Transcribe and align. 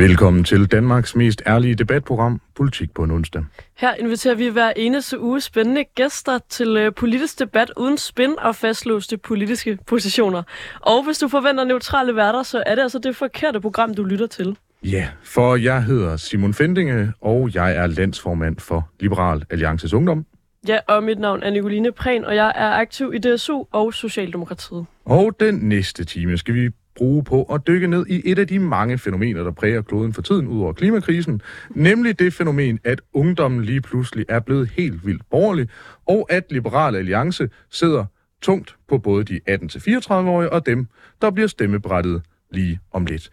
Velkommen 0.00 0.44
til 0.44 0.66
Danmarks 0.66 1.16
mest 1.16 1.42
ærlige 1.46 1.74
debatprogram, 1.74 2.40
Politik 2.54 2.94
på 2.94 3.04
en 3.04 3.10
onsdag. 3.10 3.44
Her 3.76 3.94
inviterer 3.94 4.34
vi 4.34 4.48
hver 4.48 4.72
eneste 4.76 5.20
uge 5.20 5.40
spændende 5.40 5.84
gæster 5.94 6.38
til 6.48 6.76
øh, 6.76 6.94
politisk 6.94 7.38
debat 7.38 7.72
uden 7.76 7.98
spin 7.98 8.34
og 8.38 8.56
fastlåste 8.56 9.16
politiske 9.16 9.78
positioner. 9.86 10.42
Og 10.80 11.04
hvis 11.04 11.18
du 11.18 11.28
forventer 11.28 11.64
neutrale 11.64 12.16
værter, 12.16 12.42
så 12.42 12.62
er 12.66 12.74
det 12.74 12.82
altså 12.82 12.98
det 12.98 13.16
forkerte 13.16 13.60
program, 13.60 13.94
du 13.94 14.04
lytter 14.04 14.26
til. 14.26 14.56
Ja, 14.84 15.08
for 15.22 15.56
jeg 15.56 15.84
hedder 15.84 16.16
Simon 16.16 16.54
Fendinge, 16.54 17.12
og 17.20 17.54
jeg 17.54 17.76
er 17.76 17.86
landsformand 17.86 18.56
for 18.58 18.88
Liberal 19.00 19.44
Alliances 19.50 19.92
Ungdom. 19.92 20.26
Ja, 20.68 20.78
og 20.88 21.02
mit 21.02 21.18
navn 21.18 21.42
er 21.42 21.50
Nicoline 21.50 21.92
Prehn, 21.92 22.24
og 22.24 22.36
jeg 22.36 22.52
er 22.56 22.70
aktiv 22.70 23.12
i 23.14 23.18
DSU 23.18 23.64
og 23.72 23.94
Socialdemokratiet. 23.94 24.86
Og 25.04 25.36
den 25.40 25.54
næste 25.54 26.04
time 26.04 26.38
skal 26.38 26.54
vi 26.54 26.70
bruge 27.00 27.24
på 27.24 27.42
at 27.42 27.66
dykke 27.66 27.86
ned 27.86 28.06
i 28.08 28.22
et 28.24 28.38
af 28.38 28.48
de 28.48 28.58
mange 28.58 28.98
fænomener, 28.98 29.44
der 29.44 29.50
præger 29.50 29.82
kloden 29.82 30.12
for 30.12 30.22
tiden 30.22 30.46
ud 30.46 30.60
over 30.60 30.72
klimakrisen, 30.72 31.42
nemlig 31.70 32.18
det 32.18 32.34
fænomen, 32.34 32.78
at 32.84 33.00
ungdommen 33.12 33.64
lige 33.64 33.80
pludselig 33.80 34.24
er 34.28 34.40
blevet 34.40 34.70
helt 34.76 35.06
vildt 35.06 35.22
borgerlig, 35.30 35.68
og 36.06 36.26
at 36.30 36.44
Liberal 36.50 36.96
Alliance 36.96 37.48
sidder 37.70 38.04
tungt 38.42 38.76
på 38.88 38.98
både 38.98 39.24
de 39.24 39.40
18-34-årige 39.50 40.52
og 40.52 40.66
dem, 40.66 40.86
der 41.20 41.30
bliver 41.30 41.46
stemmebrættet 41.46 42.22
lige 42.50 42.80
om 42.92 43.06
lidt. 43.06 43.30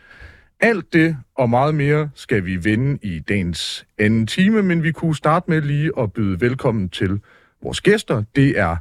Alt 0.60 0.94
det 0.94 1.18
og 1.36 1.50
meget 1.50 1.76
mere 1.76 2.10
skal 2.16 2.46
vi 2.46 2.64
vende 2.64 3.00
i 3.04 3.20
dagens 3.20 3.86
anden 3.98 4.28
time, 4.28 4.64
men 4.64 4.84
vi 4.84 4.92
kunne 4.92 5.16
starte 5.16 5.46
med 5.52 5.62
lige 5.62 5.92
at 6.00 6.14
byde 6.14 6.42
velkommen 6.42 6.90
til 6.90 7.20
vores 7.64 7.82
gæster. 7.82 8.24
Det 8.36 8.60
er, 8.60 8.76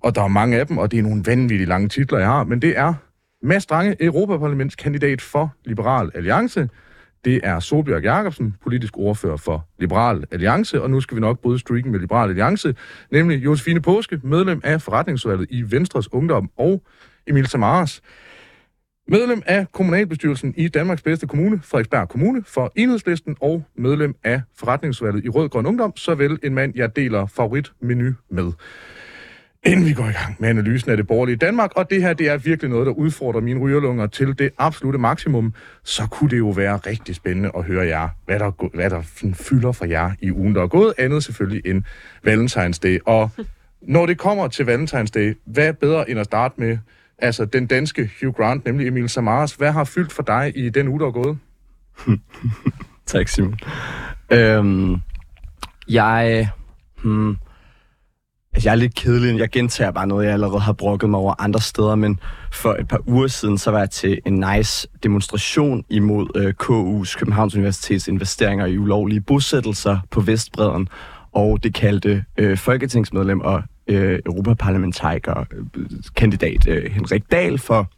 og 0.00 0.14
der 0.14 0.22
er 0.22 0.28
mange 0.28 0.58
af 0.58 0.66
dem, 0.66 0.78
og 0.78 0.90
det 0.90 0.98
er 0.98 1.02
nogle 1.02 1.22
vanvittigt 1.26 1.68
lange 1.68 1.88
titler, 1.88 2.18
jeg 2.18 2.28
har, 2.28 2.44
men 2.44 2.62
det 2.62 2.78
er 2.78 2.94
Mads 3.44 3.66
Drange, 3.66 3.96
Europaparlamentskandidat 4.00 5.20
for 5.20 5.54
Liberal 5.64 6.10
Alliance. 6.14 6.68
Det 7.24 7.40
er 7.42 7.60
Solbjørg 7.60 8.02
Jacobsen, 8.02 8.54
politisk 8.62 8.96
ordfører 8.96 9.36
for 9.36 9.68
Liberal 9.78 10.24
Alliance, 10.30 10.82
og 10.82 10.90
nu 10.90 11.00
skal 11.00 11.14
vi 11.14 11.20
nok 11.20 11.38
bryde 11.38 11.58
streaken 11.58 11.92
med 11.92 12.00
Liberal 12.00 12.28
Alliance, 12.28 12.74
nemlig 13.10 13.44
Josefine 13.44 13.80
Påske, 13.80 14.20
medlem 14.22 14.60
af 14.64 14.82
forretningsudvalget 14.82 15.46
i 15.50 15.62
Venstres 15.70 16.12
Ungdom, 16.12 16.50
og 16.56 16.82
Emil 17.26 17.46
Samaras, 17.46 18.02
medlem 19.08 19.42
af 19.46 19.72
kommunalbestyrelsen 19.72 20.54
i 20.56 20.68
Danmarks 20.68 21.02
bedste 21.02 21.26
kommune, 21.26 21.60
Frederiksberg 21.62 22.08
Kommune, 22.08 22.42
for 22.46 22.72
Enhedslisten, 22.76 23.36
og 23.40 23.64
medlem 23.76 24.14
af 24.24 24.42
forretningsudvalget 24.56 25.24
i 25.24 25.28
Rød 25.28 25.48
Grøn 25.48 25.66
Ungdom, 25.66 25.96
såvel 25.96 26.38
en 26.42 26.54
mand, 26.54 26.72
jeg 26.76 26.96
deler 26.96 27.26
favoritmenu 27.26 28.12
med 28.30 28.52
inden 29.66 29.86
vi 29.86 29.92
går 29.92 30.08
i 30.08 30.12
gang 30.12 30.36
med 30.38 30.48
analysen 30.48 30.90
af 30.90 30.96
det 30.96 31.06
borgerlige 31.06 31.36
Danmark, 31.36 31.70
og 31.76 31.90
det 31.90 32.02
her 32.02 32.12
det 32.12 32.28
er 32.28 32.36
virkelig 32.36 32.70
noget, 32.70 32.86
der 32.86 32.92
udfordrer 32.92 33.40
mine 33.40 33.60
rygerlunger 33.60 34.06
til 34.06 34.38
det 34.38 34.50
absolute 34.58 34.98
maksimum, 34.98 35.54
så 35.84 36.06
kunne 36.10 36.30
det 36.30 36.38
jo 36.38 36.48
være 36.48 36.76
rigtig 36.76 37.14
spændende 37.14 37.50
at 37.56 37.64
høre 37.64 37.86
jer, 37.86 38.08
hvad 38.26 38.38
der, 38.38 38.68
hvad 38.74 38.90
der 38.90 39.02
fylder 39.34 39.72
for 39.72 39.84
jer 39.84 40.10
i 40.20 40.32
ugen, 40.32 40.54
der 40.54 40.62
er 40.62 40.66
gået, 40.66 40.94
andet 40.98 41.24
selvfølgelig 41.24 41.62
end 41.66 41.82
Valentine's 42.26 42.78
Day. 42.82 42.98
Og 43.06 43.30
når 43.82 44.06
det 44.06 44.18
kommer 44.18 44.48
til 44.48 44.64
Valentine's 44.64 45.10
Day, 45.14 45.36
hvad 45.44 45.68
er 45.68 45.72
bedre 45.72 46.10
end 46.10 46.20
at 46.20 46.24
starte 46.24 46.54
med 46.60 46.78
altså 47.18 47.44
den 47.44 47.66
danske 47.66 48.10
Hugh 48.20 48.34
Grant, 48.34 48.64
nemlig 48.64 48.86
Emil 48.86 49.08
Samaras. 49.08 49.54
Hvad 49.54 49.72
har 49.72 49.84
fyldt 49.84 50.12
for 50.12 50.22
dig 50.22 50.52
i 50.56 50.68
den 50.68 50.88
uge, 50.88 51.00
der 51.00 51.06
er 51.06 51.10
gået? 51.10 51.38
tak, 53.06 53.28
Simon. 53.28 53.58
Øhm, 54.30 54.96
jeg... 55.88 56.48
Hmm, 57.02 57.36
Altså, 58.54 58.68
jeg 58.68 58.72
er 58.72 58.76
lidt 58.76 58.94
kedelig. 58.94 59.38
Jeg 59.38 59.50
gentager 59.50 59.90
bare 59.90 60.06
noget, 60.06 60.24
jeg 60.24 60.32
allerede 60.32 60.60
har 60.60 60.72
brokket 60.72 61.10
mig 61.10 61.20
over 61.20 61.34
andre 61.38 61.60
steder, 61.60 61.94
men 61.94 62.18
for 62.52 62.76
et 62.80 62.88
par 62.88 63.00
uger 63.06 63.26
siden, 63.26 63.58
så 63.58 63.70
var 63.70 63.78
jeg 63.78 63.90
til 63.90 64.20
en 64.26 64.44
nice 64.56 64.88
demonstration 65.02 65.84
imod 65.90 66.26
øh, 66.34 66.54
KU's, 66.62 67.18
Københavns 67.18 67.54
Universitets 67.54 68.08
investeringer 68.08 68.66
i 68.66 68.78
ulovlige 68.78 69.20
bosættelser 69.20 69.98
på 70.10 70.20
Vestbreden, 70.20 70.88
og 71.32 71.62
det 71.62 71.74
kaldte 71.74 72.24
øh, 72.38 72.58
folketingsmedlem 72.58 73.40
og 73.40 73.62
øh, 73.86 74.18
europaparlamentariker 74.26 75.44
øh, 75.76 75.86
kandidat 76.16 76.68
øh, 76.68 76.90
Henrik 76.90 77.22
Dahl 77.32 77.58
for 77.58 77.90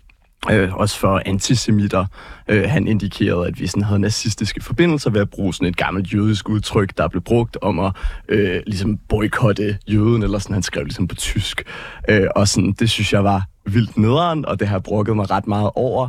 Øh, 0.50 0.74
også 0.74 0.98
for 0.98 1.22
antisemitter. 1.26 2.06
Øh, 2.48 2.64
han 2.68 2.88
indikerede, 2.88 3.46
at 3.46 3.60
vi 3.60 3.66
sådan 3.66 3.82
havde 3.82 3.98
nazistiske 3.98 4.64
forbindelser 4.64 5.10
ved 5.10 5.20
at 5.20 5.30
bruge 5.30 5.54
sådan 5.54 5.68
et 5.68 5.76
gammelt 5.76 6.14
jødisk 6.14 6.48
udtryk, 6.48 6.98
der 6.98 7.08
blev 7.08 7.22
brugt 7.22 7.58
om 7.62 7.78
at 7.78 7.92
øh, 8.28 8.60
ligesom 8.66 8.98
boykotte 9.08 9.78
jøden, 9.88 10.22
eller 10.22 10.38
sådan, 10.38 10.54
han 10.54 10.62
skrev 10.62 10.84
ligesom 10.84 11.08
på 11.08 11.14
tysk. 11.14 11.62
Øh, 12.08 12.26
og 12.36 12.48
sådan, 12.48 12.72
det 12.72 12.90
synes 12.90 13.12
jeg 13.12 13.24
var 13.24 13.42
vildt 13.64 13.98
nederen, 13.98 14.46
og 14.46 14.60
det 14.60 14.68
har 14.68 14.78
brugget 14.78 15.16
mig 15.16 15.30
ret 15.30 15.46
meget 15.46 15.70
over, 15.74 16.08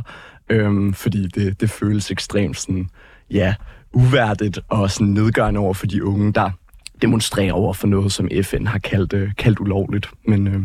øh, 0.50 0.94
fordi 0.94 1.26
det, 1.26 1.60
det 1.60 1.70
føles 1.70 2.10
ekstremt 2.10 2.58
sådan, 2.58 2.90
ja, 3.30 3.54
uværdigt 3.92 4.58
og 4.68 4.90
sådan 4.90 5.06
nedgørende 5.06 5.60
over 5.60 5.74
for 5.74 5.86
de 5.86 6.04
unge, 6.04 6.32
der 6.32 6.50
demonstrerer 7.02 7.52
over 7.52 7.72
for 7.72 7.86
noget, 7.86 8.12
som 8.12 8.28
FN 8.42 8.66
har 8.66 8.78
kaldt, 8.78 9.12
øh, 9.12 9.30
kaldt 9.38 9.60
ulovligt. 9.60 10.10
Men 10.26 10.46
øh, 10.46 10.62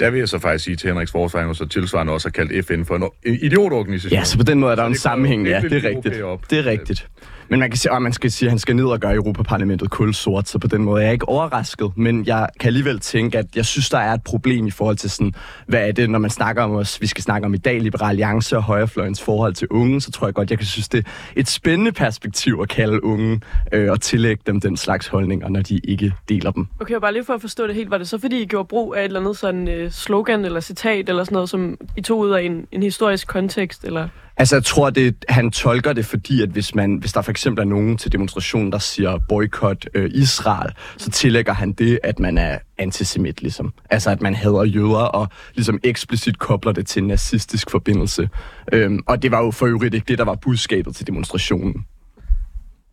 der 0.00 0.10
vil 0.10 0.18
jeg 0.18 0.28
så 0.28 0.38
faktisk 0.38 0.64
sige 0.64 0.76
til 0.76 0.88
Henriks 0.88 1.12
forsvar, 1.12 1.52
så 1.52 1.66
tilsvarende 1.66 2.12
også 2.12 2.28
har 2.28 2.30
kaldt 2.30 2.66
FN 2.66 2.84
for 2.84 2.96
en 2.96 3.34
idiotorganisation. 3.42 4.18
Ja, 4.18 4.24
så 4.24 4.38
på 4.38 4.44
den 4.44 4.60
måde 4.60 4.72
er 4.72 4.76
der 4.76 4.86
en 4.86 4.94
sammenhæng, 4.94 5.46
ja, 5.46 5.60
det 5.60 5.84
er 5.84 5.88
rigtigt. 5.88 6.24
Det 6.50 6.58
er 6.58 6.66
rigtigt. 6.66 7.08
Men 7.50 7.60
man 7.60 7.70
kan 7.70 7.78
sige, 7.78 7.92
at 7.92 8.02
man 8.02 8.12
skal 8.12 8.30
sige, 8.30 8.46
at 8.46 8.50
han 8.50 8.58
skal 8.58 8.76
ned 8.76 8.84
og 8.84 9.00
gøre 9.00 9.14
Europaparlamentet 9.14 9.90
kul 9.90 10.14
sort, 10.14 10.48
så 10.48 10.58
på 10.58 10.66
den 10.66 10.82
måde 10.82 11.02
er 11.02 11.06
jeg 11.06 11.12
ikke 11.12 11.28
overrasket. 11.28 11.92
Men 11.96 12.26
jeg 12.26 12.48
kan 12.60 12.66
alligevel 12.66 13.00
tænke, 13.00 13.38
at 13.38 13.56
jeg 13.56 13.66
synes, 13.66 13.90
der 13.90 13.98
er 13.98 14.14
et 14.14 14.22
problem 14.22 14.66
i 14.66 14.70
forhold 14.70 14.96
til 14.96 15.10
sådan, 15.10 15.34
hvad 15.66 15.88
er 15.88 15.92
det, 15.92 16.10
når 16.10 16.18
man 16.18 16.30
snakker 16.30 16.62
om 16.62 16.70
os, 16.70 17.00
vi 17.00 17.06
skal 17.06 17.22
snakke 17.24 17.46
om 17.46 17.54
i 17.54 17.56
dag, 17.56 17.80
Liberal 17.80 18.08
Alliance 18.08 18.56
og 18.56 18.62
højrefløjens 18.62 19.22
forhold 19.22 19.54
til 19.54 19.68
unge, 19.70 20.00
så 20.00 20.10
tror 20.10 20.26
jeg 20.26 20.34
godt, 20.34 20.50
jeg 20.50 20.58
kan 20.58 20.66
synes, 20.66 20.88
det 20.88 21.06
er 21.06 21.10
et 21.36 21.48
spændende 21.48 21.92
perspektiv 21.92 22.58
at 22.62 22.68
kalde 22.68 23.04
unge 23.04 23.40
øh, 23.72 23.90
og 23.90 24.00
tillægge 24.00 24.42
dem 24.46 24.60
den 24.60 24.76
slags 24.76 25.06
holdninger, 25.06 25.48
når 25.48 25.62
de 25.62 25.80
ikke 25.84 26.12
deler 26.28 26.50
dem. 26.50 26.66
Okay, 26.80 26.94
og 26.94 27.00
bare 27.00 27.12
lige 27.12 27.24
for 27.24 27.34
at 27.34 27.40
forstå 27.40 27.66
det 27.66 27.74
helt, 27.74 27.90
var 27.90 27.98
det 27.98 28.08
så 28.08 28.18
fordi, 28.18 28.42
I 28.42 28.46
gjorde 28.46 28.68
brug 28.68 28.94
af 28.96 29.00
et 29.00 29.04
eller 29.04 29.20
andet 29.20 29.36
sådan 29.36 29.68
øh, 29.68 29.90
slogan 29.90 30.44
eller 30.44 30.60
citat 30.60 31.08
eller 31.08 31.24
sådan 31.24 31.34
noget, 31.34 31.50
som 31.50 31.76
I 31.96 32.00
tog 32.00 32.18
ud 32.18 32.30
af 32.30 32.42
en, 32.42 32.66
en 32.72 32.82
historisk 32.82 33.26
kontekst, 33.26 33.84
eller? 33.84 34.08
Altså, 34.36 34.56
jeg 34.56 34.64
tror, 34.64 34.90
det, 34.90 35.24
han 35.28 35.50
tolker 35.50 35.92
det, 35.92 36.06
fordi 36.06 36.42
at 36.42 36.48
hvis, 36.48 36.74
man, 36.74 36.96
hvis 36.96 37.12
der 37.12 37.22
for 37.22 37.30
eksempel 37.30 37.62
er 37.62 37.68
nogen 37.68 37.96
til 37.96 38.12
demonstrationen, 38.12 38.72
der 38.72 38.78
siger 38.78 39.18
boykot 39.28 39.86
øh, 39.94 40.10
Israel, 40.14 40.72
så 40.96 41.10
tillægger 41.10 41.52
han 41.52 41.72
det, 41.72 41.98
at 42.02 42.18
man 42.18 42.38
er 42.38 42.58
antisemit, 42.78 43.42
ligesom. 43.42 43.72
Altså, 43.90 44.10
at 44.10 44.22
man 44.22 44.34
hader 44.34 44.64
jøder 44.64 45.04
og 45.04 45.28
ligesom 45.54 45.78
eksplicit 45.84 46.38
kobler 46.38 46.72
det 46.72 46.86
til 46.86 47.02
en 47.02 47.08
nazistisk 47.08 47.70
forbindelse. 47.70 48.28
Øhm, 48.72 49.00
og 49.06 49.22
det 49.22 49.30
var 49.30 49.44
jo 49.44 49.50
for 49.50 49.66
øvrigt 49.66 49.94
ikke 49.94 50.04
det, 50.08 50.18
der 50.18 50.24
var 50.24 50.34
budskabet 50.34 50.96
til 50.96 51.06
demonstrationen. 51.06 51.84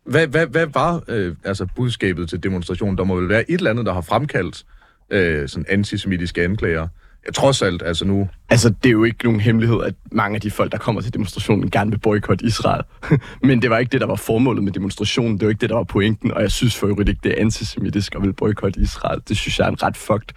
Hvad, 0.04 0.26
hvad, 0.26 0.46
hvad 0.46 0.66
var 0.66 1.02
øh, 1.08 1.34
altså 1.44 1.66
budskabet 1.76 2.28
til 2.28 2.42
demonstrationen? 2.42 2.98
Der 2.98 3.04
må 3.04 3.14
vel 3.14 3.28
være 3.28 3.50
et 3.50 3.58
eller 3.58 3.70
andet, 3.70 3.86
der 3.86 3.92
har 3.92 4.00
fremkaldt 4.00 4.64
øh, 5.10 5.48
sådan 5.48 5.66
antisemitiske 5.68 6.44
anklager. 6.44 6.88
Ja, 7.26 7.32
trods 7.32 7.62
alt, 7.62 7.82
altså 7.82 8.04
nu... 8.04 8.28
Altså, 8.50 8.68
det 8.68 8.88
er 8.88 8.92
jo 8.92 9.04
ikke 9.04 9.24
nogen 9.24 9.40
hemmelighed, 9.40 9.82
at 9.84 9.94
mange 10.12 10.34
af 10.34 10.40
de 10.40 10.50
folk, 10.50 10.72
der 10.72 10.78
kommer 10.78 11.00
til 11.00 11.14
demonstrationen, 11.14 11.70
gerne 11.70 11.90
vil 11.90 11.98
boykotte 11.98 12.44
Israel. 12.44 12.82
Men 13.48 13.62
det 13.62 13.70
var 13.70 13.78
ikke 13.78 13.90
det, 13.90 14.00
der 14.00 14.06
var 14.06 14.14
formålet 14.14 14.64
med 14.64 14.72
demonstrationen. 14.72 15.38
Det 15.38 15.46
var 15.46 15.50
ikke 15.50 15.60
det, 15.60 15.70
der 15.70 15.76
var 15.76 15.84
pointen. 15.84 16.32
Og 16.32 16.42
jeg 16.42 16.50
synes 16.50 16.76
for 16.76 16.86
øvrigt 16.86 17.08
ikke, 17.08 17.20
det 17.22 17.32
er 17.36 17.40
antisemitisk 17.40 18.14
at 18.14 18.22
vil 18.22 18.32
boykotte 18.32 18.80
Israel. 18.80 19.20
Det 19.28 19.36
synes 19.36 19.58
jeg 19.58 19.66
er 19.66 19.70
en 19.70 19.82
ret 19.82 19.96
fucked 19.96 20.28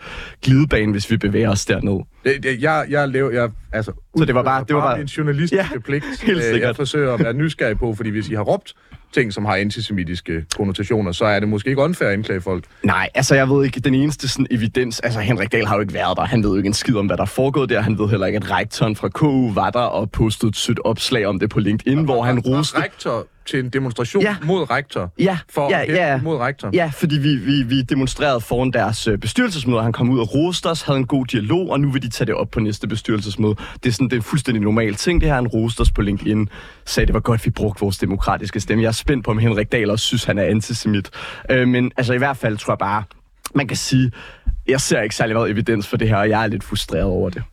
glidebane, 0.41 0.91
hvis 0.91 1.11
vi 1.11 1.17
bevæger 1.17 1.49
os 1.49 1.65
derned. 1.65 1.99
Det, 2.23 2.61
jeg, 2.61 2.85
jeg 2.89 3.09
lever, 3.09 3.31
jeg, 3.31 3.49
altså, 3.71 3.91
så 4.17 4.25
det 4.25 4.35
var 4.35 4.43
bare, 4.43 4.65
det 4.67 4.75
var 4.75 4.81
bare 4.81 5.01
en 5.01 5.07
journalistisk 5.07 5.53
ja, 5.73 5.79
pligt, 5.79 6.05
helt 6.23 6.37
øh, 6.37 6.43
sikkert. 6.43 6.67
jeg 6.67 6.75
forsøger 6.75 7.13
at 7.13 7.19
være 7.19 7.33
nysgerrig 7.43 7.77
på, 7.77 7.95
fordi 7.95 8.09
hvis 8.09 8.29
I 8.29 8.33
har 8.33 8.43
råbt 8.43 8.73
ting, 9.13 9.33
som 9.33 9.45
har 9.45 9.55
antisemitiske 9.55 10.45
konnotationer, 10.57 11.11
så 11.11 11.25
er 11.25 11.39
det 11.39 11.49
måske 11.49 11.69
ikke 11.69 11.81
unfair 11.81 12.07
at 12.07 12.13
anklage 12.13 12.41
folk. 12.41 12.63
Nej, 12.83 13.09
altså 13.15 13.35
jeg 13.35 13.49
ved 13.49 13.65
ikke, 13.65 13.79
den 13.79 13.93
eneste 13.93 14.27
sådan, 14.27 14.47
evidens, 14.51 14.99
altså 14.99 15.19
Henrik 15.19 15.51
Dahl 15.51 15.65
har 15.65 15.75
jo 15.75 15.81
ikke 15.81 15.93
været 15.93 16.17
der, 16.17 16.25
han 16.25 16.43
ved 16.43 16.49
jo 16.49 16.57
ikke 16.57 16.67
en 16.67 16.73
skid 16.73 16.95
om, 16.95 17.05
hvad 17.05 17.17
der 17.17 17.23
er 17.23 17.27
foregået 17.27 17.69
der, 17.69 17.81
han 17.81 17.99
ved 17.99 18.07
heller 18.09 18.27
ikke, 18.27 18.37
at 18.37 18.51
rektoren 18.51 18.95
fra 18.95 19.09
KU 19.09 19.53
var 19.53 19.69
der 19.69 19.79
og 19.79 20.11
postede 20.11 20.49
et 20.49 20.55
sødt 20.55 20.79
opslag 20.85 21.25
om 21.25 21.39
det 21.39 21.49
på 21.49 21.59
LinkedIn, 21.59 21.97
ja, 21.97 22.03
hvor 22.05 22.23
han 22.23 22.39
roste... 22.39 22.77
Rektor 22.83 23.27
til 23.45 23.59
en 23.59 23.69
demonstration 23.69 24.23
ja. 24.23 24.35
mod 24.43 24.71
rektor. 24.71 25.13
Ja, 25.19 25.37
for 25.49 25.69
ja, 25.69 25.93
ja. 25.93 26.21
mod 26.21 26.37
rektor. 26.37 26.69
Ja, 26.73 26.91
fordi 26.93 27.17
vi, 27.17 27.35
vi, 27.35 27.63
vi 27.63 27.81
demonstrerede 27.81 28.41
foran 28.41 28.71
deres 28.71 29.07
øh, 29.07 29.17
bestyrelsesmøde, 29.17 29.83
han 29.83 29.91
kom 29.91 30.09
ud 30.09 30.19
og 30.19 30.33
roste 30.33 30.67
os, 30.67 30.81
havde 30.81 30.99
en 30.99 31.07
god 31.07 31.25
dialog, 31.25 31.69
og 31.69 31.79
nu 31.79 31.91
vil 31.91 32.01
de 32.01 32.09
tage 32.09 32.25
det 32.25 32.35
op 32.35 32.49
på 32.49 32.59
næste 32.59 32.87
bestyrelsesmøde. 32.87 33.55
Det 33.83 33.89
er 33.89 33.93
sådan 33.93 34.09
det 34.09 34.17
er 34.17 34.21
fuldstændig 34.21 34.63
normal 34.63 34.95
ting, 34.95 35.21
det 35.21 35.29
her. 35.29 35.35
Han 35.35 35.47
roste 35.47 35.81
os 35.81 35.91
på 35.91 36.01
LinkedIn, 36.01 36.49
sagde, 36.85 37.07
det 37.07 37.13
var 37.13 37.19
godt, 37.19 37.45
vi 37.45 37.49
brugte 37.49 37.79
vores 37.81 37.97
demokratiske 37.97 38.59
stemme. 38.59 38.83
Jeg 38.83 38.95
spændt 39.01 39.25
på, 39.25 39.31
om 39.31 39.37
Henrik 39.37 39.71
Dahl 39.71 39.89
også 39.89 40.05
synes, 40.05 40.23
han 40.23 40.37
er 40.37 40.43
antisemit. 40.43 41.09
Øh, 41.49 41.67
men 41.67 41.91
altså 41.97 42.13
i 42.13 42.17
hvert 42.17 42.37
fald 42.37 42.57
tror 42.57 42.73
jeg 42.73 42.77
bare, 42.77 43.03
man 43.55 43.67
kan 43.67 43.77
sige, 43.77 44.11
jeg 44.67 44.81
ser 44.81 45.01
ikke 45.01 45.15
særlig 45.15 45.35
meget 45.35 45.51
evidens 45.51 45.87
for 45.87 45.97
det 45.97 46.09
her, 46.09 46.17
og 46.17 46.29
jeg 46.29 46.43
er 46.43 46.47
lidt 46.47 46.63
frustreret 46.63 47.03
over 47.03 47.29
det. 47.29 47.43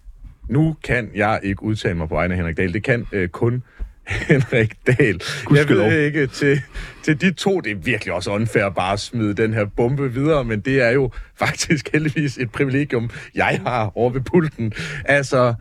Nu 0.49 0.77
kan 0.85 1.11
jeg 1.15 1.41
ikke 1.43 1.63
udtale 1.63 1.95
mig 1.95 2.09
på 2.09 2.15
egne 2.15 2.35
af 2.35 2.39
Henrik 2.39 2.57
Dahl. 2.57 2.73
Det 2.73 2.83
kan 2.83 3.07
øh, 3.13 3.29
kun 3.29 3.63
Henrik 4.29 4.73
Dahl. 4.87 5.23
Jeg 5.55 5.69
ved 5.69 6.01
ikke, 6.03 6.27
til, 6.27 6.61
til 7.03 7.21
de 7.21 7.33
to, 7.33 7.61
det 7.61 7.73
er 7.73 7.77
virkelig 7.77 8.15
også 8.15 8.31
unfair 8.31 8.69
bare 8.69 8.93
at 8.93 9.01
smide 9.01 9.35
den 9.35 9.55
her 9.55 9.65
bombe 9.65 10.13
videre, 10.13 10.45
men 10.45 10.61
det 10.61 10.83
er 10.83 10.91
jo 10.91 11.11
faktisk 11.39 11.93
heldigvis 11.93 12.39
et 12.39 12.53
privilegium, 12.53 13.11
jeg 13.35 13.61
har 13.67 13.93
over 13.95 14.11
ved 14.11 14.21
pulten. 14.21 14.73
Altså, 15.05 15.55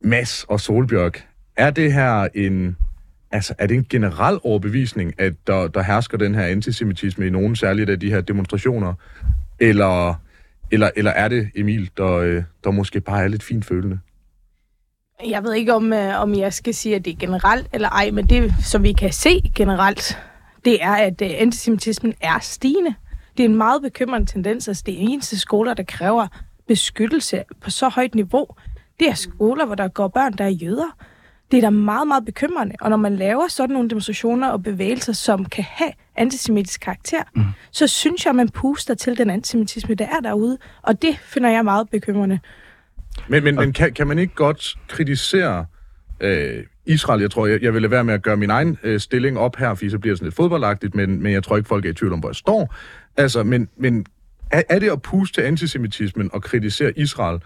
Mads 0.00 0.44
og 0.48 0.60
Solbjørg, 0.60 1.12
er 1.56 1.70
det 1.70 1.92
her 1.92 2.28
en 2.34 2.76
altså, 3.34 3.54
er 3.58 3.66
det 3.66 3.74
en 3.74 3.86
generel 3.90 4.38
overbevisning, 4.42 5.20
at 5.20 5.32
der, 5.46 5.68
der 5.68 5.82
hersker 5.82 6.18
den 6.18 6.34
her 6.34 6.42
antisemitisme 6.42 7.26
i 7.26 7.30
nogen 7.30 7.56
særligt 7.56 7.90
af 7.90 8.00
de 8.00 8.10
her 8.10 8.20
demonstrationer? 8.20 8.94
Eller, 9.58 10.14
eller, 10.70 10.90
eller 10.96 11.10
er 11.10 11.28
det 11.28 11.50
Emil, 11.54 11.90
der, 11.96 12.12
øh, 12.12 12.42
der 12.64 12.70
måske 12.70 13.00
bare 13.00 13.24
er 13.24 13.28
lidt 13.28 13.42
fint 13.42 13.64
følende? 13.64 13.98
Jeg 15.26 15.44
ved 15.44 15.54
ikke, 15.54 15.74
om, 15.74 15.92
øh, 15.92 16.20
om 16.20 16.34
jeg 16.34 16.52
skal 16.52 16.74
sige, 16.74 16.96
at 16.96 17.04
det 17.04 17.12
er 17.12 17.16
generelt 17.16 17.66
eller 17.72 17.88
ej, 17.88 18.10
men 18.10 18.26
det, 18.26 18.54
som 18.64 18.82
vi 18.82 18.92
kan 18.92 19.12
se 19.12 19.52
generelt, 19.54 20.18
det 20.64 20.82
er, 20.82 20.94
at 20.94 21.22
øh, 21.22 21.30
antisemitismen 21.38 22.14
er 22.20 22.38
stigende. 22.38 22.94
Det 23.36 23.44
er 23.44 23.48
en 23.48 23.56
meget 23.56 23.82
bekymrende 23.82 24.26
tendens, 24.32 24.68
at 24.68 24.82
det 24.86 24.94
er 24.94 24.98
eneste 24.98 25.38
skoler, 25.38 25.74
der 25.74 25.82
kræver 25.82 26.26
beskyttelse 26.68 27.42
på 27.60 27.70
så 27.70 27.88
højt 27.88 28.14
niveau. 28.14 28.46
Det 29.00 29.08
er 29.08 29.14
skoler, 29.14 29.66
hvor 29.66 29.74
der 29.74 29.88
går 29.88 30.08
børn, 30.08 30.32
der 30.32 30.44
er 30.44 30.48
jøder. 30.48 30.96
Det 31.50 31.56
er 31.56 31.60
da 31.60 31.70
meget, 31.70 32.08
meget 32.08 32.24
bekymrende. 32.24 32.74
Og 32.80 32.90
når 32.90 32.96
man 32.96 33.16
laver 33.16 33.48
sådan 33.48 33.72
nogle 33.72 33.90
demonstrationer 33.90 34.48
og 34.48 34.62
bevægelser, 34.62 35.12
som 35.12 35.44
kan 35.44 35.64
have 35.68 35.90
antisemitisk 36.16 36.80
karakter, 36.80 37.22
mm. 37.36 37.42
så 37.70 37.86
synes 37.86 38.24
jeg, 38.24 38.30
at 38.30 38.36
man 38.36 38.48
puster 38.48 38.94
til 38.94 39.18
den 39.18 39.30
antisemitisme, 39.30 39.94
der 39.94 40.06
er 40.06 40.20
derude. 40.20 40.58
Og 40.82 41.02
det 41.02 41.18
finder 41.18 41.50
jeg 41.50 41.64
meget 41.64 41.88
bekymrende. 41.90 42.38
Men, 43.28 43.44
men, 43.44 43.54
men 43.54 43.72
kan, 43.72 43.92
kan 43.92 44.06
man 44.06 44.18
ikke 44.18 44.34
godt 44.34 44.74
kritisere 44.88 45.66
øh, 46.20 46.64
Israel? 46.86 47.20
Jeg 47.20 47.30
tror, 47.30 47.46
jeg, 47.46 47.62
jeg 47.62 47.74
vil 47.74 47.82
lade 47.82 47.90
være 47.90 48.04
med 48.04 48.14
at 48.14 48.22
gøre 48.22 48.36
min 48.36 48.50
egen 48.50 48.78
øh, 48.82 49.00
stilling 49.00 49.38
op 49.38 49.56
her, 49.56 49.74
fordi 49.74 49.90
så 49.90 49.98
bliver 49.98 50.12
det 50.12 50.18
sådan 50.18 50.26
lidt 50.26 50.36
fodboldagtigt, 50.36 50.94
men, 50.94 51.22
men 51.22 51.32
jeg 51.32 51.42
tror 51.42 51.56
ikke, 51.56 51.68
folk 51.68 51.84
er 51.84 51.90
i 51.90 51.92
tvivl 51.92 52.12
om, 52.12 52.18
hvor 52.18 52.28
jeg 52.28 52.36
står. 52.36 52.74
Altså, 53.16 53.42
men, 53.42 53.68
men 53.76 54.06
er, 54.50 54.62
er 54.68 54.78
det 54.78 54.90
at 54.90 55.02
puste 55.02 55.40
til 55.40 55.42
antisemitismen 55.42 56.30
og 56.32 56.42
kritisere 56.42 56.98
Israel? 56.98 57.40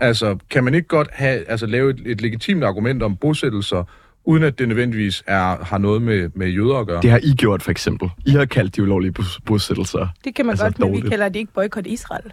Altså, 0.00 0.36
kan 0.50 0.64
man 0.64 0.74
ikke 0.74 0.88
godt 0.88 1.08
have, 1.12 1.48
altså, 1.50 1.66
lave 1.66 1.90
et, 1.90 2.02
et 2.06 2.20
legitimt 2.20 2.64
argument 2.64 3.02
om 3.02 3.16
bosættelser, 3.16 3.84
uden 4.24 4.42
at 4.42 4.58
det 4.58 4.68
nødvendigvis 4.68 5.22
er, 5.26 5.64
har 5.64 5.78
noget 5.78 6.02
med, 6.02 6.30
med 6.34 6.48
jøder 6.48 6.76
at 6.76 6.86
gøre? 6.86 7.02
Det 7.02 7.10
har 7.10 7.20
I 7.22 7.34
gjort, 7.36 7.62
for 7.62 7.70
eksempel. 7.70 8.10
I 8.26 8.30
har 8.30 8.44
kaldt 8.44 8.76
de 8.76 8.82
ulovlige 8.82 9.12
bos- 9.18 9.38
bosættelser. 9.46 10.08
Det 10.24 10.34
kan 10.34 10.46
man 10.46 10.50
Altså, 10.52 10.64
godt, 10.64 10.78
men 10.78 10.88
vi 10.88 10.92
dårligt. 10.96 11.10
kalder 11.10 11.28
det 11.28 11.38
ikke 11.38 11.52
boykot 11.52 11.86
Israel. 11.86 12.32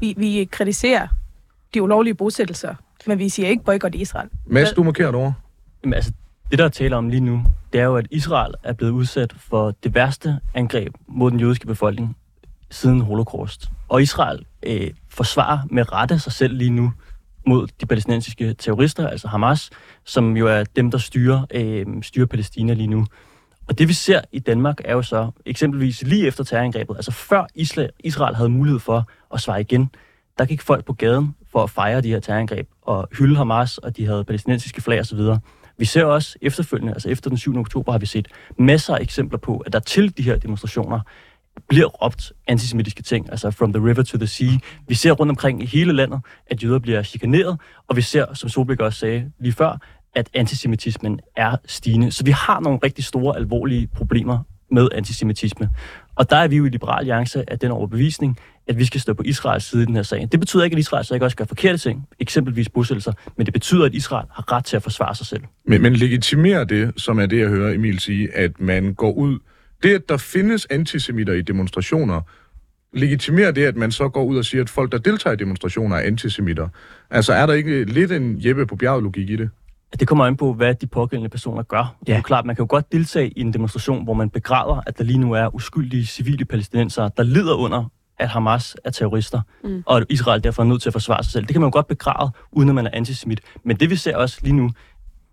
Vi, 0.00 0.14
vi 0.16 0.48
kritiserer 0.50 1.08
de 1.74 1.82
ulovlige 1.82 2.14
bosættelser, 2.14 2.74
men 3.06 3.18
vi 3.18 3.28
siger 3.28 3.48
ikke 3.48 3.64
boykot 3.64 3.94
Israel. 3.94 4.28
Mads, 4.46 4.72
du 4.72 4.82
markerer 4.82 5.12
over. 5.12 5.32
Jamen, 5.84 5.94
altså, 5.94 6.12
det 6.50 6.58
der 6.58 6.64
er 6.64 6.68
tale 6.68 6.96
om 6.96 7.08
lige 7.08 7.20
nu, 7.20 7.42
det 7.72 7.80
er 7.80 7.84
jo, 7.84 7.96
at 7.96 8.06
Israel 8.10 8.54
er 8.62 8.72
blevet 8.72 8.92
udsat 8.92 9.34
for 9.38 9.74
det 9.84 9.94
værste 9.94 10.36
angreb 10.54 10.94
mod 11.08 11.30
den 11.30 11.40
jødiske 11.40 11.66
befolkning 11.66 12.16
siden 12.70 13.00
holocaust. 13.00 13.68
Og 13.88 14.02
Israel 14.02 14.44
øh, 14.62 14.90
forsvarer 15.08 15.58
med 15.70 15.92
rette 15.92 16.18
sig 16.18 16.32
selv 16.32 16.56
lige 16.56 16.70
nu 16.70 16.92
mod 17.46 17.66
de 17.80 17.86
palæstinensiske 17.86 18.54
terrorister, 18.54 19.08
altså 19.08 19.28
Hamas, 19.28 19.70
som 20.04 20.36
jo 20.36 20.46
er 20.46 20.64
dem, 20.64 20.90
der 20.90 20.98
styrer, 20.98 21.46
øh, 21.50 21.86
styrer 22.02 22.26
Palæstina 22.26 22.72
lige 22.72 22.86
nu. 22.86 23.06
Og 23.68 23.78
det 23.78 23.88
vi 23.88 23.92
ser 23.92 24.20
i 24.32 24.38
Danmark 24.38 24.80
er 24.84 24.92
jo 24.92 25.02
så 25.02 25.30
eksempelvis 25.46 26.02
lige 26.02 26.26
efter 26.26 26.44
terrorangrebet, 26.44 26.96
altså 26.96 27.10
før 27.10 27.46
Israel 28.04 28.34
havde 28.34 28.48
mulighed 28.48 28.80
for 28.80 29.08
at 29.34 29.40
svare 29.40 29.60
igen, 29.60 29.90
der 30.38 30.44
gik 30.44 30.62
folk 30.62 30.84
på 30.84 30.92
gaden 30.92 31.34
for 31.52 31.62
at 31.62 31.70
fejre 31.70 32.00
de 32.00 32.08
her 32.08 32.20
terrorangreb 32.20 32.68
og 32.82 33.08
hylde 33.18 33.36
Hamas, 33.36 33.78
og 33.78 33.96
de 33.96 34.06
havde 34.06 34.24
palæstinensiske 34.24 34.80
flag 34.80 35.00
osv. 35.00 35.20
Vi 35.78 35.84
ser 35.84 36.04
også 36.04 36.38
efterfølgende, 36.42 36.92
altså 36.92 37.08
efter 37.08 37.30
den 37.30 37.38
7. 37.38 37.58
oktober, 37.58 37.92
har 37.92 37.98
vi 37.98 38.06
set 38.06 38.28
masser 38.58 38.94
af 38.94 39.02
eksempler 39.02 39.38
på, 39.38 39.56
at 39.66 39.72
der 39.72 39.78
til 39.78 40.18
de 40.18 40.22
her 40.22 40.36
demonstrationer 40.36 41.00
bliver 41.68 41.86
råbt 41.86 42.32
antisemitiske 42.46 43.02
ting, 43.02 43.30
altså 43.30 43.50
from 43.50 43.72
the 43.72 43.84
river 43.84 44.02
to 44.02 44.18
the 44.18 44.26
sea. 44.26 44.58
Vi 44.88 44.94
ser 44.94 45.12
rundt 45.12 45.30
omkring 45.30 45.62
i 45.62 45.66
hele 45.66 45.92
landet, 45.92 46.20
at 46.46 46.64
jøder 46.64 46.78
bliver 46.78 47.02
chikaneret, 47.02 47.58
og 47.88 47.96
vi 47.96 48.02
ser, 48.02 48.34
som 48.34 48.48
Solbæk 48.48 48.80
også 48.80 48.98
sagde 48.98 49.30
lige 49.40 49.52
før, 49.52 49.80
at 50.14 50.28
antisemitismen 50.34 51.20
er 51.36 51.56
stigende. 51.66 52.10
Så 52.12 52.24
vi 52.24 52.30
har 52.30 52.60
nogle 52.60 52.78
rigtig 52.82 53.04
store, 53.04 53.36
alvorlige 53.36 53.86
problemer 53.86 54.38
med 54.70 54.88
antisemitisme. 54.94 55.70
Og 56.14 56.30
der 56.30 56.36
er 56.36 56.48
vi 56.48 56.56
jo 56.56 56.64
i 56.64 56.68
Liberal 56.68 56.98
Alliance 56.98 57.50
af 57.50 57.58
den 57.58 57.70
overbevisning, 57.70 58.38
at 58.68 58.78
vi 58.78 58.84
skal 58.84 59.00
stå 59.00 59.14
på 59.14 59.22
Israels 59.22 59.64
side 59.64 59.82
i 59.82 59.86
den 59.86 59.94
her 59.94 60.02
sag. 60.02 60.28
Det 60.32 60.40
betyder 60.40 60.64
ikke, 60.64 60.74
at 60.74 60.78
Israel 60.78 61.04
så 61.04 61.14
ikke 61.14 61.26
også 61.26 61.36
gør 61.36 61.44
forkerte 61.44 61.78
ting, 61.78 62.08
eksempelvis 62.20 62.68
bosættelser, 62.68 63.12
men 63.36 63.46
det 63.46 63.52
betyder, 63.52 63.84
at 63.84 63.94
Israel 63.94 64.26
har 64.32 64.52
ret 64.52 64.64
til 64.64 64.76
at 64.76 64.82
forsvare 64.82 65.14
sig 65.14 65.26
selv. 65.26 65.42
Men, 65.66 65.82
men 65.82 65.96
legitimerer 65.96 66.64
det, 66.64 66.92
som 66.96 67.18
er 67.18 67.26
det, 67.26 67.38
jeg 67.38 67.48
hører 67.48 67.74
Emil 67.74 67.98
sige, 67.98 68.34
at 68.34 68.60
man 68.60 68.94
går 68.94 69.12
ud... 69.12 69.38
Det, 69.82 69.94
at 69.94 70.08
der 70.08 70.16
findes 70.16 70.66
antisemitter 70.70 71.32
i 71.32 71.42
demonstrationer, 71.42 72.20
legitimerer 72.92 73.50
det, 73.50 73.64
at 73.64 73.76
man 73.76 73.92
så 73.92 74.08
går 74.08 74.24
ud 74.24 74.38
og 74.38 74.44
siger, 74.44 74.62
at 74.62 74.70
folk, 74.70 74.92
der 74.92 74.98
deltager 74.98 75.34
i 75.34 75.36
demonstrationer, 75.36 75.96
er 75.96 76.00
antisemitter? 76.00 76.68
Altså, 77.10 77.32
er 77.32 77.46
der 77.46 77.54
ikke 77.54 77.84
lidt 77.84 78.12
en 78.12 78.36
Jeppe 78.46 78.66
på 78.66 78.76
bjerget 78.76 79.02
logik 79.02 79.30
i 79.30 79.36
det? 79.36 79.50
Det 80.00 80.08
kommer 80.08 80.26
an 80.26 80.36
på, 80.36 80.52
hvad 80.52 80.74
de 80.74 80.86
pågældende 80.86 81.28
personer 81.28 81.62
gør. 81.62 81.96
Det 82.06 82.12
er 82.12 82.16
jo 82.16 82.22
klart, 82.22 82.46
man 82.46 82.56
kan 82.56 82.62
jo 82.62 82.66
godt 82.70 82.92
deltage 82.92 83.28
i 83.28 83.40
en 83.40 83.52
demonstration, 83.52 84.04
hvor 84.04 84.14
man 84.14 84.30
begræder, 84.30 84.82
at 84.86 84.98
der 84.98 85.04
lige 85.04 85.18
nu 85.18 85.32
er 85.32 85.54
uskyldige 85.54 86.06
civile 86.06 86.44
palæstinensere, 86.44 87.10
der 87.16 87.22
lider 87.22 87.54
under, 87.54 87.90
at 88.18 88.28
Hamas 88.28 88.76
er 88.84 88.90
terrorister, 88.90 89.40
mm. 89.64 89.82
og 89.86 89.96
at 89.96 90.06
Israel 90.10 90.44
derfor 90.44 90.62
er 90.62 90.66
nødt 90.66 90.82
til 90.82 90.88
at 90.88 90.92
forsvare 90.92 91.24
sig 91.24 91.32
selv. 91.32 91.44
Det 91.44 91.54
kan 91.54 91.60
man 91.60 91.66
jo 91.66 91.72
godt 91.72 91.86
begræde, 91.86 92.30
uden 92.52 92.68
at 92.68 92.74
man 92.74 92.86
er 92.86 92.90
antisemit. 92.92 93.40
Men 93.64 93.76
det 93.76 93.90
vi 93.90 93.96
ser 93.96 94.16
også 94.16 94.38
lige 94.42 94.56
nu, 94.56 94.70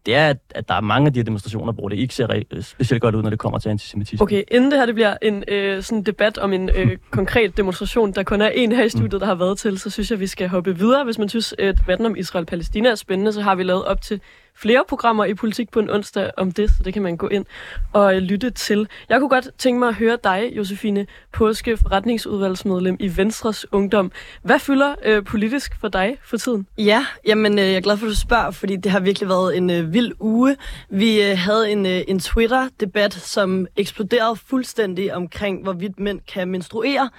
det 0.06 0.16
er, 0.16 0.34
at, 0.56 0.70
der 0.70 0.76
er 0.76 0.82
mange 0.82 1.08
af 1.08 1.14
de 1.14 1.20
her 1.20 1.24
demonstrationer, 1.24 1.74
hvor 1.74 1.90
det 1.90 1.98
ikke 1.98 2.16
ser 2.16 2.62
specielt 2.62 3.02
godt 3.02 3.16
ud, 3.16 3.24
når 3.24 3.30
det 3.30 3.40
kommer 3.40 3.60
til 3.60 3.70
antisemitisme. 3.70 4.24
Okay, 4.24 4.44
inden 4.52 4.72
det 4.72 4.80
her 4.80 4.86
det 4.86 4.96
bliver 4.96 5.18
en 5.22 5.44
øh, 5.48 5.84
sådan 5.84 6.04
debat 6.04 6.38
om 6.38 6.54
en 6.54 6.70
øh, 6.76 6.98
konkret 7.12 7.58
demonstration, 7.58 8.12
der 8.12 8.24
kun 8.24 8.42
er 8.42 8.50
en 8.50 8.72
her 8.72 8.84
i 8.84 8.90
studiet, 8.90 9.22
der 9.22 9.28
har 9.28 9.36
været 9.36 9.58
til, 9.58 9.80
så 9.80 9.90
synes 9.90 10.12
jeg, 10.12 10.20
vi 10.20 10.28
skal 10.28 10.48
hoppe 10.48 10.78
videre. 10.78 11.04
Hvis 11.04 11.18
man 11.18 11.30
synes, 11.30 11.56
at 11.60 11.78
debatten 11.78 12.06
om 12.06 12.16
Israel-Palæstina 12.16 12.90
er 12.90 12.96
spændende, 12.96 13.34
så 13.34 13.42
har 13.42 13.56
vi 13.56 13.64
lavet 13.64 13.86
op 13.86 14.02
til 14.02 14.22
flere 14.58 14.84
programmer 14.90 15.26
i 15.26 15.34
Politik 15.34 15.72
på 15.72 15.80
en 15.80 15.90
onsdag 15.90 16.32
om 16.38 16.52
det, 16.52 16.70
så 16.70 16.84
det 16.84 16.94
kan 16.94 17.02
man 17.02 17.18
gå 17.18 17.28
ind 17.28 17.46
og 17.94 18.16
øh, 18.16 18.22
lytte 18.22 18.50
til. 18.50 18.88
Jeg 19.10 19.20
kunne 19.20 19.30
godt 19.30 19.50
tænke 19.58 19.80
mig 19.80 19.88
at 19.88 19.96
høre 19.96 20.18
dig, 20.24 20.52
Josefine 20.58 21.08
Påske, 21.34 21.78
forretningsudvalgsmedlem 21.78 22.98
i 23.00 23.18
Venstres 23.18 23.74
Ungdom. 23.74 24.12
Hvad 24.42 24.60
fylder 24.60 24.96
øh, 25.06 25.24
politisk 25.24 25.80
for 25.80 25.88
dig 25.88 26.18
for 26.24 26.38
tiden? 26.38 26.68
Ja, 26.78 27.06
jamen 27.28 27.60
øh, 27.60 27.66
jeg 27.66 27.76
er 27.76 27.82
glad 27.82 27.98
for, 27.98 28.06
at 28.06 28.10
du 28.10 28.20
spørger, 28.20 28.52
fordi 28.52 28.76
det 28.76 28.92
har 28.92 29.00
virkelig 29.00 29.30
været 29.30 29.58
en 29.58 29.70
øh, 29.70 29.94
vild 29.94 30.12
uge. 30.20 30.58
Vi 30.90 31.22
øh, 31.22 31.38
havde 31.38 31.72
en, 31.72 31.86
øh, 31.86 32.02
en 32.08 32.20
Twitter-debat, 32.20 33.14
som 33.14 33.68
eksploderede 33.76 34.36
fuldstændig 34.36 35.16
omkring, 35.16 35.64
hvorvidt 35.64 36.00
mænd 36.00 36.20
kan 36.34 36.48
menstruere. 36.48 37.10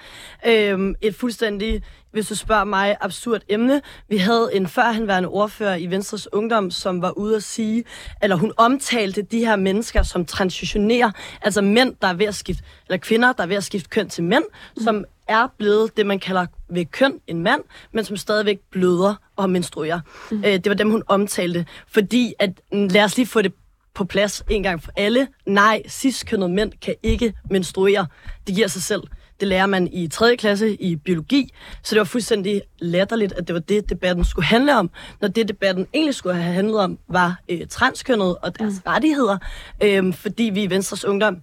Øh, 0.46 0.94
et 1.00 1.14
fuldstændig, 1.14 1.82
hvis 2.16 2.28
du 2.28 2.34
spørger 2.34 2.64
mig, 2.64 2.96
absurd 3.00 3.40
emne. 3.48 3.82
Vi 4.08 4.16
havde 4.16 4.50
en 4.52 4.66
førhenværende 4.66 5.28
ordfører 5.28 5.76
i 5.76 5.86
Venstres 5.86 6.32
Ungdom, 6.32 6.70
som 6.70 7.02
var 7.02 7.10
ude 7.10 7.36
at 7.36 7.42
sige, 7.42 7.84
eller 8.22 8.36
hun 8.36 8.52
omtalte 8.56 9.22
de 9.22 9.38
her 9.38 9.56
mennesker 9.56 10.02
som 10.02 10.24
transitionerer, 10.24 11.10
altså 11.42 11.62
mænd, 11.62 11.94
der 12.02 12.08
er 12.08 12.14
ved 12.14 12.26
at 12.26 12.34
skifte, 12.34 12.62
eller 12.88 12.98
kvinder, 12.98 13.32
der 13.32 13.42
er 13.42 13.46
ved 13.46 13.56
at 13.56 13.64
skifte 13.64 13.88
køn 13.88 14.08
til 14.08 14.24
mænd, 14.24 14.44
mm. 14.76 14.82
som 14.82 15.04
er 15.28 15.48
blevet 15.58 15.96
det, 15.96 16.06
man 16.06 16.18
kalder 16.18 16.46
ved 16.68 16.84
køn 16.84 17.20
en 17.26 17.42
mand, 17.42 17.60
men 17.92 18.04
som 18.04 18.16
stadigvæk 18.16 18.58
bløder 18.70 19.14
og 19.36 19.50
menstruerer. 19.50 20.00
Mm. 20.30 20.38
Øh, 20.38 20.52
det 20.52 20.68
var 20.68 20.74
dem, 20.74 20.90
hun 20.90 21.02
omtalte. 21.06 21.66
Fordi, 21.88 22.34
at 22.38 22.50
mm, 22.72 22.86
lad 22.86 23.04
os 23.04 23.16
lige 23.16 23.26
få 23.26 23.42
det 23.42 23.52
på 23.94 24.04
plads 24.04 24.44
en 24.50 24.62
gang 24.62 24.82
for 24.82 24.92
alle. 24.96 25.28
Nej, 25.46 25.82
cis-kønnede 25.88 26.50
mænd 26.50 26.72
kan 26.82 26.94
ikke 27.02 27.34
menstruere. 27.50 28.06
Det 28.46 28.54
giver 28.54 28.68
sig 28.68 28.82
selv. 28.82 29.02
Det 29.40 29.48
lærer 29.48 29.66
man 29.66 29.88
i 29.92 30.08
3. 30.08 30.36
klasse 30.36 30.74
i 30.74 30.96
biologi, 30.96 31.54
så 31.82 31.94
det 31.94 31.98
var 31.98 32.04
fuldstændig 32.04 32.62
latterligt, 32.78 33.32
at 33.32 33.46
det 33.48 33.54
var 33.54 33.60
det, 33.60 33.90
debatten 33.90 34.24
skulle 34.24 34.46
handle 34.46 34.78
om, 34.78 34.90
når 35.20 35.28
det, 35.28 35.48
debatten 35.48 35.86
egentlig 35.94 36.14
skulle 36.14 36.36
have 36.36 36.54
handlet 36.54 36.80
om, 36.80 36.98
var 37.08 37.40
øh, 37.48 37.66
transkønnede 37.70 38.38
og 38.38 38.58
deres 38.58 38.74
mm. 38.74 38.92
rettigheder, 38.92 39.38
øh, 39.82 40.14
fordi 40.14 40.42
vi 40.42 40.62
i 40.62 40.70
Venstres 40.70 41.04
Ungdom 41.04 41.36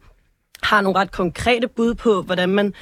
har 0.64 0.82
nogle 0.82 1.00
ret 1.00 1.12
konkrete 1.12 1.68
bud 1.68 1.94
på, 1.94 2.22
hvordan 2.22 2.50
man 2.50 2.74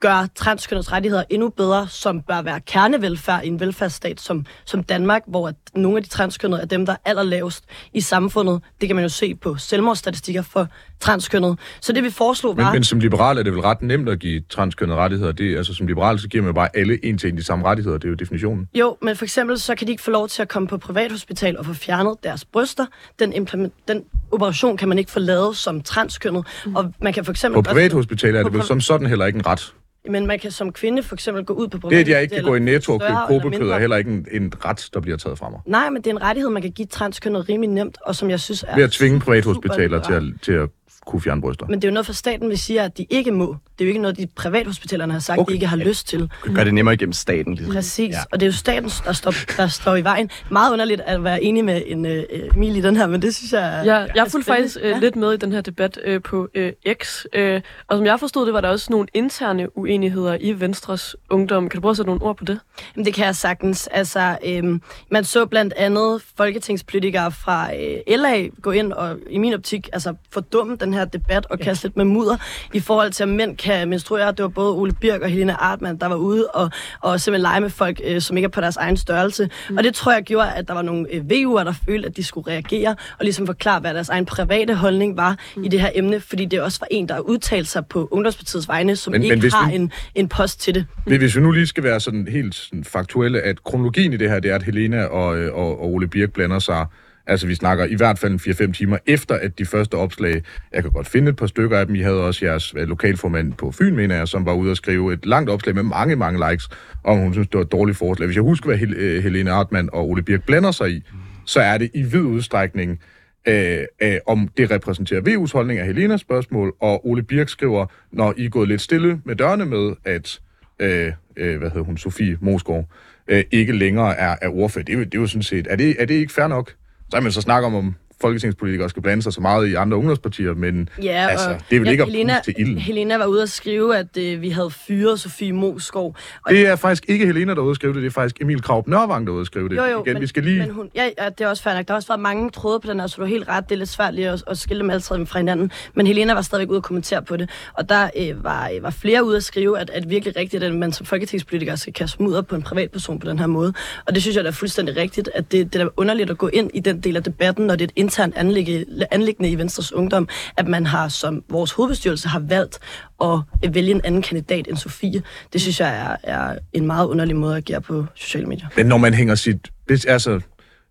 gør 0.00 0.26
transkønnets 0.34 0.92
rettigheder 0.92 1.24
endnu 1.30 1.48
bedre, 1.48 1.88
som 1.88 2.22
bør 2.22 2.42
være 2.42 2.60
kernevelfærd 2.60 3.44
i 3.44 3.48
en 3.48 3.60
velfærdsstat 3.60 4.20
som, 4.20 4.46
som 4.64 4.82
Danmark, 4.82 5.22
hvor 5.26 5.48
at 5.48 5.54
nogle 5.74 5.96
af 5.96 6.02
de 6.02 6.08
transkønnede 6.08 6.62
er 6.62 6.66
dem, 6.66 6.86
der 6.86 6.92
er 6.92 6.96
allerlavest 7.04 7.64
i 7.94 8.00
samfundet. 8.00 8.62
Det 8.80 8.88
kan 8.88 8.96
man 8.96 9.04
jo 9.04 9.08
se 9.08 9.34
på 9.34 9.56
selvmordsstatistikker 9.56 10.42
for 10.42 10.68
transkønnede. 11.00 11.56
Så 11.80 11.92
det 11.92 12.04
vi 12.04 12.10
foreslog 12.10 12.56
Men, 12.56 12.64
var... 12.64 12.72
men 12.72 12.84
som 12.84 12.98
liberal 12.98 13.38
er 13.38 13.42
det 13.42 13.52
vel 13.52 13.60
ret 13.60 13.82
nemt 13.82 14.08
at 14.08 14.18
give 14.18 14.42
transkønnede 14.48 14.98
rettigheder. 14.98 15.32
Det, 15.32 15.56
altså, 15.56 15.74
som 15.74 15.86
liberal, 15.86 16.18
så 16.18 16.28
giver 16.28 16.44
man 16.44 16.54
bare 16.54 16.68
alle 16.76 17.04
en 17.04 17.18
til 17.18 17.28
en 17.28 17.36
de 17.36 17.44
samme 17.44 17.64
rettigheder. 17.64 17.98
Det 17.98 18.04
er 18.04 18.08
jo 18.08 18.14
definitionen. 18.14 18.68
Jo, 18.74 18.96
men 19.02 19.16
for 19.16 19.24
eksempel 19.24 19.58
så 19.58 19.74
kan 19.74 19.86
de 19.86 19.92
ikke 19.92 20.02
få 20.02 20.10
lov 20.10 20.28
til 20.28 20.42
at 20.42 20.48
komme 20.48 20.68
på 20.68 20.78
privathospital 20.78 21.58
og 21.58 21.66
få 21.66 21.74
fjernet 21.74 22.16
deres 22.22 22.44
bryster. 22.44 22.86
Den, 23.18 23.32
implement, 23.32 23.74
den 23.88 24.04
operation 24.30 24.76
kan 24.76 24.88
man 24.88 24.98
ikke 24.98 25.10
få 25.10 25.18
lavet 25.18 25.56
som 25.56 25.80
transkønnet. 25.82 26.46
Og 26.74 26.92
man 27.02 27.12
kan 27.12 27.24
for 27.24 27.32
eksempel 27.32 27.62
På 27.62 27.62
privathospitaler 27.62 28.38
er 28.38 28.44
det 28.44 28.52
vel 28.52 28.62
som 28.62 28.80
sådan 28.80 29.06
heller 29.06 29.26
ikke 29.26 29.36
en 29.36 29.46
ret. 29.46 29.74
Men 30.08 30.26
man 30.26 30.38
kan 30.38 30.50
som 30.50 30.72
kvinde 30.72 31.02
for 31.02 31.16
eksempel 31.16 31.44
gå 31.44 31.52
ud 31.54 31.68
på 31.68 31.90
Det, 31.90 31.96
at 31.96 32.08
jeg 32.08 32.22
ikke 32.22 32.34
kan 32.34 32.44
gå 32.44 32.54
i 32.54 32.58
netto 32.58 32.92
og 32.92 33.00
købe 33.00 33.18
kobekød, 33.26 33.70
er 33.70 33.78
heller 33.78 33.96
ikke 33.96 34.10
en, 34.10 34.26
en 34.32 34.52
ret, 34.64 34.88
der 34.94 35.00
bliver 35.00 35.16
taget 35.16 35.38
fra 35.38 35.50
mig. 35.50 35.60
Nej, 35.66 35.90
men 35.90 36.02
det 36.02 36.06
er 36.10 36.14
en 36.14 36.22
rettighed, 36.22 36.50
man 36.50 36.62
kan 36.62 36.70
give 36.70 36.86
transkønnet 36.86 37.48
rimelig 37.48 37.70
nemt, 37.70 37.98
og 38.04 38.14
som 38.16 38.30
jeg 38.30 38.40
synes 38.40 38.64
er 38.68 38.74
Ved 38.76 38.84
at 38.84 38.90
tvinge 38.92 39.20
privathospitaler 39.20 40.02
til 40.02 40.12
at, 40.12 40.22
til 40.42 40.52
at 40.52 40.68
kunne 41.06 41.20
fjerne 41.20 41.40
bryster. 41.40 41.66
Men 41.66 41.82
det 41.82 41.84
er 41.84 41.90
jo 41.90 41.94
noget 41.94 42.06
for 42.06 42.12
staten, 42.12 42.50
vi 42.50 42.56
siger, 42.56 42.84
at 42.84 42.98
de 42.98 43.06
ikke 43.10 43.32
må. 43.32 43.56
Det 43.78 43.84
er 43.84 43.86
jo 43.86 43.88
ikke 43.88 44.00
noget, 44.00 44.16
de 44.16 44.26
privathospitalerne 44.36 45.12
har 45.12 45.20
sagt, 45.20 45.38
Okay. 45.40 45.50
de 45.50 45.54
ikke 45.54 45.66
har 45.66 45.76
lyst 45.76 46.08
til. 46.08 46.30
Gør 46.54 46.64
det 46.64 46.74
nemmere 46.74 46.96
gennem 46.96 47.12
staten, 47.12 47.54
ligesom. 47.54 47.74
Præcis. 47.74 48.08
Ja. 48.12 48.16
Ja. 48.18 48.22
Og 48.32 48.40
det 48.40 48.46
er 48.46 48.50
jo 48.50 48.56
staten, 48.56 48.90
der 49.04 49.12
står, 49.12 49.34
der 49.56 49.68
står 49.68 49.96
i 49.96 50.04
vejen. 50.04 50.30
Meget 50.50 50.72
underligt 50.72 51.00
at 51.00 51.24
være 51.24 51.42
enig 51.42 51.64
med 51.64 51.82
en 51.86 52.06
øh, 52.06 52.24
Emil 52.56 52.76
i 52.76 52.80
den 52.80 52.96
her, 52.96 53.06
men 53.06 53.22
det 53.22 53.34
synes 53.34 53.52
jeg 53.52 53.78
er... 53.78 53.82
Jeg, 53.82 54.08
er 54.16 54.42
faktisk 54.46 54.76
øh, 54.82 54.88
Ja. 54.90 54.98
lidt 54.98 55.16
med 55.16 55.32
i 55.32 55.36
den 55.36 55.52
her 55.52 55.60
debat 55.60 55.98
øh, 56.04 56.22
på 56.22 56.48
øh, 56.54 56.72
X, 57.02 57.24
øh, 57.32 57.60
og 57.88 57.96
som 57.96 58.06
jeg 58.06 58.20
forstod 58.20 58.46
det, 58.46 58.54
var 58.54 58.60
der 58.60 58.68
også 58.68 58.86
nogle 58.90 59.06
interne 59.14 59.78
uenigheder 59.78 60.36
i 60.40 60.60
Venstres 60.60 61.16
ungdom. 61.30 61.68
Kan 61.68 61.76
du 61.78 61.80
prøve 61.80 61.90
at 61.90 61.96
sætte 61.96 62.08
nogle 62.08 62.22
ord 62.22 62.36
på 62.36 62.44
det? 62.44 62.60
Jamen, 62.96 63.04
det 63.06 63.14
kan 63.14 63.26
jeg 63.26 63.36
sagtens. 63.36 63.86
Altså, 63.86 64.38
øhm, 64.46 64.82
man 65.10 65.24
så 65.24 65.46
blandt 65.46 65.74
andet 65.76 66.22
folketingspolitikere 66.36 67.32
fra 67.32 67.68
øh, 67.74 68.16
LA 68.18 68.46
gå 68.62 68.70
ind 68.70 68.92
og 68.92 69.16
i 69.30 69.38
min 69.38 69.54
optik 69.54 69.88
altså, 69.92 70.14
fordumme 70.32 70.76
den 70.76 70.94
her 70.94 71.04
debat 71.04 71.46
og 71.50 71.58
kaste 71.58 71.84
lidt 71.84 71.96
med 71.96 72.04
mudder 72.04 72.36
i 72.74 72.80
forhold 72.80 73.10
til, 73.12 73.22
at 73.22 73.28
mænd 73.28 73.56
kan 73.56 73.67
menstruere. 73.86 74.28
Det 74.32 74.42
var 74.42 74.48
både 74.48 74.72
Ole 74.72 74.92
Birk 74.92 75.20
og 75.20 75.28
Helena 75.28 75.52
Artmann, 75.52 75.98
der 76.00 76.06
var 76.06 76.16
ude 76.16 76.46
og, 76.46 76.70
og 77.00 77.20
simpelthen 77.20 77.42
lege 77.42 77.60
med 77.60 77.70
folk, 77.70 78.00
øh, 78.04 78.20
som 78.20 78.36
ikke 78.36 78.44
er 78.44 78.50
på 78.50 78.60
deres 78.60 78.76
egen 78.76 78.96
størrelse. 78.96 79.48
Mm. 79.70 79.76
Og 79.76 79.84
det 79.84 79.94
tror 79.94 80.12
jeg 80.12 80.22
gjorde, 80.22 80.52
at 80.52 80.68
der 80.68 80.74
var 80.74 80.82
nogle 80.82 81.06
øh, 81.14 81.20
VU'er, 81.20 81.64
der 81.64 81.74
følte, 81.88 82.08
at 82.08 82.16
de 82.16 82.24
skulle 82.24 82.50
reagere 82.52 82.90
og 82.90 83.24
ligesom 83.24 83.46
forklare, 83.46 83.80
hvad 83.80 83.94
deres 83.94 84.08
egen 84.08 84.26
private 84.26 84.74
holdning 84.74 85.16
var 85.16 85.36
mm. 85.56 85.64
i 85.64 85.68
det 85.68 85.80
her 85.80 85.90
emne, 85.94 86.20
fordi 86.20 86.44
det 86.44 86.60
også 86.60 86.80
var 86.80 86.88
en, 86.90 87.08
der 87.08 87.18
udtalte 87.20 87.70
sig 87.70 87.86
på 87.86 88.08
Ungdomspartiets 88.10 88.68
vegne, 88.68 88.96
som 88.96 89.10
Men- 89.10 89.20
men, 89.20 89.28
men 89.28 89.34
ikke 89.36 89.44
hvis 89.44 89.52
har 89.54 89.68
vi- 89.70 89.74
en, 89.76 89.92
en 90.14 90.28
post 90.28 90.60
til 90.60 90.74
det. 90.74 90.86
Men 91.06 91.18
Hvis 91.18 91.36
vi 91.36 91.40
nu 91.40 91.50
lige 91.50 91.66
skal 91.66 91.84
være 91.84 92.00
sådan 92.00 92.28
helt 92.30 92.54
sådan 92.54 92.84
faktuelle, 92.84 93.40
at 93.40 93.64
kronologien 93.64 94.12
i 94.12 94.16
det 94.16 94.30
her, 94.30 94.40
det 94.40 94.50
er, 94.50 94.54
at 94.54 94.62
Helena 94.62 95.04
og, 95.04 95.38
øh, 95.38 95.54
og, 95.54 95.80
og 95.80 95.92
Ole 95.92 96.08
Birk 96.08 96.32
blander 96.32 96.58
sig, 96.58 96.86
altså 97.28 97.46
vi 97.46 97.54
snakker 97.54 97.84
i 97.84 97.94
hvert 97.94 98.18
fald 98.18 98.68
4-5 98.68 98.72
timer 98.72 98.98
efter, 99.06 99.34
at 99.34 99.58
de 99.58 99.64
første 99.64 99.94
opslag, 99.94 100.42
jeg 100.72 100.82
kan 100.82 100.92
godt 100.92 101.08
finde 101.08 101.30
et 101.30 101.36
par 101.36 101.46
stykker 101.46 101.78
af 101.78 101.86
dem, 101.86 101.94
I 101.94 102.00
havde 102.00 102.24
også 102.24 102.46
jeres 102.46 102.74
øh, 102.76 102.88
lokalformand 102.88 103.52
på 103.52 103.72
Fyn, 103.72 103.96
mener 103.96 104.16
jeg, 104.16 104.28
som 104.28 104.46
var 104.46 104.52
ude 104.52 104.70
og 104.70 104.76
skrive 104.76 105.12
et 105.12 105.26
langt 105.26 105.50
opslag 105.50 105.74
med 105.74 105.82
mange, 105.82 106.16
mange 106.16 106.50
likes, 106.50 106.68
om 107.04 107.18
hun 107.18 107.32
synes, 107.32 107.48
det 107.48 107.58
var 107.58 107.64
et 107.64 107.72
dårligt 107.72 107.98
forslag. 107.98 108.26
Hvis 108.26 108.36
jeg 108.36 108.42
husker, 108.42 108.66
hvad 108.66 108.78
Hel- 108.78 108.94
øh, 108.96 109.22
Helene 109.22 109.50
Artmann 109.50 109.88
og 109.92 110.10
Ole 110.10 110.22
Birk 110.22 110.46
blander 110.46 110.70
sig 110.70 110.90
i, 110.90 111.02
så 111.44 111.60
er 111.60 111.78
det 111.78 111.90
i 111.94 112.02
vid 112.02 112.20
udstrækning 112.20 113.00
øh, 113.48 113.78
øh, 114.02 114.16
om 114.26 114.48
det 114.56 114.70
repræsenterer 114.70 115.20
VU's 115.20 115.52
holdning 115.52 115.80
af 115.80 115.86
Helenas 115.86 116.20
spørgsmål, 116.20 116.74
og 116.80 117.06
Ole 117.08 117.22
Birk 117.22 117.48
skriver, 117.48 117.86
når 118.12 118.34
I 118.36 118.44
er 118.44 118.48
gået 118.48 118.68
lidt 118.68 118.80
stille 118.80 119.20
med 119.24 119.36
dørene 119.36 119.66
med, 119.66 119.94
at 120.04 120.40
øh, 120.78 121.12
øh, 121.36 121.58
hvad 121.58 121.70
hedder 121.70 121.84
hun, 121.84 121.96
Sofie 121.96 122.38
Mosgaard, 122.40 122.84
øh, 123.28 123.44
ikke 123.50 123.72
længere 123.72 124.16
er, 124.16 124.36
er 124.42 124.48
ordfører. 124.48 124.84
Det 124.84 124.92
er, 124.92 124.98
jo, 124.98 125.04
det 125.04 125.14
er 125.14 125.20
jo 125.20 125.26
sådan 125.26 125.42
set, 125.42 125.66
er 125.70 125.76
det, 125.76 125.96
er 125.98 126.04
det 126.04 126.14
ikke 126.14 126.32
fair 126.32 126.46
nok? 126.46 126.72
Så 127.10 127.16
er 127.16 127.20
man 127.20 127.32
så 127.32 127.40
snakker 127.40 127.66
om, 127.66 127.74
om 127.74 127.94
folketingspolitikere 128.20 128.88
skal 128.88 129.02
blande 129.02 129.22
sig 129.22 129.32
så 129.32 129.40
meget 129.40 129.68
i 129.68 129.74
andre 129.74 129.96
ungdomspartier, 129.96 130.54
men 130.54 130.88
Ja, 131.02 131.26
altså, 131.30 131.56
det 131.70 131.80
vel 131.80 131.86
ja, 131.86 131.90
ikke 131.90 132.04
Helena, 132.04 132.40
til 132.44 132.54
ilden. 132.58 132.78
Helena 132.78 133.16
var 133.16 133.26
ude 133.26 133.42
at 133.42 133.50
skrive, 133.50 133.96
at 133.96 134.16
øh, 134.18 134.42
vi 134.42 134.50
havde 134.50 134.70
fyret 134.70 135.20
Sofie 135.20 135.52
Moskov. 135.52 136.16
Og 136.46 136.52
Det 136.52 136.66
er 136.66 136.76
faktisk 136.76 137.04
ikke 137.08 137.26
Helena, 137.26 137.54
der 137.54 137.60
er 137.60 137.64
ude 137.64 137.70
at 137.70 137.76
skrive 137.76 137.94
det, 137.94 138.02
det 138.02 138.08
er 138.08 138.12
faktisk 138.12 138.40
Emil 138.40 138.62
Kraup 138.62 138.86
Nørvang, 138.86 139.26
der 139.26 139.32
er 139.32 139.34
ude 139.34 139.40
at 139.40 139.46
skrive 139.46 139.68
det. 139.68 139.76
jo, 139.76 139.84
jo, 139.84 140.02
Igen, 140.02 140.12
men, 140.14 140.22
vi 140.22 140.26
skal 140.26 140.42
lige... 140.42 140.58
men 140.58 140.70
hun, 140.70 140.90
ja, 140.94 141.10
ja, 141.18 141.28
det 141.28 141.40
er 141.40 141.48
også 141.48 141.62
fair 141.62 141.74
nok. 141.74 141.88
Der 141.88 141.94
har 141.94 141.96
også 141.96 142.08
været 142.08 142.20
mange 142.20 142.50
tråde 142.50 142.80
på 142.80 142.90
den 142.90 143.00
her, 143.00 143.06
så 143.06 143.16
du 143.16 143.22
er 143.22 143.26
helt 143.26 143.48
ret. 143.48 143.68
Det 143.68 143.74
er 143.74 143.78
lidt 143.78 143.88
svært 143.88 144.14
lige 144.14 144.28
at, 144.28 144.44
at 144.46 144.58
skille 144.58 144.80
dem 144.80 144.90
alle 144.90 145.26
fra 145.26 145.38
hinanden. 145.38 145.70
Men 145.94 146.06
Helena 146.06 146.34
var 146.34 146.42
stadigvæk 146.42 146.70
ude 146.70 146.76
at 146.76 146.82
kommentere 146.82 147.22
på 147.22 147.36
det. 147.36 147.50
Og 147.72 147.88
der 147.88 148.10
øh, 148.16 148.44
var, 148.44 148.70
øh, 148.74 148.82
var 148.82 148.90
flere 148.90 149.24
ude 149.24 149.36
at 149.36 149.44
skrive, 149.44 149.78
at, 149.78 149.90
at 149.90 150.10
virkelig 150.10 150.36
rigtigt, 150.36 150.62
at 150.62 150.74
man 150.74 150.92
som 150.92 151.06
folketingspolitiker 151.06 151.76
skal 151.76 151.92
kaste 151.92 152.22
mudder 152.22 152.42
på 152.42 152.54
en 152.54 152.62
privatperson 152.62 153.18
på 153.18 153.28
den 153.28 153.38
her 153.38 153.46
måde. 153.46 153.72
Og 154.06 154.14
det 154.14 154.22
synes 154.22 154.36
jeg, 154.36 154.44
der 154.44 154.50
er 154.50 154.54
fuldstændig 154.54 154.96
rigtigt, 154.96 155.30
at 155.34 155.52
det, 155.52 155.72
det 155.72 155.82
er 155.82 155.88
underligt 155.96 156.30
at 156.30 156.38
gå 156.38 156.48
ind 156.48 156.70
i 156.74 156.80
den 156.80 157.00
del 157.00 157.16
af 157.16 157.22
debatten, 157.22 157.66
når 157.66 157.76
det 157.76 157.84
er 157.84 157.88
et 157.96 158.02
internt 158.08 158.36
anlægge, 158.36 158.84
anlæggende 159.10 159.50
i 159.50 159.58
Venstres 159.58 159.92
Ungdom, 159.92 160.28
at 160.56 160.68
man 160.68 160.86
har 160.86 161.08
som 161.08 161.44
vores 161.50 161.72
hovedbestyrelse 161.72 162.28
har 162.28 162.38
valgt 162.38 162.78
at 163.22 163.38
øh, 163.64 163.74
vælge 163.74 163.90
en 163.90 164.00
anden 164.04 164.22
kandidat 164.22 164.68
end 164.68 164.76
Sofie. 164.76 165.22
Det 165.52 165.60
synes 165.60 165.80
jeg 165.80 165.96
er, 165.98 166.16
er 166.22 166.58
en 166.72 166.86
meget 166.86 167.06
underlig 167.06 167.36
måde 167.36 167.56
at 167.56 167.58
agere 167.70 167.80
på 167.80 168.06
sociale 168.14 168.46
medier. 168.46 168.66
Men 168.76 168.86
når 168.86 168.98
man 168.98 169.14
hænger 169.14 169.34
sit... 169.34 169.68
det- 169.88 170.06
Altså, 170.08 170.40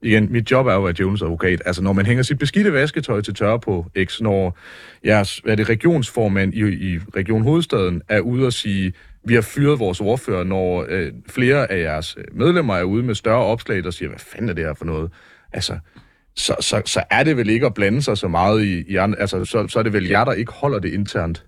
igen, 0.01 0.31
mit 0.31 0.51
job 0.51 0.67
er 0.67 0.73
jo 0.73 0.85
at 0.87 0.99
være 0.99 1.11
advokat. 1.21 1.61
Altså, 1.65 1.81
når 1.83 1.93
man 1.93 2.05
hænger 2.05 2.23
sit 2.23 2.39
beskidte 2.39 2.73
vasketøj 2.73 3.21
til 3.21 3.33
tørre 3.33 3.59
på 3.59 3.85
X, 4.05 4.21
når 4.21 4.57
jeres, 5.05 5.37
hvad 5.37 5.51
er 5.51 5.55
det, 5.55 5.69
regionsformand 5.69 6.53
i, 6.53 6.59
i 6.59 6.99
Region 7.15 7.43
Hovedstaden 7.43 8.01
er 8.09 8.19
ude 8.19 8.45
og 8.45 8.53
sige, 8.53 8.93
vi 9.25 9.33
har 9.33 9.41
fyret 9.41 9.79
vores 9.79 10.01
ordfører, 10.01 10.43
når 10.43 10.85
øh, 10.89 11.11
flere 11.29 11.71
af 11.71 11.79
jeres 11.81 12.15
øh, 12.17 12.23
medlemmer 12.39 12.75
er 12.75 12.83
ude 12.83 13.03
med 13.03 13.15
større 13.15 13.43
opslag, 13.43 13.83
der 13.83 13.91
siger, 13.91 14.09
hvad 14.09 14.19
fanden 14.19 14.49
er 14.49 14.53
det 14.53 14.63
her 14.63 14.73
for 14.73 14.85
noget? 14.85 15.11
Altså, 15.53 15.77
så, 16.37 16.55
så, 16.59 16.81
så 16.85 17.03
er 17.09 17.23
det 17.23 17.37
vel 17.37 17.49
ikke 17.49 17.65
at 17.65 17.73
blande 17.73 18.01
sig 18.01 18.17
så 18.17 18.27
meget 18.27 18.63
i, 18.63 18.91
i 18.91 18.95
andre, 18.95 19.19
altså, 19.19 19.45
så, 19.45 19.67
så 19.67 19.79
er 19.79 19.83
det 19.83 19.93
vel 19.93 20.07
jer, 20.07 20.25
der 20.25 20.33
ikke 20.33 20.51
holder 20.51 20.79
det 20.79 20.93
internt. 20.93 21.45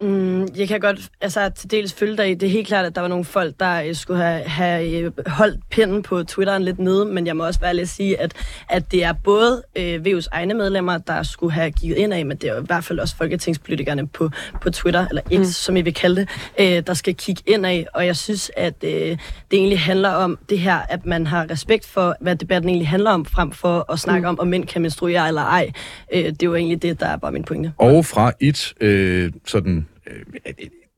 Mm, 0.00 0.48
jeg 0.56 0.68
kan 0.68 0.80
godt 0.80 1.10
altså, 1.20 1.50
til 1.56 1.70
dels 1.70 1.92
følge 1.92 2.16
dig 2.16 2.30
i. 2.30 2.34
Det 2.34 2.46
er 2.46 2.50
helt 2.50 2.66
klart, 2.66 2.84
at 2.84 2.94
der 2.94 3.00
var 3.00 3.08
nogle 3.08 3.24
folk, 3.24 3.54
der 3.60 3.82
øh, 3.82 3.94
skulle 3.94 4.22
have, 4.22 4.42
have 4.42 4.90
øh, 4.90 5.12
holdt 5.26 5.60
pinden 5.70 6.02
på 6.02 6.22
Twitteren 6.22 6.62
lidt 6.62 6.78
nede, 6.78 7.04
men 7.04 7.26
jeg 7.26 7.36
må 7.36 7.46
også 7.46 7.60
være 7.60 7.76
lidt 7.76 7.88
sige, 7.88 8.20
at, 8.20 8.34
at 8.68 8.92
det 8.92 9.04
er 9.04 9.12
både 9.12 9.62
øh, 9.76 10.00
VU's 10.06 10.26
egne 10.32 10.54
medlemmer, 10.54 10.98
der 10.98 11.22
skulle 11.22 11.52
have 11.52 11.70
givet 11.70 11.96
ind 11.96 12.14
af, 12.14 12.26
men 12.26 12.36
det 12.36 12.50
er 12.50 12.60
i 12.60 12.64
hvert 12.66 12.84
fald 12.84 12.98
også 12.98 13.16
folketingspolitikerne 13.16 14.06
på, 14.06 14.30
på 14.60 14.70
Twitter, 14.70 15.06
eller 15.08 15.22
X, 15.22 15.38
mm. 15.38 15.44
som 15.44 15.76
I 15.76 15.82
vil 15.82 15.94
kalde 15.94 16.20
det, 16.20 16.28
øh, 16.58 16.82
der 16.86 16.94
skal 16.94 17.14
kigge 17.14 17.42
ind 17.46 17.66
af. 17.66 17.86
Og 17.94 18.06
jeg 18.06 18.16
synes, 18.16 18.50
at 18.56 18.74
øh, 18.84 18.90
det 18.90 19.18
egentlig 19.52 19.80
handler 19.80 20.10
om 20.10 20.38
det 20.50 20.58
her, 20.58 20.78
at 20.88 21.06
man 21.06 21.26
har 21.26 21.50
respekt 21.50 21.86
for, 21.86 22.16
hvad 22.20 22.36
debatten 22.36 22.68
egentlig 22.68 22.88
handler 22.88 23.10
om, 23.10 23.24
frem 23.24 23.52
for 23.52 23.92
at 23.92 23.98
snakke 23.98 24.20
mm. 24.20 24.28
om, 24.28 24.40
om 24.40 24.46
mænd 24.46 24.66
kan 24.66 24.82
menstruere 24.82 25.28
eller 25.28 25.42
ej. 25.42 25.70
Øh, 26.14 26.24
det 26.24 26.42
er 26.42 26.46
jo 26.46 26.54
egentlig 26.54 26.82
det, 26.82 27.00
der 27.00 27.06
er 27.06 27.16
bare 27.16 27.32
min 27.32 27.44
pointe. 27.44 27.72
Og 27.78 28.04
fra 28.04 28.32
et 28.40 28.74
øh, 28.80 29.32
sådan, 29.46 29.87
Øh, 30.10 30.22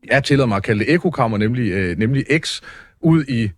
jeg 0.06 0.24
tillader 0.24 0.46
mig 0.46 0.56
at 0.56 0.62
kalde 0.62 0.84
det 0.84 0.94
ekokammer, 0.94 1.38
nemlig, 1.38 1.72
øh, 1.72 1.98
nemlig 1.98 2.24
X, 2.40 2.60
ud 3.00 3.24
i 3.24 3.50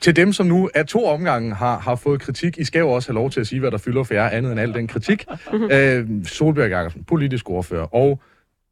til 0.00 0.16
dem, 0.16 0.32
som 0.32 0.46
nu 0.46 0.70
af 0.74 0.86
to 0.86 1.06
omgange 1.06 1.54
har, 1.54 1.78
har 1.78 1.94
fået 1.94 2.20
kritik. 2.20 2.58
I 2.58 2.64
skal 2.64 2.78
jo 2.78 2.90
også 2.90 3.08
have 3.08 3.14
lov 3.14 3.30
til 3.30 3.40
at 3.40 3.46
sige, 3.46 3.60
hvad 3.60 3.70
der 3.70 3.78
fylder 3.78 4.02
for 4.02 4.14
jer, 4.14 4.28
andet 4.28 4.52
end 4.52 4.60
al 4.60 4.74
den 4.74 4.86
kritik. 4.86 5.24
øh, 5.72 6.06
Solbjerg 6.24 6.70
Jakobsen, 6.70 7.04
politisk 7.04 7.50
ordfører, 7.50 7.94
og 7.94 8.20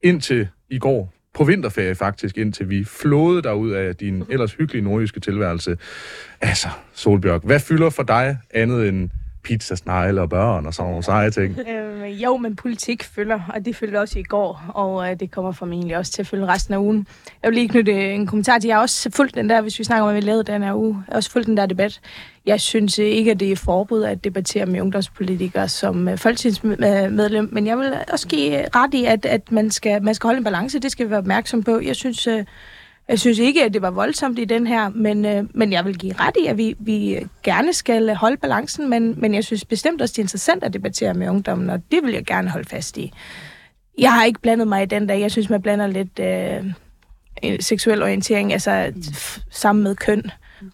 indtil 0.02 0.48
i 0.70 0.78
går, 0.78 1.12
på 1.34 1.44
vinterferie 1.44 1.94
faktisk, 1.94 2.38
indtil 2.38 2.70
vi 2.70 2.84
flåede 2.84 3.42
dig 3.42 3.54
ud 3.54 3.70
af 3.70 3.96
din 3.96 4.24
ellers 4.30 4.52
hyggelige 4.54 4.84
nordjyske 4.84 5.20
tilværelse. 5.20 5.76
Altså, 6.40 6.68
Solbjørg, 6.92 7.40
hvad 7.44 7.60
fylder 7.60 7.90
for 7.90 8.02
dig 8.02 8.38
andet 8.50 8.88
end 8.88 9.10
pizza, 9.44 9.74
snegle 9.76 10.20
og 10.20 10.30
børn 10.30 10.66
og 10.66 10.74
sådan 10.74 10.90
nogle 10.90 11.04
seje 11.04 11.30
ting? 11.30 11.58
Øh, 11.74 12.22
jo, 12.22 12.36
men 12.36 12.56
politik 12.56 13.04
følger, 13.04 13.40
og 13.54 13.64
det 13.64 13.76
følger 13.76 14.00
også 14.00 14.18
i 14.18 14.22
går, 14.22 14.62
og 14.74 15.10
øh, 15.10 15.20
det 15.20 15.30
kommer 15.30 15.52
formentlig 15.52 15.96
også 15.96 16.12
til 16.12 16.22
at 16.22 16.26
følge 16.26 16.46
resten 16.46 16.74
af 16.74 16.78
ugen. 16.78 17.06
Jeg 17.42 17.50
vil 17.50 17.54
lige 17.54 17.68
knytte 17.68 17.92
øh, 17.92 18.14
en 18.14 18.26
kommentar 18.26 18.58
til, 18.58 18.68
jeg 18.68 18.76
har 18.76 18.82
også 18.82 19.10
fulgt 19.10 19.34
den 19.34 19.50
der, 19.50 19.60
hvis 19.60 19.78
vi 19.78 19.84
snakker 19.84 20.02
om, 20.02 20.12
hvad 20.12 20.22
vi 20.22 20.26
lavede 20.26 20.44
den 20.44 20.62
her 20.62 20.74
uge, 20.74 21.04
jeg 21.06 21.12
har 21.12 21.16
også 21.16 21.30
fulgt 21.30 21.46
den 21.46 21.56
der 21.56 21.66
debat. 21.66 22.00
Jeg 22.46 22.60
synes 22.60 22.98
øh, 22.98 23.06
ikke, 23.06 23.30
at 23.30 23.40
det 23.40 23.52
er 23.52 23.56
forbud 23.56 24.02
at 24.02 24.24
debattere 24.24 24.66
med 24.66 24.80
ungdomspolitikere 24.80 25.68
som 25.68 26.08
øh, 26.08 26.18
folketingsmedlem, 26.18 27.48
men 27.52 27.66
jeg 27.66 27.78
vil 27.78 27.92
også 28.12 28.28
give 28.28 28.64
ret 28.74 28.94
i, 28.94 29.04
at, 29.04 29.26
at 29.26 29.52
man, 29.52 29.70
skal, 29.70 30.02
man 30.02 30.14
skal 30.14 30.28
holde 30.28 30.38
en 30.38 30.44
balance, 30.44 30.78
det 30.78 30.92
skal 30.92 31.06
vi 31.06 31.10
være 31.10 31.18
opmærksom 31.18 31.62
på. 31.62 31.80
Jeg 31.80 31.96
synes... 31.96 32.26
Øh, 32.26 32.44
jeg 33.08 33.18
synes 33.18 33.38
ikke, 33.38 33.64
at 33.64 33.74
det 33.74 33.82
var 33.82 33.90
voldsomt 33.90 34.38
i 34.38 34.44
den 34.44 34.66
her, 34.66 34.88
men, 34.88 35.24
øh, 35.24 35.44
men 35.54 35.72
jeg 35.72 35.84
vil 35.84 35.98
give 35.98 36.14
ret 36.20 36.36
i, 36.42 36.46
at 36.46 36.58
vi, 36.58 36.74
vi 36.78 37.26
gerne 37.42 37.72
skal 37.72 38.14
holde 38.14 38.36
balancen, 38.36 38.90
men, 38.90 39.20
men 39.20 39.34
jeg 39.34 39.44
synes 39.44 39.64
bestemt 39.64 40.02
også, 40.02 40.12
det 40.12 40.18
er 40.18 40.22
interessant 40.22 40.64
at 40.64 40.72
debattere 40.72 41.14
med 41.14 41.28
ungdommen, 41.28 41.70
og 41.70 41.82
det 41.90 42.00
vil 42.02 42.12
jeg 42.12 42.24
gerne 42.24 42.50
holde 42.50 42.68
fast 42.68 42.96
i. 42.96 43.12
Jeg 43.98 44.12
har 44.12 44.24
ikke 44.24 44.40
blandet 44.40 44.68
mig 44.68 44.82
i 44.82 44.86
den 44.86 45.08
der. 45.08 45.14
Jeg 45.14 45.30
synes, 45.30 45.50
man 45.50 45.62
blander 45.62 45.86
lidt 45.86 46.18
øh, 46.18 46.72
seksuel 47.60 48.02
orientering, 48.02 48.52
altså 48.52 48.92
f- 48.96 49.42
sammen 49.50 49.82
med 49.82 49.96
køn. 49.96 50.22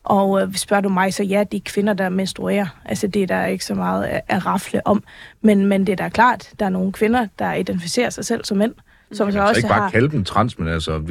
Og 0.04 0.42
øh, 0.42 0.54
spørger 0.54 0.80
du 0.80 0.88
mig, 0.88 1.14
så 1.14 1.22
ja, 1.22 1.44
de 1.52 1.60
kvinder, 1.60 1.92
der 1.92 2.08
menstruerer, 2.08 2.66
altså 2.84 3.06
det 3.06 3.22
er 3.22 3.26
der 3.26 3.46
ikke 3.46 3.64
så 3.64 3.75
meget 3.75 4.04
at, 4.04 4.20
at 4.28 4.46
rafle 4.46 4.87
om. 4.87 5.02
Men, 5.40 5.66
men 5.66 5.87
det 5.87 5.92
er 5.92 5.96
da 5.96 6.08
klart, 6.08 6.50
der 6.58 6.66
er 6.66 6.70
nogle 6.70 6.92
kvinder, 6.92 7.26
der 7.38 7.52
identificerer 7.52 8.10
sig 8.10 8.25
selv 8.25 8.44
som 8.44 8.56
mænd, 8.56 8.75
som 9.12 9.26
Man 9.26 9.33
så 9.33 9.38
altså 9.38 9.49
også 9.49 9.59
ikke 9.59 9.69
bare 9.69 9.81
har... 9.81 9.90
kalde 9.90 10.11
dem 10.11 10.25
trans, 10.25 10.59
men 10.59 10.69
altså 10.69 11.02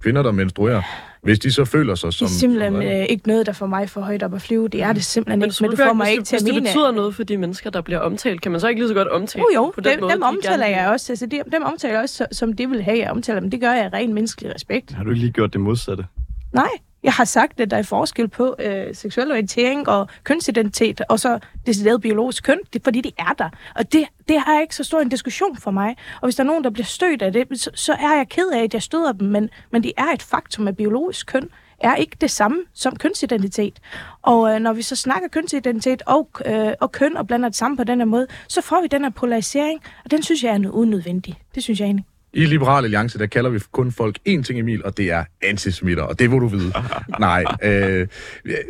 kvinder, 0.00 0.22
der 0.22 0.32
menstruerer, 0.32 0.82
hvis 1.22 1.38
de 1.38 1.52
så 1.52 1.64
føler 1.64 1.94
sig 1.94 2.06
Det 2.06 2.14
som... 2.14 2.24
er 2.24 2.28
simpelthen 2.28 2.74
øh, 2.82 3.06
ikke 3.08 3.28
noget, 3.28 3.46
der 3.46 3.52
får 3.52 3.66
mig 3.66 3.90
for 3.90 4.00
højt 4.00 4.22
op 4.22 4.34
at 4.34 4.42
flyve. 4.42 4.68
Det 4.68 4.82
er 4.82 4.92
det 4.92 5.04
simpelthen 5.04 5.38
Men, 5.38 5.44
ikke, 5.50 5.56
men 5.60 5.70
du 5.70 5.76
Solbjerg, 5.76 5.88
får 5.88 5.94
mig 5.94 6.10
ikke 6.10 6.20
det, 6.20 6.26
til 6.28 6.36
at 6.36 6.42
hvis 6.42 6.46
det 6.46 6.54
mene... 6.54 6.66
betyder 6.68 6.90
noget 6.92 7.14
for 7.14 7.22
de 7.24 7.36
mennesker, 7.36 7.70
der 7.70 7.80
bliver 7.80 7.98
omtalt, 8.00 8.40
kan 8.40 8.52
man 8.52 8.60
så 8.60 8.68
ikke 8.68 8.80
lige 8.80 8.88
så 8.88 8.94
godt 8.94 9.08
omtale 9.08 9.44
Jo, 9.54 9.60
jo, 9.62 9.72
på 9.74 9.80
den 9.80 9.92
dem, 9.92 10.00
måde, 10.00 10.12
dem 10.12 10.20
de 10.20 10.26
omtaler 10.26 10.66
gerne 10.66 10.76
jeg 10.80 10.88
også. 10.90 11.12
Altså, 11.12 11.26
de, 11.26 11.40
dem 11.52 11.62
omtaler 11.64 11.94
jeg 11.94 12.02
også, 12.02 12.16
så- 12.16 12.26
som 12.32 12.52
det 12.52 12.70
vil 12.70 12.82
have, 12.82 12.98
jeg 12.98 13.10
omtaler 13.10 13.40
dem. 13.40 13.50
Det 13.50 13.60
gør 13.60 13.72
jeg 13.72 13.84
af 13.84 13.92
ren 13.92 14.14
menneskelig 14.14 14.54
respekt. 14.54 14.92
Har 14.92 15.04
du 15.04 15.10
ikke 15.10 15.20
lige 15.20 15.32
gjort 15.32 15.52
det 15.52 15.60
modsatte? 15.60 16.04
Nej, 16.52 16.68
jeg 17.04 17.12
har 17.12 17.24
sagt, 17.24 17.60
at 17.60 17.70
der 17.70 17.76
er 17.76 17.82
forskel 17.82 18.28
på 18.28 18.56
øh, 18.58 18.94
seksuel 18.94 19.30
orientering 19.30 19.88
og 19.88 20.08
kønsidentitet, 20.24 21.00
og 21.08 21.20
så 21.20 21.38
decideret 21.66 22.00
biologisk 22.00 22.44
køn, 22.44 22.58
det, 22.72 22.84
fordi 22.84 23.00
det 23.00 23.12
er 23.18 23.32
der. 23.38 23.50
Og 23.74 23.92
det, 23.92 24.04
det 24.28 24.40
har 24.40 24.60
ikke 24.60 24.76
så 24.76 24.84
stor 24.84 25.00
en 25.00 25.08
diskussion 25.08 25.56
for 25.56 25.70
mig. 25.70 25.96
Og 26.20 26.26
hvis 26.26 26.34
der 26.34 26.42
er 26.42 26.46
nogen, 26.46 26.64
der 26.64 26.70
bliver 26.70 26.86
stødt 26.86 27.22
af 27.22 27.32
det, 27.32 27.60
så, 27.60 27.70
så 27.74 27.92
er 27.92 28.16
jeg 28.16 28.28
ked 28.28 28.50
af, 28.50 28.62
at 28.62 28.74
jeg 28.74 28.82
støder 28.82 29.12
dem, 29.12 29.28
men, 29.28 29.50
men 29.70 29.82
det 29.82 29.92
er 29.96 30.06
et 30.14 30.22
faktum, 30.22 30.68
at 30.68 30.76
biologisk 30.76 31.26
køn 31.26 31.48
er 31.78 31.94
ikke 31.94 32.16
det 32.20 32.30
samme 32.30 32.58
som 32.74 32.96
kønsidentitet. 32.96 33.80
Og 34.22 34.54
øh, 34.54 34.60
når 34.60 34.72
vi 34.72 34.82
så 34.82 34.96
snakker 34.96 35.28
kønsidentitet 35.28 36.02
og, 36.06 36.28
øh, 36.46 36.72
og 36.80 36.92
køn 36.92 37.16
og 37.16 37.26
blander 37.26 37.48
det 37.48 37.56
sammen 37.56 37.76
på 37.76 37.84
den 37.84 37.98
her 37.98 38.06
måde, 38.06 38.26
så 38.48 38.60
får 38.62 38.80
vi 38.80 38.86
den 38.86 39.02
her 39.02 39.10
polarisering, 39.10 39.80
og 40.04 40.10
den 40.10 40.22
synes 40.22 40.44
jeg 40.44 40.54
er 40.54 40.70
unødvendig. 40.70 41.34
Det 41.54 41.62
synes 41.62 41.80
jeg 41.80 41.86
egentlig. 41.86 42.06
I 42.34 42.44
Liberal 42.44 42.84
Alliance, 42.84 43.18
der 43.18 43.26
kalder 43.26 43.50
vi 43.50 43.60
kun 43.72 43.92
folk 43.92 44.18
én 44.28 44.42
ting, 44.42 44.58
Emil, 44.58 44.84
og 44.84 44.96
det 44.96 45.10
er 45.10 45.24
antismitter, 45.42 46.02
og 46.02 46.18
det 46.18 46.30
vil 46.30 46.40
du 46.40 46.46
vide. 46.46 46.72
Nej. 47.20 47.44
Øh, 47.62 48.06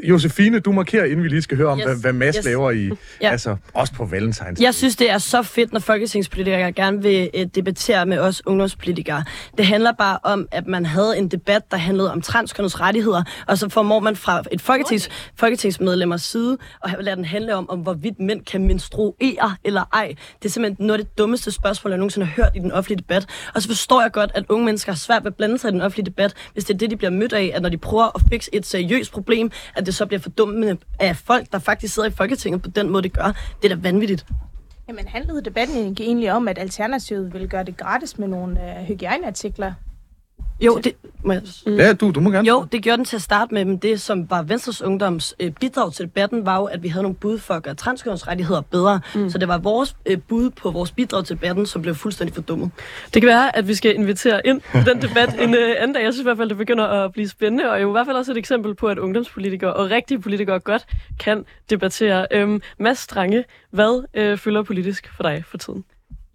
Josefine, 0.03 0.59
du 0.59 0.73
markerer, 0.73 1.05
inden 1.05 1.23
vi 1.23 1.29
lige 1.29 1.43
skal 1.43 1.57
høre 1.57 1.69
om, 1.69 1.79
yes. 1.79 1.85
hvad, 1.85 1.97
hvad 1.97 2.13
Mads 2.13 2.37
yes. 2.37 2.45
laver 2.45 2.71
i, 2.71 2.91
ja. 3.23 3.31
altså 3.31 3.57
også 3.75 3.93
på 3.93 4.05
Valentines. 4.05 4.61
Jeg 4.61 4.75
synes, 4.75 4.97
det 4.97 5.11
er 5.11 5.19
så 5.19 5.43
fedt, 5.43 5.73
når 5.73 5.81
folketingspolitikere 5.81 6.73
gerne 6.73 7.03
vil 7.03 7.31
uh, 7.35 7.43
debattere 7.55 8.07
med 8.07 8.19
os 8.19 8.47
ungdomspolitikere. 8.47 9.25
Det 9.59 9.67
handler 9.67 9.93
bare 9.93 10.19
om, 10.23 10.49
at 10.53 10.67
man 10.67 10.87
havde 10.87 11.19
en 11.19 11.29
debat, 11.29 11.63
der 11.71 11.77
handlede 11.77 12.13
om 12.13 12.21
transkønnets 12.21 12.81
rettigheder, 12.81 13.23
og 13.47 13.59
så 13.59 13.69
formår 13.69 14.01
man 14.01 14.17
fra 14.17 14.43
et 14.53 14.61
folketings, 14.61 15.09
folketingsmedlemmers 15.37 16.23
side 16.23 16.59
og 16.81 16.91
lade 17.01 17.17
den 17.17 17.25
handle 17.25 17.57
om, 17.57 17.71
om 17.71 17.79
hvorvidt 17.79 18.21
mænd 18.21 18.45
kan 18.45 18.67
menstruere 18.67 19.57
eller 19.65 19.85
ej. 19.93 20.15
Det 20.43 20.49
er 20.49 20.53
simpelthen 20.53 20.87
noget 20.87 21.01
af 21.01 21.07
det 21.07 21.19
dummeste 21.19 21.51
spørgsmål, 21.51 21.91
jeg 21.91 21.99
nogensinde 21.99 22.27
har 22.27 22.35
hørt 22.43 22.51
i 22.55 22.59
den 22.59 22.73
offentlige 22.73 22.99
debat. 22.99 23.27
Og 23.55 23.63
så 23.63 23.69
forstår 23.69 24.03
jeg 24.03 24.13
godt, 24.13 24.31
at 24.35 24.45
unge 24.49 24.65
mennesker 24.65 24.93
har 24.93 24.97
svært 24.97 25.25
ved 25.25 25.31
at 25.31 25.37
blande 25.37 25.59
sig 25.59 25.69
i 25.69 25.73
den 25.73 25.81
offentlige 25.81 26.07
debat, 26.07 26.35
hvis 26.53 26.65
det 26.65 26.75
er 26.75 26.79
det, 26.79 26.91
de 26.91 26.97
bliver 26.97 27.11
mødt 27.11 27.33
af, 27.33 27.51
at 27.55 27.63
når 27.63 27.69
de 27.69 27.79
prøver 27.79 28.05
at 28.15 28.23
fikse 28.31 28.55
et 28.55 28.67
seriøst 28.67 29.13
problem, 29.13 29.51
at 29.77 29.87
det 29.87 29.95
så 29.95 30.07
bliver 30.07 30.21
fordummende 30.21 30.77
af 31.01 31.17
folk, 31.17 31.53
der 31.53 31.59
faktisk 31.59 31.95
sidder 31.95 32.09
i 32.09 32.13
Folketinget 32.13 32.63
på 32.63 32.71
den 32.71 32.91
måde, 32.91 33.03
det 33.03 33.13
gør. 33.13 33.33
Det 33.63 33.73
er 33.73 33.77
da 33.77 33.81
vanvittigt. 33.83 34.27
Jamen 34.89 35.09
handlede 35.09 35.45
debatten 35.45 35.97
egentlig 36.01 36.33
om, 36.33 36.49
at 36.49 36.59
Alternativet 36.59 37.33
ville 37.33 37.49
gøre 37.49 37.65
det 37.65 37.77
gratis 37.77 38.19
med 38.19 38.29
nogle 38.29 38.79
øh, 38.79 38.85
hygiejneartikler 38.85 39.73
jo, 40.61 40.79
det, 40.79 40.93
må 41.25 41.33
jeg... 41.33 41.43
mm. 41.67 41.77
ja, 41.77 41.93
du, 41.93 42.11
du 42.11 42.21
må 42.21 42.31
gerne. 42.31 42.49
Jo, 42.49 42.67
det 42.73 42.83
gjorde 42.83 42.97
den 42.97 43.05
til 43.05 43.17
at 43.17 43.23
starte 43.23 43.55
med, 43.55 43.65
men 43.65 43.77
det, 43.77 44.01
som 44.01 44.31
var 44.31 44.43
Venstres 44.43 44.83
Ungdoms 44.83 45.35
øh, 45.41 45.51
bidrag 45.51 45.93
til 45.93 46.05
debatten, 46.05 46.47
var 46.47 46.57
jo, 46.57 46.65
at 46.65 46.83
vi 46.83 46.89
havde 46.89 47.03
nogle 47.03 47.17
bud 47.17 47.39
for 47.39 47.55
at 47.55 47.63
gøre 47.63 47.75
transkønsrettigheder 47.75 48.61
bedre. 48.61 49.01
Mm. 49.15 49.31
Så 49.31 49.39
det 49.39 49.49
var 49.49 49.59
vores 49.59 49.97
øh, 50.07 50.19
bud 50.29 50.51
på 50.51 50.71
vores 50.71 50.91
bidrag 50.91 51.25
til 51.25 51.37
debatten, 51.37 51.67
som 51.67 51.83
blev 51.83 51.95
fuldstændig 51.95 52.35
fordummet. 52.35 52.71
Det 53.15 53.23
kan 53.23 53.29
være, 53.29 53.57
at 53.57 53.69
vi 53.69 53.75
skal 53.75 53.95
invitere 53.95 54.47
ind 54.47 54.61
i 54.75 54.79
den 54.87 55.03
debat 55.03 55.41
en 55.41 55.55
øh, 55.55 55.75
anden 55.79 55.93
dag. 55.95 56.05
Jeg 56.05 56.13
synes 56.13 56.23
i 56.23 56.27
hvert 56.27 56.37
fald, 56.37 56.49
det 56.49 56.57
begynder 56.57 56.85
at 56.85 57.13
blive 57.13 57.29
spændende, 57.29 57.71
og 57.71 57.83
jo 57.83 57.89
i 57.89 57.93
hvert 57.93 58.07
fald 58.07 58.17
også 58.17 58.33
et 58.33 58.39
eksempel 58.39 58.75
på, 58.75 58.89
at 58.89 58.99
ungdomspolitikere 58.99 59.73
og 59.73 59.91
rigtige 59.91 60.21
politikere 60.21 60.61
godt 60.61 60.87
kan 61.21 61.45
debattere. 61.71 62.27
Øhm, 62.31 62.63
Mads 62.79 62.99
Strange, 62.99 63.45
hvad 63.71 64.05
øh, 64.15 64.39
fylder 64.39 64.63
politisk 64.63 65.13
for 65.17 65.23
dig 65.23 65.45
for 65.47 65.59
tiden? 65.59 65.85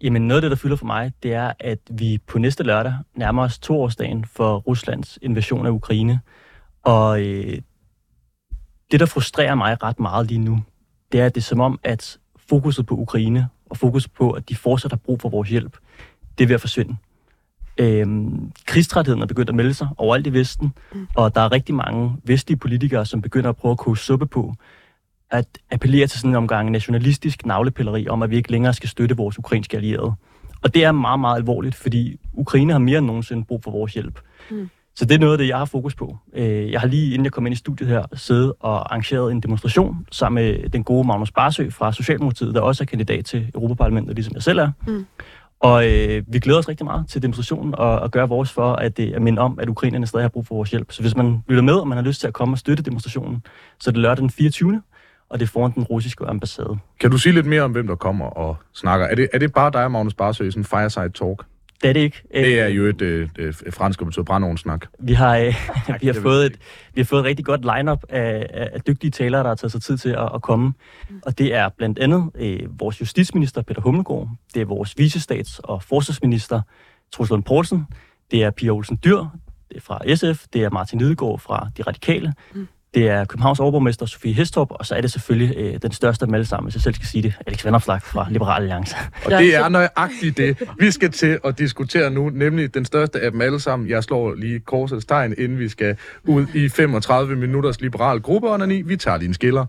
Jamen 0.02 0.28
noget 0.28 0.38
af 0.38 0.42
det, 0.42 0.50
der 0.50 0.62
fylder 0.62 0.76
for 0.76 0.86
mig, 0.86 1.12
det 1.22 1.32
er, 1.32 1.52
at 1.58 1.78
vi 1.90 2.18
på 2.26 2.38
næste 2.38 2.62
lørdag 2.62 2.94
nærmer 3.14 3.42
os 3.42 3.58
toårsdagen 3.58 4.24
for 4.24 4.56
Ruslands 4.56 5.18
invasion 5.22 5.66
af 5.66 5.70
Ukraine. 5.70 6.20
Og 6.82 7.22
øh, 7.22 7.58
det, 8.90 9.00
der 9.00 9.06
frustrerer 9.06 9.54
mig 9.54 9.82
ret 9.82 10.00
meget 10.00 10.26
lige 10.26 10.38
nu, 10.38 10.62
det 11.12 11.20
er, 11.20 11.26
at 11.26 11.34
det 11.34 11.40
er 11.40 11.44
som 11.44 11.60
om, 11.60 11.80
at 11.82 12.18
fokuset 12.36 12.86
på 12.86 12.94
Ukraine 12.94 13.48
og 13.70 13.76
fokus 13.76 14.08
på, 14.08 14.30
at 14.30 14.48
de 14.48 14.56
fortsat 14.56 14.92
har 14.92 14.96
brug 14.96 15.20
for 15.20 15.28
vores 15.28 15.48
hjælp, 15.48 15.76
det 16.38 16.44
er 16.44 16.48
ved 16.48 16.54
at 16.54 16.60
forsvinde. 16.60 16.96
Øhm, 17.78 18.52
krigstrætheden 18.66 19.22
er 19.22 19.26
begyndt 19.26 19.48
at 19.48 19.54
melde 19.54 19.74
sig 19.74 19.88
overalt 19.96 20.26
i 20.26 20.32
Vesten, 20.32 20.72
mm. 20.92 21.08
og 21.14 21.34
der 21.34 21.40
er 21.40 21.52
rigtig 21.52 21.74
mange 21.74 22.16
vestlige 22.24 22.58
politikere, 22.58 23.06
som 23.06 23.22
begynder 23.22 23.50
at 23.50 23.56
prøve 23.56 23.72
at 23.72 23.78
koge 23.78 23.98
suppe 23.98 24.26
på, 24.26 24.54
at 25.30 25.46
appellere 25.70 26.06
til 26.06 26.20
sådan 26.20 26.30
en 26.30 26.36
omgang 26.36 26.70
nationalistisk 26.70 27.46
navlepilleri 27.46 28.08
om, 28.08 28.22
at 28.22 28.30
vi 28.30 28.36
ikke 28.36 28.50
længere 28.50 28.72
skal 28.72 28.88
støtte 28.88 29.16
vores 29.16 29.38
ukrainske 29.38 29.76
allierede. 29.76 30.14
Og 30.62 30.74
det 30.74 30.84
er 30.84 30.92
meget, 30.92 31.20
meget 31.20 31.36
alvorligt, 31.36 31.74
fordi 31.74 32.16
Ukraine 32.34 32.72
har 32.72 32.78
mere 32.78 32.98
end 32.98 33.06
nogensinde 33.06 33.44
brug 33.44 33.64
for 33.64 33.70
vores 33.70 33.94
hjælp. 33.94 34.20
Mm. 34.50 34.70
Så 34.94 35.04
det 35.04 35.14
er 35.14 35.18
noget 35.18 35.32
af 35.32 35.38
det, 35.38 35.48
jeg 35.48 35.58
har 35.58 35.64
fokus 35.64 35.94
på. 35.94 36.18
Øh, 36.34 36.70
jeg 36.72 36.80
har 36.80 36.88
lige, 36.88 37.06
inden 37.06 37.24
jeg 37.24 37.32
kom 37.32 37.46
ind 37.46 37.52
i 37.52 37.56
studiet 37.56 37.88
her, 37.88 38.04
siddet 38.14 38.52
og 38.60 38.92
arrangeret 38.92 39.32
en 39.32 39.40
demonstration 39.40 40.06
sammen 40.10 40.44
med 40.44 40.68
den 40.68 40.84
gode 40.84 41.06
Magnus 41.06 41.32
Barsø 41.32 41.70
fra 41.70 41.92
Socialdemokratiet, 41.92 42.54
der 42.54 42.60
også 42.60 42.84
er 42.84 42.86
kandidat 42.86 43.24
til 43.24 43.50
Europaparlamentet, 43.54 44.14
ligesom 44.14 44.34
jeg 44.34 44.42
selv 44.42 44.58
er. 44.58 44.70
Mm. 44.86 45.06
Og 45.60 45.88
øh, 45.88 46.22
vi 46.28 46.38
glæder 46.38 46.58
os 46.58 46.68
rigtig 46.68 46.86
meget 46.86 47.08
til 47.08 47.22
demonstrationen 47.22 47.74
og, 47.74 47.98
og 47.98 48.10
gøre 48.10 48.28
vores 48.28 48.52
for 48.52 48.72
at, 48.72 49.00
at 49.00 49.22
minde 49.22 49.42
om, 49.42 49.58
at 49.62 49.68
ukrainerne 49.68 50.06
stadig 50.06 50.24
har 50.24 50.28
brug 50.28 50.46
for 50.46 50.54
vores 50.54 50.70
hjælp. 50.70 50.92
Så 50.92 51.02
hvis 51.02 51.16
man 51.16 51.42
lytter 51.48 51.62
med, 51.62 51.74
og 51.74 51.88
man 51.88 51.98
har 51.98 52.04
lyst 52.04 52.20
til 52.20 52.26
at 52.26 52.34
komme 52.34 52.54
og 52.54 52.58
støtte 52.58 52.82
demonstrationen, 52.82 53.42
så 53.80 53.90
er 53.90 53.92
det 53.92 54.02
lørdag 54.02 54.22
den 54.22 54.30
24 54.30 54.82
og 55.30 55.40
det 55.40 55.46
er 55.46 55.50
foran 55.50 55.72
den 55.74 55.82
russiske 55.82 56.24
ambassade. 56.26 56.78
Kan 57.00 57.10
du 57.10 57.18
sige 57.18 57.32
lidt 57.32 57.46
mere 57.46 57.62
om, 57.62 57.72
hvem 57.72 57.86
der 57.86 57.94
kommer 57.94 58.26
og 58.26 58.56
snakker? 58.74 59.06
Er 59.06 59.14
det, 59.14 59.28
er 59.32 59.38
det 59.38 59.52
bare 59.52 59.70
dig 59.70 59.84
og 59.84 59.90
Magnus 59.90 60.14
Barsø, 60.14 60.50
sådan 60.50 60.64
fireside 60.64 61.10
talk? 61.10 61.44
Det 61.82 61.88
er 61.88 61.92
det 61.92 62.00
ikke. 62.00 62.22
Det 62.34 62.60
er 62.60 62.66
jo 62.66 62.86
et, 62.86 63.02
et, 63.02 63.30
et, 63.38 63.62
et 63.66 63.74
fransk, 63.74 63.98
der 63.98 64.04
betyder 64.04 64.24
brændeovnsnak. 64.24 64.86
Vi 64.98 65.12
har, 65.12 65.36
øh, 65.36 65.54
vi, 66.00 66.06
har 66.06 66.20
fået 66.22 66.46
et, 66.46 66.58
vi 66.94 67.00
har 67.00 67.04
fået 67.04 67.20
et 67.20 67.26
rigtig 67.26 67.44
godt 67.44 67.60
lineup 67.76 68.04
af, 68.08 68.46
af 68.52 68.80
dygtige 68.80 69.10
talere, 69.10 69.42
der 69.42 69.48
har 69.48 69.54
taget 69.54 69.72
sig 69.72 69.82
tid 69.82 69.98
til 69.98 70.08
at, 70.08 70.30
at 70.34 70.42
komme. 70.42 70.72
Og 71.22 71.38
det 71.38 71.54
er 71.54 71.68
blandt 71.68 71.98
andet 71.98 72.30
øh, 72.34 72.80
vores 72.80 73.00
justitsminister, 73.00 73.62
Peter 73.62 73.80
Hummelgaard. 73.80 74.28
Det 74.54 74.60
er 74.60 74.66
vores 74.66 74.94
vicestats- 75.00 75.60
og 75.62 75.82
forsvarsminister, 75.82 76.62
Truls 77.12 77.30
Lund 77.30 77.42
Poulsen. 77.42 77.86
Det 78.30 78.44
er 78.44 78.50
Pia 78.50 78.70
Olsen 78.70 78.98
Dyr 79.04 79.24
det 79.70 79.76
er 79.76 79.80
fra 79.80 80.14
SF. 80.14 80.46
Det 80.52 80.62
er 80.62 80.70
Martin 80.70 80.98
Lidegaard 80.98 81.38
fra 81.38 81.70
De 81.76 81.82
Radikale. 81.82 82.34
Mm. 82.54 82.68
Det 82.94 83.08
er 83.08 83.24
Københavns 83.24 83.60
overborgmester 83.60 84.06
Sofie 84.06 84.32
Hestorp, 84.32 84.68
og 84.70 84.86
så 84.86 84.94
er 84.94 85.00
det 85.00 85.12
selvfølgelig 85.12 85.56
øh, 85.56 85.78
den 85.82 85.92
største 85.92 86.22
af 86.22 86.26
dem 86.26 86.34
alle 86.34 86.46
sammen, 86.46 86.66
hvis 86.66 86.74
jeg 86.74 86.82
selv 86.82 86.94
skal 86.94 87.06
sige 87.06 87.22
det, 87.22 87.34
Alex 87.46 87.64
Vanderflag 87.64 88.02
fra 88.02 88.26
Liberal 88.30 88.62
Alliance. 88.62 88.96
Og 89.24 89.30
det 89.30 89.56
er 89.56 89.68
nøjagtigt 89.68 90.36
det, 90.36 90.62
vi 90.78 90.90
skal 90.90 91.10
til 91.10 91.38
at 91.44 91.58
diskutere 91.58 92.10
nu, 92.10 92.30
nemlig 92.30 92.74
den 92.74 92.84
største 92.84 93.20
af 93.20 93.30
dem 93.30 93.40
alle 93.40 93.60
sammen. 93.60 93.88
Jeg 93.88 94.04
slår 94.04 94.34
lige 94.34 94.60
korsets 94.60 95.06
tegn, 95.06 95.34
inden 95.38 95.58
vi 95.58 95.68
skal 95.68 95.96
ud 96.24 96.46
i 96.54 96.68
35 96.68 97.36
minutters 97.36 97.80
liberal 97.80 98.20
gruppe, 98.20 98.48
Vi 98.86 98.96
tager 98.96 99.16
lige 99.16 99.28
en 99.28 99.34
skiller. 99.34 99.66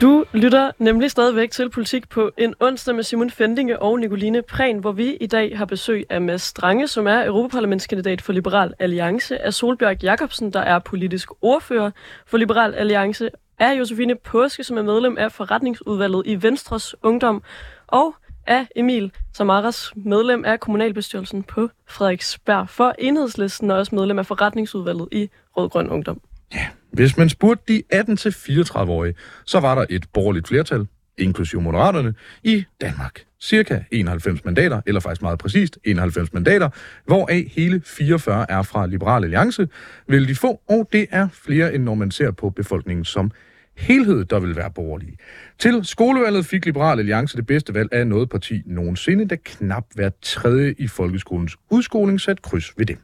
Du 0.00 0.24
lytter 0.32 0.70
nemlig 0.78 1.10
stadigvæk 1.10 1.50
til 1.50 1.70
Politik 1.70 2.08
på 2.08 2.30
en 2.38 2.54
onsdag 2.60 2.94
med 2.94 3.02
Simon 3.04 3.30
Fendinge 3.30 3.78
og 3.82 3.98
Nicoline 3.98 4.42
Prehn, 4.42 4.78
hvor 4.78 4.92
vi 4.92 5.14
i 5.14 5.26
dag 5.26 5.58
har 5.58 5.64
besøg 5.64 6.06
af 6.10 6.20
Mads 6.20 6.42
Strange, 6.42 6.88
som 6.88 7.06
er 7.06 7.26
Europaparlamentskandidat 7.26 8.22
for 8.22 8.32
Liberal 8.32 8.74
Alliance, 8.78 9.42
af 9.42 9.54
Solbjørg 9.54 10.02
Jacobsen, 10.02 10.52
der 10.52 10.60
er 10.60 10.78
politisk 10.78 11.28
ordfører 11.42 11.90
for 12.26 12.38
Liberal 12.38 12.74
Alliance, 12.74 13.30
af 13.58 13.78
Josefine 13.78 14.14
Påske, 14.14 14.64
som 14.64 14.78
er 14.78 14.82
medlem 14.82 15.18
af 15.18 15.32
forretningsudvalget 15.32 16.22
i 16.26 16.42
Venstres 16.42 16.94
Ungdom, 17.02 17.42
og 17.86 18.14
af 18.46 18.66
Emil 18.76 19.12
Samaras, 19.32 19.92
medlem 19.96 20.44
af 20.44 20.60
kommunalbestyrelsen 20.60 21.42
på 21.42 21.68
Frederiksberg 21.88 22.68
for 22.68 22.94
Enhedslisten, 22.98 23.70
og 23.70 23.78
også 23.78 23.94
medlem 23.94 24.18
af 24.18 24.26
forretningsudvalget 24.26 25.08
i 25.12 25.30
Rødgrøn 25.56 25.88
Ungdom. 25.88 26.20
Ja, 26.54 26.66
hvis 26.92 27.16
man 27.16 27.28
spurgte 27.28 27.72
de 27.72 27.82
18-34-årige, 27.94 29.14
så 29.44 29.60
var 29.60 29.74
der 29.74 29.84
et 29.90 30.04
borgerligt 30.12 30.48
flertal, 30.48 30.86
inklusive 31.18 31.62
Moderaterne, 31.62 32.14
i 32.42 32.64
Danmark. 32.80 33.24
Cirka 33.42 33.80
91 33.90 34.44
mandater, 34.44 34.80
eller 34.86 35.00
faktisk 35.00 35.22
meget 35.22 35.38
præcist 35.38 35.78
91 35.84 36.32
mandater, 36.32 36.68
hvoraf 37.06 37.52
hele 37.56 37.82
44 37.84 38.50
er 38.50 38.62
fra 38.62 38.86
Liberal 38.86 39.24
Alliance, 39.24 39.68
vil 40.08 40.28
de 40.28 40.34
få, 40.34 40.60
og 40.68 40.88
det 40.92 41.06
er 41.10 41.28
flere 41.32 41.74
end 41.74 41.84
når 41.84 41.94
man 41.94 42.10
ser 42.10 42.30
på 42.30 42.50
befolkningen 42.50 43.04
som 43.04 43.30
helhed, 43.76 44.24
der 44.24 44.40
vil 44.40 44.56
være 44.56 44.70
borgerlige. 44.70 45.16
Til 45.58 45.84
skolevalget 45.84 46.46
fik 46.46 46.64
Liberal 46.64 46.98
Alliance 46.98 47.36
det 47.36 47.46
bedste 47.46 47.74
valg 47.74 47.88
af 47.92 48.06
noget 48.06 48.30
parti 48.30 48.62
nogensinde, 48.66 49.28
da 49.28 49.36
knap 49.44 49.84
hver 49.94 50.10
tredje 50.22 50.74
i 50.78 50.88
folkeskolens 50.88 51.56
udskoling 51.70 52.20
sat 52.20 52.42
kryds 52.42 52.78
ved 52.78 52.86
dem. 52.86 52.98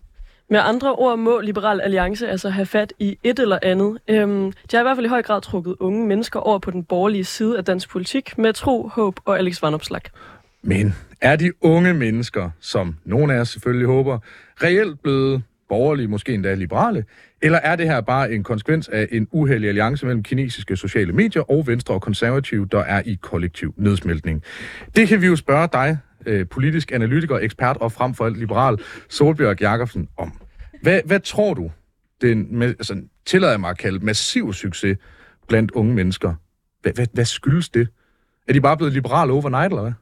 Med 0.51 0.61
andre 0.63 0.95
ord 0.95 1.19
må 1.19 1.41
Liberal 1.41 1.81
Alliance 1.81 2.29
altså 2.29 2.51
have 2.51 2.67
fat 2.67 2.93
i 2.99 3.19
et 3.25 3.39
eller 3.39 3.59
andet. 3.63 3.99
Øhm, 4.09 4.53
de 4.53 4.77
har 4.77 4.81
i 4.81 4.83
hvert 4.83 4.97
fald 4.97 5.07
i 5.07 5.09
høj 5.09 5.23
grad 5.23 5.41
trukket 5.41 5.77
unge 5.81 6.07
mennesker 6.07 6.41
over 6.41 6.59
på 6.59 6.71
den 6.71 6.85
borgerlige 6.85 7.25
side 7.25 7.59
af 7.59 7.65
dansk 7.65 7.91
politik 7.91 8.39
med 8.39 8.53
tro, 8.53 8.89
håb 8.89 9.21
og 9.25 9.39
Alex 9.39 9.63
Vanopslag. 9.63 10.01
Men 10.63 10.95
er 11.21 11.37
de 11.37 11.53
unge 11.65 11.95
mennesker, 11.95 12.51
som 12.61 12.97
nogle 13.05 13.35
af 13.35 13.39
os 13.39 13.49
selvfølgelig 13.49 13.87
håber, 13.87 14.19
reelt 14.63 15.03
blevet 15.03 15.43
borgerlige, 15.69 16.09
måske 16.09 16.35
endda 16.35 16.55
liberale? 16.55 17.05
Eller 17.43 17.59
er 17.59 17.77
det 17.77 17.87
her 17.87 18.01
bare 18.01 18.33
en 18.33 18.45
konsekvens 18.45 18.89
af 18.89 19.09
en 19.13 19.29
uheldig 19.31 19.69
alliance 19.69 20.07
mellem 20.07 20.23
kinesiske 20.23 20.77
sociale 20.77 21.13
medier 21.13 21.51
og 21.51 21.67
venstre 21.67 21.95
og 21.95 22.03
konservative, 22.03 22.69
der 22.73 22.81
er 22.81 23.03
i 23.07 23.19
kollektiv 23.21 23.75
nedsmeltning? 23.77 24.43
Det 24.97 25.09
kan 25.09 25.21
vi 25.21 25.27
jo 25.27 25.37
spørge 25.37 25.69
dig, 25.73 25.99
øh, 26.27 26.49
politisk 26.49 26.93
analytiker, 26.93 27.39
ekspert 27.39 27.77
og 27.77 27.93
frem 27.93 28.15
for 28.15 28.27
alt 28.27 28.39
liberal 28.39 28.79
Solbjørg 29.09 29.61
Jakobsen 29.61 30.09
om. 30.17 30.33
Hvad, 30.83 31.01
hvad 31.05 31.21
tror 31.21 31.55
du, 31.55 31.71
den 32.21 32.59
med, 32.59 32.69
altså, 32.69 33.03
tillader 33.27 33.53
jeg 33.53 33.61
mig 33.61 33.71
at 33.71 33.79
kalde 33.79 34.05
massiv 34.05 34.53
succes 34.53 34.99
blandt 35.49 35.71
unge 35.71 35.95
mennesker? 35.95 36.35
Hvad, 36.83 36.93
hvad, 36.93 37.07
hvad 37.12 37.25
skyldes 37.25 37.69
det? 37.69 37.89
Er 38.49 38.53
de 38.53 38.61
bare 38.61 38.77
blevet 38.77 38.93
liberale 38.93 39.33
overnight, 39.33 39.73
eller 39.73 39.83
hvad? 39.83 39.93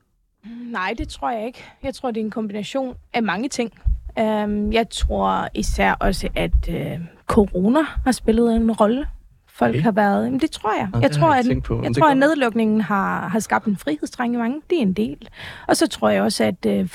Nej, 0.71 0.95
det 0.99 1.09
tror 1.09 1.31
jeg 1.31 1.47
ikke. 1.47 1.65
Jeg 1.83 1.95
tror, 1.95 2.11
det 2.11 2.21
er 2.21 2.25
en 2.25 2.31
kombination 2.31 2.97
af 3.13 3.23
mange 3.23 3.49
ting. 3.49 3.73
Øhm, 4.19 4.73
jeg 4.73 4.91
tror 4.91 5.49
især 5.55 5.93
også, 5.93 6.29
at 6.37 6.69
øh, 6.69 7.01
corona 7.27 7.83
har 8.05 8.13
spillet 8.13 8.57
en 8.57 8.73
rolle. 8.73 9.07
Folk 9.55 9.71
Okay. 9.75 9.83
har 9.83 9.93
været... 9.93 10.25
Jamen, 10.25 10.41
det 10.41 10.51
tror 10.51 10.73
jeg. 10.79 10.89
Nå, 10.93 11.01
jeg 11.01 11.11
tror, 11.11 11.35
jeg 11.35 11.51
at, 11.51 11.63
på. 11.63 11.83
Jeg 11.85 11.95
tror, 11.95 12.11
at 12.11 12.17
nedlukningen 12.17 12.81
har, 12.81 13.29
har 13.29 13.39
skabt 13.39 13.67
en 13.67 13.77
frihedstrang 13.77 14.35
i 14.35 14.37
mange. 14.37 14.61
Det 14.71 14.79
er 14.79 14.83
en 14.83 14.93
del. 14.93 15.29
Og 15.69 15.77
så 15.77 15.87
tror 15.87 16.09
jeg 16.09 16.23
også, 16.23 16.45
at 16.45 16.67
uh, 16.67 16.89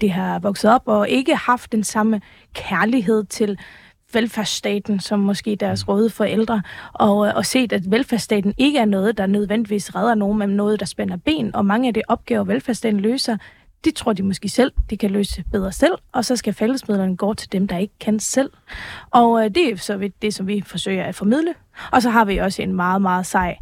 det 0.00 0.10
har 0.10 0.38
vokset 0.38 0.70
op 0.70 0.82
og 0.86 1.08
ikke 1.08 1.36
haft 1.36 1.72
den 1.72 1.84
samme 1.84 2.20
kærlighed 2.54 3.24
til 3.24 3.58
velfærdsstaten, 4.12 5.00
som 5.00 5.18
måske 5.20 5.56
deres 5.56 5.88
røde 5.88 6.10
forældre, 6.10 6.62
og, 6.92 7.26
øh, 7.26 7.32
og 7.36 7.46
set, 7.46 7.72
at 7.72 7.90
velfærdsstaten 7.90 8.54
ikke 8.58 8.78
er 8.78 8.84
noget, 8.84 9.18
der 9.18 9.26
nødvendigvis 9.26 9.94
redder 9.94 10.14
nogen, 10.14 10.38
men 10.38 10.48
noget, 10.48 10.80
der 10.80 10.86
spænder 10.86 11.16
ben, 11.16 11.54
og 11.54 11.66
mange 11.66 11.88
af 11.88 11.94
de 11.94 12.02
opgaver, 12.08 12.44
velfærdsstaten 12.44 13.00
løser, 13.00 13.36
de 13.84 13.90
tror 13.90 14.12
de 14.12 14.22
måske 14.22 14.48
selv, 14.48 14.72
de 14.90 14.96
kan 14.96 15.10
løse 15.10 15.44
bedre 15.52 15.72
selv, 15.72 15.92
og 16.12 16.24
så 16.24 16.36
skal 16.36 16.52
fællesmidlerne 16.54 17.16
gå 17.16 17.34
til 17.34 17.52
dem, 17.52 17.68
der 17.68 17.76
ikke 17.78 17.94
kan 18.00 18.20
selv. 18.20 18.50
Og 19.10 19.44
øh, 19.44 19.50
det 19.54 19.72
er 19.72 19.76
så 19.76 20.10
det, 20.22 20.34
som 20.34 20.46
vi 20.46 20.62
forsøger 20.66 21.04
at 21.04 21.14
formidle. 21.14 21.54
Og 21.92 22.02
så 22.02 22.10
har 22.10 22.24
vi 22.24 22.36
også 22.36 22.62
en 22.62 22.72
meget, 22.74 23.02
meget 23.02 23.26
sej 23.26 23.56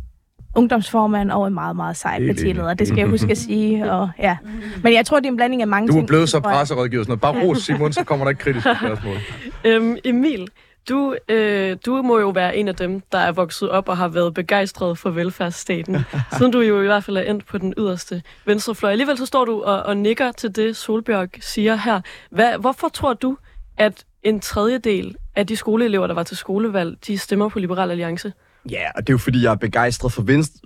ungdomsformand 0.55 1.31
og 1.31 1.47
en 1.47 1.55
meget, 1.55 1.77
meget 1.77 1.97
sej 1.97 2.27
partileder. 2.27 2.75
Det 2.75 2.89
skal 2.89 2.99
jeg 2.99 3.09
huske 3.09 3.31
at 3.31 3.39
sige. 3.39 3.93
Og, 3.93 4.11
ja. 4.19 4.37
Men 4.83 4.93
jeg 4.93 5.07
tror, 5.07 5.21
det 5.21 5.27
er 5.27 5.31
en 5.31 5.37
blanding 5.37 5.63
af 5.63 5.69
mange 5.69 5.89
Du 5.89 5.93
ting. 5.93 6.03
er 6.03 6.07
blevet 6.07 6.29
så 6.29 6.41
tror 6.41 6.51
jeg. 6.51 6.57
presserådgiver 6.59 7.01
og 7.01 7.05
sådan 7.07 7.19
noget. 7.23 7.37
Bare 7.37 7.49
ros, 7.49 7.59
Simon, 7.63 7.93
så 7.93 8.05
kommer 8.05 8.25
der 8.25 8.31
ikke 8.31 8.41
kritiske 8.41 8.71
spørgsmål. 8.81 9.17
Øhm, 9.65 9.97
Emil, 10.05 10.49
du, 10.89 11.17
øh, 11.29 11.77
du 11.87 12.03
må 12.03 12.19
jo 12.19 12.29
være 12.29 12.57
en 12.57 12.69
af 12.69 12.77
dem, 12.77 13.01
der 13.13 13.19
er 13.19 13.33
vokset 13.33 13.71
op 13.71 13.89
og 13.89 13.97
har 13.97 14.09
været 14.09 14.35
begejstret 14.35 14.99
for 14.99 15.11
velfærdsstaten, 15.11 15.97
siden 16.39 16.53
du 16.53 16.61
jo 16.61 16.83
i 16.83 16.87
hvert 16.87 17.05
fald 17.05 17.17
er 17.17 17.23
endt 17.23 17.47
på 17.47 17.59
den 17.59 17.75
yderste 17.79 18.23
venstrefløj. 18.45 18.91
Alligevel 18.91 19.19
så 19.19 19.27
står 19.27 19.45
du 19.45 19.63
og, 19.63 19.83
og 19.83 19.97
nikker 19.97 20.33
til 20.33 20.57
det, 20.57 20.77
Solbjørg 20.77 21.29
siger 21.41 21.77
her. 21.77 22.01
Hvad, 22.31 22.59
hvorfor 22.59 22.89
tror 22.89 23.15
du, 23.15 23.37
at 23.77 24.05
en 24.23 24.41
tredjedel 24.41 25.17
af 25.37 25.47
de 25.47 25.57
skoleelever, 25.57 26.07
der 26.07 26.15
var 26.15 26.23
til 26.23 26.37
skolevalg, 26.37 27.07
de 27.07 27.19
stemmer 27.19 27.49
på 27.49 27.59
Liberal 27.59 27.91
Alliance? 27.91 28.33
Ja, 28.71 28.91
og 28.95 29.07
det 29.07 29.13
er 29.13 29.15
jo 29.15 29.19
fordi, 29.19 29.43
jeg 29.43 29.51
er 29.51 29.57
begejstret 29.57 30.13
for 30.13 30.25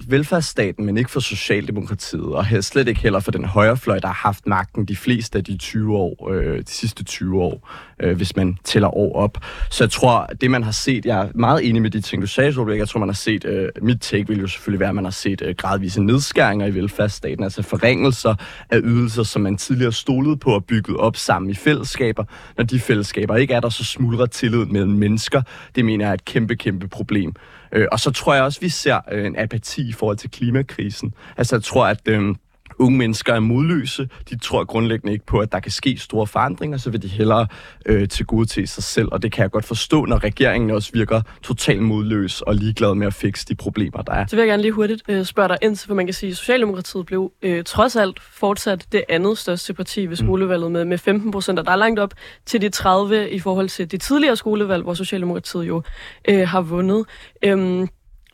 velfærdsstaten, 0.08 0.86
men 0.86 0.96
ikke 0.96 1.10
for 1.10 1.20
Socialdemokratiet, 1.20 2.24
og 2.24 2.46
jeg 2.50 2.64
slet 2.64 2.88
ikke 2.88 3.00
heller 3.00 3.20
for 3.20 3.30
den 3.30 3.44
højrefløj, 3.44 3.98
der 3.98 4.06
har 4.06 4.14
haft 4.14 4.46
magten 4.46 4.84
de 4.84 4.96
fleste 4.96 5.38
af 5.38 5.44
de 5.44 5.56
20 5.56 5.96
år, 5.96 6.30
øh, 6.30 6.58
de 6.58 6.70
sidste 6.70 7.04
20 7.04 7.42
år, 7.42 7.70
øh, 8.00 8.16
hvis 8.16 8.36
man 8.36 8.56
tæller 8.64 8.96
år 8.96 9.16
op. 9.16 9.38
Så 9.70 9.84
jeg 9.84 9.90
tror, 9.90 10.26
det 10.40 10.50
man 10.50 10.62
har 10.62 10.70
set, 10.70 11.06
jeg 11.06 11.20
er 11.20 11.28
meget 11.34 11.68
enig 11.68 11.82
med 11.82 11.90
de 11.90 12.00
ting, 12.00 12.22
du 12.22 12.26
sagde, 12.26 12.52
Solbjerg, 12.52 12.78
jeg 12.78 12.88
tror, 12.88 13.00
man 13.00 13.08
har 13.08 13.14
set, 13.14 13.44
øh, 13.44 13.68
mit 13.82 14.00
take 14.00 14.28
vil 14.28 14.40
jo 14.40 14.46
selvfølgelig 14.46 14.80
være, 14.80 14.88
at 14.88 14.94
man 14.94 15.04
har 15.04 15.10
set 15.10 15.42
øh, 15.42 15.54
gradvise 15.58 16.02
nedskæringer 16.02 16.66
i 16.66 16.74
velfærdsstaten, 16.74 17.44
altså 17.44 17.62
forringelser 17.62 18.34
af 18.70 18.80
ydelser, 18.84 19.22
som 19.22 19.42
man 19.42 19.56
tidligere 19.56 19.92
stolede 19.92 20.36
på 20.36 20.54
og 20.54 20.64
bygget 20.64 20.96
op 20.96 21.16
sammen 21.16 21.50
i 21.50 21.54
fællesskaber. 21.54 22.24
Når 22.56 22.64
de 22.64 22.80
fællesskaber 22.80 23.36
ikke 23.36 23.54
er 23.54 23.60
der, 23.60 23.68
så 23.68 23.84
smuldrer 23.84 24.26
tilliden 24.26 24.72
mellem 24.72 24.92
mennesker. 24.92 25.42
Det 25.74 25.84
mener 25.84 26.04
jeg 26.04 26.10
er 26.10 26.14
et 26.14 26.24
kæmpe, 26.24 26.56
kæmpe 26.56 26.88
problem. 26.88 27.34
Øh, 27.72 27.86
og 27.92 28.00
så 28.00 28.10
tror 28.10 28.34
jeg 28.34 28.42
også, 28.42 28.60
vi 28.60 28.68
ser 28.68 29.00
øh, 29.12 29.26
en 29.26 29.38
apati 29.38 29.88
i 29.88 29.92
forhold 29.92 30.16
til 30.16 30.30
klimakrisen. 30.30 31.14
Altså 31.36 31.56
jeg 31.56 31.62
tror, 31.62 31.86
at 31.86 32.08
øh, 32.08 32.34
unge 32.78 32.98
mennesker 32.98 33.34
er 33.34 33.40
modløse. 33.40 34.08
De 34.30 34.38
tror 34.38 34.64
grundlæggende 34.64 35.12
ikke 35.12 35.26
på, 35.26 35.38
at 35.38 35.52
der 35.52 35.60
kan 35.60 35.72
ske 35.72 35.96
store 35.98 36.26
forandringer, 36.26 36.78
så 36.78 36.90
vil 36.90 37.02
de 37.02 37.08
hellere 37.08 37.46
øh, 37.86 38.08
til 38.08 38.26
gode 38.26 38.46
til 38.46 38.68
sig 38.68 38.82
selv. 38.82 39.08
Og 39.12 39.22
det 39.22 39.32
kan 39.32 39.42
jeg 39.42 39.50
godt 39.50 39.64
forstå, 39.64 40.04
når 40.04 40.24
regeringen 40.24 40.70
også 40.70 40.90
virker 40.92 41.20
totalt 41.42 41.82
modløs 41.82 42.40
og 42.40 42.54
ligeglad 42.54 42.94
med 42.94 43.06
at 43.06 43.14
fikse 43.14 43.46
de 43.48 43.54
problemer, 43.54 44.02
der 44.02 44.12
er. 44.12 44.26
Så 44.26 44.36
vil 44.36 44.42
jeg 44.42 44.48
gerne 44.48 44.62
lige 44.62 44.72
hurtigt 44.72 45.02
øh, 45.08 45.24
spørge 45.24 45.48
dig 45.48 45.58
ind 45.62 45.76
til, 45.76 45.88
for 45.88 45.94
man 45.94 46.06
kan 46.06 46.14
sige, 46.14 46.30
at 46.30 46.36
Socialdemokratiet 46.36 47.06
blev 47.06 47.32
øh, 47.42 47.64
trods 47.64 47.96
alt 47.96 48.20
fortsat 48.20 48.86
det 48.92 49.04
andet 49.08 49.38
største 49.38 49.74
parti 49.74 50.06
ved 50.06 50.16
skolevalget 50.16 50.72
med, 50.72 50.84
med 50.84 50.98
15 50.98 51.30
procent, 51.30 51.58
og 51.58 51.64
der 51.66 51.72
er 51.72 51.76
langt 51.76 52.00
op 52.00 52.14
til 52.46 52.60
de 52.60 52.68
30 52.68 53.30
i 53.30 53.38
forhold 53.38 53.68
til 53.68 53.90
de 53.90 53.96
tidligere 53.96 54.36
skolevalg, 54.36 54.82
hvor 54.82 54.94
Socialdemokratiet 54.94 55.68
jo 55.68 55.82
øh, 56.28 56.48
har 56.48 56.60
vundet. 56.60 57.04
Øhm, 57.44 57.88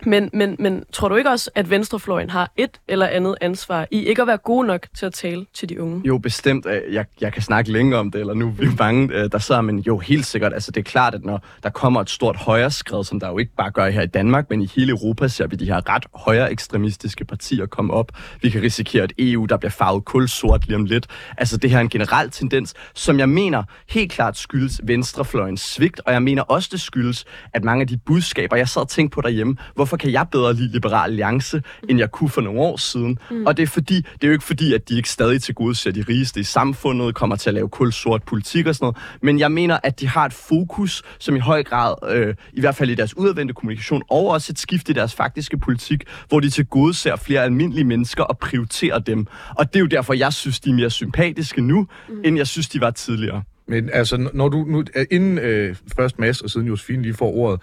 men, 0.06 0.30
men, 0.32 0.56
men 0.58 0.84
tror 0.92 1.08
du 1.08 1.14
ikke 1.14 1.30
også, 1.30 1.50
at 1.54 1.70
venstrefløjen 1.70 2.30
har 2.30 2.52
et 2.56 2.80
eller 2.88 3.06
andet 3.06 3.36
ansvar 3.40 3.86
i 3.90 4.04
ikke 4.04 4.22
at 4.22 4.28
være 4.28 4.36
gode 4.36 4.66
nok 4.66 4.86
til 4.98 5.06
at 5.06 5.12
tale 5.12 5.46
til 5.54 5.68
de 5.68 5.82
unge? 5.82 6.02
Jo, 6.04 6.18
bestemt. 6.18 6.66
Øh, 6.66 6.94
jeg, 6.94 7.04
jeg 7.20 7.32
kan 7.32 7.42
snakke 7.42 7.72
længe 7.72 7.96
om 7.96 8.10
det, 8.10 8.20
eller 8.20 8.34
nu 8.34 8.46
er 8.46 8.52
vi 8.52 8.68
mange, 8.78 9.14
øh, 9.14 9.32
der 9.32 9.38
sidder, 9.38 9.60
men 9.60 9.78
jo, 9.78 9.98
helt 9.98 10.26
sikkert. 10.26 10.52
Altså, 10.52 10.70
det 10.70 10.80
er 10.80 10.84
klart, 10.84 11.14
at 11.14 11.24
når 11.24 11.44
der 11.62 11.70
kommer 11.70 12.00
et 12.00 12.10
stort 12.10 12.36
højreskred, 12.36 13.04
som 13.04 13.20
der 13.20 13.28
jo 13.28 13.38
ikke 13.38 13.52
bare 13.56 13.70
gør 13.70 13.88
her 13.88 14.02
i 14.02 14.06
Danmark, 14.06 14.50
men 14.50 14.62
i 14.62 14.70
hele 14.76 14.90
Europa, 14.90 15.28
ser 15.28 15.46
vi 15.46 15.56
de 15.56 15.64
her 15.64 15.88
ret 15.88 16.06
højre 16.14 16.52
ekstremistiske 16.52 17.24
partier 17.24 17.66
komme 17.66 17.92
op. 17.92 18.12
Vi 18.42 18.50
kan 18.50 18.62
risikere 18.62 19.04
et 19.04 19.12
EU, 19.18 19.44
der 19.44 19.56
bliver 19.56 19.70
farvet 19.70 20.04
kulsort 20.04 20.66
lige 20.66 20.76
om 20.76 20.84
lidt. 20.84 21.06
Altså, 21.38 21.56
det 21.56 21.70
her 21.70 21.76
er 21.76 21.82
en 21.82 21.88
generel 21.88 22.30
tendens, 22.30 22.74
som 22.94 23.18
jeg 23.18 23.28
mener 23.28 23.62
helt 23.88 24.12
klart 24.12 24.36
skyldes 24.36 24.80
venstrefløjens 24.84 25.60
svigt, 25.60 26.00
og 26.06 26.12
jeg 26.12 26.22
mener 26.22 26.42
også, 26.42 26.68
det 26.72 26.80
skyldes, 26.80 27.24
at 27.52 27.64
mange 27.64 27.80
af 27.80 27.86
de 27.86 27.96
budskaber, 28.06 28.56
jeg 28.56 28.68
sad 28.68 28.82
og 28.82 28.88
tænkte 28.88 29.14
på 29.14 29.20
derhjemme, 29.20 29.56
hvor 29.74 29.84
hvorfor 29.88 29.96
kan 29.96 30.12
jeg 30.12 30.26
bedre 30.32 30.54
lide 30.54 30.72
Liberal 30.72 31.10
Alliance, 31.10 31.62
end 31.88 31.98
jeg 31.98 32.10
kunne 32.10 32.30
for 32.30 32.40
nogle 32.40 32.60
år 32.60 32.76
siden? 32.76 33.18
Mm. 33.30 33.46
Og 33.46 33.56
det 33.56 33.62
er 33.62 33.66
fordi, 33.66 33.96
det 33.96 34.24
er 34.24 34.26
jo 34.26 34.32
ikke 34.32 34.44
fordi, 34.44 34.74
at 34.74 34.88
de 34.88 34.96
ikke 34.96 35.10
stadig 35.10 35.42
til 35.42 35.54
gode 35.54 35.74
ser 35.74 35.90
de 35.90 36.04
rigeste 36.08 36.40
i 36.40 36.42
samfundet, 36.42 37.14
kommer 37.14 37.36
til 37.36 37.50
at 37.50 37.54
lave 37.54 37.68
kulsort 37.68 38.22
politik 38.22 38.66
og 38.66 38.74
sådan 38.74 38.84
noget, 38.84 38.96
men 39.22 39.38
jeg 39.38 39.52
mener, 39.52 39.78
at 39.82 40.00
de 40.00 40.08
har 40.08 40.26
et 40.26 40.32
fokus, 40.32 41.02
som 41.18 41.36
i 41.36 41.38
høj 41.38 41.62
grad, 41.62 41.94
øh, 42.10 42.34
i 42.52 42.60
hvert 42.60 42.76
fald 42.76 42.90
i 42.90 42.94
deres 42.94 43.16
udadvendte 43.16 43.54
kommunikation, 43.54 44.02
og 44.10 44.28
også 44.28 44.52
et 44.52 44.58
skift 44.58 44.88
i 44.88 44.92
deres 44.92 45.14
faktiske 45.14 45.58
politik, 45.58 46.04
hvor 46.28 46.40
de 46.40 46.50
til 46.50 46.66
gode 46.66 46.94
ser 46.94 47.16
flere 47.16 47.42
almindelige 47.42 47.84
mennesker 47.84 48.22
og 48.22 48.38
prioriterer 48.38 48.98
dem. 48.98 49.26
Og 49.56 49.72
det 49.72 49.76
er 49.76 49.80
jo 49.80 49.86
derfor, 49.86 50.14
jeg 50.14 50.32
synes, 50.32 50.60
de 50.60 50.70
er 50.70 50.74
mere 50.74 50.90
sympatiske 50.90 51.60
nu, 51.62 51.86
mm. 52.08 52.20
end 52.24 52.36
jeg 52.36 52.46
synes, 52.46 52.68
de 52.68 52.80
var 52.80 52.90
tidligere. 52.90 53.42
Men 53.68 53.90
altså, 53.92 54.28
når 54.34 54.48
du 54.48 54.64
nu, 54.64 54.84
inden 55.10 55.38
øh, 55.38 55.76
først 55.96 56.18
Mads 56.18 56.40
og 56.40 56.50
siden 56.50 56.66
Josefine 56.66 57.02
lige 57.02 57.14
får 57.14 57.34
ordet, 57.34 57.60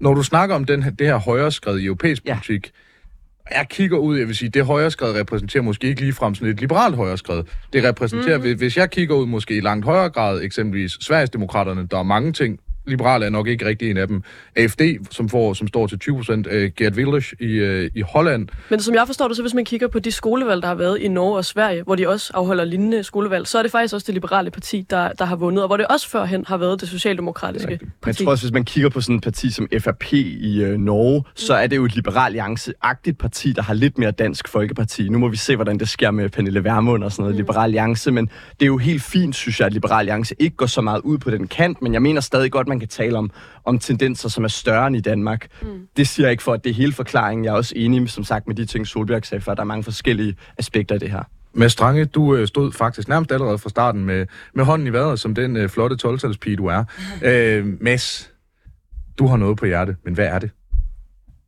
når 0.00 0.14
du 0.14 0.22
snakker 0.22 0.54
om 0.54 0.64
den 0.64 0.82
her, 0.82 0.90
det 0.90 1.06
her 1.06 1.16
højreskred 1.16 1.78
i 1.78 1.84
europæisk 1.84 2.24
Ja. 2.26 2.34
politik, 2.34 2.70
jeg 3.50 3.66
kigger 3.70 3.98
ud, 3.98 4.18
jeg 4.18 4.26
vil 4.26 4.36
sige, 4.36 4.48
det 4.48 4.66
højreskred 4.66 5.14
repræsenterer 5.20 5.62
måske 5.62 5.86
ikke 5.86 6.00
ligefrem 6.00 6.34
sådan 6.34 6.48
et 6.48 6.60
liberalt 6.60 6.96
højreskred. 6.96 7.42
Det 7.72 7.84
repræsenterer, 7.84 8.38
mm-hmm. 8.38 8.58
hvis 8.58 8.76
jeg 8.76 8.90
kigger 8.90 9.14
ud 9.14 9.26
måske 9.26 9.56
i 9.56 9.60
langt 9.60 9.84
højere 9.84 10.10
grad, 10.10 10.42
eksempelvis 10.42 10.92
Sverigesdemokraterne, 11.00 11.86
der 11.90 11.98
er 11.98 12.02
mange 12.02 12.32
ting, 12.32 12.58
liberale 12.86 13.26
er 13.26 13.30
nok 13.30 13.48
ikke 13.48 13.66
rigtig 13.66 13.90
en 13.90 13.96
af 13.96 14.08
dem. 14.08 14.22
AFD, 14.56 14.80
som, 15.10 15.28
får, 15.28 15.54
som 15.54 15.68
står 15.68 15.86
til 15.86 15.98
20 15.98 16.16
procent, 16.16 16.46
uh, 16.46 16.52
Gert 16.52 16.92
Wilders 16.94 17.34
i, 17.40 17.60
uh, 17.60 17.90
i 17.94 18.00
Holland, 18.00 18.48
Men 18.70 18.80
som 18.80 18.94
jeg 18.94 19.02
forstår 19.06 19.28
det, 19.28 19.36
så 19.36 19.42
hvis 19.42 19.54
man 19.54 19.64
kigger 19.64 19.88
på 19.88 19.98
de 19.98 20.12
skolevalg, 20.12 20.62
der 20.62 20.68
har 20.68 20.74
været 20.74 20.98
i 20.98 21.08
Norge 21.08 21.36
og 21.36 21.44
Sverige, 21.44 21.82
hvor 21.82 21.94
de 21.94 22.08
også 22.08 22.30
afholder 22.34 22.64
lignende 22.64 23.02
skolevalg, 23.02 23.46
så 23.46 23.58
er 23.58 23.62
det 23.62 23.72
faktisk 23.72 23.94
også 23.94 24.04
det 24.06 24.14
liberale 24.14 24.50
parti, 24.50 24.86
der, 24.90 25.12
der 25.12 25.24
har 25.24 25.36
vundet, 25.36 25.62
og 25.62 25.68
hvor 25.68 25.76
det 25.76 25.86
også 25.86 26.08
førhen 26.08 26.44
har 26.48 26.56
været 26.56 26.80
det 26.80 26.88
socialdemokratiske 26.88 27.70
Det 27.70 27.74
er 27.74 27.78
Jeg 27.82 27.90
parti. 28.02 28.24
tror 28.24 28.30
også, 28.30 28.44
hvis 28.44 28.52
man 28.52 28.64
kigger 28.64 28.88
på 28.90 29.00
sådan 29.00 29.16
et 29.16 29.22
parti 29.22 29.50
som 29.50 29.68
FRP 29.78 30.12
i 30.12 30.62
øh, 30.62 30.78
Norge, 30.78 31.24
så 31.34 31.54
er 31.54 31.66
det 31.66 31.76
jo 31.76 31.84
et 31.84 31.94
liberal 31.94 32.26
alliance-agtigt 32.26 33.18
parti, 33.18 33.52
der 33.52 33.62
har 33.62 33.74
lidt 33.74 33.98
mere 33.98 34.10
dansk 34.10 34.48
folkeparti. 34.48 35.08
Nu 35.08 35.18
må 35.18 35.28
vi 35.28 35.36
se, 35.36 35.56
hvordan 35.56 35.78
det 35.78 35.88
sker 35.88 36.10
med 36.10 36.28
Pernille 36.28 36.64
Vermund 36.64 37.04
og 37.04 37.12
sådan 37.12 37.22
noget, 37.22 37.34
mm. 37.34 37.38
liberal 37.38 37.64
alliance, 37.64 38.10
men 38.10 38.26
det 38.26 38.62
er 38.62 38.66
jo 38.66 38.76
helt 38.76 39.02
fint, 39.02 39.36
synes 39.36 39.60
jeg, 39.60 39.66
at 39.66 39.72
liberal 39.72 39.98
alliance 39.98 40.34
ikke 40.38 40.56
går 40.56 40.66
så 40.66 40.80
meget 40.80 41.00
ud 41.00 41.18
på 41.18 41.30
den 41.30 41.46
kant, 41.48 41.82
men 41.82 41.92
jeg 41.92 42.02
mener 42.02 42.20
stadig 42.20 42.52
godt, 42.52 42.68
man 42.76 42.80
kan 42.80 42.88
tale 42.88 43.18
om, 43.18 43.30
om 43.64 43.78
tendenser, 43.78 44.28
som 44.28 44.44
er 44.44 44.48
større 44.48 44.86
end 44.86 44.96
i 44.96 45.00
Danmark. 45.00 45.46
Mm. 45.62 45.88
Det 45.96 46.08
siger 46.08 46.26
jeg 46.26 46.30
ikke 46.30 46.42
for, 46.42 46.52
at 46.52 46.64
det 46.64 46.70
er 46.70 46.74
hele 46.74 46.92
forklaringen. 46.92 47.44
Jeg 47.44 47.50
er 47.50 47.56
også 47.56 47.72
enig, 47.76 48.10
som 48.10 48.24
sagt, 48.24 48.46
med 48.46 48.54
de 48.54 48.64
ting, 48.64 48.86
Solbjerg 48.86 49.26
sagde 49.26 49.42
før. 49.42 49.54
Der 49.54 49.62
er 49.62 49.66
mange 49.66 49.84
forskellige 49.84 50.36
aspekter 50.58 50.94
i 50.94 50.98
det 50.98 51.10
her. 51.10 51.22
Med 51.52 51.68
Strange, 51.68 52.04
du 52.04 52.36
øh, 52.36 52.48
stod 52.48 52.72
faktisk 52.72 53.08
nærmest 53.08 53.32
allerede 53.32 53.58
fra 53.58 53.68
starten 53.68 54.04
med, 54.04 54.26
med 54.54 54.64
hånden 54.64 54.86
i 54.86 54.92
vejret, 54.92 55.20
som 55.20 55.34
den 55.34 55.56
øh, 55.56 55.68
flotte 55.68 55.96
12 55.96 56.18
du 56.58 56.66
er. 56.66 56.84
Øh, 57.22 57.82
Mads, 57.82 58.32
du 59.18 59.26
har 59.26 59.36
noget 59.36 59.58
på 59.58 59.66
hjerte, 59.66 59.96
men 60.04 60.14
hvad 60.14 60.26
er 60.26 60.38
det? 60.38 60.50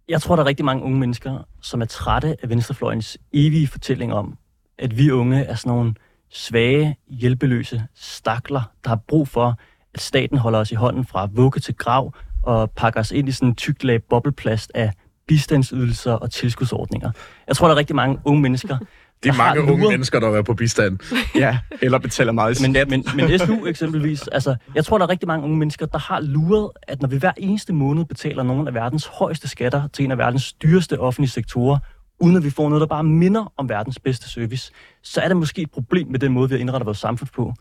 Jeg 0.08 0.22
tror, 0.22 0.36
der 0.36 0.42
er 0.42 0.46
rigtig 0.46 0.64
mange 0.64 0.82
unge 0.82 0.98
mennesker, 0.98 1.48
som 1.62 1.80
er 1.80 1.86
trætte 1.86 2.36
af 2.42 2.48
venstrefløjens 2.48 3.18
evige 3.32 3.66
fortælling 3.66 4.12
om, 4.12 4.38
at 4.78 4.98
vi 4.98 5.10
unge 5.10 5.44
er 5.44 5.54
sådan 5.54 5.70
nogle 5.70 5.94
svage, 6.30 6.96
hjælpeløse 7.08 7.82
stakler, 7.94 8.62
der 8.84 8.88
har 8.88 9.00
brug 9.08 9.28
for, 9.28 9.58
at 9.94 10.00
staten 10.00 10.38
holder 10.38 10.58
os 10.58 10.72
i 10.72 10.74
hånden 10.74 11.04
fra 11.04 11.28
vugge 11.32 11.60
til 11.60 11.74
grav 11.74 12.14
og 12.42 12.70
pakker 12.70 13.00
os 13.00 13.10
ind 13.12 13.28
i 13.28 13.32
sådan 13.32 13.48
en 13.48 13.54
tykt 13.54 13.84
lag 13.84 14.02
bobleplast 14.02 14.72
af 14.74 14.92
bistandsydelser 15.28 16.12
og 16.12 16.30
tilskudsordninger. 16.30 17.10
Jeg 17.48 17.56
tror, 17.56 17.66
der 17.66 17.74
er 17.74 17.78
rigtig 17.78 17.96
mange 17.96 18.18
unge 18.24 18.40
mennesker, 18.42 18.78
De 18.78 18.84
der 19.28 19.32
har 19.32 19.44
mange 19.44 19.62
unge 19.62 19.82
luret- 19.82 19.92
mennesker, 19.92 20.20
der 20.20 20.28
er 20.28 20.42
på 20.42 20.54
bistand. 20.54 20.98
Ja, 21.34 21.58
eller 21.82 21.98
betaler 21.98 22.32
meget 22.32 22.62
men, 22.62 22.76
men, 22.88 23.04
men 23.16 23.38
SU 23.38 23.66
eksempelvis, 23.66 24.28
altså, 24.28 24.56
jeg 24.74 24.84
tror, 24.84 24.98
der 24.98 25.04
er 25.06 25.10
rigtig 25.10 25.26
mange 25.26 25.44
unge 25.44 25.56
mennesker, 25.56 25.86
der 25.86 25.98
har 25.98 26.20
luret, 26.20 26.70
at 26.82 27.02
når 27.02 27.08
vi 27.08 27.16
hver 27.16 27.32
eneste 27.36 27.72
måned 27.72 28.04
betaler 28.04 28.42
nogle 28.42 28.68
af 28.68 28.74
verdens 28.74 29.06
højeste 29.06 29.48
skatter 29.48 29.88
til 29.92 30.04
en 30.04 30.10
af 30.10 30.18
verdens 30.18 30.52
dyreste 30.52 31.00
offentlige 31.00 31.30
sektorer, 31.30 31.78
uden 32.20 32.36
at 32.36 32.44
vi 32.44 32.50
får 32.50 32.68
noget, 32.68 32.80
der 32.80 32.86
bare 32.86 33.04
minder 33.04 33.52
om 33.56 33.68
verdens 33.68 33.98
bedste 33.98 34.28
service, 34.30 34.72
så 35.02 35.20
er 35.20 35.28
der 35.28 35.34
måske 35.34 35.62
et 35.62 35.70
problem 35.70 36.08
med 36.08 36.18
den 36.18 36.32
måde, 36.32 36.48
vi 36.48 36.54
har 36.54 36.60
indrettet 36.60 36.86
vores 36.86 36.98
samfund 36.98 37.28
på. 37.34 37.54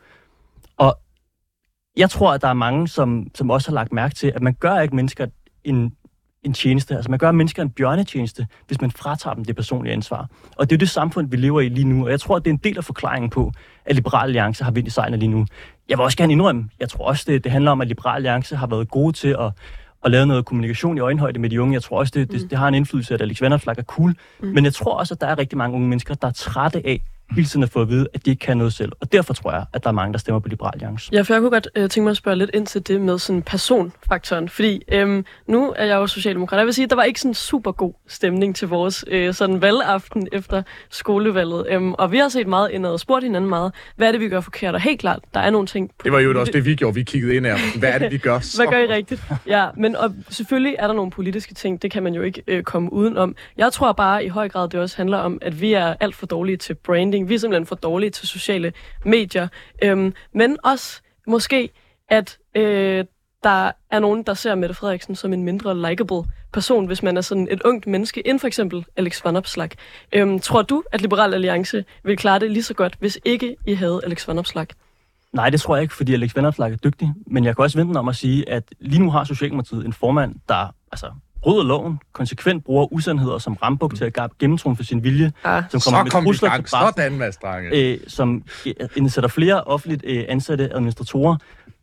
Og 0.77 0.99
jeg 1.97 2.09
tror, 2.09 2.33
at 2.33 2.41
der 2.41 2.47
er 2.47 2.53
mange, 2.53 2.87
som, 2.87 3.27
som 3.35 3.49
også 3.49 3.69
har 3.69 3.75
lagt 3.75 3.93
mærke 3.93 4.15
til, 4.15 4.31
at 4.35 4.41
man 4.41 4.53
gør 4.53 4.79
ikke 4.79 4.95
mennesker 4.95 5.27
en, 5.63 5.93
en 6.43 6.53
tjeneste. 6.53 6.95
Altså 6.95 7.11
man 7.11 7.19
gør 7.19 7.31
mennesker 7.31 7.61
en 7.63 7.69
bjørnetjeneste, 7.69 8.47
hvis 8.67 8.81
man 8.81 8.91
fratager 8.91 9.33
dem 9.33 9.45
det 9.45 9.55
personlige 9.55 9.93
ansvar. 9.93 10.29
Og 10.55 10.69
det 10.69 10.75
er 10.75 10.77
jo 10.77 10.79
det 10.79 10.89
samfund, 10.89 11.29
vi 11.29 11.37
lever 11.37 11.61
i 11.61 11.69
lige 11.69 11.87
nu. 11.87 12.05
Og 12.05 12.11
jeg 12.11 12.19
tror, 12.19 12.35
at 12.35 12.45
det 12.45 12.49
er 12.51 12.53
en 12.53 12.61
del 12.63 12.77
af 12.77 12.83
forklaringen 12.83 13.29
på, 13.29 13.51
at 13.85 13.95
Liberal 13.95 14.23
Alliance 14.23 14.63
har 14.63 14.71
vind 14.71 14.87
i 14.87 14.89
sejlene 14.89 15.17
lige 15.17 15.29
nu. 15.29 15.45
Jeg 15.89 15.97
vil 15.97 16.03
også 16.03 16.17
gerne 16.17 16.33
indrømme, 16.33 16.69
jeg 16.79 16.89
tror 16.89 17.05
også, 17.05 17.23
det, 17.27 17.43
det 17.43 17.51
handler 17.51 17.71
om, 17.71 17.81
at 17.81 17.87
Liberal 17.87 18.15
Alliance 18.15 18.55
har 18.55 18.67
været 18.67 18.89
gode 18.89 19.13
til 19.13 19.35
at 19.39 19.51
at 20.05 20.11
lave 20.11 20.25
noget 20.25 20.45
kommunikation 20.45 20.97
i 20.97 20.99
øjenhøjde 20.99 21.39
med 21.39 21.49
de 21.49 21.61
unge. 21.61 21.73
Jeg 21.73 21.83
tror 21.83 21.99
også, 21.99 22.11
det, 22.15 22.31
det, 22.31 22.41
mm. 22.41 22.49
det 22.49 22.57
har 22.57 22.67
en 22.67 22.73
indflydelse, 22.73 23.13
at 23.13 23.21
Alex 23.21 23.41
Vanopslagh 23.41 23.79
er 23.79 23.83
cool. 23.83 24.15
Mm. 24.39 24.47
Men 24.47 24.65
jeg 24.65 24.73
tror 24.73 24.93
også, 24.93 25.13
at 25.13 25.21
der 25.21 25.27
er 25.27 25.37
rigtig 25.37 25.57
mange 25.57 25.75
unge 25.75 25.87
mennesker, 25.87 26.13
der 26.13 26.27
er 26.27 26.31
trætte 26.31 26.81
af 26.85 27.01
hele 27.31 27.47
tiden 27.47 27.63
at 27.63 27.69
få 27.69 27.81
at 27.81 27.89
vide, 27.89 28.07
at 28.13 28.25
de 28.25 28.29
ikke 28.29 28.39
kan 28.39 28.57
noget 28.57 28.73
selv. 28.73 28.91
Og 29.01 29.11
derfor 29.11 29.33
tror 29.33 29.51
jeg, 29.51 29.65
at 29.73 29.83
der 29.83 29.89
er 29.89 29.93
mange, 29.93 30.13
der 30.13 30.19
stemmer 30.19 30.39
på 30.39 30.47
Liberal 30.49 30.71
Alliance. 30.73 31.09
Ja, 31.13 31.21
for 31.21 31.33
jeg 31.33 31.41
kunne 31.41 31.51
godt 31.51 31.67
øh, 31.75 31.89
tænke 31.89 32.03
mig 32.03 32.11
at 32.11 32.17
spørge 32.17 32.37
lidt 32.37 32.51
ind 32.53 32.67
til 32.67 32.87
det 32.87 33.01
med 33.01 33.19
sådan 33.19 33.41
personfaktoren. 33.41 34.49
Fordi 34.49 34.83
øhm, 34.91 35.25
nu 35.47 35.73
er 35.75 35.85
jeg 35.85 35.95
jo 35.95 36.07
socialdemokrat. 36.07 36.57
Jeg 36.57 36.65
vil 36.65 36.73
sige, 36.73 36.83
at 36.83 36.89
der 36.89 36.95
var 36.95 37.03
ikke 37.03 37.21
sådan 37.21 37.33
super 37.33 37.71
god 37.71 37.93
stemning 38.07 38.55
til 38.55 38.67
vores 38.67 39.05
øh, 39.07 39.33
sådan 39.33 39.61
valgaften 39.61 40.27
efter 40.31 40.63
skolevalget. 40.89 41.65
Øhm, 41.69 41.93
og 41.93 42.11
vi 42.11 42.17
har 42.17 42.29
set 42.29 42.47
meget 42.47 42.71
indad 42.71 42.91
og 42.91 42.99
spurgt 42.99 43.23
hinanden 43.23 43.49
meget, 43.49 43.73
hvad 43.95 44.07
er 44.07 44.11
det, 44.11 44.21
vi 44.21 44.29
gør 44.29 44.41
forkert? 44.41 44.73
Og 44.73 44.81
helt 44.81 44.99
klart, 44.99 45.19
der 45.33 45.39
er 45.39 45.49
nogle 45.49 45.67
ting... 45.67 45.89
På 45.89 46.03
Det 46.03 46.11
var 46.11 46.19
jo 46.19 46.39
også 46.39 46.51
det, 46.57 46.65
vi 46.65 46.75
gjorde. 46.75 46.95
Vi 46.95 47.03
kiggede 47.03 47.35
ind 47.35 47.47
af, 47.47 47.57
hvad 47.79 47.89
er 47.89 47.97
det, 47.97 48.11
vi 48.11 48.17
gør? 48.17 48.39
Hvad 48.57 48.67
gør 48.67 48.77
I 48.77 48.87
rigtigt? 48.87 49.23
Ja, 49.47 49.67
men 49.77 49.95
og 49.95 50.13
selvfølgelig 50.29 50.75
er 50.79 50.87
der 50.87 50.93
nogle 50.93 51.11
politiske 51.11 51.53
ting, 51.53 51.81
det 51.81 51.91
kan 51.91 52.03
man 52.03 52.13
jo 52.13 52.21
ikke 52.21 52.43
øh, 52.47 52.63
komme 52.63 52.93
udenom. 52.93 53.35
Jeg 53.57 53.73
tror 53.73 53.91
bare 53.91 54.25
i 54.25 54.27
høj 54.27 54.49
grad, 54.49 54.69
det 54.69 54.79
også 54.79 54.97
handler 54.97 55.17
om, 55.17 55.37
at 55.41 55.61
vi 55.61 55.73
er 55.73 55.95
alt 55.99 56.15
for 56.15 56.25
dårlige 56.25 56.57
til 56.57 56.73
branding. 56.73 57.16
Vi 57.25 57.35
er 57.35 57.39
simpelthen 57.39 57.65
for 57.65 57.75
dårlige 57.75 58.09
til 58.09 58.27
sociale 58.27 58.73
medier. 59.05 59.47
Øhm, 59.83 60.13
men 60.33 60.57
også 60.63 61.01
måske, 61.27 61.69
at 62.09 62.37
øh, 62.55 63.05
der 63.43 63.71
er 63.91 63.99
nogen, 63.99 64.23
der 64.23 64.33
ser 64.33 64.55
Mette 64.55 64.75
Frederiksen 64.75 65.15
som 65.15 65.33
en 65.33 65.43
mindre 65.43 65.89
likable 65.89 66.23
person, 66.53 66.85
hvis 66.85 67.03
man 67.03 67.17
er 67.17 67.21
sådan 67.21 67.47
et 67.51 67.61
ungt 67.61 67.87
menneske, 67.87 68.27
end 68.27 68.39
for 68.39 68.47
eksempel 68.47 68.85
Alex 68.95 69.25
Van 69.25 69.35
Opslag. 69.35 69.69
Øhm, 70.13 70.39
tror 70.39 70.61
du, 70.61 70.83
at 70.91 71.01
Liberal 71.01 71.33
Alliance 71.33 71.85
vil 72.03 72.17
klare 72.17 72.39
det 72.39 72.51
lige 72.51 72.63
så 72.63 72.73
godt, 72.73 72.95
hvis 72.99 73.19
ikke 73.25 73.55
I 73.67 73.73
havde 73.73 74.01
Alex 74.03 74.27
Van 74.27 74.39
Opslag? 74.39 74.67
Nej, 75.33 75.49
det 75.49 75.61
tror 75.61 75.75
jeg 75.75 75.81
ikke, 75.81 75.93
fordi 75.93 76.13
Alex 76.13 76.35
Vanopslagh 76.35 76.73
er 76.73 76.77
dygtig. 76.77 77.13
Men 77.27 77.45
jeg 77.45 77.55
kan 77.55 77.63
også 77.63 77.77
vente 77.77 77.97
om 77.97 78.07
at 78.07 78.15
sige, 78.15 78.49
at 78.49 78.63
lige 78.79 79.01
nu 79.01 79.11
har 79.11 79.23
Socialdemokratiet 79.23 79.85
en 79.85 79.93
formand, 79.93 80.35
der 80.49 80.75
altså, 80.91 81.11
bryder 81.47 81.63
loven, 81.63 81.99
konsekvent 82.13 82.63
bruger 82.65 82.93
usandheder 82.93 83.37
som 83.37 83.53
rambuk 83.53 83.95
til 83.95 84.05
at 84.05 84.37
gennemtrumfe 84.39 84.83
sin 84.83 85.03
vilje, 85.03 85.31
Ah, 85.43 85.63
som 85.69 85.79
Så 85.79 85.89
kommer 85.89 86.03
med 86.03 86.11
kom 86.11 86.23
trusler 86.23 86.49
til 86.55 86.61
pressen, 86.61 86.79
Sådan, 86.95 87.17
Mads 87.17 87.37
Drange. 87.37 87.69
øh, 87.93 87.99
som 88.07 88.43
øh, 88.65 88.73
indsætter 88.95 89.27
flere 89.27 89.63
offentligt 89.63 90.03
øh, 90.07 90.25
ansatte 90.27 90.73
administratorer, 90.73 91.37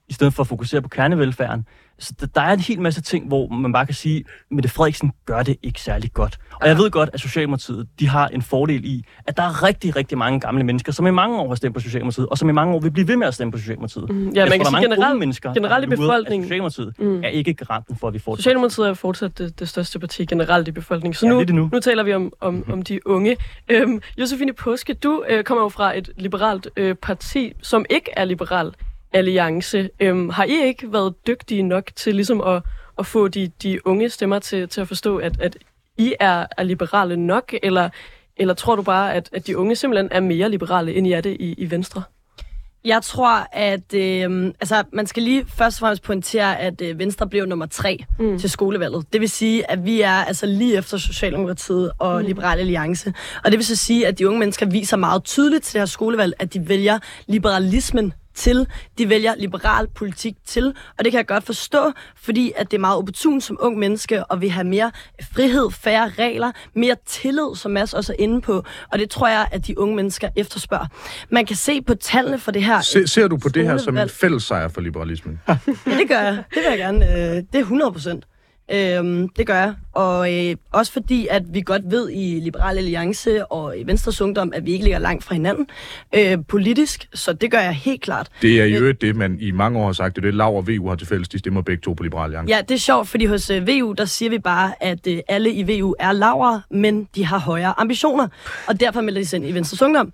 i 0.08 0.12
stedet 0.12 0.34
for 0.34 0.42
at 0.42 0.46
fokusere 0.46 0.82
på 0.82 0.88
kernevelfærden. 0.88 1.66
Så 1.98 2.12
der- 2.34 2.40
er 2.40 2.52
en 2.52 2.60
hel 2.60 2.80
masse 2.80 3.02
ting, 3.02 3.28
hvor 3.28 3.48
man 3.48 3.72
bare 3.72 3.86
kan 3.86 3.94
sige, 3.94 4.16
at 4.18 4.24
Mette 4.50 4.68
Frederiksen 4.68 5.12
gør 5.26 5.42
det 5.42 5.56
ikke 5.62 5.80
særlig 5.80 6.12
godt. 6.12 6.38
Og 6.60 6.68
jeg 6.68 6.76
ved 6.78 6.90
godt, 6.90 7.10
at 7.12 7.20
Socialdemokratiet 7.20 7.86
de 8.00 8.08
har 8.08 8.28
en 8.28 8.42
fordel 8.42 8.84
i, 8.84 9.04
at 9.26 9.36
der 9.36 9.42
er 9.42 9.62
rigtig, 9.62 9.96
rigtig 9.96 10.18
mange 10.18 10.40
gamle 10.40 10.64
mennesker, 10.64 10.92
som 10.92 11.06
i 11.06 11.10
mange 11.10 11.38
år 11.40 11.48
har 11.48 11.54
stemt 11.54 11.74
på 11.74 11.80
Socialdemokratiet, 11.80 12.26
og 12.28 12.38
som 12.38 12.48
i 12.48 12.52
mange 12.52 12.74
år 12.74 12.80
vil 12.80 12.90
blive 12.90 13.08
ved 13.08 13.16
med 13.16 13.26
at 13.26 13.34
stemme 13.34 13.52
på 13.52 13.58
Socialdemokratiet. 13.58 14.08
Mm, 14.10 14.28
ja, 14.28 14.40
Jeg 14.40 14.48
man 14.48 14.50
tror, 14.50 14.56
kan 14.56 14.64
sige 14.64 14.72
mange 14.72 14.88
generelt- 14.94 15.18
mennesker, 15.18 15.54
generelt 15.54 15.82
i 15.84 15.92
er 15.92 15.96
befolkningen. 15.96 16.44
Socialdemokratiet 16.46 16.94
Mm. 16.98 17.24
er 17.24 17.28
ikke 17.28 17.54
garanten 17.54 17.96
for, 17.96 18.08
at 18.08 18.14
vi 18.14 18.18
får 18.18 18.32
det. 18.32 18.38
Socialdemokratiet 18.38 18.88
er 18.88 18.94
fortsat 18.94 19.38
det, 19.38 19.60
det 19.60 19.68
største 19.68 19.98
parti 19.98 20.26
generelt 20.26 20.68
i 20.68 20.72
befolkningen. 20.72 21.14
Så 21.14 21.26
Ja, 21.26 21.32
nu, 21.32 21.44
nu. 21.48 21.68
nu 21.72 21.80
taler 21.80 22.02
vi 22.02 22.12
om, 22.14 22.32
om, 22.40 22.64
om 22.72 22.82
de 22.82 23.06
unge. 23.06 23.36
Øhm, 23.68 24.00
Josefine 24.20 24.52
Påske, 24.52 24.94
du 24.94 25.24
øh, 25.28 25.44
kommer 25.44 25.62
jo 25.62 25.68
fra 25.68 25.98
et 25.98 26.10
liberalt 26.16 26.68
øh, 26.76 26.94
parti, 26.94 27.52
som 27.62 27.84
ikke 27.90 28.10
er 28.16 28.24
liberal 28.24 28.72
alliance. 29.14 29.90
Øhm, 30.00 30.28
har 30.28 30.44
I 30.44 30.66
ikke 30.66 30.92
været 30.92 31.14
dygtige 31.26 31.62
nok 31.62 31.90
til 31.96 32.14
ligesom 32.14 32.40
at, 32.40 32.62
at 32.98 33.06
få 33.06 33.28
de, 33.28 33.50
de 33.62 33.86
unge 33.86 34.08
stemmer 34.10 34.38
til, 34.38 34.68
til 34.68 34.80
at 34.80 34.88
forstå, 34.88 35.16
at, 35.18 35.40
at 35.40 35.56
I 35.98 36.14
er, 36.20 36.46
er 36.58 36.62
liberale 36.62 37.16
nok, 37.16 37.54
eller, 37.62 37.88
eller 38.36 38.54
tror 38.54 38.76
du 38.76 38.82
bare, 38.82 39.14
at, 39.14 39.28
at 39.32 39.46
de 39.46 39.58
unge 39.58 39.76
simpelthen 39.76 40.08
er 40.12 40.20
mere 40.20 40.50
liberale, 40.50 40.94
end 40.94 41.06
I 41.06 41.12
er 41.12 41.20
det 41.20 41.36
i, 41.40 41.54
i 41.58 41.70
Venstre? 41.70 42.02
Jeg 42.84 43.02
tror, 43.02 43.48
at 43.52 43.94
øh, 43.94 44.46
altså, 44.60 44.84
man 44.92 45.06
skal 45.06 45.22
lige 45.22 45.46
først 45.56 45.76
og 45.76 45.80
fremmest 45.80 46.02
pointere, 46.02 46.60
at 46.60 46.80
øh, 46.80 46.98
Venstre 46.98 47.28
blev 47.28 47.46
nummer 47.46 47.66
tre 47.66 48.04
Mm. 48.18 48.38
til 48.38 48.50
skolevalget. 48.50 49.06
Det 49.12 49.20
vil 49.20 49.28
sige, 49.30 49.70
at 49.70 49.84
vi 49.84 50.00
er 50.00 50.10
altså 50.10 50.46
lige 50.46 50.76
efter 50.78 50.96
Socialdemokratiet 50.96 51.90
og 51.98 52.20
mm. 52.20 52.26
Liberal 52.26 52.58
Alliance. 52.58 53.12
Og 53.44 53.50
det 53.50 53.58
vil 53.58 53.66
så 53.66 53.76
sige, 53.76 54.06
at 54.06 54.18
de 54.18 54.28
unge 54.28 54.38
mennesker 54.38 54.66
viser 54.66 54.96
meget 54.96 55.24
tydeligt 55.24 55.64
til 55.64 55.72
det 55.72 55.80
her 55.80 55.86
skolevalg, 55.86 56.34
at 56.38 56.54
de 56.54 56.68
vælger 56.68 56.98
liberalismen 57.26 58.12
til. 58.34 58.66
De 58.98 59.08
vælger 59.08 59.34
liberal 59.38 59.88
politik 59.94 60.34
til, 60.46 60.74
og 60.98 61.04
det 61.04 61.12
kan 61.12 61.18
jeg 61.18 61.26
godt 61.26 61.44
forstå, 61.44 61.92
fordi 62.16 62.52
at 62.56 62.70
det 62.70 62.76
er 62.76 62.80
meget 62.80 62.98
opportun 62.98 63.40
som 63.40 63.58
ung 63.60 63.78
menneske, 63.78 64.24
og 64.24 64.40
vi 64.40 64.48
have 64.48 64.64
mere 64.64 64.90
frihed, 65.32 65.70
færre 65.70 66.08
regler, 66.18 66.52
mere 66.74 66.96
tillid, 67.06 67.56
som 67.56 67.70
Mads 67.70 67.94
også 67.94 68.12
er 68.12 68.16
inde 68.18 68.40
på, 68.40 68.64
og 68.92 68.98
det 68.98 69.10
tror 69.10 69.28
jeg, 69.28 69.48
at 69.52 69.66
de 69.66 69.78
unge 69.78 69.96
mennesker 69.96 70.28
efterspørger. 70.36 70.86
Man 71.30 71.46
kan 71.46 71.56
se 71.56 71.82
på 71.82 71.94
tallene 71.94 72.38
for 72.38 72.50
det 72.50 72.64
her. 72.64 72.80
Se, 72.80 73.06
ser 73.06 73.28
du 73.28 73.36
på 73.36 73.48
det 73.48 73.64
her 73.64 73.76
som 73.76 73.98
en 73.98 74.08
fælles 74.08 74.42
sejr 74.42 74.68
for 74.68 74.80
liberalismen? 74.80 75.40
Ja, 75.48 75.58
det 75.86 76.08
gør 76.08 76.20
jeg. 76.20 76.44
Det 76.50 76.56
vil 76.56 76.64
jeg 76.68 76.78
gerne. 76.78 77.06
Øh, 77.06 77.36
det 77.36 77.54
er 77.54 77.58
100 77.58 77.92
procent. 77.92 78.24
Øhm, 78.72 79.28
det 79.28 79.46
gør 79.46 79.54
jeg. 79.54 79.74
Og 79.92 80.34
øh, 80.34 80.56
også 80.72 80.92
fordi, 80.92 81.26
at 81.30 81.42
vi 81.54 81.60
godt 81.60 81.82
ved 81.90 82.10
i 82.10 82.40
Liberal 82.40 82.78
Alliance 82.78 83.46
og 83.46 83.78
i 83.78 83.86
Venstres 83.86 84.20
Ungdom, 84.20 84.52
at 84.54 84.66
vi 84.66 84.72
ikke 84.72 84.84
ligger 84.84 84.98
langt 84.98 85.24
fra 85.24 85.34
hinanden 85.34 85.66
øh, 86.14 86.38
politisk. 86.48 87.08
Så 87.14 87.32
det 87.32 87.50
gør 87.50 87.58
jeg 87.58 87.72
helt 87.72 88.02
klart. 88.02 88.28
Det 88.42 88.60
er 88.60 88.64
i 88.64 88.72
øvrigt 88.72 89.00
det, 89.00 89.16
man 89.16 89.36
i 89.40 89.50
mange 89.50 89.78
år 89.78 89.86
har 89.86 89.92
sagt. 89.92 90.16
Det 90.16 90.22
er 90.22 90.26
det, 90.26 90.34
Lav 90.34 90.56
og 90.56 90.68
VU 90.68 90.88
har 90.88 90.96
til 90.96 91.06
fælles. 91.06 91.28
De 91.28 91.38
stemmer 91.38 91.62
begge 91.62 91.80
to 91.80 91.92
på 91.92 92.02
Liberal 92.02 92.24
Alliance. 92.24 92.54
Ja, 92.54 92.60
det 92.60 92.74
er 92.74 92.78
sjovt, 92.78 93.08
fordi 93.08 93.24
hos 93.24 93.50
øh, 93.50 93.68
VU, 93.68 93.92
der 93.92 94.04
siger 94.04 94.30
vi 94.30 94.38
bare, 94.38 94.72
at 94.80 95.06
øh, 95.06 95.18
alle 95.28 95.52
i 95.52 95.80
VU 95.80 95.94
er 95.98 96.12
lavere, 96.12 96.62
men 96.70 97.08
de 97.14 97.24
har 97.24 97.38
højere 97.38 97.74
ambitioner. 97.80 98.28
Og 98.68 98.80
derfor 98.80 99.00
melder 99.00 99.20
de 99.20 99.26
sig 99.26 99.36
ind 99.36 99.46
i 99.46 99.52
Venstres 99.52 99.82
Ungdom. 99.82 100.12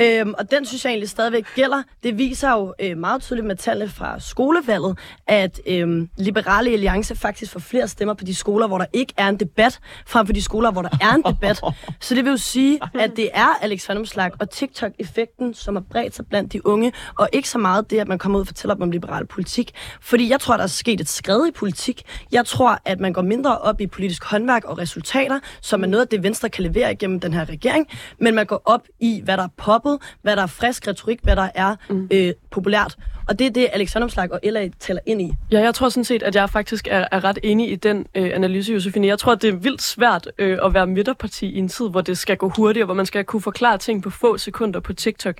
Øhm, 0.00 0.34
og 0.38 0.50
den 0.50 0.66
synes 0.66 0.84
jeg 0.84 0.90
egentlig 0.90 1.08
stadigvæk 1.08 1.46
gælder. 1.54 1.82
Det 2.02 2.18
viser 2.18 2.50
jo 2.50 2.74
øh, 2.80 2.98
meget 2.98 3.22
tydeligt 3.22 3.46
med 3.46 3.56
tallene 3.56 3.90
fra 3.90 4.20
skolevalget, 4.20 4.98
at 5.26 5.60
øh, 5.66 6.08
Liberale 6.16 6.70
Alliance 6.70 7.16
faktisk 7.16 7.52
får 7.52 7.60
flere 7.60 7.88
stemmer 7.88 8.14
på 8.14 8.24
de 8.24 8.34
skoler, 8.34 8.66
hvor 8.66 8.78
der 8.78 8.86
ikke 8.92 9.14
er 9.16 9.28
en 9.28 9.36
debat, 9.36 9.80
frem 10.06 10.26
for 10.26 10.32
de 10.32 10.42
skoler, 10.42 10.70
hvor 10.70 10.82
der 10.82 10.88
er 11.00 11.14
en 11.14 11.22
debat. 11.22 11.60
Så 12.00 12.14
det 12.14 12.24
vil 12.24 12.30
jo 12.30 12.36
sige, 12.36 12.80
at 12.94 13.16
det 13.16 13.30
er 13.34 13.46
Alex 13.62 13.88
Vandomslag 13.88 14.30
og 14.40 14.50
TikTok-effekten, 14.50 15.54
som 15.54 15.76
har 15.76 15.82
bredt 15.90 16.16
sig 16.16 16.26
blandt 16.26 16.52
de 16.52 16.66
unge, 16.66 16.92
og 17.18 17.28
ikke 17.32 17.48
så 17.48 17.58
meget 17.58 17.90
det, 17.90 17.98
at 17.98 18.08
man 18.08 18.18
kommer 18.18 18.38
ud 18.38 18.40
og 18.40 18.46
fortæller 18.46 18.74
dem 18.74 18.82
om 18.82 18.90
liberal 18.90 19.26
politik. 19.26 19.72
Fordi 20.00 20.30
jeg 20.30 20.40
tror, 20.40 20.56
der 20.56 20.64
er 20.64 20.66
sket 20.66 21.00
et 21.00 21.08
skred 21.08 21.48
i 21.48 21.50
politik. 21.50 22.02
Jeg 22.32 22.46
tror, 22.46 22.78
at 22.84 23.00
man 23.00 23.12
går 23.12 23.22
mindre 23.22 23.58
op 23.58 23.80
i 23.80 23.86
politisk 23.86 24.24
håndværk 24.24 24.64
og 24.64 24.78
resultater, 24.78 25.40
som 25.60 25.82
er 25.82 25.86
noget 25.86 26.02
af 26.02 26.08
det, 26.08 26.22
Venstre 26.22 26.48
kan 26.48 26.64
levere 26.64 26.92
igennem 26.92 27.20
den 27.20 27.34
her 27.34 27.48
regering, 27.48 27.86
men 28.18 28.34
man 28.34 28.46
går 28.46 28.62
op 28.64 28.82
i, 29.00 29.20
hvad 29.24 29.36
der 29.36 29.42
er 29.42 29.48
poppet, 29.82 29.98
hvad 30.22 30.36
der 30.36 30.42
er 30.42 30.46
frisk 30.46 30.88
retorik, 30.88 31.18
hvad 31.22 31.36
der 31.36 31.48
er 31.54 31.76
øh, 32.12 32.32
populært. 32.50 32.96
Og 33.28 33.38
det 33.38 33.46
er 33.46 33.50
det, 33.50 33.68
Alex 33.72 33.94
Vandomslag 33.94 34.32
og 34.32 34.40
LA 34.44 34.68
taler 34.80 35.00
ind 35.06 35.22
i. 35.22 35.32
Ja, 35.52 35.60
jeg 35.60 35.74
tror 35.74 35.88
sådan 35.88 36.04
set, 36.04 36.22
at 36.22 36.34
jeg 36.34 36.50
faktisk 36.50 36.88
er, 36.90 37.06
er 37.12 37.24
ret 37.24 37.38
enig 37.42 37.72
i 37.72 37.74
den 37.76 38.06
øh, 38.14 38.30
analyse, 38.34 38.72
Josefine. 38.72 39.06
Jeg 39.06 39.18
tror, 39.18 39.32
at 39.32 39.42
det 39.42 39.48
er 39.48 39.56
vildt 39.56 39.82
svært 39.82 40.28
øh, 40.38 40.58
at 40.64 40.74
være 40.74 40.86
midterparti 40.86 41.46
i 41.46 41.58
en 41.58 41.68
tid, 41.68 41.90
hvor 41.90 42.00
det 42.00 42.18
skal 42.18 42.36
gå 42.36 42.48
hurtigt, 42.56 42.82
og 42.82 42.84
hvor 42.84 42.94
man 42.94 43.06
skal 43.06 43.24
kunne 43.24 43.42
forklare 43.42 43.78
ting 43.78 44.02
på 44.02 44.10
få 44.10 44.38
sekunder 44.38 44.80
på 44.80 44.92
TikTok. 44.92 45.34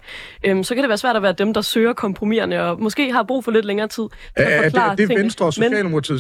Øhm, 0.44 0.64
så 0.64 0.74
kan 0.74 0.82
det 0.82 0.88
være 0.88 0.98
svært 0.98 1.16
at 1.16 1.22
være 1.22 1.32
dem, 1.32 1.54
der 1.54 1.60
søger 1.60 1.92
kompromiserne, 1.92 2.62
og 2.62 2.80
måske 2.82 3.12
har 3.12 3.22
brug 3.22 3.44
for 3.44 3.50
lidt 3.50 3.64
længere 3.64 3.88
tid 3.88 4.02
til 4.02 4.42
at 4.42 4.52
er, 4.52 4.56
det, 4.62 4.64
forklare 4.64 4.92
er 4.92 4.96
det. 4.96 5.08
Venstre 5.08 5.46
og 5.46 5.52
Men- 5.58 5.72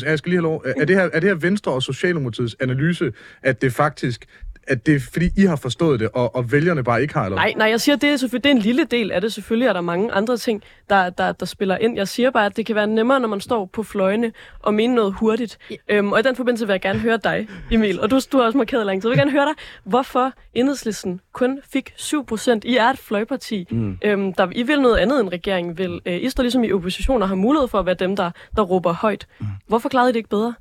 jeg 0.06 0.18
skal 0.18 0.30
lige 0.30 0.36
have 0.36 0.42
lov, 0.42 0.64
er 0.76 0.84
det, 0.84 0.96
her, 0.96 1.08
er 1.12 1.20
det 1.20 1.28
her 1.28 1.34
Venstre 1.34 1.72
og 1.72 1.82
Socialdemokratiets 1.82 2.56
analyse, 2.60 3.12
at 3.42 3.62
det 3.62 3.72
faktisk, 3.72 4.24
at 4.68 4.86
det 4.86 4.94
er 4.94 5.00
fordi 5.12 5.28
I 5.36 5.42
har 5.44 5.56
forstået 5.56 6.00
det, 6.00 6.08
og, 6.14 6.36
og 6.36 6.52
vælgerne 6.52 6.84
bare 6.84 7.02
ikke 7.02 7.14
har, 7.14 7.24
eller? 7.24 7.36
Nej, 7.36 7.54
nej, 7.56 7.68
jeg 7.68 7.80
siger, 7.80 7.96
det 7.96 8.08
er, 8.08 8.16
selvfølgelig, 8.16 8.44
det 8.44 8.50
er 8.50 8.54
en 8.54 8.62
lille 8.62 8.84
del 8.84 9.12
af 9.12 9.20
det. 9.20 9.32
Selvfølgelig 9.32 9.66
er 9.66 9.72
der 9.72 9.80
mange 9.80 10.12
andre 10.12 10.36
ting, 10.36 10.62
der, 10.90 11.10
der, 11.10 11.32
der 11.32 11.46
spiller 11.46 11.78
ind. 11.78 11.96
Jeg 11.96 12.08
siger 12.08 12.30
bare, 12.30 12.46
at 12.46 12.56
det 12.56 12.66
kan 12.66 12.74
være 12.74 12.86
nemmere, 12.86 13.20
når 13.20 13.28
man 13.28 13.40
står 13.40 13.64
på 13.72 13.82
fløjene 13.82 14.32
og 14.60 14.74
mene 14.74 14.94
noget 14.94 15.14
hurtigt. 15.14 15.58
Øhm, 15.88 16.12
og 16.12 16.18
i 16.20 16.22
den 16.22 16.36
forbindelse 16.36 16.66
vil 16.66 16.72
jeg 16.72 16.80
gerne 16.80 16.98
høre 16.98 17.16
dig, 17.24 17.48
Emil. 17.70 18.00
Og 18.00 18.10
du, 18.10 18.20
du 18.32 18.38
har 18.38 18.44
også 18.44 18.58
markeret 18.58 18.86
lang 18.86 19.02
tid. 19.02 19.10
Jeg 19.10 19.16
vil 19.16 19.20
gerne 19.20 19.30
høre 19.30 19.46
dig, 19.46 19.54
hvorfor 19.84 20.32
enhedslisten 20.54 21.20
kun 21.32 21.60
fik 21.72 21.92
7%. 21.98 22.60
I 22.64 22.76
er 22.76 22.88
et 22.88 22.98
fløjparti. 22.98 23.66
Mm. 23.70 23.98
Øhm, 24.04 24.32
der, 24.32 24.48
I 24.52 24.62
vil 24.62 24.80
noget 24.80 24.96
andet 24.96 25.20
end 25.20 25.28
regeringen 25.28 25.78
vil. 25.78 26.00
Øh, 26.06 26.22
I 26.22 26.30
står 26.30 26.42
ligesom 26.42 26.64
i 26.64 26.72
opposition 26.72 27.22
og 27.22 27.28
har 27.28 27.34
mulighed 27.34 27.68
for 27.68 27.78
at 27.78 27.86
være 27.86 27.94
dem, 27.94 28.16
der, 28.16 28.30
der 28.56 28.62
råber 28.62 28.92
højt. 28.92 29.26
Mm. 29.40 29.46
Hvorfor 29.66 29.88
klarede 29.88 30.10
I 30.10 30.12
det 30.12 30.16
ikke 30.16 30.28
bedre? 30.28 30.54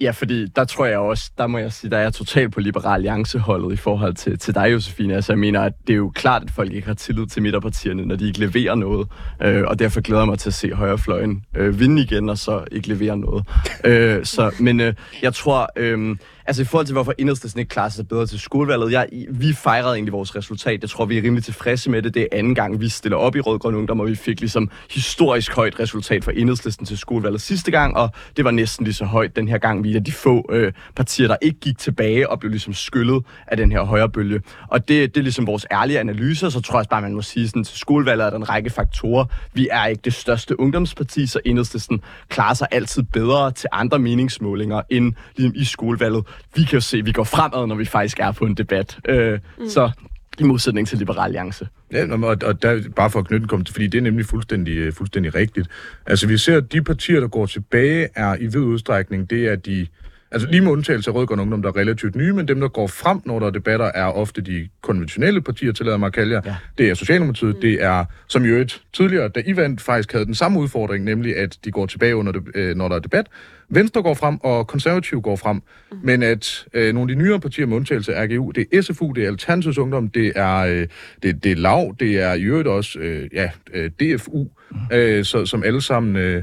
Ja, 0.00 0.10
fordi 0.10 0.46
der 0.46 0.64
tror 0.64 0.86
jeg 0.86 0.98
også, 0.98 1.30
der 1.38 1.46
må 1.46 1.58
jeg 1.58 1.72
sige, 1.72 1.90
der 1.90 1.96
er 1.96 2.02
jeg 2.02 2.14
totalt 2.14 2.52
på 2.52 2.60
Liberal 2.60 2.94
Alliance-holdet 2.94 3.72
i 3.72 3.76
forhold 3.76 4.14
til, 4.14 4.38
til 4.38 4.54
dig, 4.54 4.72
Josefine. 4.72 5.14
Altså 5.14 5.32
jeg 5.32 5.38
mener, 5.38 5.60
at 5.60 5.72
det 5.86 5.92
er 5.92 5.96
jo 5.96 6.12
klart, 6.14 6.42
at 6.42 6.50
folk 6.50 6.72
ikke 6.72 6.86
har 6.86 6.94
tillid 6.94 7.26
til 7.26 7.42
midterpartierne, 7.42 8.04
når 8.04 8.16
de 8.16 8.26
ikke 8.26 8.40
leverer 8.40 8.74
noget. 8.74 9.08
Øh, 9.42 9.64
og 9.66 9.78
derfor 9.78 10.00
glæder 10.00 10.22
jeg 10.22 10.28
mig 10.28 10.38
til 10.38 10.50
at 10.50 10.54
se 10.54 10.72
højrefløjen 10.72 11.44
øh, 11.56 11.80
vinde 11.80 12.02
igen, 12.02 12.28
og 12.28 12.38
så 12.38 12.64
ikke 12.72 12.88
levere 12.88 13.16
noget. 13.16 13.44
øh, 13.84 14.24
så, 14.24 14.54
men 14.60 14.80
øh, 14.80 14.94
jeg 15.22 15.34
tror, 15.34 15.68
øh, 15.76 16.16
altså 16.46 16.62
i 16.62 16.64
forhold 16.64 16.86
til, 16.86 16.92
hvorfor 16.92 17.14
enhedslisten 17.18 17.60
ikke 17.60 17.68
klarer 17.68 17.88
sig 17.88 18.08
bedre 18.08 18.26
til 18.26 18.40
skolevalget, 18.40 18.92
jeg, 18.92 19.08
vi 19.30 19.52
fejrede 19.52 19.94
egentlig 19.94 20.12
vores 20.12 20.36
resultat. 20.36 20.82
Jeg 20.82 20.90
tror, 20.90 21.04
vi 21.04 21.18
er 21.18 21.22
rimelig 21.22 21.44
tilfredse 21.44 21.90
med 21.90 22.02
det. 22.02 22.14
Det 22.14 22.22
er 22.22 22.26
anden 22.32 22.54
gang, 22.54 22.80
vi 22.80 22.88
stiller 22.88 23.18
op 23.18 23.36
i 23.36 23.40
Rødgrøn 23.40 23.74
Ungdom, 23.74 24.00
og 24.00 24.06
vi 24.06 24.14
fik 24.14 24.40
ligesom 24.40 24.70
historisk 24.90 25.54
højt 25.54 25.80
resultat 25.80 26.24
for 26.24 26.30
enhedslisten 26.30 26.86
til 26.86 26.98
skolevalget 26.98 27.40
sidste 27.40 27.70
gang, 27.70 27.96
og 27.96 28.10
det 28.36 28.44
var 28.44 28.50
næsten 28.50 28.84
lige 28.84 28.94
så 28.94 29.04
højt 29.04 29.36
den 29.36 29.48
her 29.48 29.58
gang. 29.58 29.84
Vi 29.84 29.96
er 29.96 30.00
de 30.00 30.12
få 30.12 30.46
øh, 30.52 30.72
partier, 30.96 31.28
der 31.28 31.36
ikke 31.42 31.60
gik 31.60 31.78
tilbage 31.78 32.30
og 32.30 32.40
blev 32.40 32.50
ligesom 32.50 32.72
skyllet 32.72 33.24
af 33.46 33.56
den 33.56 33.72
her 33.72 33.82
højre 33.82 34.08
bølge. 34.08 34.40
Og 34.68 34.88
det, 34.88 35.14
det 35.14 35.20
er 35.20 35.22
ligesom 35.22 35.46
vores 35.46 35.66
ærlige 35.72 36.00
analyser, 36.00 36.48
så 36.48 36.60
tror 36.60 36.78
jeg 36.78 36.86
bare, 36.90 37.02
man 37.02 37.14
må 37.14 37.22
sige, 37.22 37.48
sådan, 37.48 37.64
til 37.64 37.78
skolevalget 37.78 38.26
er 38.26 38.30
der 38.30 38.36
en 38.36 38.48
række 38.48 38.70
faktorer. 38.70 39.24
Vi 39.54 39.68
er 39.70 39.86
ikke 39.86 40.02
det 40.04 40.14
største 40.14 40.60
ungdomsparti, 40.60 41.26
så 41.26 41.40
enhedslisten 41.44 42.00
klarer 42.28 42.54
sig 42.54 42.68
altid 42.70 43.02
bedre 43.02 43.52
til 43.52 43.68
andre 43.72 43.98
meningsmålinger 43.98 44.82
end 44.90 45.14
ligesom 45.36 45.52
i 45.56 45.64
skolevalget. 45.64 46.24
Vi 46.54 46.62
kan 46.62 46.72
jo 46.76 46.80
se, 46.80 46.98
at 46.98 47.06
vi 47.06 47.12
går 47.12 47.24
fremad, 47.24 47.66
når 47.66 47.74
vi 47.74 47.84
faktisk 47.84 48.20
er 48.20 48.32
på 48.32 48.44
en 48.44 48.54
debat. 48.54 48.98
Øh, 49.08 49.38
mm. 49.58 49.68
Så 49.68 49.90
i 50.38 50.42
modsætning 50.42 50.88
til 50.88 50.98
Liberal 50.98 51.24
Alliance. 51.24 51.68
Ja, 51.92 52.12
og, 52.12 52.36
og 52.42 52.62
der, 52.62 52.82
bare 52.96 53.10
for 53.10 53.18
at 53.18 53.26
knytte 53.26 53.46
kom 53.46 53.64
til, 53.64 53.72
fordi 53.72 53.86
det 53.86 53.98
er 53.98 54.02
nemlig 54.02 54.26
fuldstændig, 54.26 54.76
øh, 54.76 54.92
fuldstændig 54.92 55.34
rigtigt. 55.34 55.68
Altså 56.06 56.26
vi 56.26 56.38
ser, 56.38 56.56
at 56.56 56.72
de 56.72 56.82
partier, 56.82 57.20
der 57.20 57.28
går 57.28 57.46
tilbage, 57.46 58.08
er 58.14 58.36
i 58.36 58.46
vid 58.46 58.56
udstrækning, 58.56 59.30
det 59.30 59.46
er 59.46 59.56
de 59.56 59.86
Altså 60.30 60.48
lige 60.50 60.60
med 60.60 60.72
undtagelse 60.72 61.10
af 61.10 61.14
Rødgrøn 61.14 61.40
Ungdom, 61.40 61.62
der 61.62 61.68
er 61.68 61.76
relativt 61.76 62.16
nye, 62.16 62.32
men 62.32 62.48
dem, 62.48 62.60
der 62.60 62.68
går 62.68 62.86
frem, 62.86 63.20
når 63.24 63.38
der 63.38 63.46
er 63.46 63.50
debatter, 63.50 63.86
er 63.86 64.04
ofte 64.06 64.40
de 64.40 64.68
konventionelle 64.82 65.40
partier, 65.40 65.72
tillader 65.72 65.96
mig 65.96 66.06
at 66.06 66.12
kalde 66.12 66.34
jer. 66.34 66.40
Ja. 66.44 66.56
Det 66.78 66.88
er 66.88 66.94
Socialdemokratiet, 66.94 67.54
mm. 67.54 67.60
det 67.60 67.82
er, 67.82 68.04
som 68.28 68.44
jo 68.44 68.56
et 68.56 68.82
tidligere, 68.92 69.28
da 69.28 69.42
I 69.46 69.56
vandt, 69.56 69.80
faktisk 69.80 70.12
havde 70.12 70.26
den 70.26 70.34
samme 70.34 70.60
udfordring, 70.60 71.04
nemlig 71.04 71.36
at 71.36 71.58
de 71.64 71.70
går 71.70 71.86
tilbage, 71.86 72.16
under 72.16 72.32
det, 72.32 72.42
øh, 72.54 72.76
når 72.76 72.88
der 72.88 72.96
er 72.96 73.00
debat. 73.00 73.26
Venstre 73.68 74.02
går 74.02 74.14
frem, 74.14 74.38
og 74.40 74.66
konservativ 74.66 75.20
går 75.22 75.36
frem. 75.36 75.56
Mm. 75.56 75.98
Men 76.02 76.22
at 76.22 76.66
øh, 76.74 76.94
nogle 76.94 77.12
af 77.12 77.16
de 77.16 77.24
nyere 77.24 77.40
partier 77.40 77.66
med 77.66 77.76
undtagelse 77.76 78.14
af 78.14 78.24
RGU, 78.24 78.50
det 78.50 78.66
er 78.72 78.82
SFU, 78.82 79.12
det 79.12 79.24
er 79.24 79.28
Alternativs 79.28 79.78
Ungdom, 79.78 80.08
det 80.08 80.32
er, 80.36 80.56
øh, 80.56 80.86
det, 81.22 81.44
det 81.44 81.52
er 81.52 81.56
LAV, 81.56 81.96
det 82.00 82.22
er 82.22 82.34
i 82.34 82.42
øvrigt 82.42 82.68
også 82.68 82.98
øh, 82.98 83.28
ja, 83.32 83.50
øh, 83.74 83.90
DFU, 83.90 84.46
mm. 84.70 84.76
øh, 84.92 85.24
så, 85.24 85.46
som 85.46 85.62
alle 85.62 85.82
sammen... 85.82 86.16
Øh, 86.16 86.42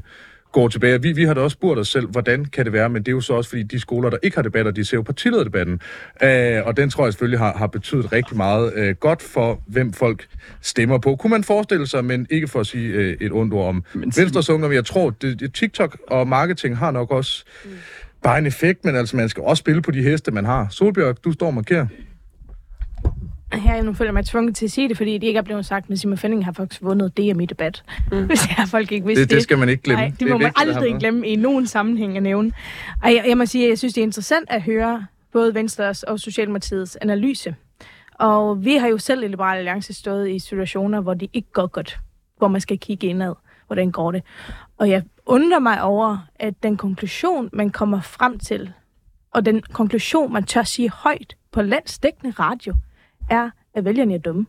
går 0.54 0.68
tilbage. 0.68 1.02
Vi, 1.02 1.12
vi 1.12 1.24
har 1.24 1.34
da 1.34 1.42
også 1.42 1.56
spurgt 1.56 1.80
os 1.80 1.88
selv, 1.88 2.08
hvordan 2.08 2.46
kan 2.46 2.66
det 2.66 2.74
være, 2.74 2.90
men 2.90 3.02
det 3.02 3.08
er 3.08 3.12
jo 3.12 3.22
så 3.22 3.34
også, 3.34 3.50
fordi 3.50 3.64
de 3.64 3.80
skoler, 3.80 4.10
der 4.10 4.18
ikke 4.24 4.38
har 4.38 4.42
debatter, 4.42 4.72
de 4.72 4.86
ser 4.86 4.98
jo 4.98 5.02
partilederdebatten. 5.02 5.82
Øh, 6.24 6.62
og 6.66 6.78
den 6.78 6.90
tror 6.90 7.06
jeg 7.06 7.14
selvfølgelig 7.14 7.40
har, 7.40 7.58
har 7.58 7.68
betydet 7.68 8.12
rigtig 8.12 8.38
meget 8.38 8.74
øh, 8.76 8.96
godt 8.96 9.22
for, 9.22 9.62
hvem 9.68 9.94
folk 9.94 10.28
stemmer 10.62 10.98
på. 10.98 11.16
Kunne 11.16 11.32
man 11.32 11.44
forestille 11.44 11.88
sig, 11.88 12.06
men 12.06 12.28
ikke 12.30 12.48
for 12.48 12.60
at 12.60 12.68
sige 12.68 12.94
øh, 12.94 13.18
et 13.22 13.32
ondt 13.32 13.54
ord 13.54 13.70
om 13.70 13.84
Venstres 13.94 14.50
Ungdom, 14.50 14.74
jeg 14.74 14.86
tror, 14.86 15.10
det, 15.10 15.40
det, 15.40 15.54
TikTok 15.54 15.98
og 16.08 16.28
marketing 16.28 16.78
har 16.78 16.92
nok 16.92 17.12
også 17.12 17.46
mm. 17.66 17.72
bare 18.24 18.38
en 18.38 18.46
effekt, 18.46 18.86
men 18.86 18.96
altså 18.96 19.18
man 19.18 19.30
skal 19.30 19.44
også 19.44 19.60
spille 19.60 19.82
på 19.82 19.92
de 19.92 20.04
heste, 20.04 20.32
man 20.32 20.46
har. 20.46 20.68
Solbjørg, 20.70 21.24
du 21.24 21.32
står 21.32 21.48
og 21.48 21.54
markerer. 21.54 21.88
Her 23.60 23.82
nu 23.82 23.94
føler 23.94 24.08
jeg 24.08 24.14
mig 24.14 24.26
tvunget 24.26 24.56
til 24.56 24.66
at 24.66 24.72
sige 24.72 24.90
det, 24.90 24.98
fordi 24.98 25.18
det 25.18 25.28
ikke 25.28 25.38
er 25.38 25.42
blevet 25.42 25.66
sagt, 25.66 25.90
men 25.90 25.98
Simon 25.98 26.18
Fending 26.18 26.46
har 26.46 26.52
faktisk 26.52 26.82
vundet 26.82 27.18
DM 27.18 27.40
i 27.40 27.46
debat. 27.46 27.84
Mm. 28.12 28.26
Hvis 28.26 28.48
jeg 28.58 28.68
folk 28.68 28.92
ikke 28.92 29.08
vidste 29.08 29.22
det. 29.22 29.30
Det, 29.30 29.36
det 29.36 29.44
skal 29.44 29.58
man 29.58 29.70
ikke 29.70 29.84
glemme. 29.84 30.02
Nej, 30.02 30.10
det, 30.10 30.20
det 30.20 30.28
må 30.28 30.38
man 30.38 30.46
vigtigt, 30.46 30.70
aldrig 30.70 30.96
glemme 31.00 31.28
i 31.28 31.36
nogen 31.36 31.68
sammenhæng 31.68 32.18
at 32.18 32.24
nævne. 32.24 32.52
Og 33.04 33.14
jeg, 33.14 33.26
jeg 33.28 33.38
må 33.38 33.46
sige, 33.46 33.64
at 33.64 33.70
jeg 33.70 33.78
synes, 33.78 33.94
det 33.94 34.02
er 34.02 34.06
interessant 34.06 34.50
at 34.50 34.62
høre 34.62 35.06
både 35.32 35.54
Venstres 35.54 36.04
og 36.04 36.20
Socialdemokratiets 36.20 36.96
analyse. 37.02 37.56
Og 38.14 38.66
vi 38.66 38.76
har 38.76 38.88
jo 38.88 38.98
selv 38.98 39.24
i 39.24 39.28
Liberale 39.28 39.58
Alliance 39.58 39.94
stået 39.94 40.30
i 40.30 40.40
situationer, 40.40 41.02
hvor 41.02 41.14
det 41.14 41.30
ikke 41.34 41.52
går 41.52 41.68
godt. 41.68 42.00
Hvor 42.38 42.48
man 42.48 42.62
skal 42.62 42.80
kigge 42.80 43.08
indad. 43.08 43.34
Hvordan 43.68 43.92
går 43.92 44.12
det? 44.12 44.24
Og 44.78 44.90
jeg 44.90 45.04
undrer 45.26 45.60
mig 45.60 45.82
over, 45.82 46.18
at 46.36 46.64
den 46.64 46.78
konklusion, 46.78 47.50
man 47.54 47.70
kommer 47.70 48.02
frem 48.02 48.40
til, 48.40 48.72
og 49.32 49.46
den 49.46 49.62
konklusion, 49.62 50.34
man 50.34 50.44
tør 50.44 50.64
sige 50.64 50.90
højt 50.90 51.36
på 51.52 51.62
landsdækkende 51.62 52.34
radio, 52.40 52.74
er, 53.30 53.50
at 53.74 53.86
vælgerne 53.86 54.14
er 54.14 54.20
dumme. 54.20 54.46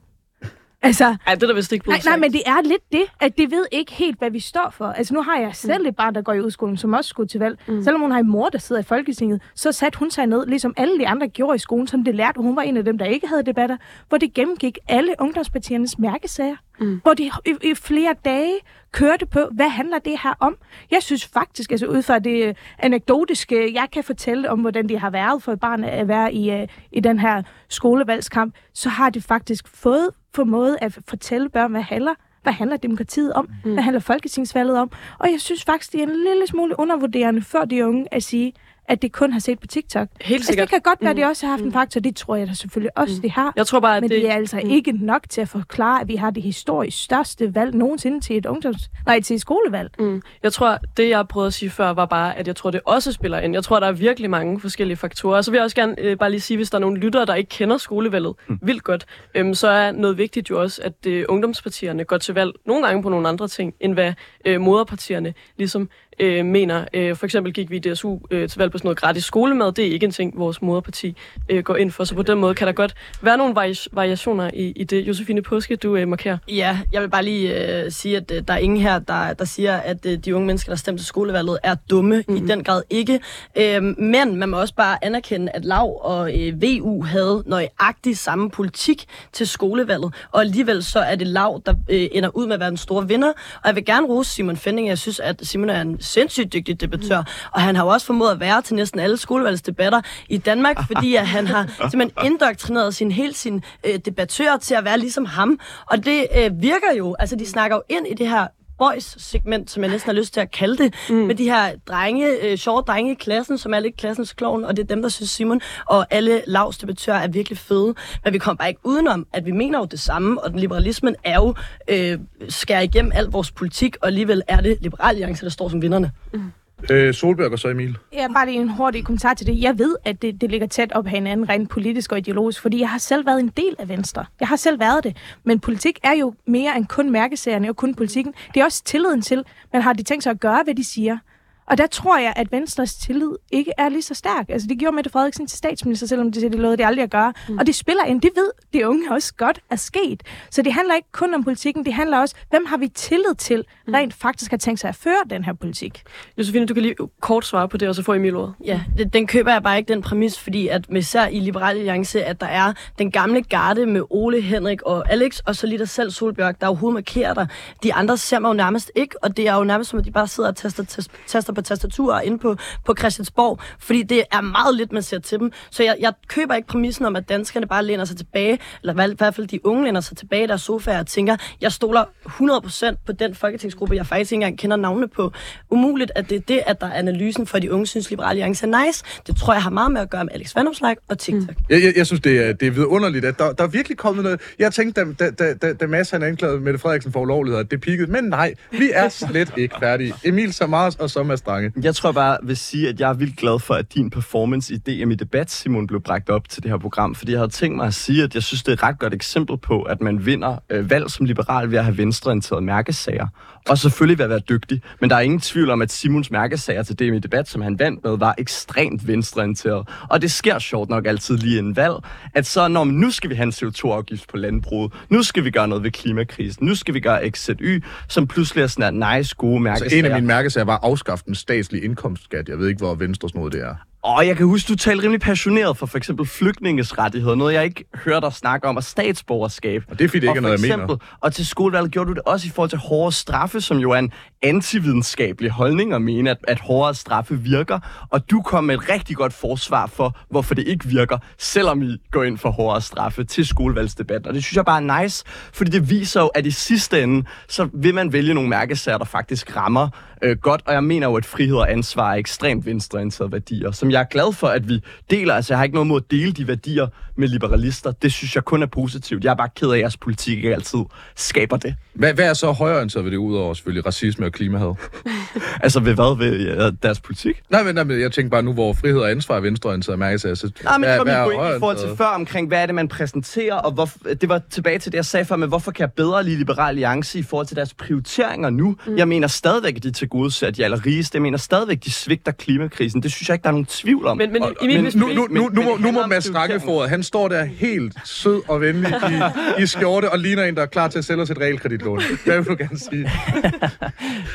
Altså, 0.84 1.16
Ej, 1.26 1.34
det 1.34 1.42
er 1.42 1.46
der 1.46 1.54
vist 1.54 1.72
ikke 1.72 1.88
nej, 1.88 2.00
nej, 2.04 2.16
men 2.16 2.32
det 2.32 2.42
er 2.46 2.62
lidt 2.62 2.92
det, 2.92 3.04
at 3.20 3.38
de 3.38 3.50
ved 3.50 3.66
ikke 3.72 3.92
helt, 3.92 4.18
hvad 4.18 4.30
vi 4.30 4.40
står 4.40 4.70
for. 4.70 4.86
Altså, 4.86 5.14
nu 5.14 5.22
har 5.22 5.36
jeg 5.36 5.54
selv 5.54 5.82
mm. 5.82 5.88
et 5.88 5.96
barn, 5.96 6.14
der 6.14 6.22
går 6.22 6.32
i 6.32 6.40
udskoling, 6.40 6.78
som 6.78 6.92
også 6.92 7.08
skulle 7.08 7.28
til 7.28 7.40
valg. 7.40 7.58
Mm. 7.68 7.82
Selvom 7.82 8.00
hun 8.00 8.10
har 8.10 8.18
en 8.18 8.30
mor, 8.30 8.48
der 8.48 8.58
sidder 8.58 8.80
i 8.80 8.84
Folketinget, 8.84 9.42
så 9.54 9.72
satte 9.72 9.98
hun 9.98 10.10
sig 10.10 10.26
ned, 10.26 10.46
ligesom 10.46 10.74
alle 10.76 10.98
de 10.98 11.08
andre 11.08 11.28
gjorde 11.28 11.56
i 11.56 11.58
skolen, 11.58 11.86
som 11.86 12.04
det 12.04 12.14
lærte. 12.14 12.40
Hun 12.40 12.56
var 12.56 12.62
en 12.62 12.76
af 12.76 12.84
dem, 12.84 12.98
der 12.98 13.04
ikke 13.04 13.26
havde 13.26 13.42
debatter, 13.42 13.76
hvor 14.08 14.18
det 14.18 14.34
gennemgik 14.34 14.78
alle 14.88 15.14
ungdomspartiernes 15.18 15.98
mærkesager. 15.98 16.56
Mm. 16.80 17.00
Hvor 17.02 17.14
de 17.14 17.24
i, 17.24 17.54
i 17.62 17.74
flere 17.74 18.14
dage 18.24 18.54
kørte 18.92 19.26
på, 19.26 19.40
hvad 19.52 19.68
handler 19.68 19.98
det 19.98 20.12
her 20.22 20.34
om? 20.40 20.56
Jeg 20.90 21.02
synes 21.02 21.26
faktisk, 21.26 21.70
altså 21.70 21.86
ud 21.86 22.02
fra 22.02 22.18
det 22.18 22.56
anekdotiske, 22.78 23.74
jeg 23.74 23.88
kan 23.92 24.04
fortælle 24.04 24.50
om, 24.50 24.60
hvordan 24.60 24.88
det 24.88 25.00
har 25.00 25.10
været 25.10 25.42
for 25.42 25.52
et 25.52 25.60
barn 25.60 25.84
at 25.84 26.08
være 26.08 26.34
i, 26.34 26.62
uh, 26.62 26.68
i 26.92 27.00
den 27.00 27.18
her 27.18 27.42
skolevalgskamp, 27.68 28.54
så 28.74 28.88
har 28.88 29.10
det 29.10 29.24
faktisk 29.24 29.68
fået 29.68 30.10
formået 30.34 30.78
at 30.80 30.98
fortælle 31.08 31.48
børn, 31.48 31.70
hvad 31.70 31.82
handler 31.82 32.14
hvad 32.42 32.52
handler 32.52 32.76
demokratiet 32.76 33.32
om? 33.32 33.48
Mm. 33.64 33.72
Hvad 33.72 33.82
handler 33.82 34.00
folketingsvalget 34.00 34.78
om? 34.78 34.90
Og 35.18 35.30
jeg 35.32 35.40
synes 35.40 35.64
faktisk, 35.64 35.92
det 35.92 36.00
er 36.00 36.06
en 36.06 36.12
lille 36.12 36.46
smule 36.46 36.80
undervurderende 36.80 37.42
for 37.42 37.64
de 37.64 37.86
unge 37.86 38.06
at 38.14 38.22
sige, 38.22 38.52
at 38.88 39.02
det 39.02 39.12
kun 39.12 39.32
har 39.32 39.40
set 39.40 39.58
på 39.58 39.66
TikTok. 39.66 40.08
Helt 40.20 40.46
sikkert. 40.46 40.62
Altså, 40.62 40.76
det 40.76 40.82
kan 40.84 40.90
godt 40.90 41.00
være, 41.00 41.10
at 41.10 41.16
mm. 41.16 41.22
de 41.22 41.26
også 41.26 41.46
har 41.46 41.50
haft 41.50 41.62
en 41.62 41.66
mm. 41.66 41.72
faktor. 41.72 42.00
Det 42.00 42.16
tror 42.16 42.36
jeg 42.36 42.46
da 42.48 42.52
selvfølgelig 42.52 42.98
også, 42.98 43.14
mm. 43.14 43.22
de 43.22 43.30
har. 43.30 43.52
Jeg 43.56 43.66
tror 43.66 43.80
bare, 43.80 43.96
at 43.96 44.02
Men 44.02 44.10
det... 44.10 44.22
det 44.22 44.30
er 44.30 44.34
altså 44.34 44.60
mm. 44.64 44.70
ikke 44.70 44.92
nok 44.92 45.22
til 45.28 45.40
at 45.40 45.48
forklare, 45.48 46.00
at 46.00 46.08
vi 46.08 46.16
har 46.16 46.30
det 46.30 46.42
historisk 46.42 47.04
største 47.04 47.54
valg 47.54 47.74
nogensinde 47.74 48.20
til 48.20 48.36
et 48.36 48.46
ungdoms... 48.46 48.90
Nej, 49.06 49.20
til 49.20 49.34
et 49.34 49.40
skolevalg. 49.40 49.90
Mm. 49.98 50.22
Jeg 50.42 50.52
tror, 50.52 50.78
det 50.96 51.08
jeg 51.08 51.28
prøvede 51.28 51.46
at 51.46 51.54
sige 51.54 51.70
før, 51.70 51.90
var 51.90 52.06
bare, 52.06 52.36
at 52.36 52.46
jeg 52.46 52.56
tror, 52.56 52.70
det 52.70 52.80
også 52.84 53.12
spiller 53.12 53.38
ind. 53.38 53.54
Jeg 53.54 53.64
tror, 53.64 53.80
der 53.80 53.86
er 53.86 53.92
virkelig 53.92 54.30
mange 54.30 54.60
forskellige 54.60 54.96
faktorer. 54.96 55.36
Og 55.36 55.44
så 55.44 55.50
vil 55.50 55.58
jeg 55.58 55.64
også 55.64 55.76
gerne 55.76 56.00
øh, 56.00 56.18
bare 56.18 56.30
lige 56.30 56.40
sige, 56.40 56.56
hvis 56.56 56.70
der 56.70 56.78
er 56.78 56.80
nogle 56.80 57.00
lyttere, 57.00 57.26
der 57.26 57.34
ikke 57.34 57.48
kender 57.48 57.76
skolevalget 57.76 58.34
mm. 58.48 58.58
vildt 58.62 58.82
godt, 58.82 59.06
øhm, 59.34 59.54
så 59.54 59.68
er 59.68 59.92
noget 59.92 60.18
vigtigt 60.18 60.50
jo 60.50 60.60
også, 60.60 60.82
at 60.84 61.06
øh, 61.06 61.24
ungdomspartierne 61.28 62.04
går 62.04 62.18
til 62.18 62.34
valg 62.34 62.52
nogle 62.66 62.86
gange 62.86 63.02
på 63.02 63.08
nogle 63.08 63.28
andre 63.28 63.48
ting, 63.48 63.74
end 63.80 63.94
hvad 63.94 64.12
øh, 64.44 64.60
moderpartierne 64.60 65.34
ligesom 65.56 65.88
øh, 66.18 66.44
mener. 66.44 66.84
Øh, 66.94 67.16
for 67.16 67.26
eksempel 67.26 67.52
gik 67.52 67.70
vi 67.70 67.76
i 67.76 67.78
DSU 67.78 68.18
øh, 68.30 68.48
til 68.48 68.58
valg 68.58 68.72
på 68.72 68.78
sådan 68.78 68.86
noget 68.86 68.98
gratis 68.98 69.24
skolemad. 69.24 69.72
Det 69.72 69.86
er 69.86 69.92
ikke 69.92 70.04
en 70.06 70.12
ting, 70.12 70.38
vores 70.38 70.62
moderparti 70.62 71.16
øh, 71.48 71.62
går 71.62 71.76
ind 71.76 71.90
for. 71.90 72.04
Så 72.04 72.14
på 72.14 72.22
den 72.22 72.38
måde 72.38 72.54
kan 72.54 72.66
der 72.66 72.72
godt 72.72 72.94
være 73.22 73.36
nogle 73.36 73.54
vari- 73.54 73.88
variationer 73.92 74.50
i, 74.54 74.72
i 74.76 74.84
det. 74.84 75.06
Josefine 75.06 75.42
Påske, 75.42 75.76
du 75.76 75.96
øh, 75.96 76.08
markerer. 76.08 76.38
Ja, 76.48 76.78
jeg 76.92 77.02
vil 77.02 77.08
bare 77.08 77.24
lige 77.24 77.82
øh, 77.84 77.90
sige, 77.92 78.16
at 78.16 78.30
øh, 78.30 78.42
der 78.48 78.54
er 78.54 78.58
ingen 78.58 78.80
her, 78.80 78.98
der, 78.98 79.32
der 79.32 79.44
siger, 79.44 79.76
at 79.76 80.06
øh, 80.06 80.18
de 80.18 80.34
unge 80.34 80.46
mennesker, 80.46 80.70
der 80.70 80.76
stemte 80.76 81.00
til 81.02 81.06
skolevalget, 81.06 81.58
er 81.62 81.74
dumme. 81.90 82.16
Mm-hmm. 82.16 82.36
I 82.36 82.40
mhm. 82.40 82.48
den 82.48 82.64
grad 82.64 82.82
ikke. 82.90 83.20
Øh, 83.56 83.82
men 83.82 84.36
man 84.36 84.48
må 84.48 84.60
også 84.60 84.74
bare 84.74 85.04
anerkende, 85.04 85.52
at 85.52 85.64
Lav 85.64 86.00
og 86.04 86.38
øh, 86.40 86.62
VU 86.62 87.02
havde 87.02 87.42
nøjagtigt 87.46 88.18
samme 88.18 88.50
politik 88.50 89.04
til 89.32 89.46
skolevalget. 89.48 90.14
Og 90.32 90.40
alligevel 90.40 90.84
så 90.84 90.98
er 90.98 91.16
det 91.16 91.26
Lav, 91.26 91.62
der 91.66 91.74
øh, 91.90 92.08
ender 92.12 92.36
ud 92.36 92.46
med 92.46 92.54
at 92.54 92.60
være 92.60 92.70
den 92.70 92.76
store 92.76 93.08
vinder. 93.08 93.28
Og 93.28 93.66
jeg 93.66 93.74
vil 93.74 93.84
gerne 93.84 94.06
rose 94.06 94.30
Simon 94.30 94.56
Fending. 94.56 94.88
Jeg 94.88 94.98
synes, 94.98 95.20
at 95.20 95.40
Simon 95.42 95.70
er 95.70 95.80
en 95.80 96.02
sindssygt 96.04 96.52
dygtig 96.52 96.80
debattør, 96.80 97.20
mm. 97.20 97.26
og 97.52 97.60
han 97.60 97.76
har 97.76 97.84
jo 97.84 97.90
også 97.90 98.06
formået 98.06 98.30
at 98.30 98.40
være 98.40 98.62
til 98.62 98.74
næsten 98.74 99.00
alle 99.00 99.16
skolevalgsdebatter 99.16 100.00
i 100.28 100.38
Danmark, 100.38 100.76
fordi 100.92 101.14
at 101.16 101.26
han 101.26 101.46
har 101.46 101.88
simpelthen 101.90 102.32
indoktrineret 102.32 102.94
sin, 102.94 103.12
hele 103.12 103.34
sin 103.34 103.64
øh, 103.86 103.98
debattør 104.04 104.56
til 104.56 104.74
at 104.74 104.84
være 104.84 104.98
ligesom 104.98 105.24
ham, 105.24 105.60
og 105.86 106.04
det 106.04 106.26
øh, 106.38 106.62
virker 106.62 106.92
jo, 106.98 107.16
altså 107.18 107.36
de 107.36 107.46
snakker 107.46 107.76
jo 107.76 107.82
ind 107.88 108.06
i 108.06 108.14
det 108.14 108.28
her 108.28 108.46
boys-segment, 108.84 109.70
som 109.70 109.82
jeg 109.82 109.90
næsten 109.90 110.08
har 110.08 110.14
lyst 110.14 110.32
til 110.34 110.40
at 110.40 110.50
kalde 110.50 110.76
det, 110.76 110.94
mm. 111.08 111.14
med 111.14 111.34
de 111.34 111.44
her 111.44 111.76
drenge, 111.88 112.28
øh, 112.42 112.58
sjove 112.58 112.82
drenge 112.82 113.12
i 113.12 113.14
klassen, 113.14 113.58
som 113.58 113.74
er 113.74 113.80
lidt 113.80 113.96
klassens 113.96 114.32
klovn, 114.32 114.64
og 114.64 114.76
det 114.76 114.82
er 114.82 114.86
dem, 114.86 115.02
der 115.02 115.08
synes 115.08 115.30
Simon 115.30 115.60
og 115.86 116.06
alle 116.10 116.42
lavs 116.46 116.78
debattører 116.78 117.18
er 117.18 117.28
virkelig 117.28 117.58
fede. 117.58 117.94
Men 118.24 118.32
vi 118.32 118.38
kommer 118.38 118.56
bare 118.56 118.68
ikke 118.68 118.80
udenom, 118.84 119.26
at 119.32 119.46
vi 119.46 119.50
mener 119.50 119.78
jo 119.78 119.84
det 119.84 120.00
samme, 120.00 120.44
og 120.44 120.50
den 120.50 120.58
liberalismen 120.58 121.16
er 121.24 121.36
jo 121.36 121.54
øh, 121.88 122.18
skær 122.48 122.80
igennem 122.80 123.12
al 123.14 123.24
vores 123.24 123.50
politik, 123.50 123.96
og 124.02 124.06
alligevel 124.06 124.42
er 124.48 124.60
det 124.60 124.78
Liberal 124.80 125.08
Alliance, 125.08 125.44
der 125.44 125.50
står 125.50 125.68
som 125.68 125.82
vinderne. 125.82 126.10
Mm. 126.32 126.52
Øh, 126.90 127.14
Solberg 127.14 127.52
og 127.52 127.58
så 127.58 127.68
Emil. 127.68 127.98
Ja, 128.12 128.28
bare 128.34 128.46
lige 128.46 128.60
en 128.60 128.68
hurtig 128.68 129.04
kommentar 129.04 129.34
til 129.34 129.46
det. 129.46 129.62
Jeg 129.62 129.78
ved, 129.78 129.96
at 130.04 130.22
det, 130.22 130.40
det 130.40 130.50
ligger 130.50 130.66
tæt 130.66 130.92
op 130.92 131.06
af 131.06 131.10
hinanden 131.10 131.48
rent 131.48 131.70
politisk 131.70 132.12
og 132.12 132.18
ideologisk, 132.18 132.62
fordi 132.62 132.80
jeg 132.80 132.88
har 132.88 132.98
selv 132.98 133.26
været 133.26 133.40
en 133.40 133.48
del 133.56 133.76
af 133.78 133.88
Venstre. 133.88 134.24
Jeg 134.40 134.48
har 134.48 134.56
selv 134.56 134.80
været 134.80 135.04
det. 135.04 135.16
Men 135.44 135.60
politik 135.60 135.98
er 136.02 136.12
jo 136.12 136.34
mere 136.46 136.76
end 136.76 136.86
kun 136.86 137.10
mærkesagerne 137.10 137.68
og 137.68 137.76
kun 137.76 137.94
politikken. 137.94 138.34
Det 138.54 138.60
er 138.60 138.64
også 138.64 138.84
tilliden 138.84 139.22
til, 139.22 139.44
man 139.72 139.82
har 139.82 139.92
de 139.92 140.02
tænkt 140.02 140.22
sig 140.22 140.30
at 140.30 140.40
gøre, 140.40 140.60
hvad 140.64 140.74
de 140.74 140.84
siger. 140.84 141.18
Og 141.66 141.78
der 141.78 141.86
tror 141.86 142.18
jeg, 142.18 142.32
at 142.36 142.52
Venstres 142.52 142.94
tillid 142.94 143.30
ikke 143.52 143.72
er 143.78 143.88
lige 143.88 144.02
så 144.02 144.14
stærk. 144.14 144.48
Altså, 144.48 144.68
det 144.68 144.78
gjorde 144.78 144.94
Mette 144.96 145.10
Frederiksen 145.10 145.46
til 145.46 145.58
statsminister, 145.58 146.06
selvom 146.06 146.32
de, 146.32 146.40
de 146.40 146.56
lovede 146.56 146.76
det 146.76 146.84
aldrig 146.84 147.02
at 147.02 147.10
gøre. 147.10 147.32
Mm. 147.48 147.58
Og 147.58 147.66
det 147.66 147.74
spiller 147.74 148.04
ind. 148.04 148.20
Det 148.20 148.30
ved 148.34 148.50
de 148.72 148.88
unge 148.88 149.12
også 149.12 149.34
godt 149.34 149.60
er 149.70 149.76
sket. 149.76 150.22
Så 150.50 150.62
det 150.62 150.72
handler 150.72 150.94
ikke 150.94 151.12
kun 151.12 151.34
om 151.34 151.44
politikken. 151.44 151.84
Det 151.84 151.94
handler 151.94 152.18
også, 152.18 152.34
hvem 152.50 152.66
har 152.66 152.76
vi 152.76 152.88
tillid 152.88 153.34
til, 153.38 153.64
mm. 153.86 153.94
rent 153.94 154.14
faktisk 154.14 154.50
har 154.50 154.58
tænkt 154.58 154.80
sig 154.80 154.88
at 154.88 154.94
føre 154.94 155.22
den 155.30 155.44
her 155.44 155.52
politik. 155.52 156.02
Josefine, 156.38 156.66
du 156.66 156.74
kan 156.74 156.82
lige 156.82 156.94
kort 157.20 157.46
svare 157.46 157.68
på 157.68 157.76
det, 157.76 157.88
og 157.88 157.94
så 157.94 158.02
får 158.02 158.14
Emil 158.14 158.36
ordet. 158.36 158.54
Ja, 158.64 158.80
det, 158.98 159.12
den 159.12 159.26
køber 159.26 159.52
jeg 159.52 159.62
bare 159.62 159.78
ikke, 159.78 159.92
den 159.92 160.02
præmis, 160.02 160.38
fordi 160.38 160.68
at 160.68 160.90
med 160.90 161.00
især 161.00 161.26
i 161.26 161.40
Liberale 161.40 161.78
Alliance, 161.78 162.24
at 162.24 162.40
der 162.40 162.46
er 162.46 162.72
den 162.98 163.10
gamle 163.10 163.42
garde 163.42 163.86
med 163.86 164.02
Ole, 164.10 164.40
Henrik 164.40 164.82
og 164.82 165.12
Alex, 165.12 165.38
og 165.38 165.56
så 165.56 165.66
lige 165.66 165.78
der 165.78 165.84
selv 165.84 166.10
Solbjørg, 166.10 166.60
der 166.60 166.66
overhovedet 166.66 166.94
markerer 166.94 167.34
dig. 167.34 167.48
De 167.82 167.94
andre 167.94 168.16
ser 168.16 168.38
mig 168.38 168.48
jo 168.48 168.54
nærmest 168.54 168.92
ikke, 168.94 169.24
og 169.24 169.36
det 169.36 169.48
er 169.48 169.54
jo 169.54 169.64
nærmest 169.64 169.90
som, 169.90 169.98
at 169.98 170.04
de 170.04 170.10
bare 170.10 170.28
sidder 170.28 170.48
og 170.48 170.56
taster, 170.56 171.08
taster 171.26 171.53
på 171.54 171.62
tastaturer 171.62 172.20
inde 172.20 172.38
på, 172.38 172.56
på 172.84 172.94
Christiansborg, 172.98 173.58
fordi 173.78 174.02
det 174.02 174.22
er 174.32 174.40
meget 174.40 174.76
lidt, 174.76 174.92
man 174.92 175.02
ser 175.02 175.18
til 175.18 175.38
dem. 175.38 175.52
Så 175.70 175.82
jeg, 175.82 175.96
jeg 176.00 176.12
køber 176.28 176.54
ikke 176.54 176.68
præmissen 176.68 177.04
om, 177.04 177.16
at 177.16 177.28
danskerne 177.28 177.66
bare 177.66 177.84
læner 177.84 178.04
sig 178.04 178.16
tilbage, 178.16 178.58
eller 178.82 179.08
i 179.08 179.14
hvert 179.18 179.34
fald 179.34 179.46
de 179.46 179.66
unge 179.66 179.84
læner 179.84 180.00
sig 180.00 180.16
tilbage 180.16 180.44
i 180.44 180.46
deres 180.46 180.62
sofaer 180.62 180.98
og 180.98 181.06
tænker, 181.06 181.36
jeg 181.60 181.72
stoler 181.72 182.04
100% 182.26 182.94
på 183.06 183.12
den 183.12 183.34
folketingsgruppe, 183.34 183.96
jeg 183.96 184.06
faktisk 184.06 184.32
ikke 184.32 184.34
engang 184.34 184.58
kender 184.58 184.76
navne 184.76 185.08
på. 185.08 185.32
Umuligt, 185.70 186.12
at 186.14 186.30
det 186.30 186.36
er 186.36 186.40
det, 186.40 186.60
at 186.66 186.80
der 186.80 186.86
er 186.86 186.92
analysen 186.92 187.46
for 187.46 187.58
de 187.58 187.72
unge 187.72 187.86
synes, 187.86 188.10
Liberale 188.10 188.30
Alliance 188.30 188.66
er 188.66 188.84
nice. 188.84 189.04
Det 189.26 189.36
tror 189.36 189.52
jeg 189.52 189.62
har 189.62 189.70
meget 189.70 189.92
med 189.92 190.00
at 190.00 190.10
gøre 190.10 190.24
med 190.24 190.32
Alex 190.34 190.54
Vandomslag 190.54 190.96
og 191.08 191.18
TikTok. 191.18 191.48
Mm. 191.48 191.64
Jeg, 191.70 191.82
jeg, 191.82 191.92
jeg 191.96 192.06
synes, 192.06 192.20
det 192.20 192.48
er, 192.48 192.52
det 192.52 192.66
er 192.66 192.70
vidunderligt, 192.70 193.24
at 193.24 193.38
der, 193.38 193.52
der 193.52 193.64
er 193.64 193.68
virkelig 193.68 193.98
kommet 193.98 194.24
noget... 194.24 194.40
Jeg 194.58 194.72
tænkte, 194.72 195.14
da, 195.18 195.30
da, 195.30 195.54
da, 195.54 195.72
da 195.72 195.86
Mads 195.86 196.10
han 196.10 196.22
anklagede 196.22 196.60
Mette 196.60 196.78
Frederiksen 196.78 197.12
for 197.12 197.20
ulovligheder, 197.20 197.64
at 197.64 197.70
det 197.70 197.80
pikkede. 197.80 198.10
Men 198.10 198.24
nej, 198.24 198.54
vi 198.70 198.90
er 198.94 199.08
slet 199.08 199.52
ikke 199.56 199.74
færdige. 199.80 200.14
Emil 200.24 200.52
Samars 200.52 200.96
og 200.96 201.10
så 201.10 201.22
Strange. 201.44 201.72
Jeg 201.82 201.94
tror 201.94 202.12
bare, 202.12 202.38
vil 202.42 202.56
sige, 202.56 202.88
at 202.88 203.00
jeg 203.00 203.10
er 203.10 203.14
vildt 203.14 203.36
glad 203.36 203.58
for, 203.58 203.74
at 203.74 203.94
din 203.94 204.10
performance 204.10 204.74
i 204.74 204.76
DM 204.76 205.10
i 205.10 205.14
debat, 205.14 205.50
Simon, 205.50 205.86
blev 205.86 206.00
bragt 206.00 206.30
op 206.30 206.48
til 206.48 206.62
det 206.62 206.70
her 206.70 206.78
program. 206.78 207.14
Fordi 207.14 207.32
jeg 207.32 207.40
havde 207.40 207.52
tænkt 207.52 207.76
mig 207.76 207.86
at 207.86 207.94
sige, 207.94 208.22
at 208.22 208.34
jeg 208.34 208.42
synes, 208.42 208.62
det 208.62 208.68
er 208.68 208.72
et 208.72 208.82
ret 208.82 208.98
godt 208.98 209.14
eksempel 209.14 209.56
på, 209.58 209.82
at 209.82 210.00
man 210.00 210.26
vinder 210.26 210.56
øh, 210.70 210.90
valg 210.90 211.10
som 211.10 211.26
liberal 211.26 211.70
ved 211.70 211.78
at 211.78 211.84
have 211.84 211.98
venstreorienterede 211.98 212.64
mærkesager. 212.64 213.26
Og 213.68 213.78
selvfølgelig 213.78 214.18
ved 214.18 214.24
at 214.24 214.30
være 214.30 214.38
dygtig. 214.38 214.82
Men 215.00 215.10
der 215.10 215.16
er 215.16 215.20
ingen 215.20 215.40
tvivl 215.40 215.70
om, 215.70 215.82
at 215.82 215.92
Simons 215.92 216.30
mærkesager 216.30 216.82
til 216.82 216.98
DM 216.98 217.14
i 217.14 217.18
debat, 217.18 217.48
som 217.48 217.62
han 217.62 217.78
vandt 217.78 218.04
med, 218.04 218.18
var 218.18 218.34
ekstremt 218.38 219.08
venstreorienteret. 219.08 219.88
Og 220.10 220.22
det 220.22 220.32
sker 220.32 220.58
sjovt 220.58 220.90
nok 220.90 221.06
altid 221.06 221.36
lige 221.36 221.58
en 221.58 221.76
valg, 221.76 221.94
at 222.34 222.46
så 222.46 222.68
når 222.68 222.84
nu 222.84 223.10
skal 223.10 223.30
vi 223.30 223.34
have 223.34 223.46
en 223.46 223.52
CO2-afgift 223.52 224.28
på 224.28 224.36
landbruget, 224.36 224.92
nu 225.10 225.22
skal 225.22 225.44
vi 225.44 225.50
gøre 225.50 225.68
noget 225.68 225.84
ved 225.84 225.90
klimakrisen, 225.90 226.66
nu 226.66 226.74
skal 226.74 226.94
vi 226.94 227.00
gøre 227.00 227.30
XZY, 227.30 227.84
som 228.08 228.26
pludselig 228.26 228.62
er 228.62 228.66
sådan 228.66 228.94
en 228.94 229.16
nice, 229.16 229.34
gode 229.38 229.60
mærkesager. 229.60 229.90
Så 229.90 229.96
en 229.96 230.04
af 230.04 230.14
mine 230.14 230.26
mærkesager 230.26 230.64
var 230.64 230.74
at 230.74 230.80
afskaffe 230.82 231.24
den 231.34 231.38
statslige 231.38 231.84
indkomstskat. 231.84 232.48
Jeg 232.48 232.58
ved 232.58 232.68
ikke, 232.68 232.78
hvor 232.78 232.94
venstres 232.94 233.34
noget 233.34 233.52
det 233.52 233.62
er. 233.62 233.74
Og 234.04 234.26
jeg 234.26 234.36
kan 234.36 234.46
huske, 234.46 234.68
du 234.68 234.76
talte 234.76 235.02
rimelig 235.02 235.20
passioneret 235.20 235.76
for 235.76 235.86
for 235.86 235.98
eksempel 235.98 236.26
flygtninges 236.26 236.98
rettigheder, 236.98 237.34
noget 237.34 237.54
jeg 237.54 237.64
ikke 237.64 237.84
hørte 237.94 238.26
dig 238.26 238.32
snakke 238.32 238.68
om, 238.68 238.76
og 238.76 238.84
statsborgerskab. 238.84 239.82
Og 239.90 239.98
det 239.98 240.04
er 240.04 240.08
fordi, 240.08 240.20
det 240.20 240.28
ikke 240.28 240.38
er 240.38 240.40
noget, 240.40 240.58
jeg 240.58 240.66
eksempel, 240.66 240.88
mener. 240.88 241.16
Og 241.20 241.32
til 241.32 241.46
skolevalget 241.46 241.92
gjorde 241.92 242.08
du 242.08 242.14
det 242.14 242.22
også 242.26 242.46
i 242.46 242.50
forhold 242.50 242.70
til 242.70 242.78
hårde 242.78 243.12
straffe, 243.12 243.60
som 243.60 243.76
jo 243.76 243.90
er 243.90 243.98
en 243.98 244.12
antividenskabelig 244.42 245.50
holdning 245.50 245.92
at 245.92 246.02
mene, 246.02 246.30
at, 246.30 246.36
at 246.48 246.60
hårdere 246.60 246.94
straffe 246.94 247.38
virker. 247.38 248.06
Og 248.10 248.30
du 248.30 248.42
kom 248.42 248.64
med 248.64 248.74
et 248.74 248.88
rigtig 248.88 249.16
godt 249.16 249.32
forsvar 249.32 249.86
for, 249.86 250.18
hvorfor 250.30 250.54
det 250.54 250.68
ikke 250.68 250.86
virker, 250.86 251.18
selvom 251.38 251.82
I 251.82 251.96
går 252.10 252.22
ind 252.22 252.38
for 252.38 252.50
hårdere 252.50 252.80
straffe 252.80 253.24
til 253.24 253.46
skolevalgsdebatten. 253.46 254.28
Og 254.28 254.34
det 254.34 254.44
synes 254.44 254.56
jeg 254.56 254.64
bare 254.64 254.82
er 254.82 255.02
nice, 255.02 255.24
fordi 255.52 255.70
det 255.70 255.90
viser 255.90 256.20
jo, 256.20 256.26
at 256.26 256.46
i 256.46 256.50
sidste 256.50 257.02
ende, 257.02 257.26
så 257.48 257.68
vil 257.74 257.94
man 257.94 258.12
vælge 258.12 258.34
nogle 258.34 258.48
mærkesager, 258.48 258.98
der 258.98 259.04
faktisk 259.04 259.56
rammer 259.56 259.88
øh, 260.22 260.36
godt. 260.36 260.62
Og 260.66 260.74
jeg 260.74 260.84
mener 260.84 261.08
jo, 261.08 261.14
at 261.14 261.26
frihed 261.26 261.56
og 261.56 261.72
ansvar 261.72 262.12
er 262.12 262.16
ekstremt 262.16 262.66
venstreorienterede 262.66 263.32
værdier, 263.32 263.70
som 263.70 263.90
jeg 263.94 264.00
er 264.00 264.04
glad 264.04 264.32
for, 264.32 264.46
at 264.46 264.68
vi 264.68 264.80
deler. 265.10 265.34
Altså, 265.34 265.52
jeg 265.52 265.58
har 265.58 265.64
ikke 265.64 265.74
noget 265.74 265.86
mod 265.86 266.00
at 266.00 266.10
dele 266.10 266.32
de 266.32 266.48
værdier 266.48 266.86
med 267.16 267.28
liberalister. 267.28 267.92
Det 267.92 268.12
synes 268.12 268.34
jeg 268.34 268.44
kun 268.44 268.62
er 268.62 268.66
positivt. 268.66 269.24
Jeg 269.24 269.30
er 269.30 269.34
bare 269.34 269.48
ked 269.56 269.68
af, 269.68 269.74
at 269.74 269.80
jeres 269.80 269.96
politik 269.96 270.36
ikke 270.36 270.54
altid 270.54 270.78
skaber 271.16 271.56
det. 271.56 271.74
Hvad, 271.94 272.14
hvad 272.14 272.28
er 272.28 272.34
så 272.34 272.52
højreorienteret 272.52 273.04
ved 273.04 273.12
det, 273.12 273.16
udover 273.16 273.54
selvfølgelig 273.54 273.86
racisme 273.86 274.26
og 274.26 274.32
klimahad? 274.32 274.74
Altså, 275.60 275.80
ved 275.80 275.94
hvad? 275.94 276.18
Ved 276.18 276.46
ja, 276.46 276.70
deres 276.82 277.00
politik? 277.00 277.42
Nej, 277.50 277.62
men, 277.62 277.74
nej, 277.74 277.84
men 277.84 278.00
jeg 278.00 278.12
tænker 278.12 278.30
bare 278.30 278.42
nu, 278.42 278.52
hvor 278.52 278.72
frihed 278.72 278.98
og 278.98 279.10
ansvar 279.10 279.36
er 279.36 279.40
venstreorienteret 279.40 279.98
mærkesager. 279.98 280.34
Så, 280.34 280.50
Nej, 280.64 280.78
men 280.78 280.88
hvad, 280.88 280.98
kom 280.98 281.06
hvad 281.06 281.16
er 281.16 281.28
vi 281.28 281.34
gå 281.34 281.46
ind 281.46 281.56
i 281.56 281.58
forhold 281.58 281.78
til 281.78 281.96
før 281.96 282.04
omkring, 282.04 282.48
hvad 282.48 282.62
er 282.62 282.66
det, 282.66 282.74
man 282.74 282.88
præsenterer, 282.88 283.54
og 283.54 283.72
hvor, 283.72 283.90
det 284.20 284.28
var 284.28 284.40
tilbage 284.50 284.78
til 284.78 284.92
det, 284.92 284.96
jeg 284.96 285.04
sagde 285.04 285.24
før, 285.24 285.36
men 285.36 285.48
hvorfor 285.48 285.70
kan 285.70 285.80
jeg 285.80 285.92
bedre 285.92 286.24
lide 286.24 286.36
Liberal 286.36 286.68
Alliance 286.68 287.18
i 287.18 287.22
forhold 287.22 287.46
til 287.46 287.56
deres 287.56 287.74
prioriteringer 287.74 288.50
nu? 288.50 288.76
Mm. 288.86 288.96
Jeg 288.96 289.08
mener 289.08 289.28
stadigvæk, 289.28 289.76
at 289.76 289.82
de 289.82 289.90
til 289.90 290.08
gode 290.08 290.30
ser 290.30 290.50
de 290.50 290.64
allerrigeste. 290.64 291.16
Jeg 291.16 291.22
mener 291.22 291.38
stadigvæk, 291.38 291.84
de 291.84 291.92
svigter 291.92 292.32
klimakrisen. 292.32 293.02
Det 293.02 293.12
synes 293.12 293.28
jeg 293.28 293.34
ikke, 293.34 293.42
der 293.42 293.48
er 293.48 293.52
nogen 293.52 293.66
tvivl 293.66 293.83
om. 294.04 294.16
Men, 294.16 294.32
men, 294.32 294.42
Og- 294.42 294.54
Emil, 294.62 294.82
men 294.82 294.92
nu, 294.96 295.06
nu, 295.06 295.14
nu, 295.14 295.26
nu, 295.30 295.48
men 295.52 295.64
må, 295.64 295.76
nu 295.76 295.90
må 295.90 296.06
Mads. 296.06 296.24
Strangeforet, 296.24 296.90
han 296.90 297.02
står 297.02 297.28
der 297.28 297.44
helt 297.44 297.94
sød 298.04 298.42
og 298.48 298.60
venlig 298.60 298.90
i, 298.90 299.14
i 299.62 299.66
skjorte 299.66 300.10
og 300.12 300.18
ligner 300.18 300.42
en, 300.44 300.54
der 300.56 300.62
er 300.62 300.66
klar 300.66 300.88
til 300.88 300.98
at 300.98 301.04
sælge 301.04 301.22
os 301.22 301.30
et 301.30 301.38
realkreditlån. 301.38 302.00
Hvad 302.24 302.36
vil 302.36 302.44
du 302.46 302.56
gerne 302.58 302.78
sige? 302.78 303.10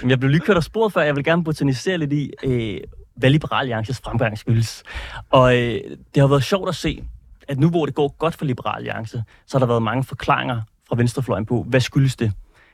Men 0.01 0.09
jeg 0.11 0.19
blev 0.19 0.29
lige 0.31 0.41
kørt 0.41 0.57
af 0.57 0.63
sporet 0.63 0.93
før. 0.93 1.01
Jeg 1.01 1.15
vil 1.15 1.23
gerne 1.23 1.43
botanisere 1.43 1.97
lidt 1.97 2.13
i, 2.13 2.31
øh, 2.43 2.77
hvad 3.15 3.29
Liberal 3.29 3.59
Alliances 3.59 3.99
fremgang 4.03 4.37
skyldes. 4.37 4.83
Og 5.29 5.57
øh, 5.57 5.81
det 6.15 6.21
har 6.21 6.27
været 6.27 6.43
sjovt 6.43 6.69
at 6.69 6.75
se, 6.75 7.03
at 7.47 7.59
nu 7.59 7.69
hvor 7.69 7.85
det 7.85 7.95
går 7.95 8.15
godt 8.19 8.35
for 8.35 8.45
Liberal 8.45 8.77
Alliance, 8.77 9.23
så 9.47 9.57
har 9.57 9.59
der 9.59 9.65
været 9.67 9.83
mange 9.83 10.03
forklaringer 10.03 10.61
fra 10.89 10.95
venstrefløjen 10.95 11.45
på, 11.45 11.65
hvad 11.69 11.79
skyldes 11.81 12.15
det? 12.15 12.31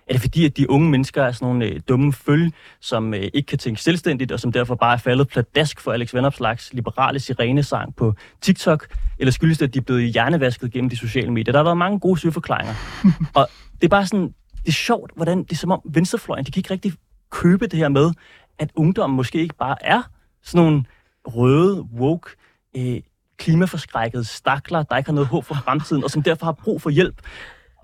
Er 0.08 0.14
det 0.14 0.22
fordi, 0.22 0.46
at 0.46 0.58
de 0.58 0.70
unge 0.70 0.90
mennesker 0.90 1.24
er 1.24 1.32
sådan 1.32 1.46
nogle 1.46 1.66
øh, 1.66 1.82
dumme 1.90 2.14
følge, 2.14 2.52
som 2.82 3.14
øh, 3.14 3.30
ikke 3.34 3.48
kan 3.48 3.58
tænke 3.58 3.82
selvstændigt, 3.82 4.32
og 4.32 4.40
som 4.40 4.52
derfor 4.52 4.76
bare 4.76 4.94
er 4.94 4.98
faldet 4.98 5.28
pladask 5.28 5.80
for 5.80 5.92
Alex 5.92 6.14
Vanopslags 6.14 6.74
liberale 6.74 7.20
sirenesang 7.20 7.96
på 7.96 8.14
TikTok? 8.42 8.88
Eller 9.20 9.32
skyldes 9.32 9.58
det, 9.58 9.68
at 9.68 9.74
de 9.74 9.80
er 9.80 9.84
blevet 9.84 10.14
hjernevasket 10.14 10.72
gennem 10.72 10.90
de 10.90 10.98
sociale 10.98 11.32
medier? 11.32 11.52
Der 11.52 11.60
har 11.60 11.64
været 11.64 11.78
mange 11.78 12.00
gode 12.00 12.20
søgeforklaringer. 12.20 12.74
og 13.36 13.48
det 13.82 13.84
er 13.84 13.90
bare 13.90 14.06
sådan, 14.06 14.34
det 14.62 14.68
er 14.68 14.72
sjovt, 14.72 15.12
hvordan 15.16 15.44
det 15.44 15.52
er 15.52 15.56
som 15.56 15.72
om 15.72 15.82
venstrefløjen, 15.86 16.46
de 16.46 16.52
kan 16.52 16.60
ikke 16.60 16.72
rigtig 16.72 16.94
købe 17.32 17.68
det 17.68 17.80
her 17.80 17.90
med, 17.90 18.12
at 18.60 18.70
ungdommen 18.76 19.18
måske 19.18 19.42
ikke 19.42 19.56
bare 19.56 19.76
er 19.82 20.02
sådan 20.44 20.66
nogle 20.66 20.84
røde, 21.28 21.82
woke, 21.82 22.30
øh, 22.78 23.02
klimaforskrækkede 23.38 24.24
stakler, 24.24 24.84
der 24.84 24.98
ikke 24.98 25.08
har 25.08 25.14
noget 25.14 25.28
håb 25.28 25.46
for 25.46 25.56
fremtiden, 25.56 26.04
og 26.04 26.12
som 26.12 26.24
derfor 26.24 26.46
har 26.46 26.52
brug 26.52 26.82
for 26.82 26.90
hjælp. 26.90 27.22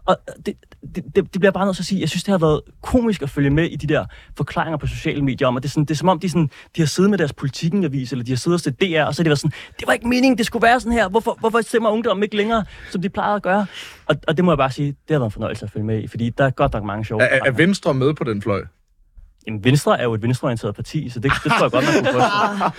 Og 0.05 0.17
det, 0.45 0.55
det, 0.95 1.03
det, 1.15 1.15
det 1.15 1.39
bliver 1.39 1.51
bare 1.51 1.65
nødt 1.65 1.75
til 1.75 1.83
at 1.83 1.85
sige, 1.85 2.01
jeg 2.01 2.09
synes, 2.09 2.23
det 2.23 2.31
har 2.31 2.37
været 2.37 2.61
komisk 2.81 3.21
at 3.21 3.29
følge 3.29 3.49
med 3.49 3.69
i 3.69 3.75
de 3.75 3.87
der 3.87 4.05
forklaringer 4.37 4.77
på 4.77 4.87
sociale 4.87 5.21
medier 5.21 5.47
om, 5.47 5.57
at 5.57 5.63
det 5.63 5.69
er, 5.69 5.71
sådan, 5.71 5.85
det 5.85 5.91
er 5.91 5.97
som 5.97 6.09
om, 6.09 6.19
de, 6.19 6.29
sådan, 6.29 6.49
de 6.75 6.81
har 6.81 6.85
siddet 6.85 7.09
med 7.09 7.17
deres 7.17 7.33
politikenavis, 7.33 8.11
eller 8.11 8.25
de 8.25 8.31
har 8.31 8.37
siddet 8.37 8.55
og 8.55 8.59
set 8.61 8.81
DR, 8.81 9.03
og 9.03 9.15
så 9.15 9.19
har 9.19 9.23
de 9.23 9.29
været 9.29 9.39
sådan, 9.39 9.53
det 9.79 9.87
var 9.87 9.93
ikke 9.93 10.07
meningen, 10.07 10.37
det 10.37 10.45
skulle 10.45 10.63
være 10.63 10.79
sådan 10.79 10.93
her. 10.93 11.09
Hvorfor, 11.09 11.37
hvorfor 11.39 11.61
stemmer 11.61 11.89
ungdommen 11.89 12.23
ikke 12.23 12.35
længere, 12.35 12.65
som 12.89 13.01
de 13.01 13.09
plejede 13.09 13.35
at 13.35 13.43
gøre? 13.43 13.65
Og, 14.05 14.15
og 14.27 14.37
det 14.37 14.45
må 14.45 14.51
jeg 14.51 14.57
bare 14.57 14.71
sige, 14.71 14.87
det 14.87 14.97
har 15.09 15.19
været 15.19 15.27
en 15.27 15.31
fornøjelse 15.31 15.65
at 15.65 15.71
følge 15.71 15.85
med 15.85 16.03
i, 16.03 16.07
fordi 16.07 16.29
der 16.29 16.45
er 16.45 16.49
godt 16.49 16.73
nok 16.73 16.83
mange 16.83 17.05
sjove 17.05 17.21
Er, 17.23 17.39
er. 17.45 17.51
Venstre 17.51 17.93
med 17.93 18.13
på 18.13 18.23
den 18.23 18.41
fløj? 18.41 18.61
Jamen, 19.47 19.63
Venstre 19.63 19.99
er 19.99 20.03
jo 20.03 20.13
et 20.13 20.21
venstreorienteret 20.21 20.75
parti, 20.75 21.09
så 21.09 21.19
det, 21.19 21.31
det 21.43 21.51
tror 21.51 21.61
jeg 21.63 21.71
godt, 21.71 21.85
man 21.85 21.93
kunne 22.03 22.13
få. 22.13 22.19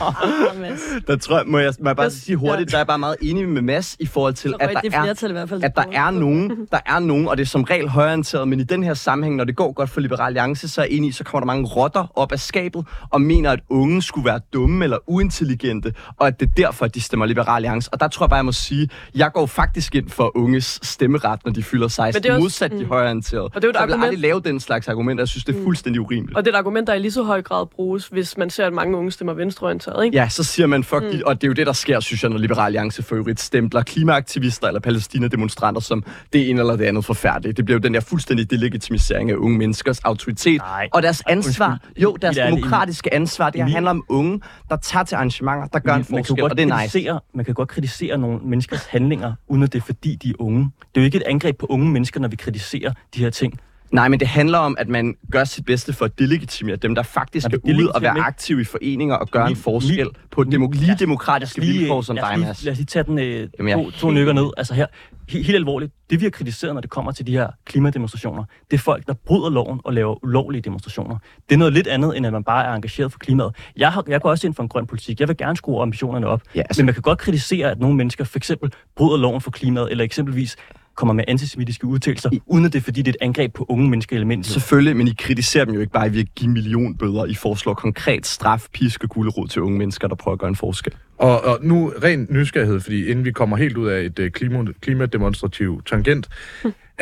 Ah. 0.03 1.03
Der 1.07 1.17
tror 1.17 1.37
jeg, 1.37 1.45
må 1.47 1.59
jeg, 1.59 1.73
må 1.81 1.89
jeg 1.89 1.97
bare 1.97 2.11
sige 2.11 2.37
hurtigt, 2.37 2.71
der 2.71 2.77
er 2.77 2.81
jeg 2.81 2.87
bare 2.87 2.99
meget 2.99 3.17
enig 3.23 3.49
med 3.49 3.63
Mads 3.63 3.97
i 4.01 4.07
forhold 4.07 4.35
til, 4.35 4.55
at 4.61 4.71
der 4.75 4.81
det 4.81 4.95
er 4.95 5.03
flertal 5.03 5.31
i 5.31 5.33
hvert 5.33 5.49
fald. 5.49 5.65
at 5.65 5.77
der 5.77 5.85
er 5.93 6.11
nogen, 6.11 6.51
der 6.73 6.79
er 6.87 6.99
nogen, 6.99 7.29
og 7.29 7.37
det 7.37 7.43
er 7.43 7.47
som 7.47 7.63
regel 7.63 7.89
højorienteret, 7.89 8.49
men 8.49 8.61
i 8.61 8.63
den 8.63 8.83
her 8.83 8.95
sammenhæng, 8.95 9.37
når 9.37 9.45
det 9.45 9.57
går 9.57 9.73
godt 9.73 9.91
for 9.91 10.01
Liberal 10.01 10.27
Alliance, 10.27 10.69
så 10.69 10.81
er 10.81 10.85
enig 10.85 11.09
i, 11.09 11.13
så 11.13 11.25
kommer 11.25 11.41
der 11.41 11.47
mange 11.47 11.65
rotter 11.67 12.13
op 12.19 12.33
af 12.33 12.41
skabet, 12.41 12.87
og 13.11 13.21
mener, 13.21 13.51
at 13.51 13.61
unge 13.69 14.03
skulle 14.03 14.25
være 14.25 14.41
dumme 14.53 14.85
eller 14.85 14.99
uintelligente, 15.07 15.95
og 16.17 16.27
at 16.27 16.41
det 16.41 16.49
er 16.49 16.53
derfor, 16.57 16.85
at 16.85 16.95
de 16.95 17.01
stemmer 17.01 17.27
Liberal 17.27 17.55
Alliance. 17.57 17.93
Og 17.93 18.01
der 18.01 18.09
tror 18.09 18.25
jeg 18.25 18.31
bare, 18.31 18.37
jeg 18.37 18.45
må 18.45 18.53
sige, 18.53 18.89
jeg 19.15 19.33
går 19.33 19.47
faktisk 19.47 19.95
ind 19.95 20.11
for 20.11 20.37
unges 20.37 20.79
stemmeret, 20.83 21.41
når 21.45 21.53
de 21.53 21.63
fylder 21.63 21.89
16, 21.89 22.17
Men 22.19 22.23
det 22.23 22.29
er 22.29 22.33
også- 22.35 22.43
modsat 22.43 22.71
de 22.71 22.77
mm. 22.85 22.87
højorienterede. 22.89 23.45
Og 23.45 23.55
det 23.55 23.65
er 23.65 23.69
jo 23.69 23.71
et 23.71 23.75
så 23.77 23.81
jeg 23.81 23.89
vil 23.89 23.93
argument- 23.95 24.05
aldrig 24.05 24.19
lave 24.21 24.41
den 24.41 24.61
slags 24.61 24.89
argument, 24.89 25.21
jeg 25.21 25.29
synes, 25.29 25.45
det 25.45 25.57
er 25.59 25.63
fuldstændig 25.63 26.01
urimeligt. 26.01 26.37
Og 26.37 26.45
det 26.45 26.52
et 26.53 26.59
argument, 26.59 26.87
der 26.87 26.95
i 26.95 26.99
lige 26.99 27.13
så 27.13 27.23
høj 27.23 27.43
grad 27.43 27.67
bruges, 27.67 28.07
hvis 28.07 28.37
man 28.37 28.51
ser, 28.51 28.67
at 28.67 28.73
mange 28.73 28.97
unge 28.97 29.11
stemmer 29.11 29.35
venstreorienteret, 29.35 30.05
ikke? 30.05 30.17
Ja, 30.17 30.29
så 30.29 30.45
siger 30.45 30.67
man, 30.67 30.85
fuck, 30.85 31.03
mm. 31.03 31.21
og 31.27 31.41
det 31.41 31.47
er 31.47 31.49
jo 31.49 31.53
det, 31.53 31.67
der 31.67 31.73
sker, 31.73 32.01
synes 32.01 32.23
jeg, 32.23 32.31
når 32.31 32.39
Liberal 32.39 32.65
Alliance 32.67 33.03
for 33.03 33.17
øvrigt 33.17 33.41
stempler 33.41 33.83
klimaaktivister 33.83 34.67
eller 34.67 34.81
palæstina-demonstranter 34.81 35.81
som 35.81 36.05
det 36.33 36.51
ene 36.51 36.61
eller 36.61 36.77
det 36.77 36.85
andet 36.85 37.05
forfærdeligt. 37.05 37.57
Det 37.57 37.65
bliver 37.65 37.77
jo 37.79 37.81
den 37.81 37.95
der 37.95 38.01
fuldstændig 38.01 38.51
delegitimisering 38.51 39.31
af 39.31 39.35
unge 39.35 39.59
menneskers 39.59 39.99
autoritet 39.99 40.61
Nej. 40.61 40.89
og 40.93 41.03
deres 41.03 41.23
ansvar. 41.27 41.71
Undskyld. 41.71 42.03
Jo, 42.03 42.17
deres 42.23 42.37
demokratiske 42.37 43.15
ansvar. 43.15 43.51
Det 43.51 43.65
her 43.65 43.71
handler 43.71 43.91
om 43.91 44.05
unge, 44.09 44.41
der 44.69 44.77
tager 44.77 45.05
til 45.05 45.15
arrangementer, 45.15 45.67
der 45.67 45.79
gør 45.79 45.95
en 45.95 45.99
man 45.99 46.05
kan 46.05 46.17
jo 46.17 46.23
forskel, 46.23 46.45
og 46.45 46.57
det 46.57 46.71
er 46.71 46.83
nice. 46.83 47.21
Man 47.35 47.45
kan 47.45 47.55
godt 47.55 47.69
kritisere 47.69 48.19
nogle 48.19 48.39
menneskers 48.45 48.85
handlinger, 48.85 49.33
uden 49.49 49.63
at 49.63 49.73
det 49.73 49.79
er 49.79 49.85
fordi, 49.85 50.15
de 50.15 50.31
er 50.31 50.35
unge. 50.39 50.71
Det 50.81 50.97
er 50.97 51.01
jo 51.01 51.05
ikke 51.05 51.17
et 51.17 51.23
angreb 51.27 51.59
på 51.59 51.67
unge 51.67 51.91
mennesker, 51.91 52.21
når 52.21 52.29
vi 52.29 52.37
kritiserer 52.37 52.93
de 53.15 53.21
her 53.21 53.31
ting. 53.31 53.61
Nej, 53.93 54.09
men 54.09 54.21
det 54.21 54.29
handler 54.29 54.59
om, 54.59 54.77
at 54.79 54.89
man 54.89 55.15
gør 55.33 55.45
sit 55.45 55.65
bedste 55.65 55.93
for 55.93 56.05
at 56.05 56.19
delegitimere 56.19 56.77
dem, 56.77 56.95
der 56.95 57.03
faktisk 57.03 57.45
Nej, 57.47 57.51
skal 57.59 57.75
det 57.75 57.83
ud 57.83 57.87
og 57.87 58.03
være 58.03 58.19
aktive 58.21 58.61
i 58.61 58.65
foreninger 58.65 59.15
og 59.15 59.29
gøre 59.29 59.43
en 59.43 59.49
Min- 59.49 59.57
forskel 59.57 59.97
min- 60.05 60.09
på 60.31 60.43
demo- 60.43 60.71
lige 60.73 60.87
lad 60.87 60.95
os- 60.95 60.99
demokratiske 60.99 61.59
Lad 61.61 61.67
lige, 61.67 61.79
vilkår 61.79 62.03
som 62.03 62.17
dig, 62.17 62.29
lige- 62.37 62.47
Mads. 62.47 62.65
Lad 62.65 62.73
os 62.73 62.79
lige 62.79 62.87
tage 62.87 63.03
den 63.05 63.19
øh, 63.19 63.25
Jamen, 63.59 63.69
jeg 63.71 63.79
er 63.79 63.85
to, 63.85 63.91
to 63.91 64.07
helt 64.07 64.15
nykker 64.21 64.33
ned. 64.33 64.51
Altså 64.57 64.75
her, 64.75 64.87
he, 65.29 65.43
helt 65.43 65.57
alvorligt, 65.57 65.93
det 66.11 66.21
vi 66.21 66.25
har 66.25 66.31
kritiseret, 66.31 66.75
når 66.75 66.81
det 66.81 66.91
kommer 66.91 67.13
til 67.13 67.27
de 67.27 67.33
her 67.33 67.49
klimademonstrationer, 67.65 68.45
det 68.71 68.77
er 68.77 68.81
folk, 68.81 69.07
der 69.07 69.15
bryder 69.27 69.51
loven 69.51 69.81
og 69.85 69.93
laver 69.93 70.25
ulovlige 70.25 70.63
demonstrationer. 70.63 71.19
Det 71.49 71.55
er 71.55 71.59
noget 71.59 71.73
lidt 71.73 71.87
andet, 71.87 72.17
end 72.17 72.27
at 72.27 72.33
man 72.33 72.45
bare 72.45 72.65
er 72.67 72.73
engageret 72.75 73.13
for 73.13 73.19
klimaet. 73.19 73.53
Jeg, 73.77 73.93
har, 73.93 74.05
jeg 74.09 74.21
går 74.21 74.31
også 74.31 74.47
ind 74.47 74.55
for 74.55 74.63
en 74.63 74.69
grøn 74.69 74.87
politik. 74.87 75.21
Jeg 75.21 75.29
vil 75.29 75.37
gerne 75.37 75.57
skrue 75.57 75.83
ambitionerne 75.83 76.27
op. 76.27 76.43
Ja, 76.55 76.61
altså- 76.61 76.83
Men 76.83 76.87
man 76.87 76.95
kan 76.95 77.03
godt 77.03 77.19
kritisere, 77.19 77.71
at 77.71 77.79
nogle 77.81 77.97
mennesker 77.97 78.25
for 78.25 78.39
eksempel 78.39 78.73
bryder 78.97 79.17
loven 79.17 79.41
for 79.41 79.51
klimaet, 79.51 79.91
eller 79.91 80.05
eksempelvis 80.05 80.57
kommer 80.95 81.13
med 81.15 81.25
antisemitiske 81.29 81.87
udtalelser, 81.87 82.31
uden 82.47 82.65
at 82.65 82.73
det 82.73 82.79
er 82.79 82.83
fordi, 82.83 83.03
det 83.03 83.09
er 83.09 83.13
et 83.21 83.25
angreb 83.27 83.55
på 83.55 83.67
unge 83.69 83.91
mennesker 83.91 84.17
element. 84.17 84.47
Selvfølgelig, 84.47 84.97
men 84.97 85.09
I 85.09 85.15
kritiserer 85.19 85.65
dem 85.65 85.75
jo 85.75 85.81
ikke 85.81 85.93
bare 85.93 86.13
ved 86.13 86.21
at 86.21 86.35
give 86.35 86.51
millionbøder. 86.51 87.25
I 87.25 87.35
foreslår 87.35 87.75
konkret 87.75 88.27
straf, 88.27 88.67
pisk 88.73 89.05
og 89.05 89.11
gulerod 89.11 89.49
til 89.49 89.63
unge 89.63 89.79
mennesker, 89.79 90.09
der 90.09 90.15
prøver 90.15 90.33
at 90.33 90.39
gøre 90.39 90.49
en 90.49 90.57
forskel. 90.57 90.95
Og, 91.19 91.45
og 91.45 91.59
nu 91.63 91.93
ren 92.03 92.27
nysgerrighed, 92.31 92.81
fordi 92.81 93.07
inden 93.07 93.25
vi 93.25 93.33
kommer 93.33 93.57
helt 93.57 93.77
ud 93.77 93.89
af 93.89 94.01
et 94.01 94.19
uh, 94.19 94.29
klima, 94.29 94.65
klimademonstrativ 94.81 95.83
tangent, 95.87 96.29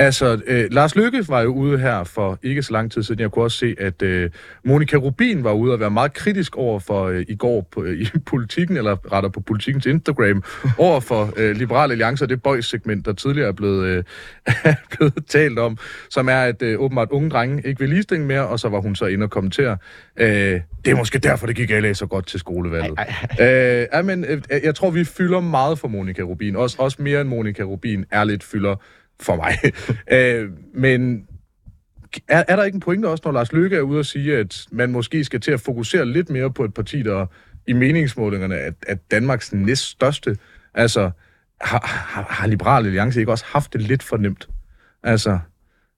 Altså, 0.01 0.41
øh, 0.47 0.69
Lars 0.71 0.97
Lykke 0.97 1.29
var 1.29 1.41
jo 1.41 1.55
ude 1.55 1.79
her 1.79 2.05
for 2.05 2.39
ikke 2.43 2.63
så 2.63 2.73
lang 2.73 2.93
tid 2.93 3.03
siden. 3.03 3.21
Jeg 3.21 3.31
kunne 3.31 3.45
også 3.45 3.59
se, 3.59 3.75
at 3.79 4.03
øh, 4.03 4.31
Monika 4.65 4.97
Rubin 4.97 5.45
var 5.45 5.53
ude 5.53 5.73
og 5.73 5.81
være 5.81 5.91
meget 5.91 6.13
kritisk 6.13 6.57
over 6.57 6.79
for 6.79 7.05
øh, 7.05 7.25
i 7.29 7.35
går 7.35 7.69
på, 7.71 7.83
øh, 7.83 8.01
i 8.01 8.07
politikken, 8.27 8.77
eller 8.77 9.13
retter 9.13 9.31
på 9.31 9.41
politikens 9.41 9.87
Instagram, 9.87 10.43
over 10.79 11.01
for 11.01 11.33
øh, 11.37 11.57
Liberale 11.57 11.93
Alliance 11.93 12.25
og 12.25 12.29
det 12.29 12.43
boys-segment, 12.43 13.07
der 13.07 13.13
tidligere 13.13 13.49
er 13.49 13.53
blevet, 13.53 13.87
øh, 13.87 14.05
er 14.65 14.75
blevet 14.97 15.15
talt 15.29 15.59
om, 15.59 15.79
som 16.11 16.29
er, 16.29 16.41
at 16.41 16.63
øh, 16.63 16.81
åbenbart 16.81 17.09
unge 17.11 17.31
drenge 17.31 17.63
ikke 17.67 17.81
vil 17.81 17.89
ligestilling 17.89 18.27
mere, 18.27 18.47
og 18.49 18.61
så 18.61 18.69
var 18.69 18.81
hun 18.81 18.95
så 18.95 19.07
inde 19.07 19.25
og 19.25 19.31
kommentere, 19.31 19.77
øh, 20.17 20.61
det 20.85 20.91
er 20.91 20.97
måske 20.97 21.19
derfor, 21.19 21.47
det 21.47 21.57
gik 21.57 21.71
LA 21.71 21.93
så 21.93 22.07
godt 22.07 22.27
til 22.27 22.41
skolevalget. 22.41 22.99
Øh, 23.41 23.87
ja, 23.93 24.03
men, 24.03 24.25
øh, 24.25 24.43
jeg 24.65 24.75
tror, 24.75 24.91
vi 24.91 25.05
fylder 25.05 25.41
meget 25.41 25.79
for 25.79 25.89
Monika 25.89 26.23
Rubin. 26.23 26.57
Også, 26.57 26.77
også 26.79 27.03
mere 27.03 27.21
end 27.21 27.29
Monika 27.29 27.63
Rubin 27.63 28.05
ærligt 28.13 28.45
fylder 28.45 28.77
for 29.21 29.37
mig. 29.37 29.55
øh, 30.19 30.51
men 30.75 31.27
er, 32.29 32.45
er 32.49 32.57
der 32.57 32.65
ikke 32.65 32.77
en 32.77 32.81
pointe 32.81 33.07
også, 33.07 33.23
når 33.25 33.33
Lars 33.33 33.53
Løkke 33.53 33.77
er 33.77 33.81
ude 33.81 33.99
og 33.99 34.07
sige, 34.07 34.37
at 34.37 34.67
man 34.73 34.93
måske 34.93 35.25
skal 35.25 35.41
til 35.41 35.51
at 35.53 35.61
fokusere 35.61 36.07
lidt 36.07 36.31
mere 36.31 36.53
på 36.53 36.65
et 36.65 36.75
parti, 36.75 37.03
der 37.03 37.27
i 37.67 37.73
meningsmålingerne 37.73 38.55
er, 38.55 38.71
er 38.87 38.95
Danmarks 39.11 39.53
næststørste? 39.53 40.37
Altså, 40.75 41.11
har, 41.61 41.87
har, 41.87 42.27
har 42.31 42.47
Liberal 42.47 42.87
Alliance 42.87 43.21
ikke 43.21 43.33
også 43.33 43.45
haft 43.49 43.73
det 43.73 43.83
lidt 43.83 44.03
for 44.03 44.17
nemt? 44.17 44.49
Altså, 45.03 45.39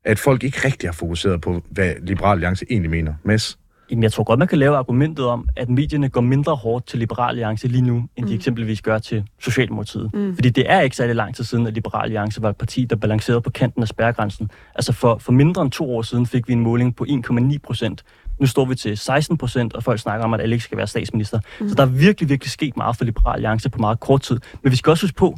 at 0.05 0.19
folk 0.19 0.45
ikke 0.45 0.59
rigtig 0.65 0.89
har 0.89 0.95
fokuseret 0.95 1.41
på, 1.41 1.65
hvad 1.71 1.95
Liberal 2.03 2.33
Alliance 2.33 2.67
egentlig 2.71 2.91
mener. 2.91 3.15
Mads? 3.25 3.59
Jamen, 3.93 4.03
jeg 4.03 4.13
tror 4.13 4.25
godt, 4.25 4.39
man 4.39 4.49
kan 4.49 4.59
lave 4.59 4.77
argumentet 4.77 5.27
om, 5.27 5.49
at 5.57 5.69
medierne 5.69 6.09
går 6.09 6.21
mindre 6.21 6.57
hårdt 6.57 6.87
til 6.87 6.99
Liberal 6.99 7.29
Alliance 7.29 7.69
lige 7.69 7.83
nu, 7.83 8.09
end 8.17 8.27
de 8.27 8.35
eksempelvis 8.35 8.83
gør 8.83 8.99
til 8.99 9.25
Socialdemokratiet. 9.41 10.11
Mm. 10.15 10.35
Fordi 10.35 10.51
det 10.51 10.71
er 10.71 10.81
ikke 10.81 10.97
særlig 10.97 11.17
lang 11.17 11.35
tid 11.35 11.45
siden, 11.45 11.67
at 11.67 11.75
Liberal 11.75 12.05
Alliance 12.05 12.43
var 12.43 12.51
et 12.51 12.57
parti, 12.57 12.85
der 12.85 12.97
balancerede 12.97 13.41
på 13.41 13.51
kanten 13.51 13.83
af 13.83 13.89
spærregrænsen. 13.89 14.51
Altså 14.75 14.93
for, 14.93 15.19
for 15.19 15.33
mindre 15.33 15.63
end 15.63 15.71
to 15.71 15.97
år 15.97 16.03
siden 16.03 16.27
fik 16.27 16.49
vi 16.49 16.53
en 16.53 16.61
måling 16.61 16.97
på 16.97 17.07
1,9 17.09 17.59
procent. 17.65 18.03
Nu 18.41 18.47
står 18.47 18.65
vi 18.65 18.75
til 18.75 18.97
16 18.97 19.39
procent, 19.39 19.75
og 19.75 19.83
folk 19.83 20.01
snakker 20.01 20.25
om, 20.25 20.35
at 20.35 20.41
Alex 20.41 20.63
skal 20.63 20.79
være 20.79 20.87
statsminister. 20.87 21.41
Mm. 21.61 21.69
Så 21.69 21.75
der 21.75 21.83
er 21.83 21.87
virkelig, 21.87 22.29
virkelig 22.29 22.51
sket 22.51 22.77
meget 22.77 22.97
for 22.97 23.05
Liberal 23.05 23.35
Alliance 23.35 23.71
på 23.71 23.79
meget 23.79 24.01
kort 24.01 24.21
tid. 24.21 24.41
Men 24.63 24.71
vi 24.71 24.77
skal 24.77 24.91
også 24.91 25.05
huske 25.07 25.17
på, 25.17 25.37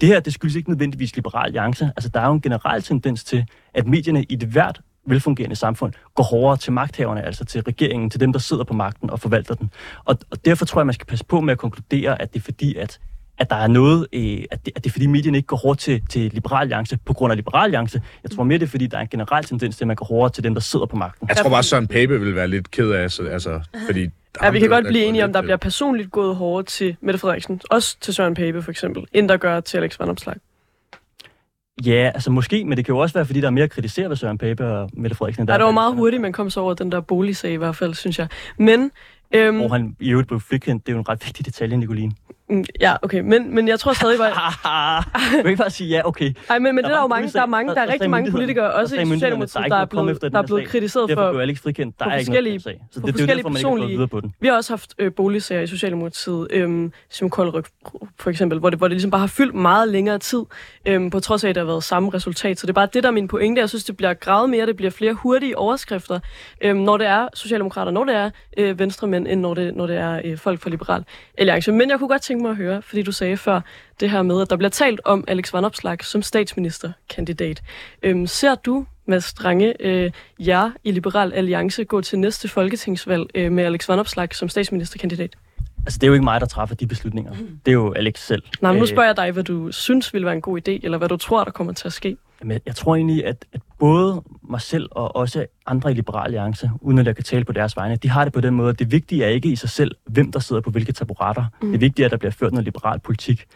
det 0.00 0.08
her, 0.08 0.20
det 0.20 0.34
skyldes 0.34 0.56
ikke 0.56 0.70
nødvendigvis 0.70 1.16
Liberal 1.16 1.46
Alliance. 1.46 1.90
Altså, 1.96 2.08
der 2.14 2.20
er 2.20 2.26
jo 2.26 2.32
en 2.32 2.40
generel 2.40 2.82
tendens 2.82 3.24
til, 3.24 3.44
at 3.74 3.86
medierne 3.86 4.22
i 4.22 4.36
det 4.36 4.48
hvert 4.48 4.80
velfungerende 5.08 5.56
samfund 5.56 5.92
går 6.14 6.22
hårdere 6.24 6.56
til 6.56 6.72
magthaverne, 6.72 7.26
altså 7.26 7.44
til 7.44 7.62
regeringen, 7.62 8.10
til 8.10 8.20
dem, 8.20 8.32
der 8.32 8.40
sidder 8.40 8.64
på 8.64 8.74
magten 8.74 9.10
og 9.10 9.20
forvalter 9.20 9.54
den. 9.54 9.70
Og, 10.04 10.18
og 10.30 10.44
derfor 10.44 10.64
tror 10.64 10.80
jeg, 10.80 10.86
man 10.86 10.94
skal 10.94 11.06
passe 11.06 11.24
på 11.24 11.40
med 11.40 11.52
at 11.52 11.58
konkludere, 11.58 12.22
at 12.22 12.32
det 12.34 12.40
er 12.40 12.44
fordi, 12.44 12.74
at 12.76 12.98
at 13.40 13.50
der 13.50 13.56
er 13.56 13.66
noget, 13.66 14.06
øh, 14.12 14.38
at, 14.50 14.66
det, 14.66 14.72
at 14.76 14.84
det 14.84 14.90
er 14.90 14.92
fordi 14.92 15.06
medierne 15.06 15.38
ikke 15.38 15.46
går 15.46 15.56
hårdt 15.56 15.80
til, 15.80 16.02
til 16.10 16.30
Liberal 16.34 16.60
Alliance 16.60 16.98
på 17.06 17.12
grund 17.12 17.30
af 17.30 17.36
Liberal 17.36 17.64
Alliance. 17.64 18.02
Jeg 18.22 18.30
tror 18.30 18.44
mere, 18.44 18.58
det 18.58 18.64
er 18.66 18.70
fordi, 18.70 18.86
der 18.86 18.96
er 18.96 19.00
en 19.02 19.08
generel 19.08 19.44
tendens 19.44 19.76
til, 19.76 19.84
at 19.84 19.86
man 19.86 19.96
går 19.96 20.06
hårdere 20.06 20.30
til 20.30 20.44
dem, 20.44 20.54
der 20.54 20.60
sidder 20.60 20.86
på 20.86 20.96
magten. 20.96 21.28
Jeg 21.28 21.36
tror 21.36 21.50
bare, 21.50 21.62
Søren 21.62 21.86
Pape 21.86 22.20
vil 22.20 22.34
være 22.34 22.48
lidt 22.48 22.70
ked 22.70 22.90
af, 22.90 23.02
altså, 23.02 23.60
fordi... 23.86 24.08
Ja, 24.42 24.50
vi 24.50 24.60
kan 24.60 24.68
godt 24.68 24.86
blive 24.86 25.04
enige 25.04 25.24
om, 25.24 25.32
der 25.32 25.40
lidt- 25.40 25.46
bliver 25.46 25.56
personligt 25.56 26.10
gået 26.10 26.36
hårdere 26.36 26.64
til 26.64 26.96
Mette 27.00 27.18
Frederiksen. 27.18 27.60
Også 27.70 27.96
til 28.00 28.14
Søren 28.14 28.34
Pape, 28.34 28.62
for 28.62 28.70
eksempel. 28.70 29.04
End 29.12 29.28
der 29.28 29.36
gør 29.36 29.60
til 29.60 29.76
Alex 29.78 30.00
Van 30.00 30.08
Opslag. 30.08 30.36
Ja, 31.86 32.10
altså 32.14 32.30
måske, 32.30 32.64
men 32.64 32.76
det 32.76 32.84
kan 32.84 32.94
jo 32.94 32.98
også 32.98 33.14
være, 33.14 33.26
fordi 33.26 33.40
der 33.40 33.46
er 33.46 33.50
mere 33.50 33.64
at 33.64 33.70
kritisere 33.70 34.08
ved 34.08 34.16
Søren 34.16 34.38
Pape 34.38 34.66
og 34.66 34.90
Mette 34.92 35.16
Frederiksen. 35.16 35.46
der 35.46 35.52
Ja, 35.52 35.58
det 35.58 35.64
var 35.64 35.70
meget 35.72 35.94
hurtigt, 35.94 36.22
man 36.22 36.32
kom 36.32 36.50
så 36.50 36.60
over 36.60 36.74
den 36.74 36.92
der 36.92 37.00
boligsag 37.00 37.52
i 37.52 37.56
hvert 37.56 37.76
fald, 37.76 37.94
synes 37.94 38.18
jeg. 38.18 38.28
Men, 38.58 38.90
øhm, 39.34 39.56
Hvor 39.56 39.68
han 39.68 39.96
i 40.00 40.10
øvrigt 40.10 40.28
blev 40.28 40.40
frikendt. 40.40 40.86
Det 40.86 40.92
er 40.92 40.94
jo 40.94 40.98
en 40.98 41.08
ret 41.08 41.26
vigtig 41.26 41.46
detalje, 41.46 41.76
Nicoline. 41.76 42.12
Mm, 42.50 42.64
ja, 42.80 42.96
okay, 43.02 43.20
men, 43.20 43.54
men 43.54 43.68
jeg 43.68 43.80
tror 43.80 43.92
stadig, 43.92 44.18
var... 44.18 45.08
du 45.36 45.42
kan 45.42 45.46
ikke 45.46 45.56
bare 45.62 45.70
sige 45.70 45.88
ja, 45.90 46.06
okay. 46.08 46.32
Ej, 46.50 46.58
men, 46.58 46.74
men 46.74 46.84
det 46.84 46.90
er 46.90 46.94
der 46.94 47.02
jo 47.02 47.06
mange, 47.06 47.28
der 47.32 47.42
er 47.42 47.46
mange, 47.46 47.74
der 47.74 47.80
er 47.80 47.84
der- 47.84 47.92
rigtig 47.92 48.04
der 48.04 48.08
mange 48.08 48.30
politikere, 48.30 48.72
også 48.72 48.96
der 48.96 49.02
i 49.02 49.06
Socialdemokratiet, 49.06 49.64
ikke 49.64 49.74
der 49.74 49.80
er 49.80 49.84
blevet, 49.84 50.22
der 50.22 50.38
er 50.38 50.42
blevet 50.46 50.68
kritiseret 50.68 51.08
Derfor 51.08 51.22
for... 51.22 51.30
blev 51.30 51.40
Alex 51.40 51.60
frikendt. 51.60 51.98
Der 51.98 52.06
er 52.06 52.16
ikke 52.16 52.30
noget 52.32 52.62
sag. 52.62 52.80
Så 52.90 53.00
det, 53.00 53.06
det 53.06 53.08
er 53.08 53.08
jo 53.08 53.12
forskellige 53.12 53.36
derfor, 53.36 53.48
man 53.48 53.82
ikke 53.82 53.92
er 53.92 53.96
videre 53.96 54.08
på 54.08 54.20
den. 54.20 54.34
Vi 54.40 54.48
har 54.48 54.54
også 54.54 54.72
haft 54.72 54.94
øh, 54.98 55.12
boligsager 55.12 55.62
i 55.62 55.66
Socialdemokratiet, 55.66 56.46
øhm, 56.50 56.92
som 57.10 57.30
Koldryk 57.30 57.68
for 58.18 58.30
eksempel, 58.30 58.58
hvor 58.58 58.70
det, 58.70 58.78
hvor 58.78 58.88
det 58.88 58.94
ligesom 58.94 59.10
bare 59.10 59.20
har 59.20 59.26
fyldt 59.26 59.54
meget 59.54 59.88
længere 59.88 60.18
tid, 60.18 60.42
øhm, 60.86 61.10
på 61.10 61.20
trods 61.20 61.44
af, 61.44 61.48
at 61.48 61.54
der 61.54 61.60
har 61.60 61.66
været 61.66 61.84
samme 61.84 62.10
resultat. 62.14 62.58
Så 62.58 62.66
det 62.66 62.70
er 62.70 62.74
bare 62.74 62.88
det, 62.94 63.02
der 63.02 63.08
er 63.08 63.12
min 63.12 63.28
pointe. 63.28 63.60
Jeg 63.60 63.68
synes, 63.68 63.84
det 63.84 63.96
bliver 63.96 64.14
gravet 64.14 64.50
mere, 64.50 64.66
det 64.66 64.76
bliver 64.76 64.90
flere 64.90 65.12
hurtige 65.12 65.58
overskrifter, 65.58 66.20
øhm, 66.60 66.78
når 66.78 66.96
det 66.96 67.06
er 67.06 67.28
Socialdemokrater, 67.34 67.92
når 67.92 68.04
det 68.04 68.14
er 68.14 68.30
øh, 68.56 68.78
venstremænd, 68.78 69.26
end 69.28 69.40
når 69.40 69.54
det, 69.54 69.76
når 69.76 69.86
det 69.86 69.96
er 69.96 70.20
øh, 70.24 70.38
folk 70.38 70.60
fra 70.60 70.70
Liberal 70.70 71.04
Alliance. 71.38 71.72
Men 71.72 71.90
jeg 71.90 71.98
kunne 71.98 72.08
godt 72.08 72.22
tænke 72.22 72.37
mig 72.42 72.50
at 72.50 72.56
høre, 72.56 72.82
fordi 72.82 73.02
du 73.02 73.12
sagde 73.12 73.36
før 73.36 73.60
det 74.00 74.10
her 74.10 74.22
med, 74.22 74.42
at 74.42 74.50
der 74.50 74.56
bliver 74.56 74.70
talt 74.70 75.00
om 75.04 75.24
Alex 75.28 75.52
Van 75.52 75.64
Opslag 75.64 76.04
som 76.04 76.22
statsministerkandidat. 76.22 77.62
Øhm, 78.02 78.26
ser 78.26 78.54
du, 78.54 78.86
Mads 79.06 79.24
Strange, 79.24 79.82
øh, 79.86 80.10
jer 80.38 80.70
i 80.84 80.90
Liberal 80.90 81.32
Alliance 81.32 81.84
gå 81.84 82.00
til 82.00 82.18
næste 82.18 82.48
folketingsvalg 82.48 83.26
øh, 83.34 83.52
med 83.52 83.64
Alex 83.64 83.88
Van 83.88 83.98
Opslag 83.98 84.34
som 84.34 84.48
statsministerkandidat? 84.48 85.36
Altså, 85.86 85.98
det 85.98 86.02
er 86.02 86.08
jo 86.08 86.12
ikke 86.12 86.24
mig, 86.24 86.40
der 86.40 86.46
træffer 86.46 86.76
de 86.76 86.86
beslutninger. 86.86 87.32
Det 87.66 87.70
er 87.70 87.72
jo 87.72 87.92
Alex 87.92 88.18
selv. 88.26 88.42
Nej, 88.60 88.72
men 88.72 88.78
nu 88.78 88.84
Øh, 88.84 88.88
spørger 88.88 89.08
jeg 89.08 89.16
dig, 89.16 89.30
hvad 89.30 89.44
du 89.44 89.72
synes 89.72 90.12
ville 90.12 90.26
være 90.26 90.34
en 90.34 90.40
god 90.40 90.58
idé, 90.58 90.80
eller 90.82 90.98
hvad 90.98 91.08
du 91.08 91.16
tror, 91.16 91.44
der 91.44 91.50
kommer 91.50 91.72
til 91.72 91.86
at 91.86 91.92
ske. 91.92 92.16
Jamen, 92.40 92.60
jeg 92.66 92.76
tror 92.76 92.96
egentlig, 92.96 93.26
at, 93.26 93.44
at 93.52 93.60
både 93.78 94.22
mig 94.42 94.60
selv 94.60 94.88
og 94.90 95.16
også 95.16 95.46
andre 95.66 95.90
i 95.90 95.94
Liberal 95.94 96.24
Alliance, 96.24 96.70
uden 96.80 96.98
at 96.98 97.06
jeg 97.06 97.16
kan 97.16 97.24
tale 97.24 97.44
på 97.44 97.52
deres 97.52 97.76
vegne, 97.76 97.96
de 97.96 98.08
har 98.08 98.24
det 98.24 98.32
på 98.32 98.40
den 98.40 98.54
måde, 98.54 98.70
at 98.70 98.78
det 98.78 98.92
vigtige 98.92 99.24
er 99.24 99.28
ikke 99.28 99.48
i 99.48 99.56
sig 99.56 99.68
selv, 99.68 99.94
hvem 100.06 100.32
der 100.32 100.38
sidder 100.38 100.62
på 100.62 100.70
hvilke 100.70 100.92
taburetter. 100.92 101.44
Mm. 101.62 101.72
Det 101.72 101.80
vigtige 101.80 102.04
er, 102.04 102.06
at 102.06 102.10
der 102.10 102.16
bliver 102.16 102.32
ført 102.32 102.52
noget 102.52 102.64
liberal 102.64 103.00
politik. 103.00 103.46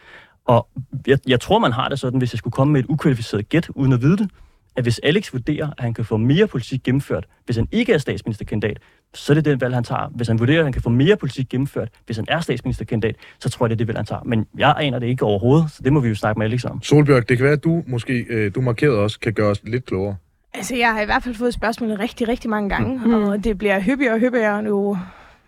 Og 0.45 0.69
jeg, 1.07 1.19
jeg 1.27 1.41
tror, 1.41 1.59
man 1.59 1.73
har 1.73 1.89
det 1.89 1.99
sådan, 1.99 2.19
hvis 2.19 2.33
jeg 2.33 2.39
skulle 2.39 2.53
komme 2.53 2.73
med 2.73 2.81
et 2.81 2.87
ukvalificeret 2.89 3.49
gæt, 3.49 3.69
uden 3.69 3.93
at 3.93 4.03
vide 4.03 4.17
det, 4.17 4.31
at 4.77 4.85
hvis 4.85 4.99
Alex 4.99 5.33
vurderer, 5.33 5.71
at 5.79 5.81
han 5.81 5.95
kan 5.95 6.05
få 6.05 6.17
mere 6.17 6.47
politik 6.47 6.83
gennemført, 6.83 7.27
hvis 7.45 7.57
han 7.57 7.69
ikke 7.73 7.93
er 7.93 7.99
statsministerkandidat, 7.99 8.79
så 9.15 9.33
er 9.33 9.35
det 9.35 9.45
den 9.45 9.61
valg, 9.61 9.75
han 9.75 9.85
tager. 9.85 10.11
Hvis 10.15 10.29
han 10.29 10.39
vurderer, 10.39 10.59
at 10.59 10.65
han 10.65 10.73
kan 10.73 10.83
få 10.83 10.91
mere 10.91 11.17
politik 11.17 11.49
gennemført, 11.49 11.89
hvis 12.07 12.17
han 12.17 12.27
er 12.29 12.41
statsministerkandidat, 12.41 13.17
så 13.39 13.51
tror 13.51 13.67
jeg, 13.67 13.71
det 13.71 13.75
er 13.75 13.79
det 13.79 13.87
valg, 13.89 13.99
han 13.99 14.07
tager. 14.07 14.23
Men 14.25 14.47
jeg 14.59 14.75
aner 14.79 14.99
det 14.99 15.07
ikke 15.07 15.25
overhovedet, 15.25 15.71
så 15.71 15.83
det 15.83 15.93
må 15.93 16.01
vi 16.01 16.09
jo 16.09 16.15
snakke 16.15 16.39
med 16.39 16.47
Alex 16.47 16.65
om. 16.65 16.83
Solbjørg, 16.83 17.29
det 17.29 17.37
kan 17.37 17.45
være, 17.45 17.53
at 17.53 17.65
du 17.65 17.83
måske, 17.87 18.27
øh, 18.29 18.55
du 18.55 18.61
markerede 18.61 18.99
også, 18.99 19.21
kan 19.21 19.33
gøre 19.33 19.51
os 19.51 19.61
lidt 19.65 19.85
klogere. 19.85 20.17
Altså, 20.55 20.77
jeg 20.77 20.93
har 20.93 21.01
i 21.01 21.05
hvert 21.05 21.23
fald 21.23 21.35
fået 21.35 21.55
spørgsmålet 21.55 21.99
rigtig, 21.99 22.29
rigtig 22.29 22.51
mange 22.51 22.69
gange, 22.69 23.01
mm. 23.07 23.15
og 23.15 23.45
det 23.45 23.59
bliver 23.59 23.81
hyppigere 23.81 24.15
og 24.15 24.21
hyppigere 24.21 24.63
nu, 24.63 24.99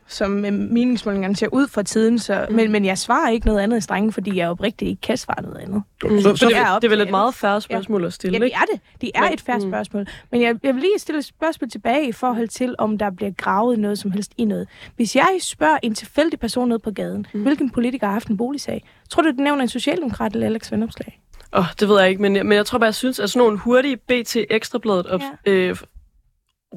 som 0.08 0.44
øh, 0.44 0.52
meningsmålingerne 0.52 1.36
ser 1.36 1.48
ud 1.52 1.68
for 1.68 1.82
tiden. 1.82 2.18
Så, 2.18 2.46
mm. 2.50 2.56
men, 2.56 2.72
men 2.72 2.84
jeg 2.84 2.98
svarer 2.98 3.30
ikke 3.30 3.46
noget 3.46 3.60
andet 3.60 3.78
i 3.78 3.80
strengen, 3.80 4.12
fordi 4.12 4.36
jeg 4.36 4.48
oprigtigt 4.48 4.88
ikke 4.88 5.00
kan 5.00 5.16
svare 5.16 5.42
noget 5.42 5.56
andet. 5.58 5.82
Mm. 6.04 6.20
Så, 6.20 6.36
Så 6.36 6.46
det, 6.48 6.56
er 6.56 6.74
det 6.78 6.84
er 6.84 6.88
vel 6.88 7.00
et 7.00 7.10
meget 7.10 7.34
færre 7.34 7.60
spørgsmål 7.60 8.04
at 8.04 8.12
stille, 8.12 8.32
Ja, 8.34 8.38
det 8.38 8.44
ikke? 8.44 8.56
er 8.56 8.64
det. 8.72 8.80
Det 9.00 9.10
er 9.14 9.20
Men- 9.22 9.32
et 9.32 9.40
færre 9.40 9.58
mm. 9.58 9.70
spørgsmål. 9.70 10.06
Men 10.32 10.42
jeg, 10.42 10.56
jeg 10.62 10.74
vil 10.74 10.82
lige 10.82 10.98
stille 10.98 11.18
et 11.18 11.24
spørgsmål 11.24 11.70
tilbage 11.70 12.08
i 12.08 12.12
forhold 12.12 12.48
til, 12.48 12.74
om 12.78 12.98
der 12.98 13.10
bliver 13.10 13.30
gravet 13.30 13.78
noget 13.78 13.98
som 13.98 14.10
helst 14.10 14.32
i 14.36 14.44
noget. 14.44 14.68
Hvis 14.96 15.16
jeg 15.16 15.36
spørger 15.40 15.78
en 15.82 15.94
tilfældig 15.94 16.40
person 16.40 16.68
nede 16.68 16.78
på 16.78 16.90
gaden, 16.90 17.26
mm. 17.34 17.42
hvilken 17.42 17.70
politiker 17.70 18.06
har 18.06 18.12
haft 18.12 18.28
en 18.28 18.36
boligsag, 18.36 18.84
tror 19.10 19.22
du, 19.22 19.28
det 19.28 19.38
nævner 19.38 19.62
en 19.62 19.68
socialdemokrat 19.68 20.32
eller 20.32 20.46
Alex 20.46 20.70
Vandopslag? 20.70 21.20
Åh, 21.52 21.60
oh, 21.60 21.66
det 21.80 21.88
ved 21.88 22.00
jeg 22.00 22.08
ikke, 22.10 22.22
men, 22.22 22.36
jeg- 22.36 22.46
men 22.46 22.56
jeg 22.56 22.66
tror 22.66 22.78
bare, 22.78 22.86
jeg 22.86 22.94
synes, 22.94 23.20
at 23.20 23.30
sådan 23.30 23.44
nogle 23.46 23.58
hurtige 23.58 23.96
BT 23.96 24.36
Ekstrabladet 24.50 25.06
op, 25.06 25.20
ja. 25.46 25.52
øh, 25.52 25.76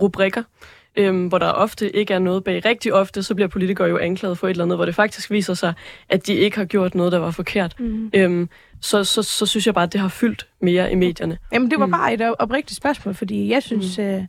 rubrikker, 0.02 0.44
øhm, 0.98 1.28
hvor 1.28 1.38
der 1.38 1.48
ofte 1.48 1.96
ikke 1.96 2.14
er 2.14 2.20
noget 2.20 2.44
bag. 2.44 2.66
Rigtig 2.66 2.94
ofte, 2.94 3.24
så 3.24 3.36
bliver 3.36 3.48
politikere 3.48 3.88
jo 3.88 3.98
anklaget 3.98 4.38
for 4.38 4.48
et 4.48 4.52
eller 4.52 4.64
andet, 4.64 4.78
hvor 4.78 4.86
det 4.86 4.96
faktisk 4.96 5.32
viser 5.32 5.54
sig, 5.54 5.74
at 6.10 6.28
de 6.28 6.34
ikke 6.34 6.58
har 6.58 6.66
gjort 6.66 6.96
noget, 6.96 7.12
der 7.12 7.20
var 7.20 7.32
forkert. 7.32 7.76
Mm. 7.80 8.10
Øhm, 8.14 8.50
så, 8.82 9.04
så, 9.04 9.24
så 9.24 9.46
synes 9.46 9.66
jeg 9.66 9.74
bare, 9.74 9.84
at 9.84 9.94
det 9.94 10.02
har 10.02 10.08
fyldt 10.08 10.48
mere 10.62 10.92
i 10.92 10.96
medierne. 10.96 11.38
Jamen, 11.54 11.72
det 11.72 11.80
var 11.80 11.86
Mm. 11.86 11.92
bare 11.92 12.14
et 12.14 12.22
op- 12.22 12.36
oprigtigt 12.40 12.78
spørgsmål, 12.78 13.16
fordi 13.16 13.50
jeg 13.52 13.64
synes... 13.64 13.98
Mm. 13.98 14.04
Øh, 14.04 14.22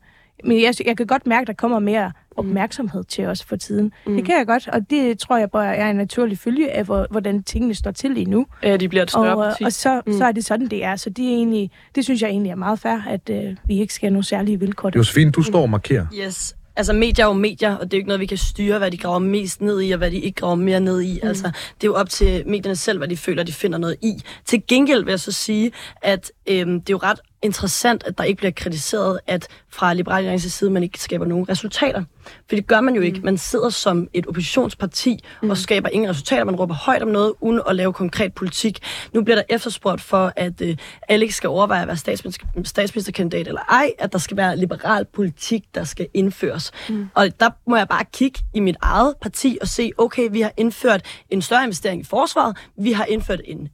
men 0.45 0.63
jeg, 0.63 0.75
jeg 0.87 0.97
kan 0.97 1.07
godt 1.07 1.27
mærke, 1.27 1.41
at 1.43 1.47
der 1.47 1.53
kommer 1.53 1.79
mere 1.79 2.13
opmærksomhed 2.37 3.05
til 3.05 3.25
os 3.27 3.45
for 3.45 3.57
tiden. 3.57 3.93
Mm. 4.07 4.17
Det 4.17 4.25
kan 4.25 4.39
jeg 4.39 4.47
godt, 4.47 4.69
og 4.69 4.91
det 4.91 5.19
tror 5.19 5.39
jeg 5.39 5.51
bare 5.51 5.77
er 5.77 5.91
en 5.91 5.97
naturlig 5.97 6.39
følge 6.39 6.71
af, 6.73 6.85
hvor, 6.85 7.07
hvordan 7.11 7.43
tingene 7.43 7.75
står 7.75 7.91
til 7.91 8.11
lige 8.11 8.31
nu. 8.31 8.47
Ja, 8.63 8.77
de 8.77 8.89
bliver 8.89 9.03
et 9.03 9.11
større 9.11 9.37
Og, 9.37 9.45
parti. 9.45 9.65
og 9.65 9.73
så, 9.73 9.95
Mm. 10.07 10.13
mm. 10.13 10.19
så 10.19 10.25
er 10.25 10.33
det 10.33 10.45
sådan, 10.45 10.67
det 10.67 10.85
er. 10.85 10.97
Så 10.97 11.11
det, 11.11 11.25
er 11.25 11.29
egentlig, 11.29 11.71
det 11.95 12.05
synes 12.05 12.23
jeg 12.23 12.29
egentlig 12.31 12.51
er 12.51 12.55
meget 12.57 12.79
fair, 12.79 12.99
at 13.09 13.31
øh, 13.31 13.57
vi 13.67 13.81
ikke 13.81 13.95
skal 13.95 14.07
have 14.07 14.13
nogle 14.13 14.25
særlige 14.25 14.61
vilkår. 14.61 14.91
der. 14.91 14.99
Josefine, 14.99 15.31
du 15.31 15.43
står 15.43 15.63
og 15.63 15.71
markerer. 15.71 16.07
Yes. 16.27 16.57
Altså, 16.79 16.93
medier 16.93 17.25
er 17.25 17.29
jo 17.29 17.33
medier, 17.33 17.77
og 17.77 17.85
det 17.85 17.95
er 17.95 17.99
jo 17.99 18.01
ikke 18.01 18.09
noget, 18.09 18.21
vi 18.21 18.27
kan 18.27 18.39
styre, 18.39 18.79
hvad 18.79 18.91
de 18.91 18.97
graver 18.97 19.19
mest 19.19 19.61
ned 19.61 19.83
i, 19.83 19.91
og 19.91 19.99
hvad 19.99 20.11
de 20.11 20.19
ikke 20.19 20.41
graver 20.41 20.55
mere 20.55 20.81
ned 20.81 21.01
i. 21.01 21.21
Mm. 21.23 21.29
Altså, 21.29 21.47
det 21.47 21.87
er 21.87 21.89
jo 21.89 21.95
op 21.95 22.09
til 22.09 22.43
medierne 22.47 22.77
selv, 22.77 22.99
hvad 22.99 23.09
de 23.09 23.17
føler, 23.17 23.43
de 23.43 23.53
finder 23.53 23.79
noget 23.79 23.97
i. 24.03 24.23
Til 24.45 24.63
gengæld 24.69 25.05
vil 25.05 25.13
jeg 25.13 25.21
så 25.21 25.33
sige, 25.33 25.73
at 26.03 26.33
øhm, 26.47 26.81
det 26.81 26.91
er 26.91 26.95
jo 26.95 26.99
ret 27.03 27.21
interessant, 27.43 28.05
at 28.07 28.19
der 28.19 28.25
ikke 28.25 28.39
bliver 28.39 28.53
kritiseret, 28.53 29.21
at 29.27 29.49
fra 29.71 29.95
Liberale 29.95 30.19
Alliances 30.19 30.53
side, 30.53 30.71
man 30.71 30.83
ikke 30.83 31.01
skaber 31.01 31.27
nogen 31.27 31.49
resultater. 31.49 32.05
For 32.49 32.57
det 32.57 32.67
gør 32.67 32.81
man 32.81 32.95
jo 32.95 33.01
ikke. 33.01 33.21
Man 33.21 33.39
sidder 33.39 33.69
som 33.69 34.09
et 34.13 34.27
oppositionsparti 34.27 35.25
mm. 35.43 35.51
og 35.51 35.57
skaber 35.57 35.89
ingen 35.89 36.11
resultater. 36.11 36.45
Man 36.45 36.57
råber 36.57 36.75
højt 36.75 37.03
om 37.03 37.09
noget, 37.09 37.33
uden 37.41 37.61
at 37.69 37.77
lave 37.77 37.93
konkret 37.93 38.35
politik. 38.35 38.79
Nu 39.13 39.23
bliver 39.23 39.37
der 39.37 39.43
efterspurgt 39.49 40.01
for, 40.01 40.33
at 40.37 40.61
øh, 40.61 40.77
Alex 41.09 41.35
skal 41.35 41.49
overveje 41.49 41.83
at 41.83 41.89
være 41.89 41.97
statsminister, 41.97 42.47
statsministerkandidat 42.65 43.49
eller 43.49 43.61
ej, 43.61 43.93
at 43.99 44.13
der 44.13 44.19
skal 44.19 44.37
være 44.37 44.57
liberal 44.57 45.05
politik, 45.05 45.65
der 45.75 45.85
skal 45.85 46.09
indføres. 46.15 46.73
Mm. 46.89 47.09
Og 47.15 47.41
der 47.41 47.51
må 47.67 47.77
jeg 47.77 47.89
bare 47.89 48.05
kigge 48.13 48.41
i 48.55 48.61
mit 48.61 48.77
eget 48.81 49.15
parti 49.23 49.59
og 49.61 49.69
se, 49.69 49.93
okay, 49.99 50.29
vi 50.33 50.41
har 50.41 50.53
indført 50.57 51.03
en 51.31 51.43
større 51.43 51.63
investering 51.63 52.01
i 52.01 52.05
forsvaret, 52.05 52.57
vi 52.77 52.93
har 52.93 53.05
indført 53.05 53.41
en 53.45 53.69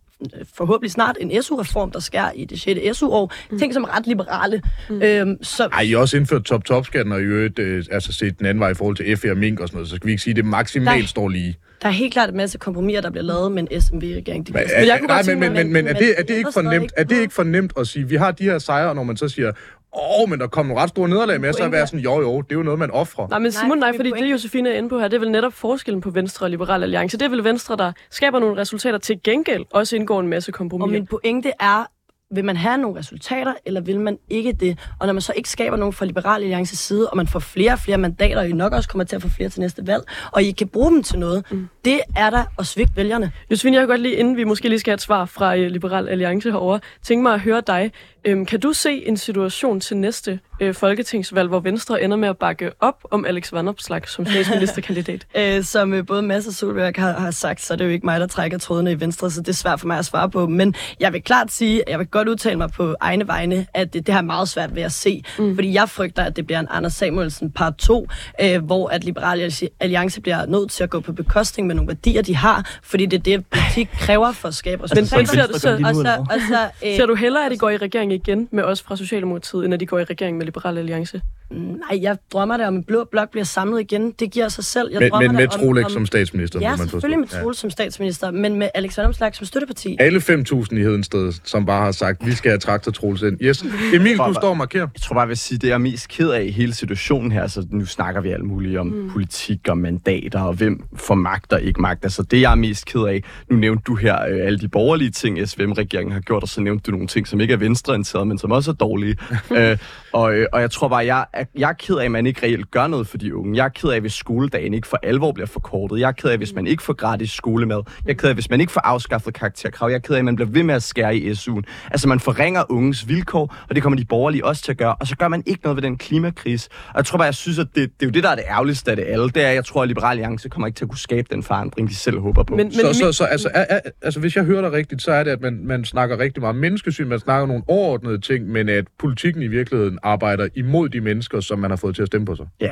forhåbentlig 0.55 0.91
snart 0.91 1.17
en 1.21 1.43
SU-reform, 1.43 1.91
der 1.91 2.01
skærer 2.01 2.33
i 2.33 2.45
det 2.45 2.61
6. 2.61 2.99
SU-år. 2.99 3.33
Mm. 3.51 3.59
Ting, 3.59 3.75
som 3.75 3.83
er 3.83 3.97
ret 3.97 4.07
liberale. 4.07 4.63
Mm. 4.91 5.03
Øhm, 5.03 5.45
så, 5.45 5.69
Ej, 5.73 5.81
I 5.81 5.91
har 5.91 5.99
også 5.99 6.17
indført 6.17 6.45
top-top-skatten, 6.45 7.13
og 7.13 7.21
i 7.21 7.25
øvrigt 7.25 7.59
øh, 7.59 7.85
altså 7.91 8.13
set 8.13 8.39
den 8.39 8.47
anden 8.47 8.61
vej 8.61 8.71
i 8.71 8.75
forhold 8.75 8.97
til 8.97 9.17
FE 9.17 9.31
og 9.31 9.37
Mink 9.37 9.61
og 9.61 9.69
sådan 9.69 9.77
noget, 9.77 9.89
så 9.89 9.97
skal 9.97 10.07
vi 10.07 10.13
ikke 10.13 10.23
sige, 10.23 10.33
at 10.33 10.37
det 10.37 10.45
maksimalt 10.45 10.99
Nej. 10.99 11.07
står 11.07 11.29
lige. 11.29 11.57
Der 11.85 11.91
er 11.91 11.95
helt 11.95 12.13
klart 12.13 12.29
en 12.31 12.37
masse 12.37 12.59
kompromiser, 12.59 13.01
der 13.01 13.11
bliver 13.11 13.25
lavet 13.25 13.53
med 13.53 13.63
en 13.71 13.81
SMV-regering. 13.81 14.47
Men, 14.53 14.63
Men 14.79 14.87
jeg 14.87 14.99
kunne 14.99 15.07
nej, 15.07 15.17
godt 15.17 15.27
men, 15.27 15.41
men, 15.41 15.53
men, 15.53 15.73
men 15.73 15.87
er, 15.87 15.93
det, 15.93 16.15
er, 16.19 16.23
det 16.23 16.35
ikke 16.35 16.53
for 16.53 16.63
nemt, 16.63 16.93
er 16.97 17.05
det 17.05 17.21
ikke 17.21 17.35
for 17.35 17.43
nemt 17.43 17.73
at 17.79 17.87
sige, 17.87 18.09
vi 18.09 18.17
har 18.17 18.31
de 18.31 18.45
her 18.45 18.59
sejre, 18.59 18.95
når 18.95 19.03
man 19.03 19.17
så 19.17 19.29
siger, 19.29 19.49
åh, 19.49 20.21
oh, 20.23 20.31
men 20.31 20.41
der 20.41 20.47
kommer 20.47 20.69
nogle 20.69 20.83
ret 20.83 20.89
store 20.89 21.09
nederlag 21.09 21.41
med, 21.41 21.53
så 21.53 21.63
er 21.63 21.69
være 21.69 21.87
sådan, 21.87 22.01
jo 22.01 22.21
jo, 22.21 22.41
det 22.41 22.53
er 22.53 22.57
jo 22.57 22.63
noget, 22.63 22.79
man 22.79 22.91
offrer. 22.91 23.29
Nej, 23.29 23.39
men 23.39 23.53
Simon, 23.53 23.79
nej, 23.79 23.93
fordi 23.97 24.11
det 24.11 24.31
Josefine 24.31 24.71
er 24.71 24.79
inde 24.79 24.89
på 24.89 24.99
her, 24.99 25.09
det 25.09 25.17
er 25.17 25.21
vel 25.21 25.31
netop 25.31 25.53
forskellen 25.53 26.01
på 26.01 26.11
Venstre 26.11 26.47
og 26.47 26.51
Liberal 26.51 26.83
Alliance. 26.83 27.19
Det 27.19 27.25
er 27.25 27.29
vel 27.29 27.45
Venstre, 27.45 27.77
der 27.77 27.93
skaber 28.11 28.39
nogle 28.39 28.61
resultater 28.61 28.99
til 28.99 29.21
gengæld, 29.25 29.65
også 29.71 29.97
indgår 29.97 30.21
en 30.21 30.29
masse 30.29 30.51
Og 30.51 30.55
kompromiser. 30.55 30.93
min 30.93 31.07
pointe 31.07 31.53
er, 31.61 31.87
vil 32.35 32.45
man 32.45 32.57
have 32.57 32.79
nogle 32.79 32.99
resultater, 32.99 33.55
eller 33.67 33.81
vil 33.81 34.01
man 34.01 34.19
ikke 34.31 34.53
det? 34.53 34.79
Og 34.99 35.07
når 35.07 35.13
man 35.13 35.23
så 35.23 35.33
ikke 35.37 35.49
skaber 35.49 35.77
nogen 35.77 35.93
fra 35.93 36.05
Liberal 36.05 36.43
Alliances 36.43 36.79
side, 36.79 37.11
og 37.11 37.17
man 37.17 37.27
får 37.27 37.39
flere 37.39 37.73
og 37.73 37.79
flere 37.79 37.99
mandater, 37.99 38.39
og 38.39 38.49
I 38.49 38.53
nok 38.53 38.73
også 38.73 38.89
kommer 38.89 39.05
til 39.05 39.17
at 39.17 39.23
få 39.23 39.29
flere 39.29 39.49
til 39.49 39.61
næste 39.61 39.87
valg, 39.87 40.03
og 40.33 40.43
I 40.43 40.51
kan 40.51 40.69
bruge 40.69 40.91
dem 40.91 41.03
til 41.03 41.19
noget, 41.19 41.45
mm. 41.51 41.69
det 41.85 42.01
er 42.17 42.31
der 42.31 42.45
at 42.59 42.67
svigte 42.67 42.97
vælgerne. 42.97 43.33
Josefine, 43.51 43.77
jeg 43.77 43.81
kan 43.83 43.89
godt 43.89 44.01
lige, 44.01 44.15
inden 44.15 44.37
vi 44.37 44.45
måske 44.45 44.69
lige 44.69 44.79
skal 44.79 44.91
have 44.91 44.95
et 44.95 45.01
svar 45.01 45.25
fra 45.25 45.57
øh, 45.57 45.71
Liberal 45.71 46.09
Alliance 46.09 46.51
herover, 46.51 46.79
tænke 47.03 47.23
mig 47.23 47.35
at 47.35 47.41
høre 47.41 47.63
dig. 47.67 47.93
Øhm, 48.27 48.47
kan 48.47 48.61
du 48.61 48.73
se 48.73 49.07
en 49.09 49.17
situation 49.17 49.81
til 49.81 49.97
næste 49.97 50.41
øh, 50.61 50.75
folketingsvalg, 50.75 51.49
hvor 51.49 51.61
Venstre 51.61 52.03
ender 52.03 52.17
med 52.17 52.29
at 52.29 52.37
bakke 52.39 52.71
op 52.81 52.95
om 53.11 53.25
Alex 53.25 53.53
Vanopslagh 53.53 54.07
som 54.09 54.27
statsministerkandidat? 54.27 55.27
Øh, 55.37 55.65
som 55.65 55.93
øh, 55.93 56.07
både 56.07 56.23
Mads 56.23 56.47
og 56.47 56.53
Solberg 56.53 56.93
har, 56.97 57.13
har 57.13 57.31
sagt, 57.31 57.61
så 57.63 57.73
er 57.73 57.77
det 57.77 57.85
jo 57.85 57.91
ikke 57.91 58.07
mig, 58.07 58.21
der 58.21 58.27
trækker 58.27 58.59
trådene 58.59 58.93
i 58.93 59.01
Venstre, 59.01 59.31
så 59.31 59.41
det 59.41 59.49
er 59.49 59.53
svært 59.53 59.81
for 59.81 59.87
mig 59.87 59.99
at 59.99 60.05
svare 60.05 60.31
på. 60.31 60.47
Men 60.47 60.75
jeg 61.01 61.13
vil 61.13 61.23
klart 61.23 61.53
sige, 61.53 61.83
at 61.83 61.89
jeg 61.91 61.99
vil 61.99 62.07
godt 62.07 62.29
udtale 62.29 62.57
mig 62.57 62.71
på 62.71 62.95
egne 63.01 63.27
vegne, 63.27 63.67
at 63.75 63.93
det, 63.95 64.07
det 64.07 64.15
har 64.15 64.23
meget 64.23 64.49
svært 64.49 64.75
ved 64.75 64.83
at 64.83 64.93
se. 64.93 65.25
Mm. 65.39 65.55
Fordi 65.55 65.75
jeg 65.75 65.89
frygter, 65.89 66.23
at 66.25 66.37
det 66.37 66.47
bliver 66.47 66.61
en 66.61 66.67
Anders 66.71 66.93
Samuelsen 66.93 67.51
part 67.51 67.75
2, 67.77 68.09
øh, 68.43 68.65
hvor 68.65 68.89
at 68.89 69.05
Liberal 69.05 69.53
Alliance 69.81 70.21
bliver 70.21 70.47
nødt 70.47 70.71
til 70.71 70.85
at 70.85 70.91
gå 70.91 71.01
på 71.01 71.13
bekostning 71.13 71.67
med 71.67 71.75
nogle 71.75 71.89
værdier, 71.89 72.23
de 72.23 72.37
har, 72.37 72.79
fordi 72.83 73.07
det 73.07 73.19
er 73.19 73.23
det, 73.23 73.47
politik 73.47 73.89
kræver 74.01 74.33
for 74.33 74.49
at 74.49 74.55
skabe 74.55 74.83
Men- 74.83 74.89
men 74.95 75.03
resultater. 75.03 75.37
ser 75.37 75.47
du- 75.47 75.59
så- 75.59 75.89
og 75.89 75.95
så, 75.95 76.27
og 76.31 76.41
så, 76.49 76.69
øh, 76.89 76.97
Ser 76.97 77.07
du 77.07 77.15
hellere, 77.15 77.45
at 77.47 77.53
de 77.53 77.57
går 77.59 77.71
i 77.71 77.77
regering 77.77 78.13
igen 78.15 78.49
med 78.51 78.65
os 78.65 78.83
fra 78.83 78.97
Socialdemokratiet, 78.97 79.65
end 79.65 79.75
de 79.75 79.87
går 79.87 79.99
i 79.99 80.05
regering 80.05 80.37
med 80.37 80.47
Liberal 80.47 80.79
Alliance? 80.79 81.23
Nej, 81.55 82.03
jeg 82.03 82.17
drømmer 82.33 82.57
da 82.57 82.67
om, 82.67 82.75
en 82.75 82.85
blå 82.85 83.05
blok 83.11 83.31
bliver 83.31 83.45
samlet 83.45 83.81
igen. 83.81 84.13
Det 84.19 84.31
giver 84.31 84.49
sig 84.49 84.65
selv. 84.65 84.89
Jeg 84.93 85.01
Men, 85.01 85.11
drømmer 85.11 85.29
men 85.29 85.37
med 85.37 85.55
om- 85.55 85.61
Trolex 85.61 85.85
om- 85.85 85.91
som 85.91 86.07
statsminister, 86.07 86.61
Ja, 86.61 86.77
man 86.77 86.89
selvfølgelig 86.89 87.19
med 87.21 87.29
Troels 87.29 87.59
som 87.59 87.71
statsminister, 87.71 88.31
men 88.31 88.55
med 88.59 88.69
Alex 88.75 88.97
Vandomslag 88.99 89.35
som 89.35 89.47
støtteparti. 89.47 89.97
Alle 90.01 90.21
5.000 90.21 90.77
i 90.79 90.83
Hedensted, 90.83 91.33
som 91.45 91.67
bare 91.67 91.85
har 91.85 91.93
sagt, 91.93 92.27
vi 92.27 92.33
skal 92.33 92.51
have 92.51 92.59
traktor 92.59 92.93
Troels 92.93 93.23
ind. 93.23 93.39
Yes. 93.43 93.65
Emil, 93.95 94.17
du 94.19 94.35
står 94.35 94.49
og 94.51 94.57
markerer. 94.57 94.87
Jeg 94.95 95.03
tror 95.03 95.15
bare, 95.15 95.21
jeg 95.23 95.29
vil 95.29 95.37
sige, 95.37 95.59
det 95.59 95.69
jeg 95.69 95.75
er 95.75 95.79
mest 95.79 96.09
ked 96.09 96.29
af 96.31 96.43
i 96.45 96.51
hele 96.51 96.75
situationen 96.75 97.33
her, 97.33 97.47
så 97.47 97.67
nu 97.71 97.87
snakker 97.87 98.21
vi 98.21 98.31
alt 98.31 98.45
muligt 98.45 98.79
om 98.79 98.87
mm. 98.87 99.11
politik 99.11 99.69
og 99.69 99.79
mandater, 99.79 100.41
og 100.41 100.55
hvem 100.55 100.85
får 100.97 101.15
magt 101.15 101.53
og 101.53 101.63
ikke 101.63 101.81
magt. 101.81 102.05
Altså 102.05 102.23
det, 102.23 102.41
jeg 102.41 102.51
er 102.53 102.55
mest 102.57 102.87
ked 102.87 103.01
af, 103.01 103.23
nu 103.51 103.57
nævnte 103.57 103.83
du 103.87 103.95
her 103.95 104.15
øh, 104.23 104.47
alle 104.47 104.59
de 104.59 104.69
borgerlige 104.69 105.11
ting, 105.11 105.49
SVM-regeringen 105.49 106.13
har 106.13 106.21
gjort, 106.21 106.43
og 106.43 106.49
så 106.49 106.61
nævnte 106.61 106.83
du 106.87 106.91
nogle 106.91 107.07
ting, 107.07 107.27
som 107.29 107.41
ikke 107.41 107.55
er 107.55 107.59
venstreorienterede, 107.59 108.27
men 108.27 108.39
som 108.39 108.53
også 108.53 108.71
er 108.71 108.75
dårlige. 108.75 109.17
øh, 109.59 109.79
og, 110.13 110.35
øh, 110.35 110.47
og 110.53 110.61
jeg 110.61 110.71
tror 110.71 110.89
bare, 110.89 111.07
jeg, 111.07 111.25
er- 111.33 111.44
jeg 111.55 111.69
er 111.69 111.73
ked 111.73 111.97
af, 111.97 112.05
at 112.05 112.11
man 112.11 112.27
ikke 112.27 112.43
reelt 112.43 112.71
gør 112.71 112.87
noget 112.87 113.07
for 113.07 113.19
de 113.19 113.37
unge. 113.37 113.57
Jeg 113.57 113.65
er 113.65 113.69
ked 113.69 113.91
af, 113.91 114.01
hvis 114.01 114.13
skoledagen 114.13 114.75
ikke 114.75 114.87
for 114.87 114.99
alvor 115.03 115.33
bliver 115.33 115.47
forkortet. 115.47 116.01
Jeg 116.01 116.09
er 116.09 116.13
ked 116.13 116.31
af, 116.31 116.37
hvis 116.39 116.55
man 116.55 116.67
ikke 116.67 116.83
får 116.83 116.93
gratis 116.93 117.31
skolemad. 117.31 117.83
Jeg 118.05 118.13
er 118.13 118.17
ked 118.17 118.29
af, 118.29 118.35
hvis 118.35 118.51
man 118.51 118.61
ikke 118.61 118.73
får 118.73 118.81
afskaffet 118.81 119.35
karakterkrav. 119.35 119.89
Jeg 119.89 119.95
er 119.95 119.99
ked 119.99 120.15
af, 120.15 120.19
at 120.19 120.25
man 120.25 120.37
bliver 120.37 120.51
ved 120.51 120.63
med 120.63 120.75
at 120.75 120.83
skære 120.83 121.17
i 121.17 121.31
SU'en. 121.31 121.63
Altså 121.91 122.09
man 122.09 122.21
forringer 122.21 122.65
unges 122.69 123.09
vilkår, 123.09 123.57
og 123.69 123.75
det 123.75 123.83
kommer 123.83 123.99
de 123.99 124.05
borgerlige 124.05 124.45
også 124.45 124.63
til 124.63 124.73
at 124.73 124.79
gøre. 124.79 124.95
Og 124.95 125.07
så 125.07 125.17
gør 125.17 125.29
man 125.29 125.43
ikke 125.47 125.61
noget 125.63 125.77
ved 125.77 125.83
den 125.83 125.99
klimakrise. 125.99 126.69
Og 126.89 126.97
jeg 126.97 127.05
tror 127.05 127.19
bare, 127.19 127.27
jeg 127.27 127.35
synes, 127.35 127.59
at 127.59 127.67
det, 127.75 127.75
det 127.75 128.03
er 128.03 128.07
jo 128.07 128.11
det, 128.11 128.23
der 128.23 128.29
er 128.31 128.35
det 128.35 128.45
ærgerligste 128.49 128.91
af 128.91 128.97
det 128.97 129.05
alle. 129.09 129.29
Det 129.29 129.43
er, 129.45 129.49
at 129.49 129.55
jeg 129.55 129.65
tror, 129.65 129.83
at 129.83 129.89
Liberal 129.89 130.11
Alliance 130.11 130.49
kommer 130.49 130.67
ikke 130.67 130.77
til 130.77 130.85
at 130.85 130.89
kunne 130.89 130.99
skabe 130.99 131.29
den 131.31 131.43
forandring, 131.43 131.89
de 131.89 131.95
selv 131.95 132.21
håber 132.21 132.43
på. 132.43 132.57
Men, 132.57 132.67
men 132.67 132.73
Så, 132.73 132.93
så, 132.93 133.13
så 133.13 133.25
altså, 133.25 133.49
er, 133.55 133.67
er, 133.71 133.81
altså, 134.03 134.21
hvis 134.21 134.37
jeg 134.37 134.45
hører 134.45 134.61
dig 134.61 134.73
rigtigt, 134.73 135.03
så 135.03 135.13
er 135.13 135.25
det, 135.25 135.31
at 135.31 135.41
man, 135.41 135.61
man 135.67 135.85
snakker 135.85 136.19
rigtig 136.19 136.41
meget 136.41 136.55
om 136.55 136.61
menneskesyn, 136.61 137.09
man 137.09 137.19
snakker 137.19 137.47
nogle 137.47 137.63
overordnede 137.69 138.19
ting, 138.19 138.49
men 138.49 138.69
at 138.69 138.85
politikken 138.99 139.43
i 139.43 139.47
virkeligheden 139.47 139.99
arbejder 140.03 140.49
imod 140.55 140.89
de 140.89 141.01
mennesker, 141.01 141.24
som 141.41 141.59
man 141.59 141.71
har 141.71 141.77
fået 141.77 141.95
til 141.95 142.03
at 142.03 142.07
stemme 142.09 142.25
på 142.27 142.37
sig. 142.37 142.47
ja, 142.61 142.71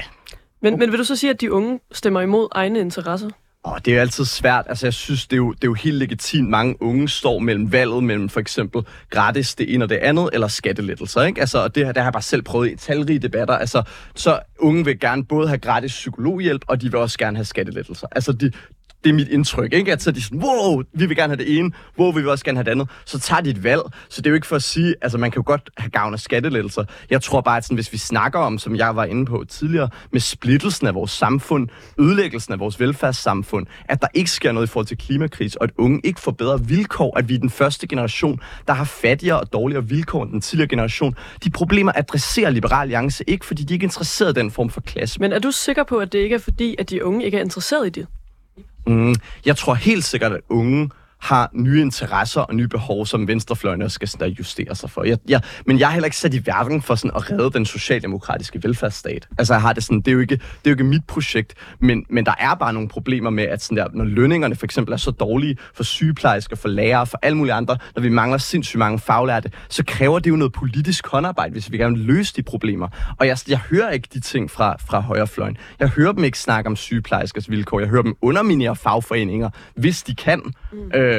Men, 0.62 0.78
men 0.78 0.90
vil 0.90 0.98
du 0.98 1.04
så 1.04 1.16
sige, 1.16 1.30
at 1.30 1.40
de 1.40 1.52
unge 1.52 1.80
stemmer 1.92 2.20
imod 2.20 2.48
egne 2.52 2.80
interesser? 2.80 3.28
Åh, 3.64 3.76
det 3.84 3.88
er 3.90 3.94
jo 3.94 4.00
altid 4.00 4.24
svært. 4.24 4.64
Altså, 4.68 4.86
jeg 4.86 4.92
synes, 4.92 5.26
det 5.26 5.32
er, 5.32 5.36
jo, 5.36 5.52
det 5.52 5.64
er 5.64 5.68
jo 5.68 5.74
helt 5.74 5.96
legitimt. 5.96 6.48
Mange 6.50 6.82
unge 6.82 7.08
står 7.08 7.38
mellem 7.38 7.72
valget 7.72 8.04
mellem 8.04 8.28
for 8.28 8.40
eksempel 8.40 8.82
gratis 9.10 9.54
det 9.54 9.74
ene 9.74 9.84
og 9.84 9.88
det 9.88 9.96
andet, 9.96 10.30
eller 10.32 10.48
skattelettelser, 10.48 11.22
ikke? 11.22 11.40
Altså, 11.40 11.58
og 11.62 11.74
det, 11.74 11.84
her- 11.86 11.92
det 11.92 12.02
har 12.02 12.06
jeg 12.06 12.12
bare 12.12 12.22
selv 12.22 12.42
prøvet 12.42 12.70
i 12.72 12.76
talrige 12.76 13.18
debatter. 13.18 13.54
Altså, 13.54 13.82
så 14.14 14.40
unge 14.58 14.84
vil 14.84 15.00
gerne 15.00 15.24
både 15.24 15.48
have 15.48 15.58
gratis 15.58 15.90
psykologhjælp, 15.92 16.64
og 16.68 16.80
de 16.80 16.90
vil 16.90 17.00
også 17.00 17.18
gerne 17.18 17.36
have 17.36 17.44
skattelettelser. 17.44 18.06
Altså, 18.12 18.32
de, 18.32 18.52
det 19.04 19.10
er 19.10 19.14
mit 19.14 19.28
indtryk, 19.28 19.72
ikke? 19.72 19.92
At 19.92 20.02
så 20.02 20.10
er 20.10 20.14
de 20.14 20.22
sådan, 20.22 20.42
wow, 20.42 20.82
vi 20.92 21.06
vil 21.06 21.16
gerne 21.16 21.30
have 21.36 21.44
det 21.44 21.58
ene, 21.58 21.70
wow, 21.98 22.12
vi 22.12 22.20
vil 22.20 22.30
også 22.30 22.44
gerne 22.44 22.58
have 22.58 22.64
det 22.64 22.70
andet. 22.70 22.88
Så 23.04 23.18
tager 23.18 23.40
de 23.40 23.50
et 23.50 23.64
valg. 23.64 23.80
Så 24.08 24.20
det 24.22 24.26
er 24.26 24.30
jo 24.30 24.34
ikke 24.34 24.46
for 24.46 24.56
at 24.56 24.62
sige, 24.62 24.94
altså 25.02 25.18
man 25.18 25.30
kan 25.30 25.38
jo 25.38 25.42
godt 25.46 25.70
have 25.78 25.90
gavn 25.90 26.14
af 26.14 26.20
skattelettelser. 26.20 26.84
Jeg 27.10 27.22
tror 27.22 27.40
bare, 27.40 27.56
at 27.56 27.64
sådan, 27.64 27.74
hvis 27.74 27.92
vi 27.92 27.98
snakker 27.98 28.38
om, 28.38 28.58
som 28.58 28.76
jeg 28.76 28.96
var 28.96 29.04
inde 29.04 29.26
på 29.26 29.44
tidligere, 29.48 29.88
med 30.12 30.20
splittelsen 30.20 30.86
af 30.86 30.94
vores 30.94 31.10
samfund, 31.10 31.68
ødelæggelsen 31.98 32.52
af 32.52 32.58
vores 32.58 32.80
velfærdssamfund, 32.80 33.66
at 33.88 34.02
der 34.02 34.08
ikke 34.14 34.30
sker 34.30 34.52
noget 34.52 34.66
i 34.66 34.70
forhold 34.70 34.86
til 34.86 34.98
klimakris, 34.98 35.56
og 35.56 35.64
at 35.64 35.70
unge 35.78 36.00
ikke 36.04 36.20
får 36.20 36.32
bedre 36.32 36.66
vilkår, 36.66 37.18
at 37.18 37.28
vi 37.28 37.34
er 37.34 37.38
den 37.38 37.50
første 37.50 37.86
generation, 37.86 38.40
der 38.66 38.72
har 38.72 38.84
fattigere 38.84 39.40
og 39.40 39.52
dårligere 39.52 39.88
vilkår 39.88 40.22
end 40.22 40.32
den 40.32 40.40
tidligere 40.40 40.68
generation. 40.68 41.14
De 41.44 41.50
problemer 41.50 41.92
adresserer 41.94 42.50
Liberal 42.50 42.82
Alliance 42.82 43.24
ikke, 43.26 43.46
fordi 43.46 43.62
de 43.62 43.74
ikke 43.74 43.84
er 43.84 43.86
interesseret 43.86 44.36
i 44.36 44.40
den 44.40 44.50
form 44.50 44.70
for 44.70 44.80
klasse. 44.80 45.20
Men 45.20 45.32
er 45.32 45.38
du 45.38 45.50
sikker 45.50 45.84
på, 45.84 45.98
at 45.98 46.12
det 46.12 46.18
ikke 46.18 46.34
er 46.34 46.38
fordi, 46.38 46.76
at 46.78 46.90
de 46.90 47.04
unge 47.04 47.24
ikke 47.24 47.38
er 47.38 47.42
interesseret 47.42 47.86
i 47.86 47.90
det? 47.90 48.06
Mm, 48.86 49.14
jeg 49.46 49.56
tror 49.56 49.74
helt 49.74 50.04
sikkert, 50.04 50.32
at 50.32 50.40
unge 50.48 50.90
har 51.22 51.50
nye 51.54 51.80
interesser 51.80 52.40
og 52.40 52.54
nye 52.54 52.68
behov, 52.68 53.06
som 53.06 53.28
venstrefløjen 53.28 53.82
også 53.82 53.94
skal 53.94 54.08
sådan 54.08 54.28
der 54.28 54.34
justere 54.34 54.74
sig 54.74 54.90
for. 54.90 55.04
Jeg, 55.04 55.18
jeg, 55.28 55.40
men 55.66 55.78
jeg 55.78 55.86
er 55.86 55.90
heller 55.90 56.04
ikke 56.04 56.16
sat 56.16 56.34
i 56.34 56.46
verden 56.46 56.82
for 56.82 56.94
sådan 56.94 57.16
at 57.16 57.30
redde 57.30 57.50
den 57.50 57.66
socialdemokratiske 57.66 58.62
velfærdsstat. 58.62 59.28
Altså, 59.38 59.54
jeg 59.54 59.60
har 59.60 59.72
det 59.72 59.84
sådan, 59.84 59.98
det 60.00 60.08
er 60.08 60.12
jo 60.12 60.20
ikke, 60.20 60.34
det 60.34 60.42
er 60.64 60.70
jo 60.70 60.70
ikke 60.70 60.84
mit 60.84 61.04
projekt, 61.06 61.54
men, 61.80 62.04
men 62.10 62.26
der 62.26 62.34
er 62.38 62.54
bare 62.54 62.72
nogle 62.72 62.88
problemer 62.88 63.30
med, 63.30 63.44
at 63.44 63.62
sådan 63.62 63.76
der, 63.76 63.86
når 63.92 64.04
lønningerne 64.04 64.54
for 64.54 64.66
eksempel 64.66 64.92
er 64.92 64.96
så 64.96 65.10
dårlige 65.10 65.56
for 65.74 65.82
sygeplejersker, 65.82 66.56
for 66.56 66.68
lærere, 66.68 67.06
for 67.06 67.18
alle 67.22 67.38
mulige 67.38 67.54
andre, 67.54 67.76
når 67.94 68.02
vi 68.02 68.08
mangler 68.08 68.38
sindssygt 68.38 68.78
mange 68.78 68.98
faglærte, 68.98 69.50
så 69.68 69.84
kræver 69.86 70.18
det 70.18 70.30
jo 70.30 70.36
noget 70.36 70.52
politisk 70.52 71.06
håndarbejde, 71.06 71.52
hvis 71.52 71.72
vi 71.72 71.76
gerne 71.78 71.96
vil 71.96 72.06
løse 72.06 72.34
de 72.36 72.42
problemer. 72.42 72.88
Og 73.18 73.26
jeg, 73.26 73.38
jeg 73.48 73.58
hører 73.58 73.90
ikke 73.90 74.08
de 74.14 74.20
ting 74.20 74.50
fra, 74.50 74.76
fra 74.88 75.00
højrefløjen. 75.00 75.56
Jeg 75.80 75.88
hører 75.88 76.12
dem 76.12 76.24
ikke 76.24 76.38
snakke 76.38 76.68
om 76.68 76.76
sygeplejerskers 76.76 77.50
vilkår. 77.50 77.80
Jeg 77.80 77.88
hører 77.88 78.02
dem 78.02 78.14
underminere 78.22 78.76
fagforeninger, 78.76 79.50
hvis 79.74 80.02
de 80.02 80.14
kan. 80.14 80.42
Mm. 80.72 80.90
Øh, 80.94 81.11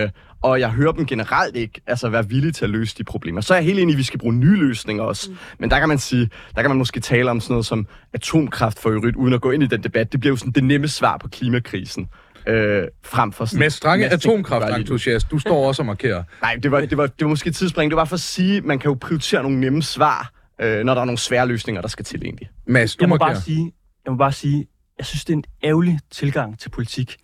og 0.43 0.59
jeg 0.59 0.69
hører 0.69 0.91
dem 0.91 1.05
generelt 1.05 1.55
ikke 1.55 1.81
altså 1.87 2.09
være 2.09 2.29
villige 2.29 2.51
til 2.51 2.65
at 2.65 2.69
løse 2.69 2.97
de 2.97 3.03
problemer. 3.03 3.41
Så 3.41 3.53
er 3.53 3.57
jeg 3.57 3.65
helt 3.65 3.79
enig 3.79 3.91
i, 3.91 3.95
at 3.95 3.97
vi 3.97 4.03
skal 4.03 4.19
bruge 4.19 4.33
nye 4.33 4.55
løsninger 4.55 5.03
også. 5.03 5.31
Mm. 5.31 5.37
Men 5.59 5.71
der 5.71 5.79
kan 5.79 5.89
man 5.89 5.97
sige, 5.97 6.29
der 6.55 6.61
kan 6.61 6.69
man 6.69 6.77
måske 6.77 6.99
tale 6.99 7.31
om 7.31 7.39
sådan 7.39 7.53
noget 7.53 7.65
som 7.65 7.87
atomkraft 8.13 8.79
for 8.79 8.89
øvrigt, 8.89 9.15
uden 9.15 9.33
at 9.33 9.41
gå 9.41 9.51
ind 9.51 9.63
i 9.63 9.67
den 9.67 9.83
debat. 9.83 10.11
Det 10.11 10.19
bliver 10.19 10.31
jo 10.31 10.37
sådan 10.37 10.51
det 10.51 10.63
nemme 10.63 10.87
svar 10.87 11.17
på 11.17 11.27
klimakrisen. 11.27 12.09
Øh, 12.47 12.87
frem 13.03 13.31
for 13.31 13.45
sådan 13.45 13.59
Med 13.59 13.69
strange 13.69 14.09
atomkraftentusiast, 14.09 15.31
du 15.31 15.39
står 15.39 15.67
også 15.67 15.81
og 15.81 15.85
markerer. 15.85 16.23
Nej, 16.41 16.55
det 16.63 16.71
var, 16.71 16.79
det, 16.79 16.97
var, 16.97 17.07
det 17.07 17.21
var 17.25 17.27
måske 17.27 17.47
et 17.47 17.55
tidsspring. 17.55 17.91
Det 17.91 17.97
var 17.97 18.05
for 18.05 18.13
at 18.13 18.19
sige, 18.19 18.57
at 18.57 18.65
man 18.65 18.79
kan 18.79 18.89
jo 18.89 18.97
prioritere 19.01 19.43
nogle 19.43 19.59
nemme 19.59 19.83
svar, 19.83 20.31
øh, 20.61 20.83
når 20.83 20.93
der 20.93 21.01
er 21.01 21.05
nogle 21.05 21.17
svære 21.17 21.47
løsninger, 21.47 21.81
der 21.81 21.87
skal 21.87 22.05
til 22.05 22.21
egentlig. 22.23 22.49
Mads, 22.67 22.95
du 22.95 23.03
jeg 23.03 23.09
må 23.09 23.15
markerer. 23.15 23.33
bare 23.33 23.41
sige, 23.41 23.71
jeg 24.05 24.11
må 24.13 24.17
bare 24.17 24.31
sige, 24.31 24.67
jeg 24.97 25.05
synes, 25.05 25.25
det 25.25 25.33
er 25.33 25.37
en 25.37 25.43
ærgerlig 25.63 25.99
tilgang 26.11 26.59
til 26.59 26.69
politik. 26.69 27.17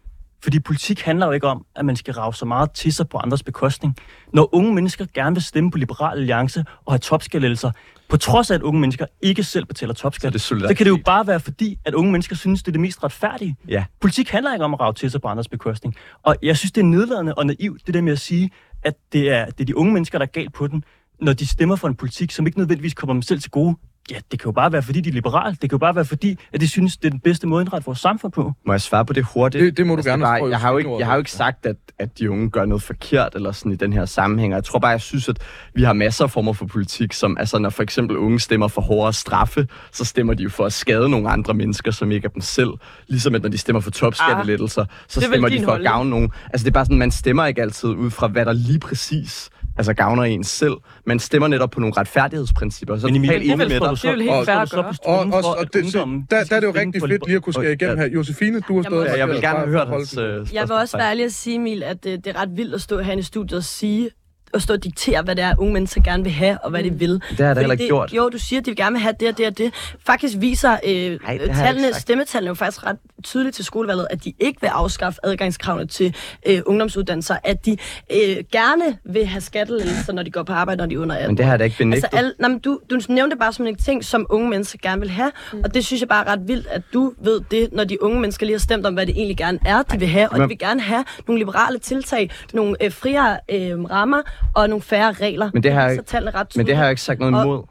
Fordi 0.43 0.59
politik 0.59 1.01
handler 1.01 1.25
jo 1.25 1.31
ikke 1.31 1.47
om, 1.47 1.65
at 1.75 1.85
man 1.85 1.95
skal 1.95 2.13
rave 2.13 2.33
så 2.33 2.45
meget 2.45 2.71
til 2.71 2.93
sig 2.93 3.09
på 3.09 3.17
andres 3.17 3.43
bekostning. 3.43 3.95
Når 4.33 4.55
unge 4.55 4.73
mennesker 4.73 5.05
gerne 5.13 5.35
vil 5.35 5.43
stemme 5.43 5.71
på 5.71 5.77
Liberal 5.77 6.17
Alliance 6.17 6.65
og 6.85 6.93
have 6.93 6.99
topskattelettelser, 6.99 7.71
på 8.09 8.17
trods 8.17 8.51
af, 8.51 8.55
at 8.55 8.61
unge 8.61 8.81
mennesker 8.81 9.05
ikke 9.21 9.43
selv 9.43 9.65
betaler 9.65 9.93
topskat, 9.93 10.27
Så 10.33 10.33
det 10.33 10.41
så 10.41 10.75
kan 10.75 10.85
det 10.85 10.89
jo 10.89 10.99
bare 11.05 11.27
være 11.27 11.39
fordi, 11.39 11.79
at 11.85 11.93
unge 11.93 12.11
mennesker 12.11 12.35
synes, 12.35 12.63
det 12.63 12.67
er 12.67 12.71
det 12.71 12.81
mest 12.81 13.03
retfærdige. 13.03 13.55
Ja. 13.67 13.85
Politik 14.01 14.29
handler 14.29 14.53
ikke 14.53 14.65
om 14.65 14.73
at 14.73 14.79
rave 14.79 14.93
til 14.93 15.11
sig 15.11 15.21
på 15.21 15.27
andres 15.27 15.47
bekostning. 15.47 15.95
Og 16.23 16.35
jeg 16.41 16.57
synes, 16.57 16.71
det 16.71 16.81
er 16.81 16.85
nedladende 16.85 17.33
og 17.33 17.45
naivt, 17.45 17.87
det 17.87 17.93
der 17.93 18.01
med 18.01 18.11
at 18.11 18.19
sige, 18.19 18.49
at 18.83 18.93
det 19.13 19.29
er, 19.31 19.45
det 19.45 19.61
er 19.61 19.65
de 19.65 19.77
unge 19.77 19.93
mennesker, 19.93 20.17
der 20.17 20.25
er 20.25 20.29
galt 20.29 20.53
på 20.53 20.67
den, 20.67 20.83
når 21.21 21.33
de 21.33 21.47
stemmer 21.47 21.75
for 21.75 21.87
en 21.87 21.95
politik, 21.95 22.31
som 22.31 22.45
ikke 22.45 22.57
nødvendigvis 22.59 22.93
kommer 22.93 23.13
dem 23.13 23.21
selv 23.21 23.41
til 23.41 23.51
gode. 23.51 23.75
Ja, 24.11 24.15
det 24.31 24.39
kan 24.39 24.45
jo 24.45 24.51
bare 24.51 24.71
være, 24.71 24.81
fordi 24.83 25.01
de 25.01 25.09
er 25.09 25.13
liberale. 25.13 25.51
Det 25.51 25.59
kan 25.59 25.71
jo 25.71 25.77
bare 25.77 25.95
være, 25.95 26.05
fordi 26.05 26.37
at 26.53 26.61
de 26.61 26.67
synes, 26.67 26.97
det 26.97 27.05
er 27.05 27.09
den 27.09 27.19
bedste 27.19 27.47
måde 27.47 27.61
at 27.61 27.65
indrette 27.65 27.85
vores 27.85 27.99
samfund 27.99 28.31
på. 28.31 28.53
Må 28.65 28.73
jeg 28.73 28.81
svare 28.81 29.05
på 29.05 29.13
det 29.13 29.23
hurtigt? 29.33 29.63
Det, 29.63 29.77
det 29.77 29.87
må 29.87 29.95
du 29.95 29.97
Altså, 29.97 30.09
gerne. 30.09 30.25
er 30.25 30.39
bare, 30.39 30.49
jeg, 30.49 30.59
har 30.59 30.71
jo 30.71 30.77
ikke, 30.77 30.95
jeg 30.99 31.05
har 31.07 31.13
jo 31.13 31.19
ikke 31.19 31.31
sagt, 31.31 31.65
at, 31.65 31.75
at 31.99 32.19
de 32.19 32.31
unge 32.31 32.49
gør 32.49 32.65
noget 32.65 32.81
forkert 32.83 33.35
eller 33.35 33.51
sådan 33.51 33.71
i 33.71 33.75
den 33.75 33.93
her 33.93 34.05
sammenhæng. 34.05 34.53
Jeg 34.53 34.63
tror 34.63 34.79
bare, 34.79 34.91
jeg 34.91 35.01
synes, 35.01 35.29
at 35.29 35.37
vi 35.73 35.83
har 35.83 35.93
masser 35.93 36.23
af 36.23 36.31
former 36.31 36.53
for 36.53 36.65
politik, 36.65 37.13
som 37.13 37.37
altså, 37.39 37.59
når 37.59 37.69
for 37.69 37.83
eksempel 37.83 38.17
unge 38.17 38.39
stemmer 38.39 38.67
for 38.67 38.81
hårdere 38.81 39.13
straffe, 39.13 39.67
så 39.91 40.05
stemmer 40.05 40.33
de 40.33 40.43
jo 40.43 40.49
for 40.49 40.65
at 40.65 40.73
skade 40.73 41.09
nogle 41.09 41.29
andre 41.29 41.53
mennesker, 41.53 41.91
som 41.91 42.11
ikke 42.11 42.25
er 42.25 42.29
dem 42.29 42.41
selv. 42.41 42.69
Ligesom 43.07 43.35
at 43.35 43.41
når 43.41 43.49
de 43.49 43.57
stemmer 43.57 43.79
for 43.79 43.91
topskattelettelser, 43.91 44.85
så 45.07 45.19
er 45.19 45.21
vel 45.21 45.29
stemmer 45.29 45.49
de 45.49 45.63
for 45.63 45.71
at 45.71 45.81
gavne 45.83 46.09
nogen. 46.09 46.31
Altså 46.53 46.63
det 46.63 46.69
er 46.69 46.73
bare 46.73 46.85
sådan, 46.85 46.97
man 46.97 47.11
stemmer 47.11 47.45
ikke 47.45 47.61
altid 47.61 47.89
ud 47.89 48.11
fra, 48.11 48.27
hvad 48.27 48.45
der 48.45 48.53
lige 48.53 48.79
præcis 48.79 49.49
altså 49.79 49.93
gavner 49.93 50.23
en 50.23 50.43
selv. 50.43 50.73
Man 51.05 51.19
stemmer 51.19 51.47
netop 51.47 51.71
på 51.71 51.79
nogle 51.79 51.93
retfærdighedsprincipper. 51.97 52.97
Så 52.97 53.07
er 53.07 53.11
Men 53.11 53.15
Emil, 53.15 53.29
totalt 53.29 53.43
enig 53.45 53.57
med 53.57 53.65
dig. 53.69 53.79
Det 53.79 53.87
er 53.91 53.95
så- 53.95 54.15
helt 54.15 54.45
fair 54.45 54.55
at 54.55 54.69
gøre. 54.71 54.93
Og, 55.05 55.19
og, 55.19 55.33
og 55.33 55.61
at 55.61 55.67
det, 55.73 55.83
ungdommen, 55.83 56.27
der, 56.31 56.43
de 56.43 56.49
der 56.49 56.55
er 56.55 56.59
det 56.59 56.67
jo 56.67 56.73
rigtig 56.75 57.01
fedt 57.01 57.25
lige 57.25 57.35
at 57.35 57.41
kunne 57.43 57.53
skære 57.53 57.73
igennem 57.73 57.97
her. 57.97 58.07
Josefine, 58.09 58.59
du 58.67 58.75
har 58.75 58.83
stået... 58.83 59.07
jeg 59.17 59.27
vil 59.27 59.41
gerne 59.41 59.57
have 59.59 59.69
hørt 59.69 59.87
Bare- 59.87 59.97
hans... 59.97 60.17
Øh, 60.17 60.47
Jeg 60.53 60.63
vil 60.67 60.71
også 60.75 60.97
være 60.97 61.09
ærlig 61.09 61.25
at 61.25 61.31
sige, 61.33 61.55
Emil, 61.55 61.83
at 61.83 62.03
det, 62.03 62.25
det 62.25 62.35
er 62.35 62.41
ret 62.41 62.49
vildt 62.57 62.73
at 62.75 62.81
stå 62.81 62.99
her 62.99 63.13
i 63.17 63.21
studiet 63.21 63.57
og 63.57 63.63
sige, 63.63 64.09
at 64.53 64.61
stå 64.61 64.73
og 64.73 64.83
diktere, 64.83 65.21
hvad 65.21 65.35
det 65.35 65.43
er, 65.43 65.53
unge 65.57 65.73
mennesker 65.73 66.01
gerne 66.01 66.23
vil 66.23 66.31
have, 66.31 66.57
og 66.63 66.69
hvad 66.69 66.83
de 66.83 66.93
vil. 66.93 67.09
Det 67.09 67.21
har 67.37 67.45
jeg 67.45 67.55
da 67.55 67.59
heller 67.61 67.71
ikke 67.73 67.81
det, 67.81 67.89
gjort. 67.89 68.13
Jo, 68.13 68.29
du 68.29 68.37
siger, 68.37 68.59
at 68.59 68.65
de 68.65 68.71
vil 68.71 68.77
gerne 68.77 68.93
vil 68.93 69.01
have 69.01 69.13
det 69.19 69.27
og 69.27 69.37
det 69.37 69.47
og 69.47 69.57
det. 69.57 69.73
Faktisk 70.05 70.35
viser 70.37 70.77
øh, 70.85 70.91
ikke 70.91 71.19
tallene, 71.55 71.93
stemmetallene 71.93 72.47
jo 72.47 72.53
faktisk 72.53 72.85
ret 72.85 72.97
tydeligt 73.23 73.55
til 73.55 73.65
skolevalget, 73.65 74.07
at 74.09 74.23
de 74.23 74.33
ikke 74.39 74.61
vil 74.61 74.67
afskaffe 74.67 75.19
adgangskravene 75.23 75.87
til 75.87 76.15
øh, 76.47 76.61
ungdomsuddannelser, 76.65 77.37
at 77.43 77.65
de 77.65 77.77
øh, 78.13 78.37
gerne 78.51 78.97
vil 79.05 79.25
have 79.25 79.41
skattelettelser, 79.41 80.13
når 80.13 80.23
de 80.23 80.31
går 80.31 80.43
på 80.43 80.53
arbejde, 80.53 80.77
når 80.79 80.85
de 80.85 80.95
er 80.95 80.99
under 80.99 81.15
18 81.15 81.29
Men 81.29 81.37
det 81.37 81.45
har 81.45 81.51
jeg 81.51 81.59
da 81.59 81.63
ikke 81.63 81.77
benægtet. 81.77 82.03
Altså, 82.03 82.17
alle, 82.17 82.33
nej, 82.39 82.49
men 82.49 82.59
du, 82.59 82.79
du 82.89 82.99
nævnte 83.09 83.35
bare 83.35 83.53
som 83.53 83.67
en 83.67 83.75
ting, 83.75 84.05
som 84.05 84.25
unge 84.29 84.49
mennesker 84.49 84.79
gerne 84.81 85.01
vil 85.01 85.09
have, 85.09 85.31
mm. 85.53 85.61
og 85.63 85.73
det 85.73 85.85
synes 85.85 86.01
jeg 86.01 86.09
bare 86.09 86.25
er 86.27 86.31
ret 86.31 86.47
vildt, 86.47 86.67
at 86.67 86.81
du 86.93 87.13
ved 87.23 87.41
det, 87.51 87.69
når 87.71 87.83
de 87.83 88.03
unge 88.03 88.19
mennesker 88.19 88.45
lige 88.45 88.53
har 88.53 88.59
stemt 88.59 88.85
om, 88.85 88.93
hvad 88.93 89.05
det 89.05 89.15
egentlig 89.17 89.37
gerne 89.37 89.59
er, 89.65 89.81
de 89.83 89.99
vil 89.99 90.07
have, 90.07 90.29
og 90.29 90.37
men- 90.37 90.41
de 90.43 90.47
vil 90.47 90.57
gerne 90.57 90.81
have 90.81 91.05
nogle 91.27 91.39
liberale 91.39 91.79
tiltag, 91.79 92.29
nogle 92.53 92.83
øh, 92.83 92.91
friere 92.91 93.37
øh, 93.51 93.83
rammer 93.83 94.21
og 94.55 94.69
nogle 94.69 94.81
færre 94.81 95.11
regler. 95.11 95.49
Men 95.53 95.63
det 95.63 95.71
har 95.71 95.87
jeg 95.87 95.95
så 95.95 96.01
tallene 96.01 96.31
ret 96.31 96.47
Men 96.55 96.65
det 96.65 96.75
har 96.75 96.83
jeg 96.83 96.89
ikke 96.91 97.01
sagt 97.01 97.19
noget 97.19 97.35
Og- 97.35 97.43
imod. 97.45 97.63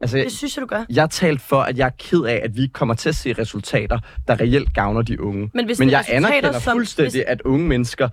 Altså, 0.00 0.16
Det 0.18 0.32
synes 0.32 0.56
jeg, 0.56 0.62
du 0.62 0.66
gør. 0.66 0.84
jeg 0.90 1.02
har 1.02 1.06
talt 1.08 1.40
for, 1.40 1.60
at 1.60 1.78
jeg 1.78 1.86
er 1.86 1.90
ked 1.98 2.20
af, 2.24 2.40
at 2.44 2.56
vi 2.56 2.62
ikke 2.62 2.72
kommer 2.72 2.94
til 2.94 3.08
at 3.08 3.14
se 3.14 3.32
resultater, 3.32 3.98
der 4.28 4.40
reelt 4.40 4.74
gavner 4.74 5.02
de 5.02 5.20
unge. 5.20 5.50
Men 5.54 5.64
hvis 5.66 5.78
Men 5.78 5.88
det 5.88 5.94
er 5.94 5.98
jeg 5.98 6.00
resultater, 6.00 6.26
anerkender 6.28 6.60
som- 6.60 6.72
fuldstændig, 6.76 7.12
hvis- 7.12 7.24
at 7.26 7.42
unge 7.42 7.68
mennesker 7.68 8.08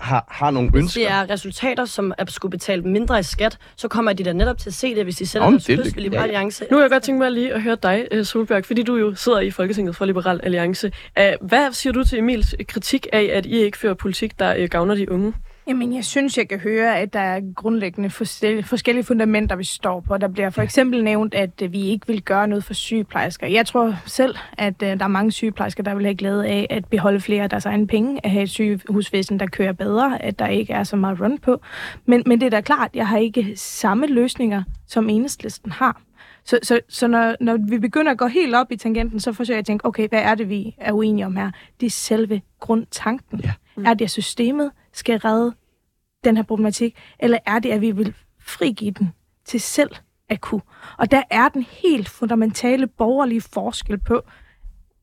har, 0.00 0.24
har 0.30 0.50
nogle 0.50 0.70
Hvis 0.70 0.78
ønsker. 0.82 1.00
det 1.00 1.10
er 1.10 1.30
resultater, 1.30 1.84
som 1.84 2.12
er 2.18 2.24
skulle 2.28 2.50
betale 2.50 2.82
mindre 2.82 3.18
i 3.20 3.22
skat, 3.22 3.58
så 3.76 3.88
kommer 3.88 4.12
de 4.12 4.24
da 4.24 4.32
netop 4.32 4.58
til 4.58 4.70
at 4.70 4.74
se 4.74 4.94
det, 4.94 5.04
hvis 5.04 5.16
de 5.16 5.26
sætter 5.26 5.46
Om 5.46 5.52
deres 5.52 5.64
det- 5.64 5.78
ved 5.78 5.84
Liberal 6.02 6.12
ja. 6.18 6.22
Alliance. 6.22 6.64
Nu 6.70 6.76
vil 6.76 6.82
jeg 6.82 6.90
godt 6.90 7.02
tænke 7.02 7.18
mig 7.18 7.32
lige 7.32 7.54
at 7.54 7.62
høre 7.62 7.76
dig, 7.82 8.06
øh, 8.10 8.24
Solberg, 8.24 8.64
fordi 8.64 8.82
du 8.82 8.96
jo 8.96 9.14
sidder 9.14 9.40
i 9.40 9.50
Folketinget 9.50 9.96
for 9.96 10.04
Liberal 10.04 10.40
Alliance. 10.42 10.92
Hvad 11.40 11.72
siger 11.72 11.92
du 11.92 12.04
til 12.04 12.18
Emils 12.18 12.54
kritik 12.68 13.06
af, 13.12 13.30
at 13.34 13.46
I 13.46 13.56
ikke 13.58 13.78
fører 13.78 13.94
politik, 13.94 14.38
der 14.38 14.62
uh, 14.62 14.68
gavner 14.70 14.94
de 14.94 15.12
unge? 15.12 15.32
Jamen, 15.68 15.94
jeg 15.94 16.04
synes, 16.04 16.38
jeg 16.38 16.48
kan 16.48 16.58
høre, 16.58 16.98
at 16.98 17.12
der 17.12 17.20
er 17.20 17.40
grundlæggende 17.54 18.10
forskellige, 18.10 19.04
fundamenter, 19.04 19.56
vi 19.56 19.64
står 19.64 20.00
på. 20.00 20.18
Der 20.18 20.28
bliver 20.28 20.50
for 20.50 20.62
eksempel 20.62 21.04
nævnt, 21.04 21.34
at 21.34 21.62
øh, 21.62 21.72
vi 21.72 21.82
ikke 21.82 22.06
vil 22.06 22.22
gøre 22.22 22.48
noget 22.48 22.64
for 22.64 22.74
sygeplejersker. 22.74 23.46
Jeg 23.46 23.66
tror 23.66 23.94
selv, 24.06 24.34
at 24.58 24.82
øh, 24.82 24.88
der 24.98 25.04
er 25.04 25.08
mange 25.08 25.32
sygeplejersker, 25.32 25.82
der 25.82 25.94
vil 25.94 26.04
have 26.04 26.14
glæde 26.14 26.46
af 26.46 26.66
at 26.70 26.84
beholde 26.84 27.20
flere 27.20 27.42
af 27.42 27.50
deres 27.50 27.66
egne 27.66 27.86
penge, 27.86 28.20
at 28.24 28.30
have 28.30 28.42
et 28.42 28.50
sygehusvæsen, 28.50 29.40
der 29.40 29.46
kører 29.46 29.72
bedre, 29.72 30.22
at 30.22 30.38
der 30.38 30.46
ikke 30.46 30.72
er 30.72 30.84
så 30.84 30.96
meget 30.96 31.20
run 31.20 31.38
på. 31.38 31.60
Men, 32.04 32.22
men 32.26 32.40
det 32.40 32.46
er 32.46 32.50
da 32.50 32.60
klart, 32.60 32.90
jeg 32.94 33.08
har 33.08 33.18
ikke 33.18 33.52
samme 33.56 34.06
løsninger, 34.06 34.62
som 34.86 35.08
enhedslisten 35.08 35.72
har. 35.72 36.02
Så, 36.44 36.58
så, 36.62 36.80
så 36.88 37.06
når, 37.06 37.34
når 37.40 37.58
vi 37.68 37.78
begynder 37.78 38.12
at 38.12 38.18
gå 38.18 38.26
helt 38.26 38.54
op 38.54 38.72
i 38.72 38.76
tangenten, 38.76 39.20
så 39.20 39.32
forsøger 39.32 39.56
jeg 39.56 39.60
at 39.60 39.66
tænke, 39.66 39.86
okay, 39.86 40.08
hvad 40.08 40.22
er 40.22 40.34
det, 40.34 40.48
vi 40.48 40.74
er 40.78 40.92
uenige 40.92 41.26
om 41.26 41.36
her? 41.36 41.50
Det 41.80 41.86
er 41.86 41.90
selve 41.90 42.40
grundtanken. 42.60 43.40
Ja. 43.44 43.52
Er 43.84 43.94
det, 43.94 44.04
at 44.04 44.10
systemet 44.10 44.70
skal 44.92 45.18
redde 45.18 45.54
den 46.24 46.36
her 46.36 46.42
problematik, 46.44 46.96
eller 47.18 47.38
er 47.46 47.58
det, 47.58 47.70
at 47.70 47.80
vi 47.80 47.90
vil 47.90 48.14
frigive 48.40 48.90
den 48.90 49.12
til 49.44 49.60
selv 49.60 49.90
at 50.28 50.40
kunne? 50.40 50.60
Og 50.98 51.10
der 51.10 51.22
er 51.30 51.48
den 51.48 51.62
helt 51.62 52.08
fundamentale 52.08 52.86
borgerlige 52.86 53.40
forskel 53.40 53.98
på, 53.98 54.22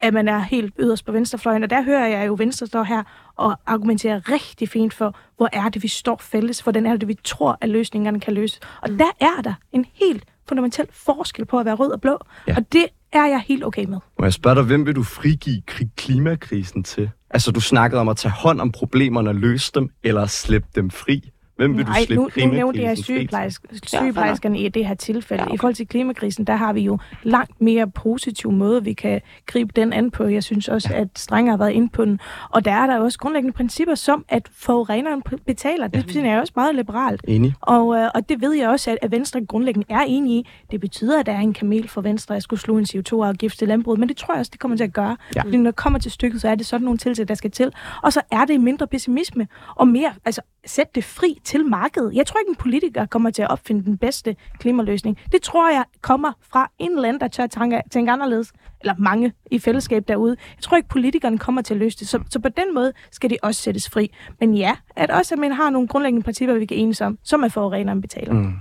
at 0.01 0.13
man 0.13 0.27
er 0.27 0.39
helt 0.39 0.73
yderst 0.79 1.05
på 1.05 1.11
venstrefløjen, 1.11 1.63
og 1.63 1.69
der 1.69 1.81
hører 1.81 2.07
jeg 2.07 2.27
jo 2.27 2.35
Venstre 2.39 2.67
stå 2.67 2.83
her 2.83 3.03
og 3.35 3.57
argumentere 3.65 4.19
rigtig 4.19 4.69
fint 4.69 4.93
for, 4.93 5.15
hvor 5.37 5.49
er 5.53 5.69
det, 5.69 5.83
vi 5.83 5.87
står 5.87 6.17
fælles, 6.21 6.59
hvordan 6.59 6.85
er 6.85 6.95
det, 6.95 7.07
vi 7.07 7.17
tror, 7.23 7.57
at 7.61 7.69
løsningerne 7.69 8.19
kan 8.19 8.33
løses. 8.33 8.59
Og 8.81 8.89
der 8.89 9.11
er 9.19 9.41
der 9.43 9.53
en 9.71 9.85
helt 9.93 10.25
fundamental 10.47 10.87
forskel 10.91 11.45
på 11.45 11.59
at 11.59 11.65
være 11.65 11.75
rød 11.75 11.91
og 11.91 12.01
blå, 12.01 12.17
Ja. 12.47 12.55
og 12.57 12.73
det 12.73 12.85
er 13.11 13.25
jeg 13.25 13.39
helt 13.47 13.63
okay 13.65 13.85
med. 13.85 13.97
Må 14.19 14.25
jeg 14.25 14.33
spørge 14.33 14.55
dig, 14.55 14.63
hvem 14.63 14.85
vil 14.85 14.95
du 14.95 15.03
frigive 15.03 15.61
klimakrisen 15.95 16.83
til? 16.83 17.09
Altså, 17.33 17.51
du 17.51 17.61
snakkede 17.61 18.01
om 18.01 18.09
at 18.09 18.17
tage 18.17 18.31
hånd 18.31 18.61
om 18.61 18.71
problemerne 18.71 19.29
og 19.29 19.35
løse 19.35 19.71
dem, 19.75 19.89
eller 20.03 20.25
slippe 20.25 20.67
dem 20.75 20.89
fri. 20.89 21.32
Hvem 21.55 21.77
vil 21.77 21.85
du 21.85 21.91
Nej, 21.91 22.05
slippe 22.05 22.41
nu, 22.41 22.47
nu 22.47 22.53
nævnte 22.53 22.81
jeg 22.81 22.97
sygeplejersk, 22.97 23.65
sygeplejerskerne 23.83 24.59
i 24.59 24.69
det 24.69 24.87
her 24.87 24.93
tilfælde. 24.93 25.43
Ja, 25.43 25.47
okay. 25.47 25.55
I 25.55 25.57
forhold 25.57 25.75
til 25.75 25.87
klimakrisen, 25.87 26.45
der 26.45 26.55
har 26.55 26.73
vi 26.73 26.81
jo 26.81 26.97
langt 27.23 27.61
mere 27.61 27.89
positiv 27.89 28.51
måde, 28.51 28.83
vi 28.83 28.93
kan 28.93 29.21
gribe 29.45 29.71
den 29.75 29.93
an 29.93 30.11
på. 30.11 30.23
Jeg 30.23 30.43
synes 30.43 30.67
også, 30.67 30.89
ja. 30.91 31.01
at 31.01 31.07
Strenge 31.15 31.51
har 31.51 31.57
været 31.57 31.71
inde 31.71 31.89
på 31.89 32.05
den. 32.05 32.19
Og 32.49 32.65
der 32.65 32.71
er 32.71 32.87
der 32.87 32.99
også 32.99 33.19
grundlæggende 33.19 33.53
principper, 33.53 33.95
som 33.95 34.25
at 34.29 34.49
forureneren 34.57 35.23
betaler. 35.45 35.87
Det 35.87 36.05
finder 36.11 36.31
jeg 36.31 36.39
også 36.39 36.53
meget 36.55 36.75
liberalt. 36.75 37.21
Enig. 37.27 37.53
Og, 37.61 37.95
øh, 37.95 38.09
og 38.15 38.29
det 38.29 38.41
ved 38.41 38.53
jeg 38.53 38.69
også, 38.69 38.91
at, 38.91 38.97
at 39.01 39.11
Venstre 39.11 39.45
grundlæggende 39.45 39.87
er 39.89 40.01
enige 40.07 40.39
i. 40.39 40.47
Det 40.71 40.79
betyder, 40.81 41.19
at 41.19 41.25
der 41.25 41.31
er 41.31 41.39
en 41.39 41.53
kamel 41.53 41.87
for 41.87 42.01
Venstre 42.01 42.35
at 42.35 42.43
skulle 42.43 42.59
slå 42.59 42.77
en 42.77 42.85
CO2-afgift 42.95 43.57
til 43.59 43.67
landbruget, 43.67 43.99
men 43.99 44.09
det 44.09 44.17
tror 44.17 44.33
jeg 44.33 44.39
også, 44.39 44.49
det 44.49 44.59
kommer 44.59 44.77
til 44.77 44.83
at 44.83 44.93
gøre. 44.93 45.17
Ja. 45.35 45.41
Fordi 45.43 45.57
når 45.57 45.71
det 45.71 45.75
kommer 45.75 45.99
til 45.99 46.11
stykket, 46.11 46.41
så 46.41 46.49
er 46.49 46.55
det 46.55 46.65
sådan 46.65 46.83
nogle 46.85 46.97
tiltag, 46.97 47.27
der 47.27 47.35
skal 47.35 47.51
til. 47.51 47.71
Og 48.03 48.13
så 48.13 48.21
er 48.31 48.45
det 48.45 48.61
mindre 48.61 48.87
pessimisme 48.87 49.47
og 49.75 49.87
mere, 49.87 50.13
altså 50.25 50.41
sæt 50.65 50.95
det 50.95 51.03
fri 51.03 51.39
til 51.43 51.65
markedet. 51.65 52.15
Jeg 52.15 52.25
tror 52.25 52.39
ikke, 52.39 52.49
en 52.49 52.55
politiker 52.55 53.05
kommer 53.05 53.29
til 53.29 53.41
at 53.41 53.49
opfinde 53.49 53.85
den 53.85 53.97
bedste 53.97 54.35
klimaløsning. 54.59 55.17
Det 55.31 55.41
tror 55.41 55.71
jeg 55.71 55.83
kommer 56.01 56.31
fra 56.41 56.71
en 56.79 56.91
eller 56.91 57.07
anden, 57.07 57.21
der 57.21 57.27
tør 57.27 57.47
tænke, 57.47 57.81
tænke 57.91 58.11
anderledes. 58.11 58.53
Eller 58.81 58.95
mange 58.97 59.33
i 59.51 59.59
fællesskab 59.59 60.07
derude. 60.07 60.35
Jeg 60.55 60.61
tror 60.61 60.77
ikke, 60.77 60.89
politikerne 60.89 61.37
kommer 61.37 61.61
til 61.61 61.73
at 61.73 61.79
løse 61.79 61.99
det. 61.99 62.07
Så, 62.07 62.19
så 62.29 62.39
på 62.39 62.49
den 62.49 62.73
måde 62.73 62.93
skal 63.11 63.29
de 63.29 63.37
også 63.43 63.61
sættes 63.61 63.89
fri. 63.89 64.13
Men 64.39 64.53
ja, 64.53 64.75
at 64.95 65.11
også 65.11 65.35
at 65.35 65.39
man 65.39 65.51
har 65.51 65.69
nogle 65.69 65.87
grundlæggende 65.87 66.23
principper, 66.23 66.55
vi 66.55 66.65
kan 66.65 66.77
enes 66.77 67.01
om, 67.01 67.19
som 67.23 67.43
er 67.43 67.49
forureneren 67.49 68.01
betaler. 68.01 68.33
Mm. 68.33 68.53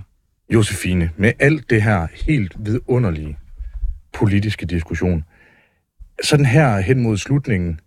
Josefine, 0.49 1.09
med 1.17 1.31
alt 1.39 1.69
det 1.69 1.81
her 1.81 2.07
helt 2.27 2.53
vidunderlige 2.59 3.37
politiske 4.13 4.65
diskussion, 4.65 5.23
sådan 6.23 6.45
her 6.45 6.79
hen 6.79 6.99
mod 6.99 7.17
slutningen, 7.17 7.79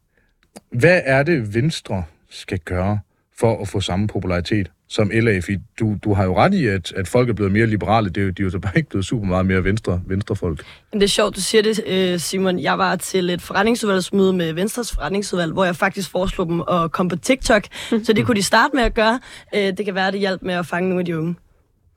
hvad 0.71 1.01
er 1.05 1.23
det, 1.23 1.55
Venstre 1.55 2.05
skal 2.31 2.59
gøre 2.59 2.99
for 3.41 3.63
at 3.63 3.69
få 3.69 3.81
samme 3.81 4.09
popularitet 4.09 4.71
som 4.89 5.11
LA? 5.15 5.39
Fordi 5.39 5.57
du, 5.81 5.97
du 6.05 6.15
har 6.15 6.25
jo 6.25 6.37
ret 6.39 6.55
i, 6.55 6.67
at, 6.67 6.93
at 6.93 7.09
folk 7.09 7.29
er 7.29 7.33
blevet 7.33 7.53
mere 7.53 7.67
liberale. 7.67 8.09
Det 8.11 8.21
er 8.21 8.25
jo, 8.25 8.31
de 8.31 8.43
er 8.43 8.45
jo 8.45 8.51
så 8.51 8.59
bare 8.59 8.73
ikke 8.77 8.89
blevet 8.89 9.05
super 9.05 9.27
meget 9.27 9.47
mere 9.47 9.65
venstre, 9.65 10.03
venstrefolk. 10.07 10.65
Men 10.93 11.01
det 11.01 11.07
er 11.07 11.09
sjovt, 11.11 11.37
du 11.37 11.41
siger 11.41 11.63
det, 11.63 11.81
øh, 11.87 12.19
Simon. 12.21 12.59
Jeg 12.59 12.79
var 12.79 12.97
til 12.97 13.31
et 13.31 13.43
forretningsudvalgsmøde 13.43 14.33
med 14.33 14.53
Venstres 14.53 14.93
forretningsudvalg, 14.95 15.53
hvor 15.53 15.65
jeg 15.65 15.77
faktisk 15.77 16.11
foreslog 16.11 16.47
dem 16.49 16.61
at 16.71 16.93
komme 16.93 17.11
på 17.11 17.17
TikTok. 17.17 17.63
så 18.05 18.13
det 18.13 18.27
kunne 18.27 18.35
de 18.37 18.43
starte 18.43 18.77
med 18.77 18.83
at 18.83 18.95
gøre. 18.95 19.21
Øh, 19.55 19.61
det 19.61 19.85
kan 19.85 19.95
være, 19.95 20.11
det 20.13 20.21
hjalp 20.21 20.43
med 20.43 20.55
at 20.55 20.67
fange 20.67 20.89
nogle 20.89 21.01
af 21.01 21.05
de 21.07 21.19
unge. 21.19 21.35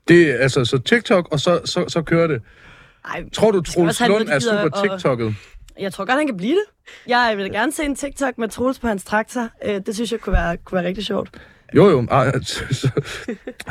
Det 0.08 0.32
er 0.32 0.38
altså 0.38 0.66
så 0.66 0.78
TikTok, 0.78 1.28
og 1.32 1.40
så, 1.40 1.60
så, 1.66 1.86
så 1.88 2.02
kører 2.02 2.28
det. 2.28 2.42
Ej, 3.06 3.24
Tror 3.34 3.52
du, 3.52 3.62
Troels 3.62 4.00
Lund 4.08 4.28
er 4.30 4.40
super 4.40 4.76
at- 4.84 4.90
TikTokket? 4.92 5.36
Jeg 5.80 5.94
tror 5.94 6.06
godt, 6.06 6.18
han 6.18 6.28
kan 6.28 6.38
blive 6.38 6.56
det. 6.56 6.64
Jeg 7.08 7.34
vil 7.38 7.52
gerne 7.52 7.72
se 7.72 7.84
en 7.84 7.96
TikTok 7.96 8.38
med 8.38 8.48
Troels 8.48 8.80
på 8.80 8.88
hans 8.88 9.04
traktor. 9.04 9.50
Øh, 9.66 9.82
det 9.86 9.96
synes 9.96 10.12
jeg 10.12 10.20
kunne 10.20 10.34
være, 10.34 10.58
kunne 10.58 10.76
være 10.76 10.88
rigtig 10.88 11.06
sjovt. 11.06 11.30
Jo, 11.76 11.90
jo. 11.90 12.08
ah, 12.12 12.34
Så, 12.44 12.64
så, 12.72 12.90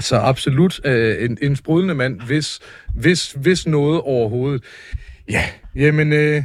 så 0.01 0.17
absolut 0.17 0.81
øh, 0.85 1.25
en, 1.25 1.39
en 1.43 1.57
sprudlende 1.57 1.95
mand, 1.95 2.21
hvis, 2.21 2.61
hvis, 2.95 3.33
hvis 3.33 3.67
noget 3.67 4.01
overhovedet. 4.01 4.65
Ja, 5.31 5.45
jamen 5.75 6.13
øh, 6.13 6.43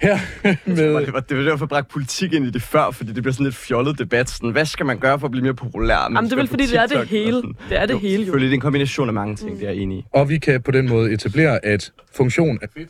her 0.00 0.18
Med... 0.66 1.06
Det 1.06 1.12
var, 1.12 1.20
det 1.20 1.36
var 1.36 1.42
derfor, 1.42 1.64
jeg 1.64 1.68
bragte 1.68 1.92
politik 1.92 2.32
ind 2.32 2.46
i 2.46 2.50
det 2.50 2.62
før, 2.62 2.90
fordi 2.90 3.12
det 3.12 3.22
bliver 3.22 3.32
sådan 3.32 3.44
lidt 3.44 3.56
fjollet 3.56 3.98
debat. 3.98 4.30
Sådan, 4.30 4.50
hvad 4.50 4.64
skal 4.64 4.86
man 4.86 4.98
gøre 4.98 5.20
for 5.20 5.26
at 5.26 5.30
blive 5.30 5.42
mere 5.42 5.54
populær? 5.54 6.08
Man 6.08 6.16
Jamen, 6.16 6.30
det 6.30 6.32
er 6.32 6.36
vel 6.36 6.48
fordi, 6.48 6.66
det 6.66 6.80
er 6.80 6.86
det 6.86 7.08
hele. 7.08 7.42
Det 7.68 7.80
er 7.80 7.86
det 7.86 7.94
jo, 7.94 7.98
hele, 7.98 8.14
jo. 8.14 8.24
Selvfølgelig, 8.24 8.50
det 8.50 8.54
er 8.54 8.56
en 8.56 8.60
kombination 8.60 9.08
af 9.08 9.14
mange 9.14 9.36
ting, 9.36 9.58
det 9.58 9.68
er 9.68 9.70
jeg 9.70 9.82
enig 9.82 9.98
i. 9.98 10.04
Og 10.12 10.28
vi 10.28 10.38
kan 10.38 10.62
på 10.62 10.70
den 10.70 10.88
måde 10.88 11.12
etablere, 11.12 11.64
at 11.64 11.92
funktion 12.16 12.58
er 12.62 12.66
fedt, 12.76 12.88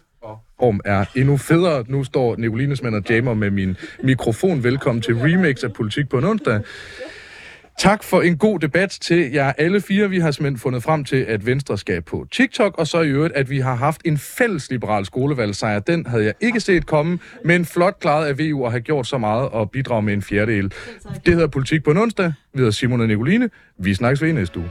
og 0.59 0.69
form 0.69 0.81
er 0.85 1.05
endnu 1.15 1.37
federe. 1.37 1.85
Nu 1.89 2.05
står 2.05 2.37
Nicolines 2.37 2.83
mand 2.83 2.95
og 2.95 3.03
jammer 3.11 3.35
med 3.35 3.51
min 3.51 3.77
mikrofon. 4.03 4.65
Velkommen 4.65 5.03
til 5.03 5.15
Remix 5.15 5.65
af 5.65 5.73
Politik 5.73 6.09
på 6.09 6.19
en 6.19 6.25
onsdag. 6.25 6.61
Tak 7.79 8.03
for 8.03 8.21
en 8.21 8.39
god 8.39 8.59
debat 8.59 8.91
til 8.91 9.33
jer 9.33 9.53
alle 9.59 9.81
fire. 9.81 10.11
Vi 10.11 10.19
har 10.19 10.31
simpelthen 10.31 10.59
fundet 10.59 10.83
frem 10.83 11.05
til, 11.05 11.17
at 11.17 11.47
Venstre 11.47 11.79
skal 11.79 12.03
på 12.03 12.27
TikTok, 12.31 12.79
og 12.79 12.87
så 12.87 13.01
i 13.01 13.09
øvrigt, 13.09 13.35
at 13.35 13.51
vi 13.51 13.59
har 13.59 13.75
haft 13.75 14.01
en 14.05 14.19
fælles 14.19 14.71
liberal 14.71 15.05
skolevalgsejr. 15.05 15.79
Den 15.79 16.07
havde 16.07 16.25
jeg 16.25 16.35
ikke 16.41 16.61
set 16.61 16.87
komme, 16.87 17.19
men 17.45 17.65
flot 17.65 18.01
klaret 18.01 18.27
af 18.27 18.39
VU 18.39 18.65
at 18.65 18.71
have 18.71 18.81
gjort 18.81 19.07
så 19.07 19.19
meget 19.19 19.49
og 19.49 19.71
bidrage 19.71 20.03
med 20.03 20.13
en 20.13 20.23
fjerdedel. 20.23 20.73
Det 21.27 21.35
hedder 21.35 21.47
Politik 21.47 21.85
på 21.85 21.91
en 21.91 21.99
onsdag. 21.99 22.33
Vi 22.55 22.59
hedder 22.59 22.71
Simon 22.71 23.01
og 23.01 23.07
Nicoline. 23.07 23.51
Vi 23.79 23.95
snakkes 23.95 24.23
ved 24.23 24.29
i 24.29 24.33
næste 24.33 24.59
uge. 24.59 24.71